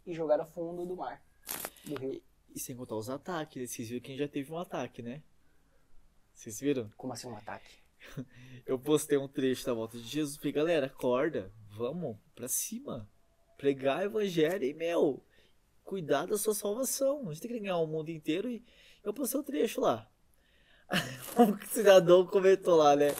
e 0.06 0.14
jogar 0.14 0.40
ao 0.40 0.46
fundo 0.46 0.86
do 0.86 0.96
mar, 0.96 1.22
do 1.86 1.96
rio. 2.00 2.22
E 2.54 2.60
sem 2.60 2.76
contar 2.76 2.96
os 2.96 3.10
ataques. 3.10 3.72
Vocês 3.72 3.88
viram 3.90 4.02
que 4.02 4.08
a 4.08 4.12
gente 4.12 4.20
já 4.20 4.28
teve 4.28 4.52
um 4.52 4.58
ataque, 4.60 5.02
né? 5.02 5.24
Vocês 6.36 6.60
viram? 6.60 6.92
Como 6.96 7.14
assim 7.14 7.28
um 7.28 7.36
ataque? 7.36 7.80
Eu 8.66 8.78
postei 8.78 9.18
um 9.18 9.28
trecho 9.28 9.66
da 9.66 9.74
volta 9.74 9.98
de 9.98 10.04
Jesus. 10.04 10.38
Falei, 10.38 10.52
galera, 10.52 10.86
acorda. 10.88 11.52
Vamos 11.70 12.18
pra 12.36 12.48
cima. 12.48 13.10
Pregar 13.58 14.00
o 14.00 14.04
evangelho 14.04 14.64
e, 14.64 14.74
meu, 14.74 15.24
cuidar 15.84 16.26
da 16.26 16.38
sua 16.38 16.54
salvação. 16.54 17.30
A 17.30 17.34
gente 17.34 17.42
tem 17.42 17.52
que 17.52 17.60
ganhar 17.60 17.78
o 17.78 17.88
mundo 17.88 18.10
inteiro 18.10 18.50
e 18.50 18.64
eu 19.04 19.14
postei 19.14 19.40
um 19.40 19.44
trecho 19.44 19.82
lá. 19.82 20.10
um 21.40 21.68
cidadão 21.68 22.26
comentou 22.26 22.76
lá, 22.76 22.96
né? 22.96 23.16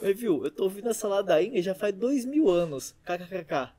Mas 0.00 0.18
viu, 0.18 0.44
eu 0.44 0.50
tô 0.50 0.64
ouvindo 0.64 0.88
essa 0.88 1.08
ladainha 1.08 1.60
já 1.62 1.74
faz 1.74 1.94
dois 1.94 2.24
mil 2.24 2.48
anos. 2.48 2.94
KKKK. 3.04 3.74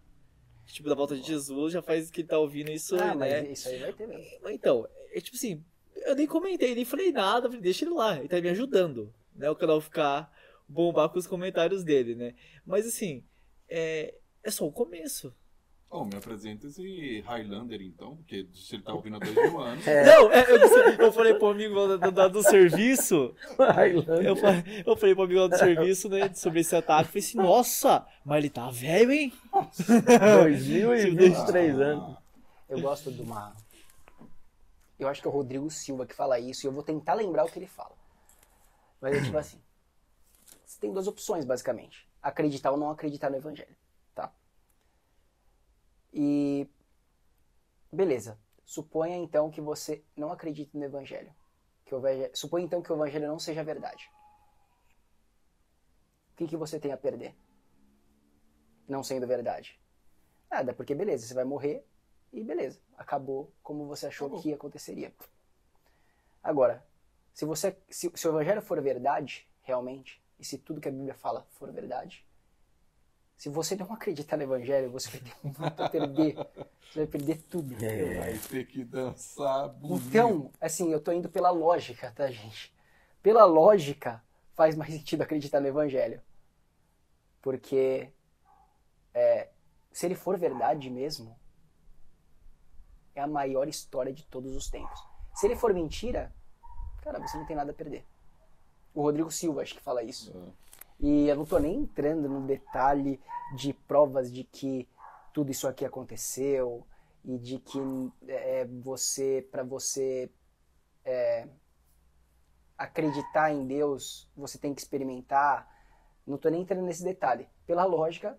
Tipo, 0.66 0.90
da 0.90 0.96
volta 0.96 1.16
de 1.16 1.26
Jesus, 1.26 1.74
já 1.74 1.82
faz 1.82 2.12
que 2.12 2.22
ele 2.22 2.28
tá 2.28 2.38
ouvindo 2.38 2.72
isso, 2.72 2.96
ah, 2.96 3.16
mas 3.16 3.32
né? 3.32 3.52
isso 3.52 3.68
aí 3.68 3.80
vai 3.80 3.94
ter 3.94 4.08
mesmo. 4.08 4.50
Então, 4.50 4.88
é 5.12 5.20
tipo 5.20 5.36
assim, 5.36 5.64
eu 5.96 6.16
nem 6.16 6.28
comentei, 6.28 6.76
nem 6.76 6.86
falei 6.86 7.12
nada, 7.12 7.48
falei, 7.48 7.62
deixa 7.62 7.86
ele 7.86 7.94
lá, 7.94 8.20
ele 8.20 8.28
tá 8.28 8.40
me 8.40 8.50
ajudando, 8.50 9.12
né? 9.40 9.49
O 9.49 9.56
canal 9.56 9.82
ficar 9.82 10.32
bombar 10.68 11.10
com 11.10 11.18
os 11.18 11.26
comentários 11.26 11.84
dele, 11.84 12.14
né? 12.14 12.36
Mas 12.66 12.86
assim, 12.86 13.24
é, 13.68 14.14
é 14.44 14.52
só 14.52 14.68
o 14.68 14.72
começo. 14.72 15.34
Oh, 15.91 16.06
me 16.06 16.16
apresenta 16.18 16.68
esse 16.68 17.22
Highlander 17.22 17.82
então, 17.82 18.18
porque 18.18 18.48
se 18.53 18.76
ele 18.76 18.84
tá 18.84 18.94
ouvindo 18.94 19.16
há 19.16 19.20
dois 19.20 19.34
mil 19.36 19.60
anos. 19.60 19.84
Não, 19.88 20.32
é, 20.32 20.45
eu, 20.52 21.06
eu 21.06 21.11
falei 21.11 21.34
pro 21.34 21.48
amigo 21.48 21.98
da- 21.98 22.10
da- 22.11 22.28
do 22.28 22.44
serviço, 22.44 23.34
Highlander. 23.57 24.24
eu, 24.24 24.36
eu 24.86 24.95
falei 24.95 25.16
pro 25.16 25.24
amigo 25.24 25.40
lá 25.41 25.48
do 25.48 25.57
serviço, 25.57 26.07
né, 26.07 26.32
sobre 26.36 26.60
esse 26.60 26.76
ataque, 26.76 27.10
falei 27.10 27.24
assim, 27.24 27.38
nossa, 27.40 28.06
mas 28.24 28.38
ele 28.38 28.52
tá 28.52 28.70
velho, 28.70 29.11
hein? 29.11 29.34
2023 30.44 31.80
anos. 31.80 32.18
Eu 32.70 32.82
gosto 32.82 33.11
de 33.11 33.22
uma. 33.24 33.56
Eu 34.99 35.07
acho 35.07 35.22
que 35.22 35.28
é 35.28 35.32
o 35.32 35.34
Rodrigo 35.34 35.70
Silva 35.72 36.06
que 36.06 36.14
fala 36.14 36.40
isso 36.40 36.66
e 36.66 36.68
eu 36.68 36.72
vou 36.72 36.84
tentar 36.84 37.14
lembrar 37.16 37.45
o 37.45 37.49
que 37.49 37.57
ele 37.57 37.68
fala. 37.68 37.98
Mas 39.02 39.16
é 39.16 39.22
tipo 39.24 39.38
assim: 39.38 39.62
você 40.66 40.80
tem 40.80 40.92
duas 40.92 41.08
opções, 41.08 41.46
basicamente: 41.46 42.08
acreditar 42.22 42.72
ou 42.72 42.78
não 42.78 42.90
acreditar 42.90 43.30
no 43.30 43.38
Evangelho. 43.38 43.76
Tá? 44.14 44.34
E. 46.14 46.68
Beleza. 47.92 48.40
Suponha 48.66 49.18
então 49.18 49.50
que 49.50 49.62
você 49.62 50.04
não 50.16 50.32
acredita 50.32 50.78
no 50.78 50.84
Evangelho. 50.84 51.34
Que 51.86 51.96
o 51.96 51.98
evangelho... 51.98 52.38
Suponha 52.38 52.66
então 52.66 52.84
que 52.84 52.92
o 52.92 52.96
Evangelho 52.96 53.28
não 53.28 53.40
seja 53.40 53.64
verdade. 53.64 54.12
que, 56.40 56.48
que 56.48 56.56
você 56.56 56.80
tem 56.80 56.94
a 56.94 56.98
perder? 56.98 57.36
Não 58.88 59.04
sendo 59.04 59.28
verdade. 59.28 59.78
Nada, 60.50 60.74
porque 60.74 60.96
beleza, 60.96 61.28
você 61.28 61.34
vai 61.34 61.44
morrer 61.44 61.86
e 62.32 62.42
beleza, 62.42 62.80
acabou 62.98 63.52
como 63.62 63.86
você 63.86 64.08
achou 64.08 64.28
Acabou. 64.28 64.42
que 64.42 64.54
aconteceria. 64.54 65.14
Agora, 66.42 66.88
se 67.40 67.45
você 67.45 67.74
se, 67.90 68.11
se 68.14 68.28
o 68.28 68.32
evangelho 68.32 68.61
for 68.61 68.82
verdade, 68.82 69.48
realmente, 69.61 70.22
e 70.38 70.44
se 70.44 70.57
tudo 70.57 70.82
que 70.82 70.90
a 70.90 70.91
Bíblia 70.91 71.14
fala 71.14 71.48
for 71.52 71.72
verdade, 71.72 72.28
se 73.38 73.48
você 73.48 73.78
não 73.78 73.94
acreditar 73.94 74.36
no 74.36 74.44
evangelho, 74.44 74.91
você 74.91 75.10
vai 75.10 75.22
ter 75.22 75.36
muito 75.41 75.82
a 75.82 75.90
perder. 75.90 76.36
Você 76.82 76.99
vai 76.99 77.07
perder 77.07 77.41
tudo. 77.44 77.74
Vai 77.78 78.38
ter 78.40 78.68
que 78.68 78.84
dançar 78.84 79.70
bonito. 79.70 80.06
Então, 80.07 80.52
assim, 80.60 80.91
eu 80.91 80.99
tô 80.99 81.14
indo 81.14 81.30
pela 81.30 81.49
lógica, 81.49 82.11
tá, 82.11 82.30
gente? 82.30 82.76
Pela 83.24 83.45
lógica, 83.45 84.22
faz 84.53 84.76
mais 84.76 84.91
sentido 84.91 85.22
acreditar 85.22 85.61
no 85.61 85.68
Evangelho. 85.68 86.22
Porque 87.41 88.11
é, 89.14 89.48
se 89.94 90.07
ele 90.07 90.16
for 90.16 90.38
verdade 90.38 90.90
mesmo, 90.90 91.40
é 93.16 93.22
a 93.22 93.28
maior 93.28 93.70
história 93.70 94.11
de 94.11 94.26
todos 94.26 94.53
os 94.57 94.70
tempos. 94.70 95.02
Se 95.34 95.48
ele 95.48 95.56
for 95.56 95.74
mentira, 95.74 96.36
cara, 97.11 97.27
você 97.27 97.38
não 97.38 97.45
tem 97.45 97.56
nada 97.56 97.72
a 97.72 97.73
perder. 97.73 98.06
O 98.94 99.02
Rodrigo 99.02 99.31
Silva 99.31 99.61
acho 99.61 99.76
que 99.76 99.81
fala 99.81 100.03
isso. 100.03 100.31
E 100.99 101.27
eu 101.27 101.36
não 101.36 101.45
tô 101.45 101.57
nem 101.57 101.76
entrando 101.76 102.27
no 102.30 102.45
detalhe 102.45 103.19
de 103.56 103.73
provas 103.73 104.31
de 104.31 104.44
que 104.44 104.88
tudo 105.34 105.52
isso 105.52 105.68
aqui 105.68 105.86
aconteceu 105.86 106.86
e 107.26 107.38
de 107.38 107.60
que 107.60 107.80
é, 108.27 108.65
você, 108.65 109.48
para 109.52 109.64
você 109.64 110.30
é, 111.03 111.48
acreditar 112.77 113.52
em 113.52 113.65
Deus, 113.65 114.27
você 114.36 114.57
tem 114.57 114.73
que 114.73 114.81
experimentar. 114.81 115.68
Não 116.27 116.38
tô 116.38 116.49
nem 116.49 116.61
entrando 116.61 116.84
nesse 116.84 117.03
detalhe. 117.03 117.48
Pela 117.65 117.86
lógica, 117.86 118.38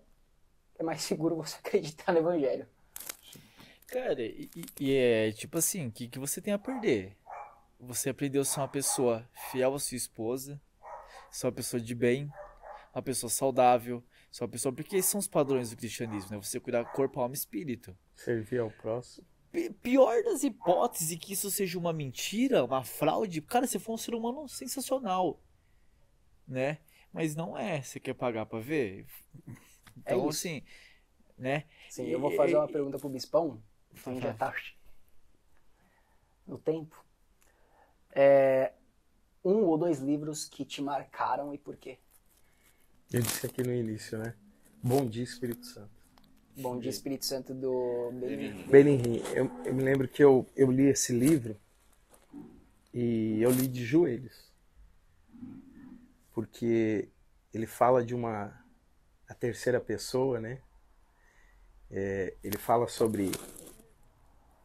é 0.77 0.83
mais 0.83 1.01
seguro 1.03 1.35
você 1.35 1.57
acreditar 1.57 2.13
no 2.13 2.19
Evangelho. 2.19 2.67
Cara, 3.87 4.21
e, 4.21 4.49
e- 4.55 4.65
e 4.79 4.95
é 4.95 5.31
tipo 5.33 5.57
assim, 5.57 5.87
o 5.87 5.91
que, 5.91 6.07
que 6.07 6.17
você 6.19 6.39
tem 6.41 6.53
a 6.53 6.59
perder? 6.59 7.17
Você 7.81 8.11
aprendeu 8.11 8.43
a 8.43 8.45
ser 8.45 8.59
uma 8.59 8.67
pessoa 8.67 9.27
fiel 9.51 9.73
à 9.73 9.79
sua 9.79 9.97
esposa, 9.97 10.61
ser 11.31 11.47
uma 11.47 11.51
pessoa 11.51 11.81
de 11.81 11.95
bem, 11.95 12.31
uma 12.93 13.01
pessoa 13.01 13.29
saudável, 13.29 14.03
ser 14.31 14.43
uma 14.43 14.49
pessoa. 14.49 14.73
Porque 14.73 14.95
esses 14.97 15.09
são 15.09 15.19
os 15.19 15.27
padrões 15.27 15.71
do 15.71 15.77
cristianismo, 15.77 16.31
né? 16.31 16.37
Você 16.37 16.59
cuidar 16.59 16.85
corpo, 16.91 17.19
alma 17.19 17.33
e 17.33 17.37
espírito. 17.37 17.97
Servir 18.15 18.59
ao 18.59 18.69
próximo. 18.69 19.25
Pi- 19.51 19.71
Pior 19.81 20.23
das 20.23 20.43
hipóteses 20.43 21.17
que 21.17 21.33
isso 21.33 21.49
seja 21.49 21.77
uma 21.79 21.91
mentira, 21.91 22.63
uma 22.63 22.83
fraude, 22.83 23.41
cara, 23.41 23.65
você 23.65 23.79
for 23.79 23.93
um 23.93 23.97
ser 23.97 24.13
humano 24.13 24.47
sensacional, 24.47 25.41
né? 26.47 26.77
Mas 27.11 27.35
não 27.35 27.57
é. 27.57 27.81
Você 27.81 27.99
quer 27.99 28.13
pagar 28.13 28.45
pra 28.45 28.59
ver? 28.59 29.05
É 29.47 29.51
Então, 29.97 30.19
isso. 30.29 30.47
assim, 30.47 30.63
né? 31.37 31.65
Sim, 31.89 32.05
eu 32.05 32.19
vou 32.19 32.31
fazer 32.31 32.55
uma 32.55 32.67
pergunta 32.67 32.97
pro 32.99 33.09
Bispão, 33.09 33.61
então 33.91 34.21
já 34.21 34.33
tá 34.33 34.53
no 36.47 36.57
tempo. 36.57 37.03
É, 38.13 38.73
um 39.43 39.63
ou 39.63 39.77
dois 39.77 39.99
livros 39.99 40.45
que 40.45 40.65
te 40.65 40.81
marcaram 40.81 41.53
e 41.53 41.57
por 41.57 41.75
quê? 41.77 41.97
Eu 43.11 43.21
disse 43.21 43.45
aqui 43.45 43.63
no 43.63 43.73
início, 43.73 44.17
né? 44.17 44.33
Bom 44.81 45.05
dia, 45.05 45.23
Espírito 45.23 45.65
Santo. 45.65 45.91
Bom 46.57 46.79
dia, 46.79 46.89
Espírito 46.89 47.25
Santo 47.25 47.53
do 47.53 48.11
Benin. 48.13 48.67
Benihim, 48.67 49.23
eu, 49.33 49.49
eu 49.65 49.73
me 49.73 49.83
lembro 49.83 50.07
que 50.07 50.23
eu, 50.23 50.45
eu 50.55 50.69
li 50.71 50.85
esse 50.85 51.13
livro 51.13 51.57
e 52.93 53.41
eu 53.41 53.51
li 53.51 53.67
de 53.67 53.85
joelhos. 53.85 54.51
Porque 56.33 57.09
ele 57.53 57.65
fala 57.65 58.03
de 58.03 58.13
uma 58.13 58.61
a 59.27 59.33
terceira 59.33 59.79
pessoa, 59.79 60.39
né? 60.39 60.61
É, 61.89 62.35
ele 62.43 62.57
fala 62.57 62.87
sobre 62.87 63.31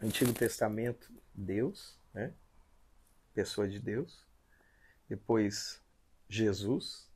Antigo 0.00 0.32
Testamento, 0.32 1.12
Deus, 1.34 1.98
né? 2.12 2.32
Pessoa 3.36 3.68
de 3.68 3.78
Deus. 3.78 4.26
Depois 5.06 5.82
Jesus. 6.26 7.06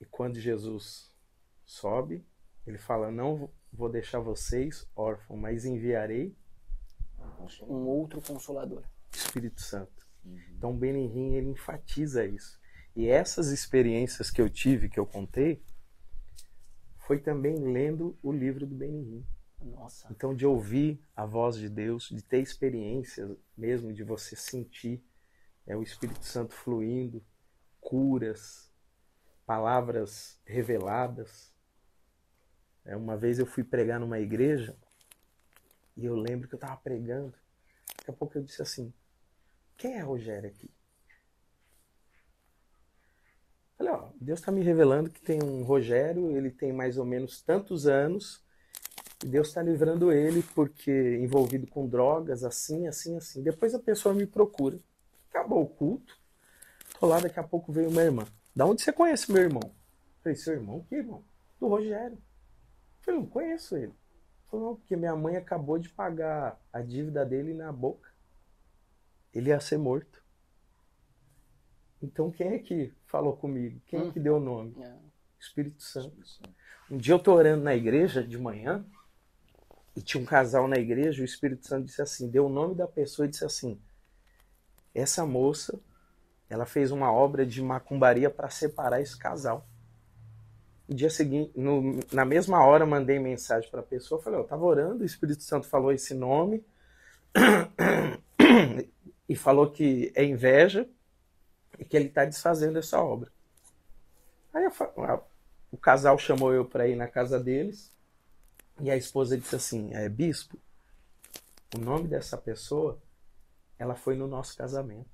E 0.00 0.06
quando 0.06 0.40
Jesus 0.40 1.14
sobe, 1.66 2.26
ele 2.66 2.78
fala: 2.78 3.10
Não 3.10 3.52
vou 3.70 3.90
deixar 3.90 4.20
vocês 4.20 4.88
órfãos, 4.96 5.38
mas 5.38 5.66
enviarei 5.66 6.34
Um 7.68 7.86
outro 7.86 8.22
consolador. 8.22 8.84
Espírito 9.12 9.60
Santo. 9.60 10.06
Então, 10.56 10.74
Benihim 10.74 11.34
ele 11.34 11.50
enfatiza 11.50 12.24
isso. 12.24 12.58
E 12.96 13.06
essas 13.06 13.48
experiências 13.48 14.30
que 14.30 14.40
eu 14.40 14.48
tive, 14.48 14.88
que 14.88 14.98
eu 14.98 15.04
contei, 15.04 15.62
foi 17.06 17.20
também 17.20 17.54
lendo 17.58 18.18
o 18.22 18.32
livro 18.32 18.66
do 18.66 18.74
Benihim. 18.74 19.26
Nossa. 19.66 20.06
Então, 20.10 20.34
de 20.34 20.46
ouvir 20.46 21.00
a 21.14 21.26
voz 21.26 21.56
de 21.56 21.68
Deus, 21.68 22.08
de 22.08 22.22
ter 22.22 22.40
experiências 22.40 23.36
mesmo, 23.56 23.92
de 23.92 24.04
você 24.04 24.36
sentir 24.36 25.02
é, 25.66 25.76
o 25.76 25.82
Espírito 25.82 26.24
Santo 26.24 26.54
fluindo, 26.54 27.24
curas, 27.80 28.70
palavras 29.44 30.38
reveladas. 30.44 31.52
É, 32.84 32.96
uma 32.96 33.16
vez 33.16 33.38
eu 33.38 33.46
fui 33.46 33.64
pregar 33.64 33.98
numa 33.98 34.20
igreja 34.20 34.76
e 35.96 36.04
eu 36.04 36.14
lembro 36.14 36.48
que 36.48 36.54
eu 36.54 36.58
estava 36.58 36.76
pregando. 36.76 37.34
Daqui 37.96 38.10
a 38.10 38.14
pouco 38.14 38.38
eu 38.38 38.42
disse 38.42 38.62
assim: 38.62 38.92
Quem 39.76 39.94
é 39.94 40.00
Rogério 40.00 40.48
aqui? 40.48 40.70
Falei, 43.76 43.92
ó, 43.92 44.10
Deus 44.20 44.38
está 44.38 44.50
me 44.50 44.62
revelando 44.62 45.10
que 45.10 45.20
tem 45.20 45.42
um 45.42 45.62
Rogério, 45.62 46.36
ele 46.36 46.50
tem 46.50 46.72
mais 46.72 46.96
ou 46.96 47.04
menos 47.04 47.42
tantos 47.42 47.86
anos, 47.86 48.42
e 49.26 49.28
Deus 49.28 49.48
está 49.48 49.60
livrando 49.60 50.12
ele 50.12 50.40
porque 50.54 51.16
envolvido 51.16 51.66
com 51.66 51.88
drogas, 51.88 52.44
assim, 52.44 52.86
assim, 52.86 53.16
assim. 53.16 53.42
Depois 53.42 53.74
a 53.74 53.78
pessoa 53.80 54.14
me 54.14 54.24
procura. 54.24 54.78
Acabou 55.28 55.64
o 55.64 55.68
culto. 55.68 56.16
Tô 57.00 57.06
lá, 57.06 57.18
daqui 57.18 57.40
a 57.40 57.42
pouco 57.42 57.72
veio 57.72 57.90
uma 57.90 58.02
irmã. 58.02 58.24
Da 58.54 58.64
onde 58.64 58.82
você 58.82 58.92
conhece 58.92 59.32
meu 59.32 59.42
irmão? 59.42 59.74
Falei, 60.22 60.36
seu 60.36 60.54
irmão? 60.54 60.86
Que 60.88 60.94
irmão? 60.94 61.24
Do 61.58 61.66
Rogério. 61.66 62.16
Falei, 63.00 63.18
não 63.18 63.26
conheço 63.26 63.76
ele. 63.76 63.92
Falei, 64.44 64.64
não, 64.64 64.76
porque 64.76 64.94
minha 64.94 65.16
mãe 65.16 65.36
acabou 65.36 65.76
de 65.76 65.88
pagar 65.88 66.56
a 66.72 66.80
dívida 66.80 67.26
dele 67.26 67.52
na 67.52 67.72
boca. 67.72 68.08
Ele 69.34 69.50
ia 69.50 69.58
ser 69.58 69.76
morto. 69.76 70.22
Então 72.00 72.30
quem 72.30 72.46
é 72.46 72.60
que 72.60 72.94
falou 73.06 73.36
comigo? 73.36 73.80
Quem 73.86 74.06
é 74.06 74.10
que 74.12 74.20
deu 74.20 74.36
o 74.36 74.40
nome? 74.40 74.76
É. 74.80 74.96
Espírito 75.36 75.82
Santo. 75.82 76.16
Um 76.88 76.96
dia 76.96 77.14
eu 77.14 77.18
tô 77.18 77.34
orando 77.34 77.64
na 77.64 77.74
igreja 77.74 78.22
de 78.22 78.38
manhã 78.38 78.86
e 79.96 80.02
tinha 80.02 80.22
um 80.22 80.26
casal 80.26 80.68
na 80.68 80.76
igreja, 80.76 81.22
o 81.22 81.24
Espírito 81.24 81.66
Santo 81.66 81.86
disse 81.86 82.02
assim, 82.02 82.28
deu 82.28 82.46
o 82.46 82.50
nome 82.50 82.74
da 82.74 82.86
pessoa 82.86 83.24
e 83.24 83.30
disse 83.30 83.46
assim: 83.46 83.80
essa 84.94 85.24
moça, 85.24 85.80
ela 86.50 86.66
fez 86.66 86.90
uma 86.90 87.10
obra 87.10 87.46
de 87.46 87.62
macumbaria 87.62 88.28
para 88.28 88.50
separar 88.50 89.00
esse 89.00 89.18
casal. 89.18 89.66
No 90.86 90.94
dia 90.94 91.08
seguinte, 91.08 91.50
no- 91.56 91.98
na 92.12 92.26
mesma 92.26 92.62
hora, 92.64 92.84
mandei 92.84 93.18
mensagem 93.18 93.70
para 93.70 93.80
a 93.80 93.82
pessoa, 93.82 94.20
falei: 94.22 94.38
eu 94.38 94.44
tava 94.44 94.64
orando, 94.64 95.02
o 95.02 95.06
Espírito 95.06 95.42
Santo 95.42 95.66
falou 95.66 95.90
esse 95.90 96.12
nome 96.12 96.62
e 99.26 99.34
falou 99.34 99.70
que 99.70 100.12
é 100.14 100.24
inveja 100.24 100.86
e 101.78 101.84
que 101.86 101.96
ele 101.96 102.08
está 102.08 102.26
desfazendo 102.26 102.78
essa 102.78 103.00
obra. 103.02 103.32
Aí 104.52 104.64
eu 104.64 104.70
o 105.72 105.76
casal 105.76 106.18
chamou 106.18 106.52
eu 106.52 106.64
para 106.64 106.86
ir 106.86 106.96
na 106.96 107.08
casa 107.08 107.40
deles 107.40 107.95
e 108.80 108.90
a 108.90 108.96
esposa 108.96 109.38
disse 109.38 109.56
assim: 109.56 109.94
é, 109.94 110.08
Bispo, 110.08 110.58
o 111.74 111.78
nome 111.78 112.08
dessa 112.08 112.36
pessoa, 112.36 113.00
ela 113.78 113.94
foi 113.94 114.16
no 114.16 114.26
nosso 114.26 114.56
casamento 114.56 115.10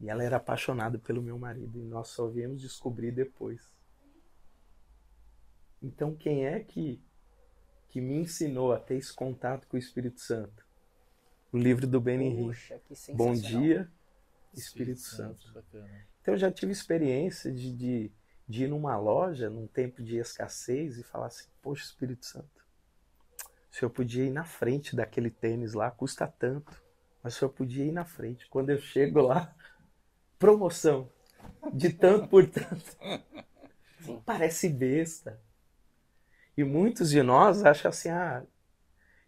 e 0.00 0.08
ela 0.08 0.22
era 0.24 0.36
apaixonada 0.36 0.98
pelo 0.98 1.22
meu 1.22 1.38
marido 1.38 1.78
e 1.78 1.84
nós 1.84 2.08
só 2.08 2.28
viemos 2.28 2.60
descobrir 2.60 3.12
depois. 3.12 3.70
Então 5.80 6.14
quem 6.14 6.46
é 6.46 6.60
que 6.60 7.02
que 7.88 8.00
me 8.00 8.14
ensinou 8.14 8.72
a 8.72 8.80
ter 8.80 8.96
esse 8.96 9.12
contato 9.12 9.68
com 9.68 9.76
o 9.76 9.78
Espírito 9.78 10.18
Santo? 10.18 10.66
O 11.52 11.58
livro 11.58 11.86
do 11.86 12.00
Benihim. 12.00 12.46
Puxa, 12.46 12.80
que 12.86 13.12
Bom 13.12 13.34
dia, 13.34 13.86
Espírito 14.54 15.00
Santo. 15.00 15.52
Bacana. 15.52 16.06
Então 16.20 16.32
eu 16.32 16.38
já 16.38 16.50
tive 16.50 16.72
experiência 16.72 17.52
de, 17.52 17.70
de, 17.70 18.12
de 18.48 18.64
ir 18.64 18.68
numa 18.68 18.96
loja, 18.96 19.50
num 19.50 19.66
tempo 19.66 20.02
de 20.02 20.16
escassez, 20.16 20.96
e 20.96 21.02
falar 21.02 21.26
assim, 21.26 21.50
poxa, 21.60 21.84
Espírito 21.84 22.24
Santo, 22.24 22.64
o 23.72 23.74
senhor 23.74 23.90
podia 23.90 24.24
ir 24.26 24.30
na 24.30 24.44
frente 24.44 24.94
daquele 24.94 25.30
tênis 25.30 25.72
lá, 25.72 25.90
custa 25.90 26.26
tanto, 26.26 26.70
mas 27.22 27.34
o 27.34 27.38
senhor 27.38 27.50
podia 27.50 27.86
ir 27.86 27.90
na 27.90 28.04
frente. 28.04 28.46
Quando 28.50 28.68
eu 28.68 28.78
chego 28.78 29.22
lá, 29.22 29.54
promoção, 30.38 31.08
de 31.72 31.90
tanto 31.90 32.28
por 32.28 32.46
tanto. 32.46 32.84
Parece 34.26 34.68
besta. 34.68 35.40
E 36.54 36.62
muitos 36.62 37.08
de 37.08 37.22
nós 37.22 37.64
acham 37.64 37.88
assim, 37.88 38.10
ah, 38.10 38.44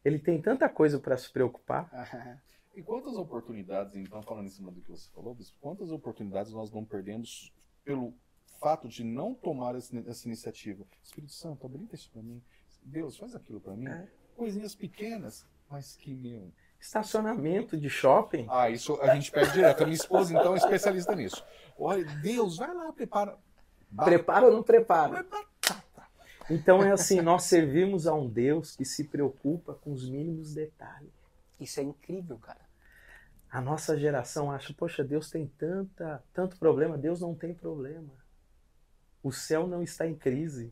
ele 0.05 0.19
tem 0.19 0.43
tanta 0.43 0.69
coisa 0.69 1.01
para 1.01 1.16
se 1.16 1.33
preocupar. 1.33 1.91
E 2.77 2.83
quantas 2.83 3.15
oportunidades, 3.15 3.95
então, 3.95 4.21
falando 4.21 4.47
em 4.47 4.51
cima 4.51 4.73
do 4.73 4.81
que 4.81 4.91
você 4.91 5.09
falou, 5.11 5.33
Bispo, 5.33 5.57
quantas 5.61 5.93
oportunidades 5.93 6.53
nós 6.53 6.73
não 6.73 6.85
perdemos 6.85 7.55
pelo 7.85 8.12
fato 8.61 8.89
de 8.89 9.05
não 9.05 9.33
tomar 9.33 9.77
essa, 9.77 9.97
essa 10.09 10.27
iniciativa. 10.27 10.85
Espírito 11.01 11.33
Santo, 11.33 11.65
habilita 11.65 11.95
isso 11.95 12.11
para 12.11 12.21
mim. 12.21 12.43
Deus, 12.83 13.16
faz 13.16 13.33
aquilo 13.37 13.61
para 13.61 13.77
mim. 13.77 13.87
É. 13.87 14.09
Coisinhas 14.36 14.74
pequenas, 14.74 15.47
mas 15.70 15.97
que, 15.97 16.15
meu, 16.15 16.52
Estacionamento 16.85 17.78
de 17.78 17.89
shopping. 17.89 18.47
Ah, 18.51 18.69
isso 18.69 19.01
a 19.01 19.15
gente 19.15 19.31
pede 19.31 19.52
direto. 19.52 19.82
A 19.82 19.86
minha 19.86 19.97
esposa, 19.97 20.35
então, 20.35 20.52
é 20.52 20.59
especialista 20.59 21.16
nisso. 21.16 21.43
Olha, 21.78 22.05
Deus, 22.20 22.59
vai 22.59 22.74
lá, 22.74 22.93
prepara. 22.93 23.39
Prepara 24.05 24.47
ou 24.47 24.52
não 24.52 24.62
prepara? 24.62 25.24
prepara. 25.24 25.47
Então 26.51 26.82
é 26.82 26.93
assim, 26.93 27.23
nós 27.23 27.44
servimos 27.44 28.06
a 28.06 28.12
um 28.12 28.28
Deus 28.28 28.77
que 28.77 28.85
se 28.85 29.05
preocupa 29.05 29.73
com 29.73 29.93
os 29.93 30.06
mínimos 30.11 30.52
detalhes. 30.52 31.11
Isso 31.59 31.81
é 31.81 31.82
incrível, 31.82 32.36
cara. 32.36 32.61
A 33.51 33.62
nossa 33.62 33.98
geração 33.98 34.51
acha, 34.51 34.74
poxa, 34.74 35.02
Deus 35.02 35.31
tem 35.31 35.47
tanta, 35.47 36.23
tanto 36.35 36.59
problema. 36.59 36.98
Deus 36.98 37.19
não 37.19 37.35
tem 37.35 37.55
problema. 37.55 38.12
O 39.23 39.32
céu 39.32 39.66
não 39.66 39.82
está 39.82 40.06
em 40.06 40.15
crise. 40.15 40.70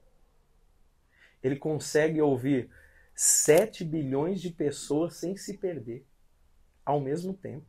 Ele 1.43 1.57
consegue 1.57 2.21
ouvir 2.21 2.69
7 3.15 3.85
bilhões 3.85 4.41
de 4.41 4.51
pessoas 4.51 5.17
sem 5.17 5.37
se 5.37 5.59
perder 5.59 6.07
ao 6.85 7.01
mesmo 7.01 7.35
tempo. 7.35 7.67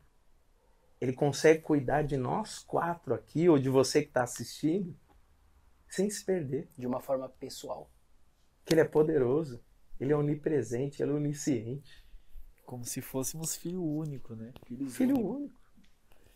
Ele 0.99 1.13
consegue 1.13 1.61
cuidar 1.61 2.01
de 2.03 2.15
nós 2.17 2.59
quatro 2.59 3.13
aqui, 3.13 3.49
ou 3.49 3.59
de 3.59 3.69
você 3.69 4.01
que 4.01 4.07
está 4.07 4.23
assistindo, 4.23 4.97
sem 5.89 6.09
se 6.09 6.23
perder. 6.23 6.69
De 6.77 6.87
uma 6.87 7.01
forma 7.01 7.27
pessoal. 7.27 7.91
Que 8.65 8.73
ele 8.73 8.81
é 8.81 8.85
poderoso, 8.85 9.61
ele 9.99 10.13
é 10.13 10.15
onipresente, 10.15 11.03
ele 11.03 11.11
é 11.11 11.15
onisciente. 11.15 12.03
Como 12.65 12.85
se 12.85 13.01
fôssemos 13.01 13.55
filho 13.55 13.83
único, 13.83 14.33
né? 14.33 14.53
Filhos 14.65 14.95
Filho 14.95 15.15
únicos. 15.15 15.35
único. 15.35 15.63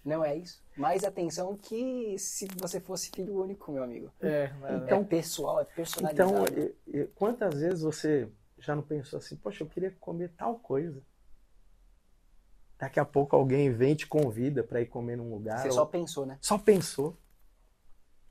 Não 0.03 0.23
é 0.23 0.35
isso? 0.37 0.61
Mais 0.77 1.03
atenção 1.03 1.55
que 1.57 2.17
se 2.19 2.47
você 2.57 2.79
fosse 2.79 3.09
filho 3.09 3.41
único, 3.41 3.71
meu 3.71 3.83
amigo. 3.83 4.11
É, 4.21 4.51
mas- 4.59 4.87
é 4.87 5.03
pessoal, 5.05 5.61
é 5.61 5.65
personalizado. 5.65 6.45
Então, 6.49 7.07
quantas 7.15 7.59
vezes 7.59 7.81
você 7.81 8.29
já 8.59 8.75
não 8.75 8.83
pensou 8.83 9.17
assim, 9.17 9.35
poxa, 9.35 9.63
eu 9.63 9.67
queria 9.69 9.91
comer 9.99 10.31
tal 10.37 10.57
coisa? 10.59 11.01
Daqui 12.79 12.99
a 12.99 13.05
pouco 13.05 13.35
alguém 13.35 13.71
vem 13.71 13.93
e 13.93 13.95
te 13.95 14.07
convida 14.07 14.63
para 14.63 14.81
ir 14.81 14.85
comer 14.85 15.17
num 15.17 15.29
lugar. 15.33 15.61
você 15.61 15.69
ou- 15.69 15.73
só 15.73 15.85
pensou, 15.85 16.25
né? 16.25 16.37
só 16.41 16.57
pensou. 16.57 17.17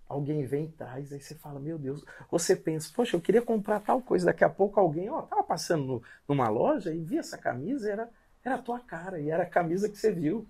Alguém 0.08 0.44
vem 0.46 0.66
e 0.66 0.68
traz, 0.68 1.12
aí 1.12 1.20
você 1.20 1.34
fala, 1.34 1.58
meu 1.58 1.76
Deus. 1.76 2.04
Você 2.30 2.54
pensa, 2.54 2.92
poxa, 2.94 3.16
eu 3.16 3.20
queria 3.20 3.42
comprar 3.42 3.80
tal 3.80 4.00
coisa. 4.00 4.26
Daqui 4.26 4.44
a 4.44 4.48
pouco 4.48 4.78
alguém, 4.78 5.10
ó, 5.10 5.22
tava 5.22 5.42
passando 5.42 5.84
no- 5.84 6.02
numa 6.28 6.48
loja 6.48 6.94
e 6.94 7.02
vi 7.02 7.18
essa 7.18 7.36
camisa, 7.36 7.90
era, 7.90 8.08
era 8.44 8.54
a 8.54 8.62
tua 8.62 8.78
cara, 8.78 9.20
e 9.20 9.30
era 9.30 9.42
a 9.42 9.50
camisa 9.50 9.88
que 9.88 9.96
você 9.96 10.12
viu. 10.12 10.46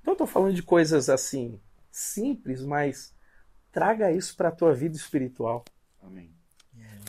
Então 0.00 0.14
eu 0.14 0.18
tô 0.18 0.26
falando 0.26 0.54
de 0.54 0.62
coisas 0.62 1.08
assim, 1.08 1.60
simples, 1.90 2.62
mas 2.64 3.12
traga 3.72 4.12
isso 4.12 4.36
para 4.36 4.48
a 4.48 4.52
tua 4.52 4.74
vida 4.74 4.96
espiritual. 4.96 5.64
Amém. 6.02 6.37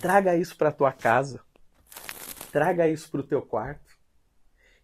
Traga 0.02 0.36
isso 0.36 0.56
para 0.56 0.72
tua 0.72 0.92
casa. 0.92 1.42
Traga 2.52 2.88
isso 2.88 3.10
para 3.12 3.20
o 3.20 3.24
teu 3.24 3.42
quarto. 3.42 3.98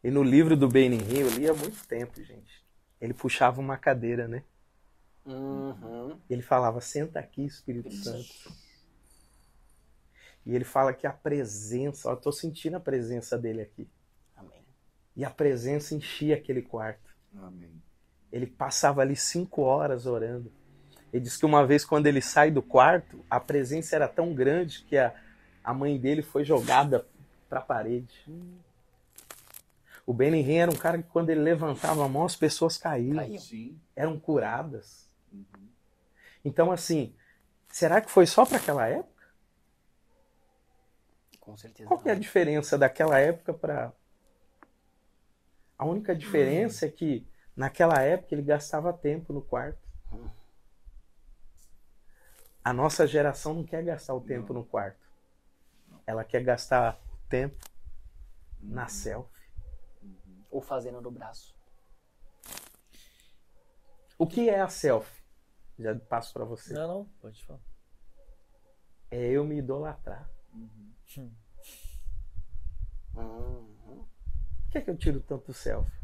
E 0.04 0.12
no 0.12 0.22
livro 0.22 0.56
do 0.56 0.68
Benihim, 0.68 1.20
eu 1.20 1.30
li 1.30 1.50
há 1.50 1.54
muito 1.54 1.86
tempo, 1.88 2.22
gente. 2.22 2.64
Ele 3.02 3.14
puxava 3.14 3.60
uma 3.60 3.78
cadeira, 3.78 4.28
né? 4.28 4.44
Uhum. 5.26 6.20
Ele 6.30 6.42
falava: 6.42 6.80
Senta 6.82 7.20
aqui, 7.20 7.46
Espírito 7.46 7.92
Santo. 7.92 8.54
E 10.46 10.54
ele 10.54 10.64
fala 10.64 10.94
que 10.94 11.08
a 11.08 11.14
presença, 11.14 12.08
ó, 12.08 12.12
eu 12.14 12.18
tô 12.18 12.32
sentindo 12.32 12.78
a 12.78 12.80
presença 12.80 13.38
dele 13.38 13.62
aqui. 13.62 13.90
Amém. 14.36 14.64
E 15.16 15.26
a 15.26 15.30
presença 15.30 15.96
enchia 15.96 16.36
aquele 16.36 16.62
quarto. 16.62 17.16
Amém. 17.36 17.82
Ele 18.32 18.46
passava 18.46 19.02
ali 19.02 19.16
cinco 19.16 19.64
horas 19.64 20.06
orando. 20.06 20.52
Ele 21.16 21.24
diz 21.24 21.38
que 21.38 21.46
uma 21.46 21.66
vez, 21.66 21.86
quando 21.86 22.08
ele 22.08 22.22
sai 22.22 22.52
do 22.52 22.62
quarto, 22.62 23.24
a 23.30 23.40
presença 23.40 23.96
era 23.96 24.06
tão 24.06 24.34
grande 24.34 24.84
que 24.84 24.98
a, 24.98 25.16
a 25.64 25.74
mãe 25.74 25.98
dele 25.98 26.22
foi 26.22 26.44
jogada 26.44 27.08
para 27.48 27.60
a 27.60 27.62
parede. 27.62 28.22
O 30.06 30.14
Benihim 30.14 30.58
era 30.58 30.70
um 30.70 30.76
cara 30.76 30.98
que, 31.02 31.08
quando 31.08 31.30
ele 31.30 31.40
levantava 31.40 32.04
a 32.04 32.10
mão, 32.10 32.26
as 32.26 32.36
pessoas 32.36 32.78
caíam. 32.78 33.16
Sim. 33.40 33.80
eram 33.96 34.20
curadas. 34.20 35.10
Uhum. 35.32 35.70
Então, 36.44 36.70
assim, 36.70 37.16
será 37.70 38.02
que 38.02 38.12
foi 38.12 38.26
só 38.28 38.46
para 38.46 38.58
aquela 38.58 38.86
época? 38.86 39.26
Com 41.40 41.56
certeza. 41.56 41.88
Qual 41.88 42.02
que 42.02 42.10
é 42.10 42.12
a 42.12 42.20
diferença 42.20 42.78
daquela 42.78 43.18
época 43.18 43.54
para. 43.54 43.94
A 45.78 45.86
única 45.86 46.14
diferença 46.14 46.88
é 46.88 46.90
que 46.90 47.26
naquela 47.56 48.02
época 48.02 48.36
ele 48.36 48.42
gastava 48.42 48.92
tempo 48.92 49.32
no 49.32 49.42
quarto. 49.42 49.85
A 52.66 52.74
nossa 52.74 53.06
geração 53.06 53.54
não 53.54 53.64
quer 53.64 53.84
gastar 53.84 54.16
o 54.16 54.22
tempo 54.22 54.52
no 54.52 54.66
quarto. 54.66 55.08
Ela 56.08 56.24
quer 56.24 56.44
gastar 56.44 57.00
o 57.14 57.30
tempo 57.30 57.64
na 58.60 58.88
selfie. 58.88 59.48
Ou 60.50 60.64
fazendo 60.64 61.00
no 61.00 61.12
braço. 61.12 61.56
O 64.18 64.26
que 64.26 64.50
é 64.50 64.62
a 64.62 64.68
selfie? 64.68 65.24
Já 65.78 65.94
passo 65.94 66.34
para 66.34 66.44
você. 66.44 66.74
Não, 66.74 66.88
não, 66.88 67.06
pode 67.22 67.46
falar. 67.46 67.62
É 69.12 69.30
eu 69.30 69.46
me 69.46 69.60
idolatrar. 69.60 70.28
Uhum. 70.52 71.36
Por 73.14 74.72
que, 74.72 74.80
é 74.80 74.82
que 74.82 74.90
eu 74.90 74.98
tiro 74.98 75.20
tanto 75.20 75.54
selfie? 75.54 76.02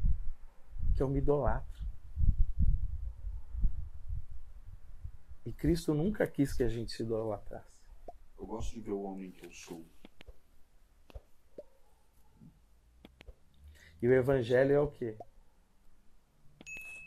Que 0.96 1.02
eu 1.02 1.10
me 1.10 1.18
idolatro. 1.18 1.71
E 5.46 5.52
Cristo 5.52 5.94
nunca 5.94 6.28
quis 6.28 6.54
que 6.54 6.64
a 6.64 6.68
gente 6.68 6.92
se 6.92 7.02
idolatrasse. 7.02 7.80
Eu 8.38 8.46
gosto 8.46 8.74
de 8.74 8.82
ver 8.82 8.92
o 8.92 9.02
homem 9.02 9.32
que 9.32 9.46
eu 9.46 9.52
sou. 9.52 9.86
E 14.02 14.08
o 14.08 14.14
evangelho 14.14 14.74
é 14.74 14.80
o 14.80 14.88
quê? 14.88 15.18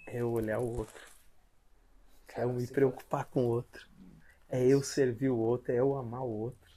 É 0.06 0.18
eu 0.20 0.30
olhar 0.30 0.60
o 0.60 0.78
outro. 0.78 1.00
É 2.36 2.42
eu 2.42 2.52
me 2.52 2.66
preocupar 2.66 3.24
com 3.26 3.44
o 3.44 3.48
outro. 3.48 3.88
É 4.48 4.64
eu 4.64 4.82
servir 4.82 5.30
o 5.30 5.38
outro, 5.38 5.72
é 5.72 5.78
eu 5.78 5.96
amar 5.96 6.22
o 6.22 6.30
outro. 6.30 6.70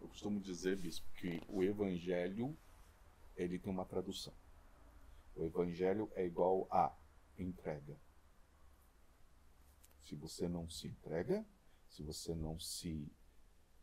Eu 0.00 0.08
costumo 0.08 0.40
dizer, 0.40 0.76
bispo, 0.76 1.06
que 1.14 1.42
o 1.48 1.62
evangelho 1.62 2.56
ele 3.36 3.58
tem 3.58 3.72
uma 3.72 3.84
tradução. 3.84 4.34
O 5.34 5.44
evangelho 5.44 6.10
é 6.14 6.24
igual 6.24 6.66
a 6.70 6.94
entrega. 7.38 7.96
Se 10.10 10.16
você 10.16 10.48
não 10.48 10.68
se 10.68 10.88
entrega, 10.88 11.46
se 11.88 12.02
você 12.02 12.34
não 12.34 12.58
se. 12.58 13.08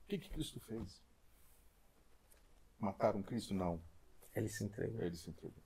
O 0.03 0.07
que, 0.09 0.17
que 0.17 0.29
Cristo 0.29 0.59
fez? 0.59 1.01
Mataram 2.77 3.23
Cristo? 3.23 3.53
Não. 3.53 3.81
Ele 4.35 4.49
se 4.49 4.61
entregou. 4.65 5.01
Ele 5.01 5.15
se 5.15 5.29
entregou. 5.29 5.63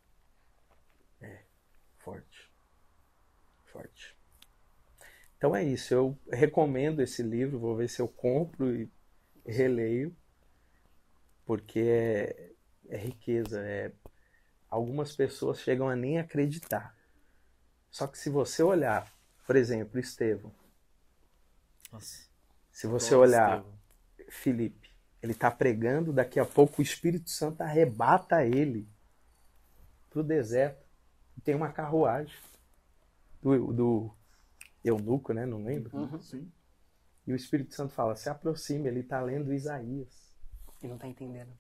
Forte. 1.98 2.52
Forte. 3.64 4.16
Então 5.36 5.56
é 5.56 5.64
isso. 5.64 5.96
Eu 5.96 6.16
recomendo 6.32 7.02
esse 7.02 7.24
livro. 7.24 7.58
Vou 7.58 7.76
ver 7.76 7.90
se 7.90 8.00
eu 8.00 8.08
compro 8.08 8.72
e 8.72 8.88
releio. 9.44 10.16
Porque 11.44 11.80
é, 11.80 12.54
é 12.88 12.98
riqueza. 12.98 13.60
É... 13.66 13.92
Algumas 14.70 15.16
pessoas 15.16 15.60
chegam 15.60 15.90
a 15.90 15.96
nem 15.96 16.20
acreditar. 16.20 16.96
Só 17.90 18.06
que 18.06 18.16
se 18.16 18.30
você 18.30 18.62
olhar, 18.62 19.12
por 19.46 19.56
exemplo, 19.56 20.00
Estevão. 20.00 20.52
Nossa. 21.92 22.30
Se 22.72 22.88
você 22.88 23.16
Nossa, 23.16 23.18
olhar 23.18 23.58
Estevão. 23.58 23.82
Felipe, 24.30 24.90
ele 25.22 25.34
está 25.34 25.52
pregando, 25.52 26.14
daqui 26.14 26.40
a 26.40 26.46
pouco 26.46 26.82
o 26.82 26.84
Espírito 26.84 27.30
Santo 27.30 27.62
arrebata 27.62 28.46
ele 28.46 28.88
pro 30.10 30.24
deserto. 30.24 30.86
Tem 31.44 31.56
uma 31.56 31.72
carruagem 31.72 32.36
do, 33.42 33.74
do 33.74 34.16
eunuco, 34.84 35.34
né? 35.34 35.46
Não 35.46 35.64
lembro. 35.64 35.96
Uhum. 35.98 36.22
Sim. 36.22 36.52
E 37.26 37.34
o 37.34 37.36
Espírito 37.36 37.74
Santo 37.74 37.94
fala: 37.94 38.16
se 38.16 38.30
aproxime, 38.30 38.88
ele 38.88 39.02
está 39.02 39.22
lendo 39.22 39.54
Isaías. 39.54 40.32
E 40.82 40.88
não 40.88 40.98
tá 40.98 41.08
entendendo. 41.08 41.52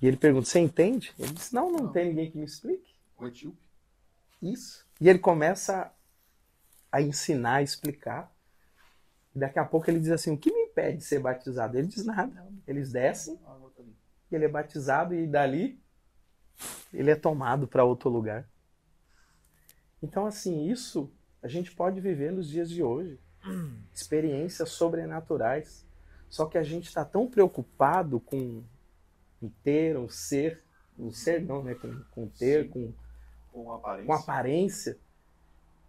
E 0.00 0.06
ele 0.06 0.16
pergunta: 0.16 0.46
você 0.46 0.60
entende? 0.60 1.12
Ele 1.18 1.32
diz: 1.32 1.52
não, 1.52 1.70
não, 1.70 1.90
tem 1.90 2.08
ninguém 2.08 2.30
que 2.30 2.38
me 2.38 2.44
explique. 2.44 2.94
O 3.16 3.26
etíope. 3.26 3.58
Isso. 4.40 4.86
E 5.00 5.08
ele 5.08 5.18
começa 5.18 5.92
a 6.90 7.00
ensinar, 7.02 7.56
a 7.56 7.62
explicar. 7.62 8.32
E 9.34 9.38
daqui 9.38 9.58
a 9.58 9.64
pouco 9.64 9.90
ele 9.90 10.00
diz 10.00 10.10
assim: 10.10 10.32
o 10.32 10.38
que 10.38 10.52
me 10.52 10.64
impede 10.64 10.98
de 10.98 11.04
ser 11.04 11.20
batizado? 11.20 11.76
Ele 11.78 11.86
diz 11.88 12.04
nada. 12.04 12.46
Eles 12.66 12.90
descem 12.92 13.38
ele 14.30 14.44
é 14.44 14.48
batizado 14.48 15.14
e 15.14 15.26
dali 15.26 15.80
ele 16.92 17.10
é 17.10 17.16
tomado 17.16 17.66
para 17.66 17.84
outro 17.84 18.08
lugar. 18.10 18.48
Então, 20.02 20.26
assim, 20.26 20.68
isso 20.68 21.10
a 21.42 21.48
gente 21.48 21.72
pode 21.74 22.00
viver 22.00 22.32
nos 22.32 22.48
dias 22.48 22.68
de 22.68 22.82
hoje. 22.82 23.18
Experiências 23.92 24.70
sobrenaturais. 24.70 25.86
Só 26.28 26.46
que 26.46 26.58
a 26.58 26.62
gente 26.62 26.86
está 26.86 27.04
tão 27.04 27.28
preocupado 27.28 28.20
com 28.20 28.62
ter, 29.62 29.96
um 29.96 30.08
ser, 30.08 30.62
um 30.98 31.10
ser 31.10 31.40
não, 31.42 31.62
né? 31.62 31.74
Com, 31.74 32.02
com 32.10 32.28
ter, 32.28 32.64
Sim. 32.64 32.70
com, 32.70 32.92
Com 33.52 33.72
aparência. 33.72 34.06
com 34.06 34.12
aparência, 34.12 34.98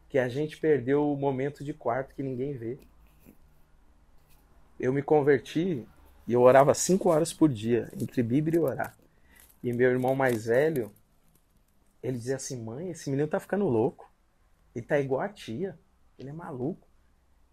que 0.10 0.18
a 0.18 0.28
gente 0.28 0.58
perdeu 0.58 1.12
o 1.12 1.16
momento 1.16 1.64
de 1.64 1.74
quarto 1.74 2.16
que 2.16 2.24
ninguém 2.24 2.54
vê. 2.54 2.80
eu 4.80 4.92
me 4.92 5.04
converti 5.04 5.88
e 6.28 6.34
eu 6.34 6.42
orava 6.42 6.74
cinco 6.74 7.10
horas 7.10 7.32
por 7.32 7.50
dia, 7.50 7.90
entre 8.00 8.24
Bíblia 8.24 8.58
e 8.58 8.64
orar. 8.64 8.98
E 9.62 9.72
meu 9.72 9.90
irmão 9.90 10.16
mais 10.16 10.46
velho, 10.46 10.92
ele 12.02 12.18
dizia 12.18 12.38
assim, 12.38 12.62
mãe, 12.64 12.90
esse 12.90 13.10
menino 13.10 13.28
tá 13.28 13.40
ficando 13.40 13.66
louco. 13.66 14.10
Ele 14.74 14.86
tá 14.86 15.00
igual 15.00 15.22
a 15.22 15.30
tia. 15.30 15.78
Ele 16.18 16.30
é 16.30 16.34
maluco. 16.34 16.88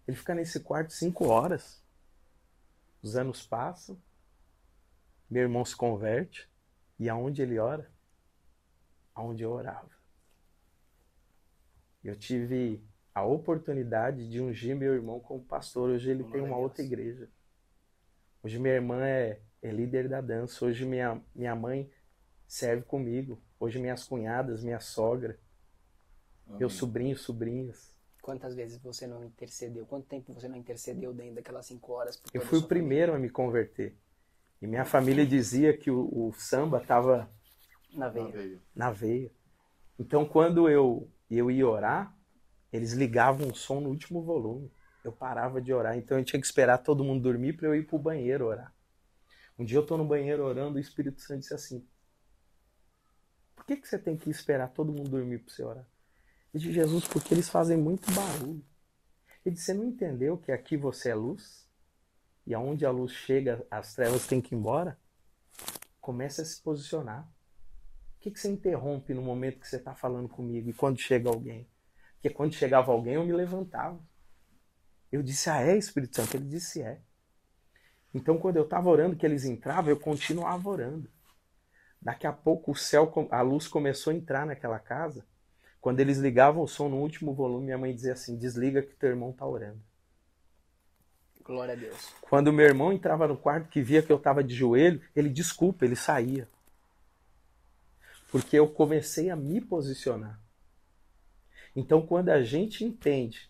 Ele 0.07 0.15
fica 0.15 0.33
nesse 0.33 0.61
quarto 0.61 0.93
cinco 0.93 1.27
horas. 1.27 1.83
Os 3.01 3.15
anos 3.17 3.45
passam. 3.45 4.01
Meu 5.29 5.43
irmão 5.43 5.65
se 5.65 5.75
converte. 5.75 6.49
E 6.97 7.09
aonde 7.09 7.41
ele 7.41 7.59
ora? 7.59 7.91
Aonde 9.13 9.43
eu 9.43 9.51
orava. 9.51 9.96
Eu 12.03 12.15
tive 12.15 12.83
a 13.13 13.23
oportunidade 13.23 14.29
de 14.29 14.39
ungir 14.39 14.75
meu 14.75 14.93
irmão 14.93 15.19
como 15.19 15.43
pastor. 15.43 15.89
Hoje 15.89 16.11
ele 16.11 16.23
tem 16.25 16.41
uma 16.41 16.57
outra 16.57 16.83
igreja. 16.83 17.29
Hoje 18.43 18.59
minha 18.59 18.75
irmã 18.75 19.05
é, 19.05 19.41
é 19.61 19.71
líder 19.71 20.07
da 20.07 20.21
dança. 20.21 20.63
Hoje 20.65 20.85
minha, 20.85 21.21
minha 21.33 21.55
mãe 21.55 21.89
serve 22.47 22.83
comigo. 22.83 23.41
Hoje 23.59 23.79
minhas 23.79 24.03
cunhadas, 24.03 24.63
minha 24.63 24.79
sogra, 24.79 25.39
Amém. 26.45 26.59
meus 26.59 26.73
sobrinhos, 26.73 27.21
sobrinhas. 27.21 27.95
Quantas 28.21 28.53
vezes 28.53 28.77
você 28.77 29.07
não 29.07 29.23
intercedeu? 29.23 29.85
Quanto 29.85 30.05
tempo 30.05 30.33
você 30.33 30.47
não 30.47 30.57
intercedeu 30.57 31.13
dentro 31.13 31.35
daquelas 31.35 31.65
cinco 31.65 31.93
horas? 31.93 32.21
Eu 32.33 32.41
fui 32.41 32.59
o 32.59 32.67
primeiro 32.67 33.13
a 33.13 33.19
me 33.19 33.29
converter. 33.29 33.95
E 34.61 34.67
minha 34.67 34.85
família 34.85 35.25
dizia 35.25 35.75
que 35.75 35.89
o, 35.89 36.07
o 36.11 36.33
samba 36.33 36.81
estava 36.81 37.29
família? 37.89 37.97
Na 37.97 38.09
veia. 38.09 38.59
na 38.75 38.91
veia. 38.91 39.31
Então, 39.97 40.25
quando 40.25 40.69
eu, 40.69 41.09
eu 41.35 41.51
ia 41.51 41.67
orar, 41.67 42.15
eles 42.71 42.93
ligavam 42.93 43.49
o 43.49 43.55
som 43.55 43.81
no 43.81 43.89
último 43.89 44.21
volume. 44.21 44.71
Eu 45.03 45.11
parava 45.11 45.61
de 45.61 45.73
orar. 45.73 45.97
Então, 45.97 46.17
eu 46.17 46.23
tinha 46.23 46.39
que 46.39 46.45
esperar 46.45 46.77
todo 46.77 47.03
mundo 47.03 47.23
dormir 47.23 47.53
para 47.53 47.67
eu 47.67 47.75
ir 47.75 47.85
para 47.85 47.95
o 47.95 47.99
banheiro 47.99 48.45
orar. 48.45 48.73
Um 49.57 49.65
dia 49.65 49.77
eu 49.77 49.81
estou 49.81 49.97
no 49.97 50.05
banheiro 50.05 50.43
orando, 50.43 50.77
o 50.77 50.79
Espírito 50.79 51.19
Santo 51.21 51.39
disse 51.39 51.53
assim: 51.53 51.85
Por 53.55 53.65
que, 53.65 53.75
que 53.77 53.87
você 53.87 53.97
tem 53.97 54.15
que 54.15 54.29
esperar 54.29 54.69
todo 54.69 54.91
mundo 54.91 55.09
dormir 55.09 55.39
para 55.39 55.53
você 55.53 55.63
orar? 55.63 55.87
Eu 56.53 56.59
disse, 56.59 56.73
Jesus, 56.73 57.07
porque 57.07 57.33
eles 57.33 57.49
fazem 57.49 57.77
muito 57.77 58.11
barulho. 58.13 58.63
Ele 59.43 59.55
disse: 59.55 59.65
Você 59.65 59.73
não 59.73 59.85
entendeu 59.85 60.37
que 60.37 60.51
aqui 60.51 60.77
você 60.77 61.09
é 61.09 61.15
luz? 61.15 61.67
E 62.45 62.53
aonde 62.53 62.85
a 62.85 62.91
luz 62.91 63.11
chega, 63.11 63.65
as 63.69 63.93
trevas 63.93 64.27
têm 64.27 64.39
que 64.39 64.53
ir 64.53 64.57
embora? 64.57 64.97
Comece 65.99 66.41
a 66.41 66.45
se 66.45 66.61
posicionar. 66.61 67.29
Que, 68.27 68.31
que 68.31 68.39
você 68.41 68.49
interrompe 68.49 69.13
no 69.13 69.21
momento 69.21 69.59
que 69.59 69.67
você 69.67 69.77
está 69.77 69.95
falando 69.95 70.27
comigo 70.27 70.69
e 70.69 70.73
quando 70.73 70.99
chega 70.99 71.29
alguém? 71.29 71.65
Porque 72.15 72.29
quando 72.29 72.53
chegava 72.53 72.91
alguém, 72.91 73.13
eu 73.13 73.23
me 73.23 73.31
levantava. 73.31 73.99
Eu 75.09 75.23
disse, 75.23 75.49
ah, 75.49 75.61
é, 75.61 75.77
Espírito 75.77 76.17
Santo? 76.17 76.35
Ele 76.35 76.45
disse, 76.45 76.81
é. 76.81 76.99
Então, 78.13 78.37
quando 78.37 78.57
eu 78.57 78.63
estava 78.63 78.89
orando, 78.89 79.15
que 79.15 79.25
eles 79.25 79.45
entravam, 79.45 79.89
eu 79.89 79.97
continuava 79.97 80.69
orando. 80.69 81.09
Daqui 82.01 82.27
a 82.27 82.33
pouco, 82.33 82.71
o 82.71 82.75
céu, 82.75 83.11
a 83.31 83.41
luz 83.41 83.67
começou 83.67 84.11
a 84.11 84.15
entrar 84.15 84.45
naquela 84.45 84.79
casa. 84.79 85.25
Quando 85.79 86.01
eles 86.01 86.17
ligavam 86.17 86.63
o 86.63 86.67
som 86.67 86.89
no 86.89 86.97
último 86.97 87.33
volume, 87.33 87.65
minha 87.65 87.77
mãe 87.77 87.95
dizia 87.95 88.13
assim: 88.13 88.37
desliga 88.37 88.81
que 88.81 88.95
teu 88.95 89.09
irmão 89.09 89.29
está 89.29 89.45
orando. 89.45 89.81
Glória 91.45 91.75
a 91.75 91.77
Deus. 91.77 92.13
Quando 92.21 92.51
meu 92.51 92.65
irmão 92.65 92.91
entrava 92.91 93.25
no 93.25 93.37
quarto, 93.37 93.69
que 93.69 93.81
via 93.81 94.01
que 94.01 94.11
eu 94.11 94.17
estava 94.17 94.43
de 94.43 94.53
joelho, 94.53 95.01
ele, 95.15 95.29
desculpa, 95.29 95.85
ele 95.85 95.95
saía. 95.95 96.49
Porque 98.29 98.57
eu 98.57 98.67
comecei 98.67 99.29
a 99.29 99.35
me 99.35 99.61
posicionar. 99.61 100.39
Então, 101.75 102.05
quando 102.05 102.29
a 102.29 102.43
gente 102.43 102.83
entende 102.83 103.49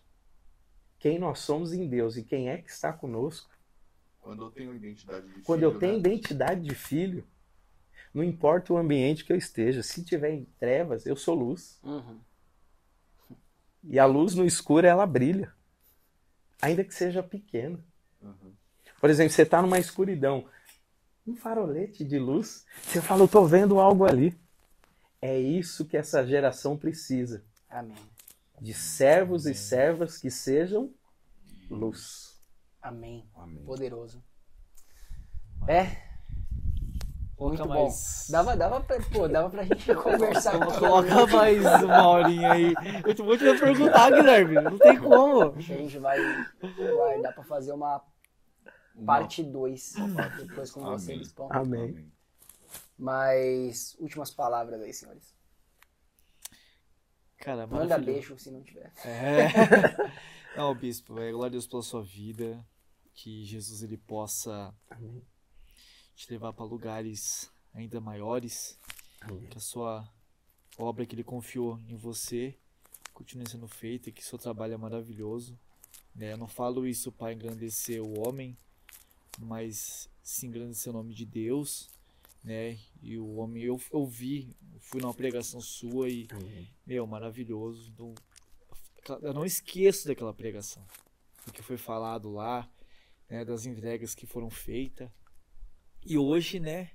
quem 0.98 1.18
nós 1.18 1.40
somos 1.40 1.72
em 1.72 1.88
Deus 1.88 2.16
e 2.16 2.22
quem 2.22 2.48
é 2.48 2.58
que 2.58 2.70
está 2.70 2.92
conosco, 2.92 3.50
Quando 4.20 4.44
eu 4.44 4.50
tenho 4.50 4.74
identidade 4.74 5.26
de 5.26 5.42
quando 5.42 5.60
filho, 5.60 5.72
eu 5.72 5.78
tenho 5.78 5.92
né? 5.94 5.98
identidade 6.00 6.60
de 6.60 6.74
filho, 6.74 7.26
não 8.12 8.22
importa 8.22 8.72
o 8.72 8.76
ambiente 8.76 9.24
que 9.24 9.32
eu 9.32 9.36
esteja, 9.36 9.82
se 9.82 10.04
tiver 10.04 10.32
em 10.32 10.44
trevas, 10.58 11.06
eu 11.06 11.16
sou 11.16 11.34
luz. 11.34 11.80
Uhum. 11.82 12.18
E 13.84 13.98
a 13.98 14.04
luz 14.04 14.34
no 14.34 14.44
escuro, 14.44 14.86
ela 14.86 15.06
brilha. 15.06 15.52
Ainda 16.60 16.84
que 16.84 16.92
seja 16.92 17.22
pequena. 17.22 17.78
Uhum. 18.20 18.52
Por 19.00 19.08
exemplo, 19.08 19.32
você 19.32 19.42
está 19.42 19.62
numa 19.62 19.78
escuridão, 19.78 20.46
um 21.26 21.36
farolete 21.36 22.04
de 22.04 22.18
luz, 22.18 22.66
você 22.82 23.00
fala, 23.00 23.22
eu 23.22 23.26
estou 23.26 23.46
vendo 23.46 23.78
algo 23.78 24.04
ali. 24.04 24.38
É 25.20 25.38
isso 25.38 25.84
que 25.86 25.96
essa 25.96 26.24
geração 26.26 26.76
precisa. 26.76 27.44
Amém. 27.68 27.96
De 28.60 28.72
servos 28.74 29.46
e 29.46 29.54
servas 29.54 30.18
que 30.18 30.30
sejam 30.30 30.92
luz. 31.70 32.40
Amém. 32.80 33.28
Amém. 33.34 33.64
Poderoso. 33.64 34.22
É. 35.68 36.08
Coloca 37.36 37.58
Muito 37.58 37.68
mais- 37.68 38.26
bom. 38.26 38.32
Dava, 38.32 38.56
dava, 38.56 38.80
pra, 38.80 39.00
pô, 39.12 39.28
dava 39.28 39.48
pra 39.50 39.62
gente 39.62 39.86
conversar. 39.94 40.60
aqui. 40.60 40.78
Coloca 40.80 41.26
mais 41.28 41.64
uma 41.84 42.08
horinha 42.08 42.52
aí. 42.52 42.74
Eu 43.06 43.14
te- 43.14 43.22
vou 43.22 43.36
te 43.38 43.44
perguntar, 43.58 44.10
Guilherme. 44.10 44.54
Não 44.54 44.76
tem 44.78 44.98
como. 44.98 45.52
A 45.56 45.60
gente 45.60 45.98
vai 45.98 46.18
guardar 46.76 47.32
pra 47.34 47.44
fazer 47.44 47.72
uma 47.72 48.02
parte 49.06 49.44
2 49.44 49.94
depois 50.38 50.72
com 50.72 50.80
Amém. 50.80 50.92
vocês. 50.98 51.32
Bom, 51.32 51.48
Amém. 51.52 52.10
Mas 52.98 53.94
últimas 54.00 54.30
palavras 54.30 54.80
aí, 54.82 54.92
senhores. 54.92 55.34
Cara, 57.38 57.66
Manda 57.66 57.98
beijo 57.98 58.36
se 58.36 58.50
não 58.50 58.62
tiver. 58.62 58.92
É. 59.04 59.48
Não, 60.56 60.74
bispo, 60.74 61.20
é 61.20 61.30
glória 61.30 61.46
a 61.46 61.50
Deus 61.50 61.68
pela 61.68 61.82
sua 61.82 62.02
vida. 62.02 62.66
Que 63.14 63.44
Jesus 63.44 63.82
ele 63.82 63.96
possa 63.96 64.74
Amém. 64.90 65.22
te 66.16 66.30
levar 66.30 66.52
para 66.52 66.64
lugares 66.64 67.50
ainda 67.72 68.00
maiores. 68.00 68.78
Amém. 69.20 69.46
Que 69.48 69.58
a 69.58 69.60
sua 69.60 70.08
obra 70.76 71.06
que 71.06 71.14
ele 71.14 71.22
confiou 71.22 71.78
em 71.88 71.94
você 71.94 72.58
continue 73.14 73.48
sendo 73.48 73.68
feita. 73.68 74.10
Que 74.10 74.24
seu 74.24 74.36
trabalho 74.36 74.74
é 74.74 74.76
maravilhoso. 74.76 75.56
Né? 76.14 76.32
Eu 76.32 76.36
não 76.36 76.48
falo 76.48 76.86
isso 76.86 77.12
para 77.12 77.32
engrandecer 77.32 78.02
o 78.02 78.18
homem, 78.26 78.56
mas 79.38 80.10
sim 80.22 80.48
engrandecer 80.48 80.90
o 80.92 80.96
nome 80.96 81.14
de 81.14 81.24
Deus. 81.24 81.88
Né? 82.42 82.78
E 83.02 83.18
o 83.18 83.34
homem, 83.36 83.62
eu, 83.62 83.80
eu 83.92 84.06
vi, 84.06 84.56
fui 84.80 85.00
numa 85.00 85.12
pregação 85.14 85.60
sua 85.60 86.08
e 86.08 86.26
Amém. 86.30 86.68
meu, 86.86 87.06
maravilhoso. 87.06 87.90
Então, 87.90 88.14
eu 89.22 89.34
não 89.34 89.44
esqueço 89.44 90.06
daquela 90.06 90.32
pregação. 90.32 90.84
Do 91.46 91.52
que 91.52 91.62
foi 91.62 91.76
falado 91.76 92.30
lá, 92.30 92.70
né, 93.28 93.44
das 93.44 93.66
entregas 93.66 94.14
que 94.14 94.26
foram 94.26 94.50
feitas. 94.50 95.10
E 96.04 96.16
hoje, 96.16 96.60
né, 96.60 96.90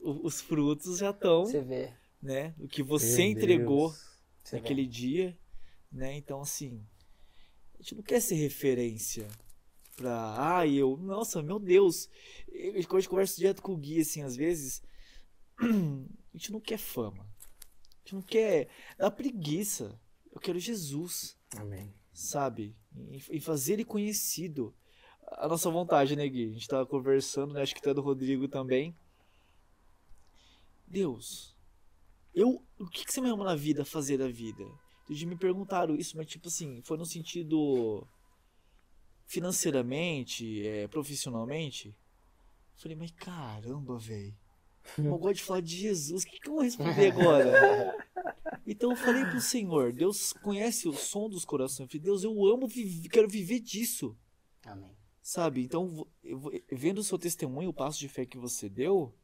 os 0.00 0.40
frutos 0.40 0.98
já 0.98 1.10
estão, 1.10 1.46
Você 1.46 1.60
vê. 1.60 1.92
né, 2.20 2.54
o 2.58 2.68
que 2.68 2.82
você 2.82 3.18
Meu 3.18 3.26
entregou 3.28 3.90
Deus. 3.90 4.14
Você 4.42 4.56
naquele 4.56 4.86
dia, 4.86 5.38
né? 5.90 6.14
Então, 6.16 6.42
assim, 6.42 6.84
a 7.78 7.82
gente 7.82 7.94
não 7.94 8.02
quer 8.02 8.20
ser 8.20 8.34
referência 8.34 9.26
pra, 9.96 10.58
ah, 10.58 10.66
eu, 10.66 10.96
nossa, 10.96 11.42
meu 11.42 11.58
Deus. 11.58 12.08
Eu, 12.48 12.72
quando 12.84 12.96
a 12.96 13.00
gente 13.00 13.08
conversa 13.08 13.36
direto 13.36 13.62
com 13.62 13.72
o 13.72 13.76
Gui, 13.76 14.00
assim, 14.00 14.22
às 14.22 14.36
vezes, 14.36 14.82
a 15.60 16.36
gente 16.36 16.52
não 16.52 16.60
quer 16.60 16.78
fama. 16.78 17.22
A 17.22 17.98
gente 18.00 18.14
não 18.14 18.22
quer, 18.22 18.68
dá 18.98 19.10
preguiça. 19.10 19.98
Eu 20.32 20.40
quero 20.40 20.58
Jesus, 20.58 21.38
Amém. 21.56 21.94
sabe? 22.12 22.76
Em, 22.94 23.20
em 23.30 23.40
fazer 23.40 23.74
ele 23.74 23.84
conhecido. 23.84 24.74
A 25.38 25.48
nossa 25.48 25.70
vontade, 25.70 26.14
né, 26.14 26.28
Gui? 26.28 26.50
A 26.50 26.52
gente 26.52 26.68
tava 26.68 26.86
conversando, 26.86 27.54
né? 27.54 27.62
Acho 27.62 27.74
que 27.74 27.82
tá 27.82 27.92
do 27.92 28.02
Rodrigo 28.02 28.46
também. 28.46 28.94
Deus, 30.86 31.54
eu, 32.34 32.62
o 32.78 32.86
que, 32.88 33.04
que 33.04 33.12
você 33.12 33.20
me 33.20 33.30
ama 33.30 33.44
na 33.44 33.54
vida, 33.54 33.84
fazer 33.84 34.18
da 34.18 34.28
vida? 34.28 34.64
De 35.08 35.26
me 35.26 35.36
perguntaram 35.36 35.94
isso, 35.94 36.16
mas 36.16 36.26
tipo 36.26 36.48
assim, 36.48 36.82
foi 36.82 36.96
no 36.96 37.06
sentido 37.06 38.06
financeiramente, 39.26 40.66
é, 40.66 40.88
profissionalmente. 40.88 41.94
Falei, 42.76 42.96
mas 42.96 43.10
caramba, 43.12 43.98
velho. 43.98 44.34
Eu 44.98 45.16
gosto 45.16 45.36
de 45.36 45.42
falar 45.42 45.60
de 45.60 45.76
Jesus, 45.76 46.24
o 46.24 46.26
que, 46.26 46.38
que 46.38 46.48
eu 46.48 46.54
vou 46.54 46.62
responder 46.62 47.12
agora? 47.12 47.96
Então 48.66 48.92
eu 48.92 48.96
falei 48.96 49.22
pro 49.26 49.40
Senhor, 49.42 49.92
Deus 49.92 50.32
conhece 50.32 50.88
o 50.88 50.94
som 50.94 51.28
dos 51.28 51.44
corações. 51.44 51.80
Eu 51.80 51.86
falei, 51.88 52.00
Deus, 52.00 52.24
eu 52.24 52.46
amo, 52.46 52.66
viver, 52.66 53.10
quero 53.10 53.28
viver 53.28 53.60
disso. 53.60 54.16
Amém. 54.64 54.96
Sabe? 55.20 55.62
Então, 55.62 56.06
eu 56.22 56.40
vendo 56.72 56.98
o 56.98 57.04
seu 57.04 57.18
testemunho, 57.18 57.68
o 57.68 57.74
passo 57.74 57.98
de 57.98 58.08
fé 58.08 58.24
que 58.24 58.38
você 58.38 58.66
deu, 58.68 59.14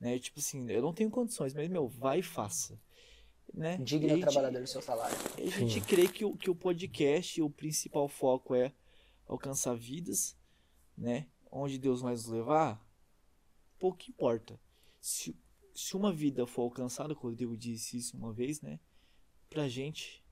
né? 0.00 0.18
Tipo 0.18 0.40
assim, 0.40 0.68
eu 0.70 0.82
não 0.82 0.92
tenho 0.92 1.08
condições, 1.08 1.54
mas, 1.54 1.68
meu, 1.68 1.86
vai 1.86 2.18
e 2.18 2.22
faça. 2.22 2.80
Né? 3.54 3.78
Digno 3.78 4.08
gente- 4.08 4.22
trabalhador 4.22 4.60
do 4.60 4.66
seu 4.66 4.82
salário. 4.82 5.16
a 5.36 5.40
gente 5.40 5.74
Sim. 5.74 5.80
crê 5.80 6.08
que 6.08 6.24
o, 6.24 6.36
que 6.36 6.50
o 6.50 6.54
podcast, 6.54 7.40
o 7.40 7.48
principal 7.48 8.08
foco 8.08 8.56
é 8.56 8.72
alcançar 9.28 9.76
vidas, 9.76 10.36
né? 10.96 11.26
Onde 11.50 11.78
Deus 11.78 12.00
vai 12.00 12.12
nos 12.12 12.26
levar, 12.26 12.82
pouco 13.78 14.02
importa. 14.08 14.58
Se, 15.00 15.36
se 15.74 15.96
uma 15.96 16.12
vida 16.12 16.46
for 16.46 16.62
alcançada, 16.62 17.12
o 17.12 17.16
Rodrigo 17.16 17.56
disse 17.56 17.96
isso 17.98 18.16
uma 18.16 18.32
vez, 18.32 18.60
né? 18.60 18.80
Pra 19.48 19.68
gente, 19.68 20.24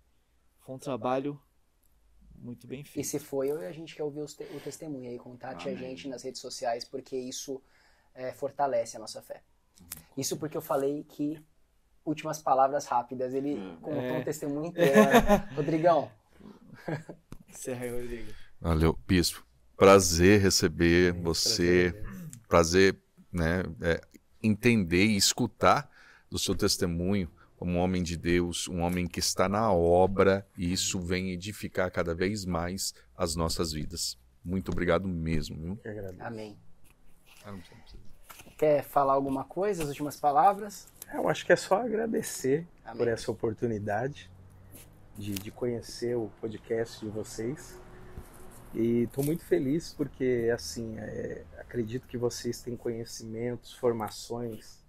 foi 0.60 0.74
um 0.74 0.78
trabalho 0.78 1.40
muito 2.34 2.66
bem 2.66 2.80
E 2.80 2.84
feito. 2.84 3.06
se 3.06 3.18
foi, 3.18 3.50
a 3.50 3.72
gente 3.72 3.94
quer 3.94 4.02
ouvir 4.02 4.26
te- 4.26 4.42
o 4.44 4.60
testemunho 4.60 5.08
aí. 5.10 5.18
Contate 5.18 5.68
a 5.68 5.72
Amém. 5.72 5.78
gente 5.88 6.08
nas 6.08 6.22
redes 6.22 6.40
sociais, 6.40 6.84
porque 6.84 7.16
isso 7.16 7.62
é, 8.14 8.32
fortalece 8.32 8.96
a 8.96 9.00
nossa 9.00 9.22
fé. 9.22 9.42
Isso 10.16 10.36
porque 10.38 10.56
eu 10.56 10.62
falei 10.62 11.04
que 11.04 11.42
últimas 12.04 12.40
palavras 12.42 12.84
rápidas. 12.86 13.32
Ele 13.34 13.56
contou 13.80 14.00
É. 14.00 14.18
um 14.18 14.24
testemunho 14.24 14.66
inteiro. 14.66 14.94
né? 14.96 15.36
Rodrigão, 15.56 16.10
Encerra 17.48 17.84
aí, 17.84 17.90
Rodrigo. 17.90 18.32
Valeu, 18.66 18.98
Bispo. 19.06 19.46
Prazer 19.76 20.40
receber 20.40 21.12
você. 21.12 21.94
Prazer, 22.48 23.00
né, 23.32 23.62
é, 23.80 24.00
entender 24.42 25.04
e 25.04 25.16
escutar 25.16 25.88
do 26.28 26.36
seu 26.36 26.52
testemunho 26.52 27.30
como 27.56 27.74
um 27.74 27.78
homem 27.78 28.02
de 28.02 28.16
Deus, 28.16 28.66
um 28.66 28.80
homem 28.80 29.06
que 29.06 29.20
está 29.20 29.48
na 29.48 29.72
obra 29.72 30.44
e 30.58 30.72
isso 30.72 30.98
vem 30.98 31.30
edificar 31.30 31.92
cada 31.92 32.12
vez 32.12 32.44
mais 32.44 32.92
as 33.16 33.36
nossas 33.36 33.70
vidas. 33.70 34.18
Muito 34.44 34.72
obrigado 34.72 35.06
mesmo. 35.06 35.56
Viu? 35.56 35.80
Amém. 36.18 36.58
Quer 38.58 38.82
falar 38.82 39.12
alguma 39.12 39.44
coisa, 39.44 39.84
as 39.84 39.88
últimas 39.90 40.16
palavras? 40.16 40.88
Eu 41.14 41.28
acho 41.28 41.46
que 41.46 41.52
é 41.52 41.56
só 41.56 41.82
agradecer 41.82 42.66
Amém. 42.84 42.98
por 42.98 43.06
essa 43.06 43.30
oportunidade 43.30 44.28
de, 45.16 45.34
de 45.34 45.52
conhecer 45.52 46.16
o 46.16 46.32
podcast 46.40 46.98
de 46.98 47.12
vocês. 47.12 47.85
E 48.76 49.04
estou 49.04 49.24
muito 49.24 49.42
feliz 49.42 49.94
porque, 49.94 50.50
assim, 50.54 50.98
é, 50.98 51.46
acredito 51.56 52.06
que 52.06 52.18
vocês 52.18 52.60
têm 52.60 52.76
conhecimentos, 52.76 53.72
formações, 53.72 54.84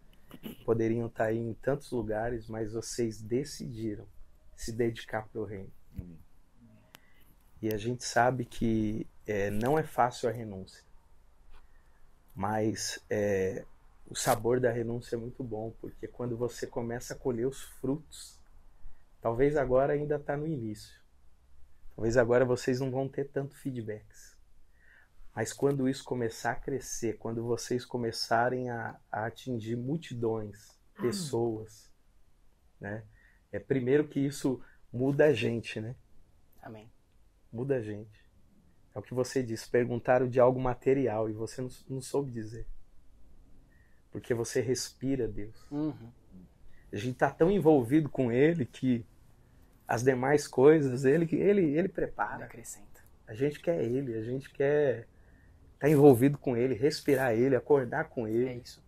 poderiam 0.65 1.07
estar 1.07 1.27
aí 1.27 1.38
em 1.38 1.53
tantos 1.53 1.89
lugares, 1.91 2.49
mas 2.49 2.73
vocês 2.73 3.22
decidiram 3.22 4.05
se 4.57 4.73
dedicar 4.73 5.30
para 5.30 5.39
o 5.39 5.45
reino. 5.45 5.72
Amém. 5.95 6.19
E 7.61 7.73
a 7.73 7.77
gente 7.77 8.03
sabe 8.03 8.43
que 8.43 9.07
é, 9.26 9.49
não 9.49 9.80
é 9.80 9.84
fácil 9.84 10.27
a 10.27 10.34
renúncia, 10.34 10.84
mas 12.35 12.99
é, 13.09 13.64
o 14.05 14.15
sabor 14.15 14.59
da 14.59 14.69
renúncia 14.69 15.15
é 15.15 15.18
muito 15.18 15.41
bom, 15.45 15.73
porque 15.80 16.09
quando 16.09 16.35
você 16.35 16.68
começa 16.68 17.14
a 17.14 17.18
colher 17.18 17.47
os 17.47 17.61
frutos, 17.61 18.38
talvez 19.22 19.55
agora 19.55 19.93
ainda 19.93 20.18
está 20.18 20.35
no 20.35 20.45
início, 20.45 20.99
talvez 21.98 22.15
agora 22.15 22.45
vocês 22.45 22.80
não 22.80 22.91
vão 22.91 23.10
ter 23.10 23.28
tanto 23.30 23.57
feedbacks, 23.57 24.38
mas 25.36 25.52
quando 25.52 25.90
isso 25.90 26.03
começar 26.03 26.52
a 26.52 26.56
crescer, 26.56 27.18
quando 27.18 27.44
vocês 27.44 27.84
começarem 27.84 28.69
a, 28.69 28.99
a 29.11 29.26
atingir 29.26 29.76
multidões, 29.76 30.80
pessoas, 31.02 31.91
né? 32.80 33.03
É 33.52 33.57
primeiro 33.57 34.07
que 34.07 34.19
isso 34.19 34.61
muda 34.94 35.26
a 35.26 35.34
gente, 35.34 35.82
né? 35.82 35.95
Amém. 36.61 36.91
muda 37.52 37.78
a 37.78 37.82
gente. 37.82 38.24
É 38.94 38.99
o 38.99 39.02
que 39.02 39.15
você 39.15 39.41
disse, 39.41 39.68
perguntaram 39.68 40.30
de 40.30 40.40
algo 40.40 40.60
material 40.60 41.28
e 41.28 41.34
você 41.34 41.61
não, 41.61 41.69
não 41.90 42.02
soube 42.02 42.32
dizer. 42.32 42.68
Porque 44.11 44.36
você 44.36 44.61
respira 44.61 45.28
Deus. 45.28 45.56
Uhum. 45.72 46.11
A 46.91 46.95
gente 46.95 47.14
está 47.14 47.32
tão 47.32 47.49
envolvido 47.49 48.07
com 48.07 48.32
Ele 48.32 48.65
que 48.65 49.03
as 49.88 50.03
demais 50.03 50.47
coisas 50.47 51.05
Ele, 51.05 51.27
ele, 51.31 51.61
ele 51.61 51.77
Ele 51.77 51.88
prepara. 51.88 52.45
acrescenta. 52.45 52.85
A 53.27 53.34
gente 53.34 53.59
quer 53.59 53.81
Ele, 53.84 54.15
a 54.15 54.22
gente 54.23 54.49
quer 54.49 55.07
estar 55.76 55.89
envolvido 55.89 56.38
com 56.38 56.57
Ele, 56.57 56.73
respirar 56.76 57.34
Ele, 57.34 57.55
acordar 57.55 58.05
com 58.05 58.27
É 58.27 58.31
Ele. 58.31 58.61
isso. 58.64 58.84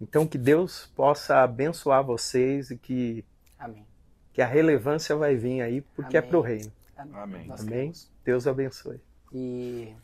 Então 0.00 0.26
que 0.26 0.36
Deus 0.36 0.90
possa 0.96 1.42
abençoar 1.42 2.04
vocês 2.04 2.70
e 2.70 2.76
que, 2.76 3.24
Amém. 3.58 3.86
que 4.32 4.42
a 4.42 4.46
relevância 4.46 5.14
vai 5.14 5.36
vir 5.36 5.60
aí 5.62 5.80
porque 5.80 6.16
é 6.16 6.20
Amém. 6.20 6.30
pro 6.30 6.40
reino. 6.40 6.72
Amém. 6.96 7.46
Amém? 7.50 7.66
cremos. 7.66 8.10
Deus 8.24 8.46
abençoe. 8.46 9.00
E 9.32 9.94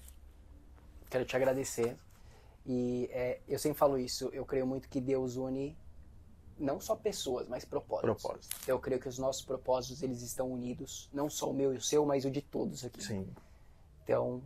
quero 1.11 1.25
te 1.25 1.37
agradecer. 1.37 1.97
E 2.67 3.09
é, 3.13 3.41
eu 3.49 3.59
sempre 3.59 3.79
falo 3.79 3.99
isso, 3.99 4.31
eu 4.33 4.45
creio 4.45 4.67
muito 4.67 4.89
que 4.89 5.01
Deus 5.01 5.37
une 5.37 5.77
não 6.59 6.81
só 6.81 6.97
pessoas, 6.97 7.49
mas 7.49 7.65
propósitos. 7.65 8.23
Propósito. 8.23 8.57
Eu 8.67 8.79
creio 8.79 9.01
que 9.01 9.09
os 9.09 9.19
nossos 9.19 9.43
propósitos 9.43 10.03
eles 10.03 10.23
estão 10.23 10.51
unidos, 10.51 11.09
não 11.13 11.31
só 11.31 11.51
o 11.51 11.55
meu 11.55 11.73
e 11.73 11.77
o 11.77 11.81
seu, 11.81 12.05
mas 12.05 12.25
o 12.25 12.31
de 12.31 12.43
todos 12.43 12.85
aqui. 12.85 13.03
Sim. 13.03 13.29
Então, 14.05 14.43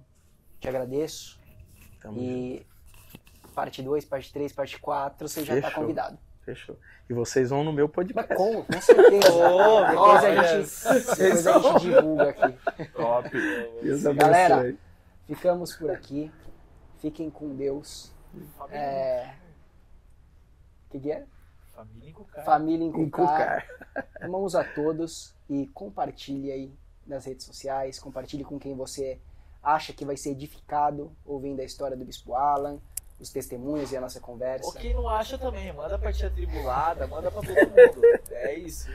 te 0.61 0.69
agradeço. 0.69 1.41
Tamo 2.01 2.19
junto. 2.19 2.31
E 2.31 2.67
parte 3.55 3.83
2, 3.83 4.05
parte 4.05 4.33
3, 4.33 4.53
parte 4.53 4.79
4, 4.79 5.29
você 5.29 5.45
já 5.45 5.57
está 5.57 5.71
convidado. 5.71 6.19
Fechou. 6.45 6.77
E 7.09 7.15
vocês 7.15 7.51
vão 7.51 7.63
no 7.63 7.73
meu 7.73 7.87
Mas 7.87 7.95
podcast. 7.95 8.35
com, 8.35 8.65
com 8.65 8.81
certeza. 8.81 9.33
Oh, 9.33 9.87
depois, 9.87 10.25
a 10.25 10.47
gente, 10.47 11.09
depois 11.09 11.47
a 11.47 11.59
gente 11.59 11.81
divulga 11.81 12.31
aqui. 12.31 12.87
Top. 12.93 13.31
Deus 13.83 14.07
abençoe. 14.07 14.15
Galera, 14.15 14.77
ficamos 15.27 15.77
por 15.77 15.91
aqui. 15.91 16.33
Fiquem 16.99 17.31
com 17.31 17.55
Deus. 17.55 18.13
É... 18.71 19.35
O 20.87 20.91
que, 20.93 21.01
que 21.01 21.13
é? 21.13 21.25
Família 21.85 22.09
em 22.09 22.13
Cucar. 22.13 22.45
Família 22.45 22.85
em 22.85 22.89
Em 22.89 23.11
Cucar. 23.11 23.67
Cucar. 23.67 24.29
Mãos 24.31 24.55
a 24.55 24.65
todos 24.65 25.35
e 25.49 25.67
compartilhe 25.69 26.51
aí 26.51 26.73
nas 27.07 27.25
redes 27.25 27.47
sociais. 27.47 27.99
Compartilhe 27.99 28.45
com 28.45 28.59
quem 28.59 28.75
você 28.75 29.19
acha 29.63 29.93
que 29.93 30.05
vai 30.05 30.17
ser 30.17 30.31
edificado 30.31 31.13
ouvindo 31.25 31.61
a 31.61 31.65
história 31.65 31.97
do 31.97 32.05
Bispo 32.05 32.35
Alan, 32.35 32.79
os 33.21 33.31
testemunhos 33.31 33.93
e 33.93 33.97
a 33.97 34.01
nossa 34.01 34.21
conversa. 34.21 34.67
Ou 34.67 34.73
quem 34.73 34.95
não 34.95 35.09
acha 35.09 35.39
também, 35.39 35.73
manda 35.73 35.99
pra 35.99 36.13
tia 36.13 36.31
tribulada, 36.31 37.07
manda 37.07 37.31
pra 37.31 37.41
todo 37.43 37.55
mundo. 37.55 38.03
É 38.33 38.55
isso. 38.59 38.89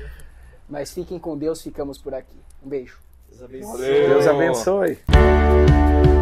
Mas 0.67 0.93
fiquem 0.93 1.17
com 1.17 1.37
Deus, 1.37 1.61
ficamos 1.61 1.97
por 1.97 2.13
aqui. 2.13 2.35
Um 2.61 2.67
beijo. 2.67 2.99
Deus 3.29 3.41
abençoe. 3.41 4.07
Deus 4.07 4.27
abençoe. 4.27 6.16